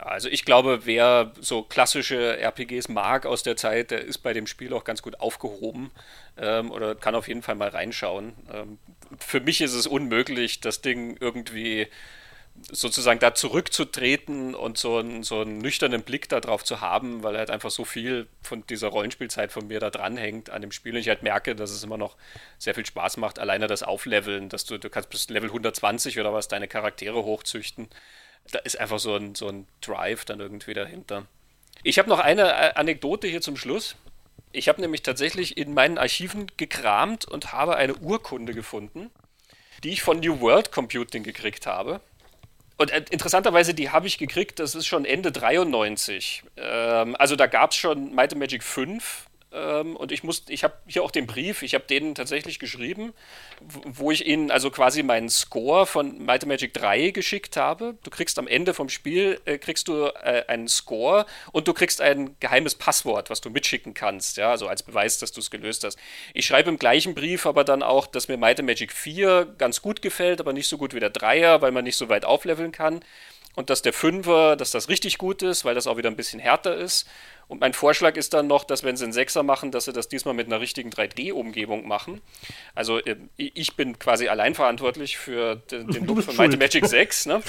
Also 0.05 0.29
ich 0.29 0.45
glaube, 0.45 0.85
wer 0.85 1.31
so 1.41 1.63
klassische 1.63 2.37
RPGs 2.37 2.89
mag 2.89 3.25
aus 3.25 3.41
der 3.41 3.57
Zeit, 3.57 3.89
der 3.89 4.01
ist 4.01 4.19
bei 4.19 4.33
dem 4.33 4.45
Spiel 4.45 4.71
auch 4.71 4.83
ganz 4.83 5.01
gut 5.01 5.19
aufgehoben 5.19 5.89
ähm, 6.37 6.69
oder 6.69 6.93
kann 6.93 7.15
auf 7.15 7.27
jeden 7.27 7.41
Fall 7.41 7.55
mal 7.55 7.69
reinschauen. 7.69 8.33
Ähm, 8.53 8.77
für 9.17 9.39
mich 9.39 9.61
ist 9.61 9.73
es 9.73 9.87
unmöglich, 9.87 10.59
das 10.61 10.81
Ding 10.81 11.17
irgendwie 11.19 11.87
sozusagen 12.71 13.19
da 13.19 13.33
zurückzutreten 13.33 14.53
und 14.53 14.77
so 14.77 14.99
einen, 14.99 15.23
so 15.23 15.41
einen 15.41 15.57
nüchternen 15.57 16.03
Blick 16.03 16.29
darauf 16.29 16.63
zu 16.63 16.81
haben, 16.81 17.23
weil 17.23 17.35
halt 17.35 17.49
einfach 17.49 17.71
so 17.71 17.83
viel 17.83 18.27
von 18.43 18.65
dieser 18.67 18.89
Rollenspielzeit 18.89 19.51
von 19.51 19.67
mir 19.67 19.79
da 19.79 19.89
dranhängt 19.89 20.51
an 20.51 20.61
dem 20.61 20.71
Spiel 20.71 20.93
und 20.93 20.99
ich 20.99 21.09
halt 21.09 21.23
merke, 21.23 21.55
dass 21.55 21.71
es 21.71 21.83
immer 21.83 21.97
noch 21.97 22.15
sehr 22.59 22.75
viel 22.75 22.85
Spaß 22.85 23.17
macht, 23.17 23.39
alleine 23.39 23.65
das 23.65 23.81
Aufleveln, 23.81 24.49
dass 24.49 24.65
du, 24.65 24.77
du 24.77 24.89
kannst 24.89 25.09
bis 25.09 25.29
Level 25.29 25.49
120 25.49 26.19
oder 26.19 26.31
was 26.31 26.47
deine 26.47 26.67
Charaktere 26.67 27.23
hochzüchten. 27.23 27.89
Da 28.51 28.59
ist 28.59 28.79
einfach 28.79 28.99
so 28.99 29.15
ein, 29.15 29.35
so 29.35 29.47
ein 29.47 29.67
Drive 29.81 30.25
dann 30.25 30.39
irgendwie 30.39 30.73
dahinter. 30.73 31.25
Ich 31.83 31.99
habe 31.99 32.09
noch 32.09 32.19
eine 32.19 32.43
äh, 32.43 32.73
Anekdote 32.75 33.27
hier 33.27 33.41
zum 33.41 33.57
Schluss. 33.57 33.95
Ich 34.51 34.69
habe 34.69 34.81
nämlich 34.81 35.03
tatsächlich 35.03 35.57
in 35.57 35.73
meinen 35.73 35.97
Archiven 35.97 36.47
gekramt 36.57 37.25
und 37.25 37.51
habe 37.51 37.75
eine 37.75 37.95
Urkunde 37.95 38.53
gefunden, 38.53 39.11
die 39.83 39.89
ich 39.91 40.01
von 40.01 40.19
New 40.19 40.39
World 40.39 40.71
Computing 40.71 41.23
gekriegt 41.23 41.67
habe. 41.67 41.99
Und 42.77 42.91
äh, 42.91 43.03
interessanterweise, 43.09 43.73
die 43.73 43.89
habe 43.89 44.07
ich 44.07 44.17
gekriegt, 44.17 44.59
das 44.59 44.75
ist 44.75 44.85
schon 44.85 45.05
Ende 45.05 45.31
93. 45.31 46.43
Ähm, 46.57 47.15
also 47.17 47.35
da 47.35 47.47
gab 47.47 47.71
es 47.71 47.77
schon 47.77 48.13
Might 48.13 48.33
and 48.33 48.39
Magic 48.39 48.63
5 48.63 49.27
ähm, 49.55 49.95
und 49.95 50.11
ich 50.11 50.23
muss, 50.23 50.43
ich 50.49 50.63
habe 50.63 50.75
hier 50.85 51.03
auch 51.03 51.11
den 51.11 51.25
Brief, 51.25 51.63
ich 51.63 51.73
habe 51.73 51.85
denen 51.85 52.13
tatsächlich 52.13 52.59
geschrieben, 52.59 53.13
wo 53.61 54.11
ich 54.11 54.25
ihnen 54.25 54.51
also 54.51 54.69
quasi 54.69 55.01
meinen 55.03 55.29
Score 55.29 55.85
von 55.85 56.23
Might 56.25 56.43
and 56.43 56.49
Magic 56.49 56.73
3 56.73 57.11
geschickt 57.11 57.55
habe. 57.55 57.97
Du 58.03 58.09
kriegst 58.09 58.37
am 58.37 58.47
Ende 58.47 58.73
vom 58.73 58.89
Spiel, 58.89 59.39
äh, 59.45 59.57
kriegst 59.57 59.87
du 59.87 60.05
äh, 60.05 60.43
einen 60.47 60.67
Score 60.67 61.25
und 61.51 61.67
du 61.67 61.73
kriegst 61.73 62.01
ein 62.01 62.35
geheimes 62.39 62.75
Passwort, 62.75 63.29
was 63.29 63.41
du 63.41 63.49
mitschicken 63.49 63.93
kannst, 63.93 64.37
ja, 64.37 64.51
also 64.51 64.67
als 64.67 64.83
Beweis, 64.83 65.17
dass 65.19 65.31
du 65.31 65.39
es 65.39 65.49
gelöst 65.49 65.83
hast. 65.83 65.97
Ich 66.33 66.45
schreibe 66.45 66.69
im 66.69 66.77
gleichen 66.77 67.15
Brief 67.15 67.45
aber 67.45 67.63
dann 67.63 67.81
auch, 67.81 68.07
dass 68.07 68.27
mir 68.27 68.37
Might 68.37 68.59
and 68.59 68.67
Magic 68.67 68.91
4 68.91 69.55
ganz 69.57 69.81
gut 69.81 70.01
gefällt, 70.01 70.41
aber 70.41 70.53
nicht 70.53 70.67
so 70.67 70.77
gut 70.77 70.93
wie 70.93 70.99
der 70.99 71.13
3er, 71.13 71.61
weil 71.61 71.71
man 71.71 71.83
nicht 71.83 71.97
so 71.97 72.09
weit 72.09 72.25
aufleveln 72.25 72.71
kann. 72.71 73.01
Und 73.55 73.69
dass 73.69 73.81
der 73.81 73.93
Fünfer, 73.93 74.57
dass 74.57 74.71
das 74.71 74.89
richtig 74.89 75.17
gut 75.17 75.41
ist, 75.41 75.63
weil 75.63 75.75
das 75.75 75.87
auch 75.87 75.97
wieder 75.97 76.09
ein 76.09 76.17
bisschen 76.17 76.39
härter 76.39 76.75
ist. 76.75 77.07
Und 77.47 77.61
mein 77.61 77.73
Vorschlag 77.73 78.15
ist 78.15 78.33
dann 78.33 78.47
noch, 78.47 78.63
dass 78.63 78.83
wenn 78.83 78.97
sie 78.97 79.03
einen 79.03 79.13
Sechser 79.13 79.43
machen, 79.43 79.71
dass 79.71 79.85
sie 79.85 79.93
das 79.93 80.07
diesmal 80.07 80.33
mit 80.33 80.47
einer 80.47 80.59
richtigen 80.59 80.89
3D-Umgebung 80.89 81.87
machen. 81.87 82.21
Also 82.73 82.99
äh, 82.99 83.15
ich 83.37 83.75
bin 83.75 83.99
quasi 83.99 84.27
allein 84.27 84.55
verantwortlich 84.55 85.17
für 85.17 85.57
den, 85.71 85.87
den 85.87 86.05
Look 86.05 86.23
von 86.23 86.35
Mighty 86.35 86.57
Magic 86.57 86.85
6. 86.87 87.27
Ne? 87.27 87.41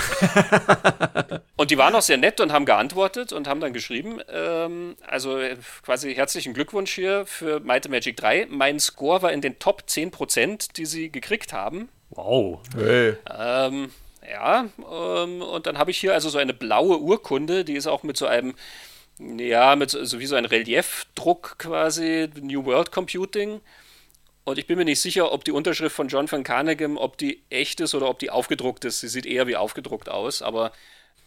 und 1.57 1.71
die 1.71 1.79
waren 1.79 1.95
auch 1.95 2.03
sehr 2.03 2.19
nett 2.19 2.41
und 2.41 2.53
haben 2.53 2.67
geantwortet 2.67 3.33
und 3.33 3.49
haben 3.49 3.61
dann 3.61 3.73
geschrieben, 3.73 4.21
ähm, 4.29 4.97
also 5.07 5.39
äh, 5.39 5.57
quasi 5.83 6.15
herzlichen 6.15 6.53
Glückwunsch 6.53 6.95
hier 6.95 7.25
für 7.27 7.61
Mighty 7.61 7.89
Magic 7.89 8.17
3. 8.17 8.47
Mein 8.51 8.79
Score 8.81 9.23
war 9.23 9.33
in 9.33 9.41
den 9.41 9.59
Top 9.59 9.85
10%, 9.89 10.75
die 10.77 10.87
sie 10.87 11.11
gekriegt 11.11 11.53
haben. 11.53 11.89
Wow. 12.11 12.61
Hey. 12.77 13.17
Ähm, 13.31 13.91
ja, 14.29 14.67
ähm, 14.79 15.43
und 15.43 15.67
dann 15.67 15.79
habe 15.79 15.91
ich 15.91 15.99
hier 15.99 16.13
also 16.15 16.29
so 16.29 16.39
eine 16.39 16.55
blaue 16.55 16.99
Urkunde, 16.99 17.65
die 17.65 17.75
ist 17.75 17.87
auch 17.87 18.03
mit 18.03 18.17
so 18.17 18.27
einem 18.27 18.55
ja, 19.19 19.77
mit 19.77 19.91
so 19.91 20.19
wie 20.19 20.27
so 20.27 20.37
ein 20.37 20.45
Reliefdruck 20.45 21.59
quasi, 21.59 22.29
New 22.41 22.65
World 22.65 22.93
Computing. 22.93 23.61
Und 24.45 24.59
ich 24.59 24.67
bin 24.67 24.79
mir 24.79 24.85
nicht 24.85 25.01
sicher, 25.01 25.33
ob 25.33 25.45
die 25.45 25.51
Unterschrift 25.51 25.97
von 25.97 26.09
John 26.09 26.31
van 26.31 26.45
Carnegie, 26.45 26.97
ob 26.97 27.19
die 27.19 27.43
echt 27.51 27.81
ist 27.81 27.95
oder 27.95 28.09
ob 28.09 28.19
die 28.19 28.31
aufgedruckt 28.31 28.85
ist. 28.85 29.01
Sie 29.01 29.09
sieht 29.09 29.27
eher 29.27 29.47
wie 29.47 29.57
aufgedruckt 29.57 30.09
aus, 30.09 30.41
aber 30.41 30.71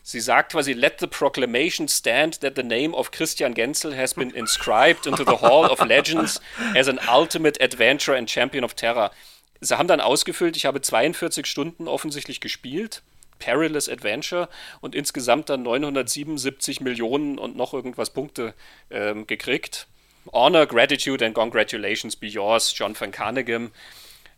sie 0.03 0.22
sagt 0.22 0.53
quasi, 0.53 0.72
let 0.72 0.99
the 0.99 1.07
proclamation 1.07 1.90
stand 1.90 2.40
that 2.41 2.56
the 2.56 2.64
name 2.64 2.94
of 2.94 3.11
Christian 3.11 3.53
Genzel 3.53 3.98
has 3.98 4.14
been 4.14 4.32
inscribed 4.32 5.06
into 5.06 5.26
the 5.26 5.41
Hall 5.41 5.66
of 5.66 5.84
Legends 5.84 6.40
as 6.76 6.88
an 6.88 6.99
ultimate 7.11 7.61
adventurer 7.61 8.16
and 8.16 8.30
champion 8.30 8.64
of 8.64 8.74
terror. 8.76 9.11
Sie 9.60 9.78
haben 9.78 9.90
dann 9.90 9.99
ausgefüllt, 9.99 10.56
ich 10.56 10.66
habe 10.66 10.80
42 10.80 11.45
Stunden 11.45 11.90
offensichtlich 11.90 12.40
gespielt 12.40 13.02
Perilous 13.40 13.90
Adventure 13.90 14.49
und 14.82 14.95
insgesamt 14.95 15.49
dann 15.49 15.64
977 15.64 16.82
Millionen 16.82 17.38
und 17.38 17.56
noch 17.56 17.74
irgendwas 17.74 18.11
Punkte 18.11 18.53
ähm, 18.91 19.26
gekriegt. 19.28 19.88
Honor, 20.32 20.66
Gratitude 20.66 21.26
and 21.26 21.34
Congratulations 21.34 22.16
be 22.16 22.28
yours, 22.28 22.74
John 22.78 22.94
van 22.99 23.11
Carnegie. 23.11 23.70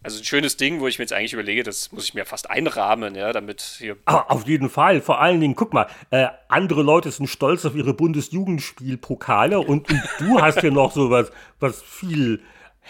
Also 0.03 0.19
ein 0.19 0.26
schönes 0.26 0.57
Ding, 0.57 0.80
wo 0.80 0.88
ich 0.88 0.98
mir 0.98 1.03
jetzt 1.03 1.14
eigentlich 1.14 1.34
überlege, 1.34 1.61
das 1.61 1.91
muss 1.91 2.06
ich 2.06 2.15
mir 2.15 2.26
fast 2.26 2.49
einrahmen, 2.49 3.14
ja, 3.14 3.32
damit 3.34 3.61
hier. 3.61 3.98
Aber 4.06 4.32
auf 4.32 4.48
jeden 4.48 4.69
Fall. 4.69 4.99
Vor 4.99 5.22
allen 5.22 5.40
Dingen, 5.40 5.56
guck 5.56 5.73
mal, 5.73 5.88
äh, 6.10 6.28
andere 6.48 6.82
Leute 6.82 7.11
sind 7.11 7.28
stolz 7.28 7.65
auf 7.65 7.76
ihre 7.76 7.94
Bundesjugendspielpokale 7.94 9.60
und, 9.60 9.91
und 9.91 10.02
du 10.19 10.41
hast 10.41 10.61
hier 10.61 10.72
noch 10.72 10.91
so 10.91 11.11
was, 11.11 11.32
was 11.60 11.84
viel 11.84 12.41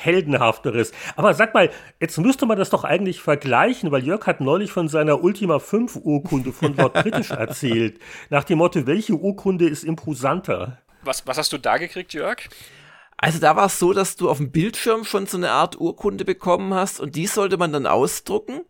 Heldenhafteres. 0.03 0.91
Aber 1.15 1.33
sag 1.33 1.53
mal, 1.53 1.69
jetzt 1.99 2.17
müsste 2.17 2.45
man 2.45 2.57
das 2.57 2.69
doch 2.69 2.83
eigentlich 2.83 3.21
vergleichen, 3.21 3.91
weil 3.91 4.03
Jörg 4.03 4.25
hat 4.25 4.41
neulich 4.41 4.71
von 4.71 4.87
seiner 4.87 5.23
Ultima 5.23 5.59
5 5.59 5.97
Urkunde 5.97 6.51
von 6.51 6.75
Lord 6.75 6.93
British 6.93 7.31
erzählt. 7.31 7.99
Nach 8.29 8.43
dem 8.43 8.57
Motto, 8.57 8.85
welche 8.87 9.13
Urkunde 9.13 9.67
ist 9.67 9.83
imposanter? 9.83 10.79
Was, 11.03 11.25
was 11.25 11.37
hast 11.37 11.53
du 11.53 11.57
da 11.57 11.77
gekriegt, 11.77 12.13
Jörg? 12.13 12.37
Also 13.17 13.39
da 13.39 13.55
war 13.55 13.67
es 13.67 13.77
so, 13.77 13.93
dass 13.93 14.15
du 14.15 14.29
auf 14.29 14.37
dem 14.37 14.51
Bildschirm 14.51 15.03
schon 15.03 15.27
so 15.27 15.37
eine 15.37 15.51
Art 15.51 15.79
Urkunde 15.79 16.25
bekommen 16.25 16.73
hast 16.73 16.99
und 16.99 17.15
die 17.15 17.27
sollte 17.27 17.57
man 17.57 17.71
dann 17.71 17.85
ausdrucken 17.85 18.61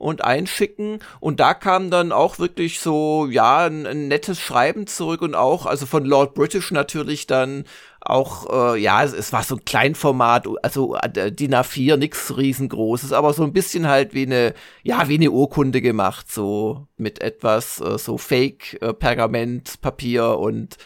und 0.00 0.24
einschicken. 0.24 0.98
Und 1.20 1.40
da 1.40 1.54
kam 1.54 1.90
dann 1.90 2.10
auch 2.10 2.38
wirklich 2.38 2.80
so, 2.80 3.28
ja, 3.30 3.66
ein, 3.66 3.86
ein, 3.86 4.08
nettes 4.08 4.40
Schreiben 4.40 4.86
zurück 4.86 5.22
und 5.22 5.34
auch, 5.34 5.66
also 5.66 5.86
von 5.86 6.04
Lord 6.04 6.34
British 6.34 6.72
natürlich 6.72 7.26
dann 7.26 7.64
auch, 8.00 8.74
äh, 8.74 8.78
ja, 8.80 9.04
es, 9.04 9.12
es, 9.12 9.32
war 9.32 9.42
so 9.42 9.56
ein 9.56 9.64
Kleinformat, 9.64 10.46
also 10.62 10.96
äh, 10.96 11.30
DIN 11.30 11.54
A4, 11.54 11.96
nix 11.96 12.36
riesengroßes, 12.36 13.12
aber 13.12 13.34
so 13.34 13.44
ein 13.44 13.52
bisschen 13.52 13.88
halt 13.88 14.14
wie 14.14 14.24
eine, 14.24 14.54
ja, 14.82 15.08
wie 15.08 15.16
eine 15.16 15.30
Urkunde 15.30 15.82
gemacht, 15.82 16.32
so 16.32 16.86
mit 16.96 17.20
etwas 17.20 17.80
äh, 17.80 17.98
so 17.98 18.16
Fake 18.16 18.80
äh, 18.80 18.94
Pergamentpapier 18.94 20.38
und 20.38 20.78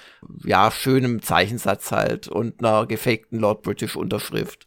ja, 0.44 0.70
schönem 0.70 1.22
Zeichensatz 1.22 1.92
halt 1.92 2.26
und 2.26 2.64
einer 2.64 2.86
gefakten 2.86 3.38
Lord 3.38 3.62
British 3.62 3.94
Unterschrift. 3.94 4.66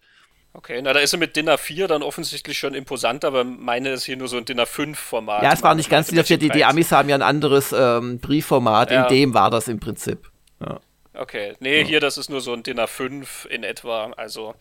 Okay, 0.53 0.81
na 0.81 0.93
da 0.93 1.01
ist 1.01 1.13
er 1.13 1.19
mit 1.19 1.35
DIN 1.35 1.49
A4 1.49 1.85
dann 1.85 2.01
offensichtlich 2.01 2.57
schon 2.57 2.73
imposanter, 2.73 3.27
aber 3.27 3.43
meine 3.43 3.89
ist 3.89 4.05
hier 4.05 4.17
nur 4.17 4.27
so 4.27 4.37
ein 4.37 4.45
DIN 4.45 4.59
A5-Format. 4.59 5.43
Ja, 5.43 5.53
es 5.53 5.61
war 5.61 5.75
nicht 5.75 5.89
ganz 5.89 6.07
DIN 6.07 6.19
A4, 6.19 6.37
die, 6.37 6.49
die 6.49 6.65
Amis 6.65 6.91
haben 6.91 7.09
ja 7.09 7.15
ein 7.15 7.21
anderes 7.21 7.75
ähm, 7.77 8.19
Briefformat, 8.19 8.89
ja. 8.89 9.03
in 9.03 9.09
dem 9.09 9.33
war 9.33 9.51
das 9.51 9.67
im 9.67 9.79
Prinzip. 9.79 10.31
Ja. 10.59 10.79
Okay, 11.17 11.55
nee, 11.59 11.81
ja. 11.81 11.87
hier 11.87 11.99
das 11.99 12.17
ist 12.17 12.29
nur 12.29 12.41
so 12.41 12.53
ein 12.53 12.63
DIN 12.63 12.79
A5 12.79 13.47
in 13.47 13.63
etwa, 13.63 14.11
also 14.17 14.55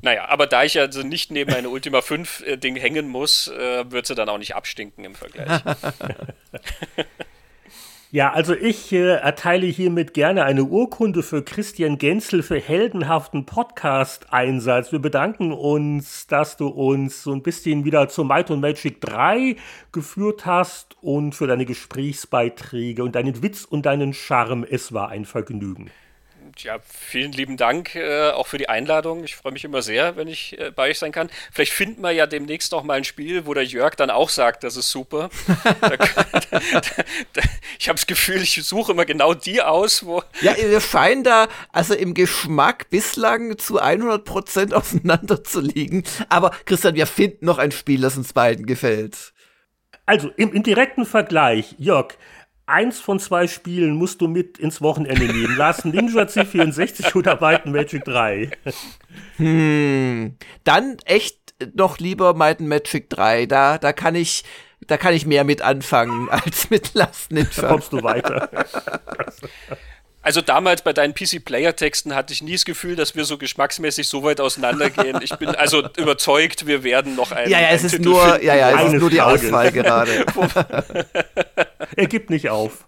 naja, 0.00 0.28
aber 0.28 0.46
da 0.46 0.62
ich 0.64 0.74
ja 0.74 0.82
also 0.82 1.02
nicht 1.02 1.30
neben 1.30 1.52
eine 1.52 1.70
Ultima 1.70 2.02
5 2.02 2.46
äh, 2.46 2.56
Ding 2.56 2.76
hängen 2.76 3.08
muss, 3.08 3.48
äh, 3.48 3.90
wird 3.90 4.06
sie 4.06 4.14
dann 4.14 4.28
auch 4.28 4.38
nicht 4.38 4.54
abstinken 4.54 5.04
im 5.04 5.14
Vergleich. 5.14 5.60
Ja, 8.10 8.32
also 8.32 8.54
ich 8.54 8.90
äh, 8.90 9.16
erteile 9.16 9.66
hiermit 9.66 10.14
gerne 10.14 10.44
eine 10.44 10.64
Urkunde 10.64 11.22
für 11.22 11.42
Christian 11.42 11.98
Genzel 11.98 12.42
für 12.42 12.58
heldenhaften 12.58 13.44
Podcast-Einsatz. 13.44 14.92
Wir 14.92 14.98
bedanken 14.98 15.52
uns, 15.52 16.26
dass 16.26 16.56
du 16.56 16.68
uns 16.68 17.22
so 17.22 17.34
ein 17.34 17.42
bisschen 17.42 17.84
wieder 17.84 18.08
zu 18.08 18.24
Might 18.24 18.50
und 18.50 18.60
Magic 18.60 19.02
3 19.02 19.56
geführt 19.92 20.46
hast 20.46 20.96
und 21.02 21.34
für 21.34 21.46
deine 21.46 21.66
Gesprächsbeiträge 21.66 23.04
und 23.04 23.14
deinen 23.14 23.42
Witz 23.42 23.66
und 23.66 23.84
deinen 23.84 24.14
Charme. 24.14 24.64
Es 24.64 24.94
war 24.94 25.10
ein 25.10 25.26
Vergnügen. 25.26 25.90
Ja, 26.64 26.78
vielen 26.88 27.30
lieben 27.30 27.56
Dank 27.56 27.94
äh, 27.94 28.30
auch 28.30 28.48
für 28.48 28.58
die 28.58 28.68
Einladung. 28.68 29.22
Ich 29.22 29.36
freue 29.36 29.52
mich 29.52 29.64
immer 29.64 29.80
sehr, 29.80 30.16
wenn 30.16 30.26
ich 30.26 30.58
äh, 30.58 30.72
bei 30.72 30.90
euch 30.90 30.98
sein 30.98 31.12
kann. 31.12 31.30
Vielleicht 31.52 31.72
finden 31.72 32.02
wir 32.02 32.10
ja 32.10 32.26
demnächst 32.26 32.74
auch 32.74 32.82
mal 32.82 32.94
ein 32.94 33.04
Spiel, 33.04 33.46
wo 33.46 33.54
der 33.54 33.64
Jörg 33.64 33.94
dann 33.94 34.10
auch 34.10 34.28
sagt, 34.28 34.64
das 34.64 34.76
ist 34.76 34.90
super. 34.90 35.30
da, 35.80 35.88
da, 35.90 36.60
da, 37.32 37.42
ich 37.78 37.88
habe 37.88 37.96
das 37.96 38.08
Gefühl, 38.08 38.42
ich 38.42 38.60
suche 38.64 38.90
immer 38.90 39.04
genau 39.04 39.34
die 39.34 39.62
aus, 39.62 40.04
wo. 40.04 40.24
Ja, 40.40 40.56
wir 40.56 40.80
scheinen 40.80 41.22
da 41.22 41.46
also 41.70 41.94
im 41.94 42.12
Geschmack 42.12 42.90
bislang 42.90 43.56
zu 43.58 43.80
100% 43.80 44.72
auseinander 44.74 45.44
zu 45.44 45.60
liegen. 45.60 46.02
Aber 46.28 46.50
Christian, 46.64 46.96
wir 46.96 47.06
finden 47.06 47.46
noch 47.46 47.58
ein 47.58 47.70
Spiel, 47.70 48.00
das 48.00 48.16
uns 48.16 48.32
beiden 48.32 48.66
gefällt. 48.66 49.32
Also 50.06 50.30
im, 50.36 50.52
im 50.54 50.62
direkten 50.62 51.04
Vergleich, 51.04 51.74
Jörg, 51.78 52.14
eins 52.68 53.00
von 53.00 53.18
zwei 53.18 53.46
Spielen 53.46 53.94
musst 53.94 54.20
du 54.20 54.28
mit 54.28 54.58
ins 54.58 54.80
Wochenende 54.80 55.26
nehmen. 55.26 55.56
Last 55.56 55.84
Ninja 55.84 56.22
C64 56.22 57.14
oder 57.16 57.40
Might 57.40 57.66
Magic 57.66 58.04
3. 58.04 58.50
Hm, 59.36 60.36
dann 60.64 60.96
echt 61.04 61.38
noch 61.74 61.98
lieber 61.98 62.34
Might 62.34 62.60
Magic 62.60 63.10
3. 63.10 63.46
Da, 63.46 63.78
da 63.78 63.92
kann 63.92 64.14
ich, 64.14 64.44
da 64.86 64.96
kann 64.96 65.14
ich 65.14 65.26
mehr 65.26 65.44
mit 65.44 65.62
anfangen 65.62 66.28
als 66.30 66.70
mit 66.70 66.94
Last 66.94 67.32
Ninja. 67.32 67.50
Da 67.56 67.68
kommst 67.68 67.92
du 67.92 68.02
weiter. 68.02 68.48
Also 70.28 70.42
damals 70.42 70.82
bei 70.82 70.92
deinen 70.92 71.14
PC-Player-Texten 71.14 72.14
hatte 72.14 72.34
ich 72.34 72.42
nie 72.42 72.52
das 72.52 72.66
Gefühl, 72.66 72.96
dass 72.96 73.16
wir 73.16 73.24
so 73.24 73.38
geschmacksmäßig 73.38 74.06
so 74.08 74.22
weit 74.24 74.42
auseinandergehen. 74.42 75.20
Ich 75.22 75.34
bin 75.36 75.48
also 75.48 75.88
überzeugt, 75.96 76.66
wir 76.66 76.82
werden 76.82 77.16
noch 77.16 77.32
einen. 77.32 77.50
Ja, 77.50 77.58
ja, 77.58 77.68
es 77.70 77.82
ist 77.82 77.98
nur, 78.00 78.42
ja, 78.42 78.54
ja, 78.54 78.78
es 78.78 78.92
ist 78.92 79.00
nur 79.00 79.08
die 79.08 79.22
Auswahl 79.22 79.72
gerade. 79.72 80.26
er 81.96 82.06
gibt 82.08 82.28
nicht 82.28 82.50
auf. 82.50 82.86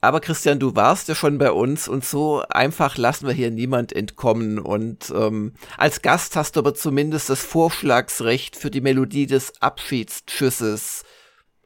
Aber 0.00 0.20
Christian, 0.20 0.58
du 0.58 0.74
warst 0.74 1.06
ja 1.06 1.14
schon 1.14 1.38
bei 1.38 1.52
uns 1.52 1.86
und 1.86 2.04
so 2.04 2.42
einfach 2.48 2.96
lassen 2.96 3.28
wir 3.28 3.34
hier 3.34 3.52
niemand 3.52 3.92
entkommen. 3.92 4.58
Und 4.58 5.12
ähm, 5.14 5.52
als 5.76 6.02
Gast 6.02 6.34
hast 6.34 6.56
du 6.56 6.60
aber 6.60 6.74
zumindest 6.74 7.30
das 7.30 7.44
Vorschlagsrecht 7.44 8.56
für 8.56 8.72
die 8.72 8.80
Melodie 8.80 9.28
des 9.28 9.52
Abschiedstschüsses. 9.62 11.04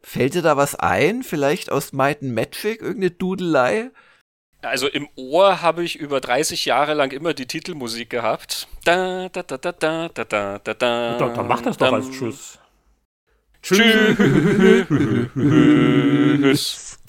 Fällt 0.02 0.34
dir 0.34 0.42
da 0.42 0.58
was 0.58 0.74
ein? 0.74 1.22
Vielleicht 1.22 1.72
aus 1.72 1.94
Might 1.94 2.20
and 2.20 2.34
Magic, 2.34 2.82
irgendeine 2.82 3.12
Dudelei? 3.12 3.90
Also 4.64 4.88
im 4.88 5.08
Ohr 5.16 5.62
habe 5.62 5.84
ich 5.84 5.96
über 5.96 6.20
30 6.20 6.64
Jahre 6.64 6.94
lang 6.94 7.12
immer 7.12 7.34
die 7.34 7.46
Titelmusik 7.46 8.10
gehabt. 8.10 8.66
Da, 8.84 9.28
da, 9.28 9.42
da, 9.42 9.58
da, 9.58 9.72
da, 9.72 10.08
da, 10.08 10.24
da, 10.24 10.58
da, 10.58 10.74
da. 10.74 11.18
Dann, 11.18 11.34
dann 11.34 11.46
mach 11.46 11.60
das 11.60 11.76
doch 11.76 11.92
als 11.92 12.10
Tschüss. 12.10 12.58
Tschüss. 13.62 14.18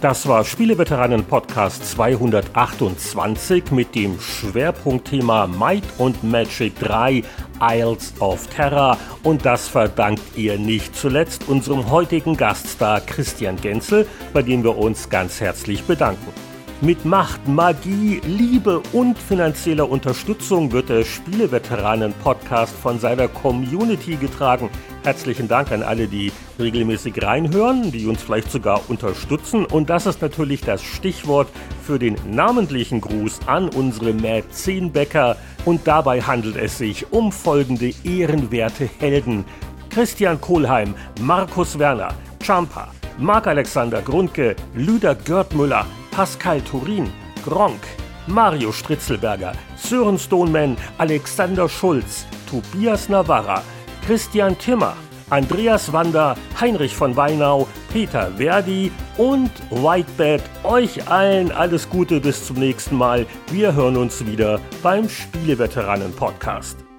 Das 0.00 0.26
war 0.26 0.46
Spieleveteranen 0.46 1.24
Podcast 1.24 1.84
228 1.90 3.70
mit 3.70 3.94
dem 3.94 4.18
Schwerpunktthema 4.18 5.46
Might 5.46 5.84
und 5.98 6.24
Magic 6.24 6.78
3 6.78 7.22
Isles 7.60 8.14
of 8.18 8.46
Terror 8.46 8.96
und 9.24 9.44
das 9.44 9.68
verdankt 9.68 10.22
ihr 10.36 10.58
nicht 10.58 10.96
zuletzt 10.96 11.48
unserem 11.48 11.90
heutigen 11.90 12.34
Gaststar 12.34 13.02
Christian 13.02 13.56
Genzel, 13.56 14.06
bei 14.32 14.40
dem 14.40 14.64
wir 14.64 14.78
uns 14.78 15.10
ganz 15.10 15.38
herzlich 15.38 15.84
bedanken. 15.84 16.49
Mit 16.82 17.04
Macht, 17.04 17.46
Magie, 17.46 18.22
Liebe 18.26 18.80
und 18.94 19.18
finanzieller 19.18 19.90
Unterstützung 19.90 20.72
wird 20.72 20.88
der 20.88 21.04
Spieleveteranen-Podcast 21.04 22.74
von 22.74 22.98
seiner 22.98 23.28
Community 23.28 24.16
getragen. 24.16 24.70
Herzlichen 25.04 25.46
Dank 25.46 25.72
an 25.72 25.82
alle, 25.82 26.08
die 26.08 26.32
regelmäßig 26.58 27.22
reinhören, 27.22 27.92
die 27.92 28.06
uns 28.06 28.22
vielleicht 28.22 28.50
sogar 28.50 28.80
unterstützen. 28.88 29.66
Und 29.66 29.90
das 29.90 30.06
ist 30.06 30.22
natürlich 30.22 30.62
das 30.62 30.82
Stichwort 30.82 31.48
für 31.82 31.98
den 31.98 32.16
namentlichen 32.30 33.02
Gruß 33.02 33.40
an 33.44 33.68
unsere 33.68 34.14
Mäzenbäcker. 34.14 35.36
Und 35.66 35.86
dabei 35.86 36.22
handelt 36.22 36.56
es 36.56 36.78
sich 36.78 37.12
um 37.12 37.30
folgende 37.30 37.92
ehrenwerte 38.04 38.88
Helden. 38.98 39.44
Christian 39.90 40.40
Kohlheim, 40.40 40.94
Markus 41.20 41.78
Werner, 41.78 42.14
Champa, 42.42 42.90
Marc-Alexander 43.18 44.02
Grundke, 44.02 44.56
Lüder 44.74 45.14
Görtmüller, 45.14 45.86
Pascal 46.10 46.60
Turin, 46.60 47.10
Gronk, 47.44 47.80
Mario 48.26 48.72
Stritzelberger, 48.72 49.52
Sören 49.76 50.18
Stoneman, 50.18 50.76
Alexander 50.98 51.68
Schulz, 51.68 52.26
Tobias 52.48 53.08
Navarra, 53.08 53.62
Christian 54.06 54.56
Timmer, 54.58 54.94
Andreas 55.30 55.92
Wander, 55.92 56.36
Heinrich 56.60 56.94
von 56.94 57.16
Weinau, 57.16 57.68
Peter 57.92 58.32
Verdi 58.36 58.90
und 59.16 59.50
Whitebed. 59.70 60.42
Euch 60.64 61.08
allen 61.08 61.52
alles 61.52 61.88
Gute 61.88 62.20
bis 62.20 62.46
zum 62.46 62.56
nächsten 62.56 62.96
Mal. 62.96 63.26
Wir 63.50 63.74
hören 63.74 63.96
uns 63.96 64.26
wieder 64.26 64.60
beim 64.82 65.08
Spieleveteranen 65.08 66.12
Podcast. 66.12 66.89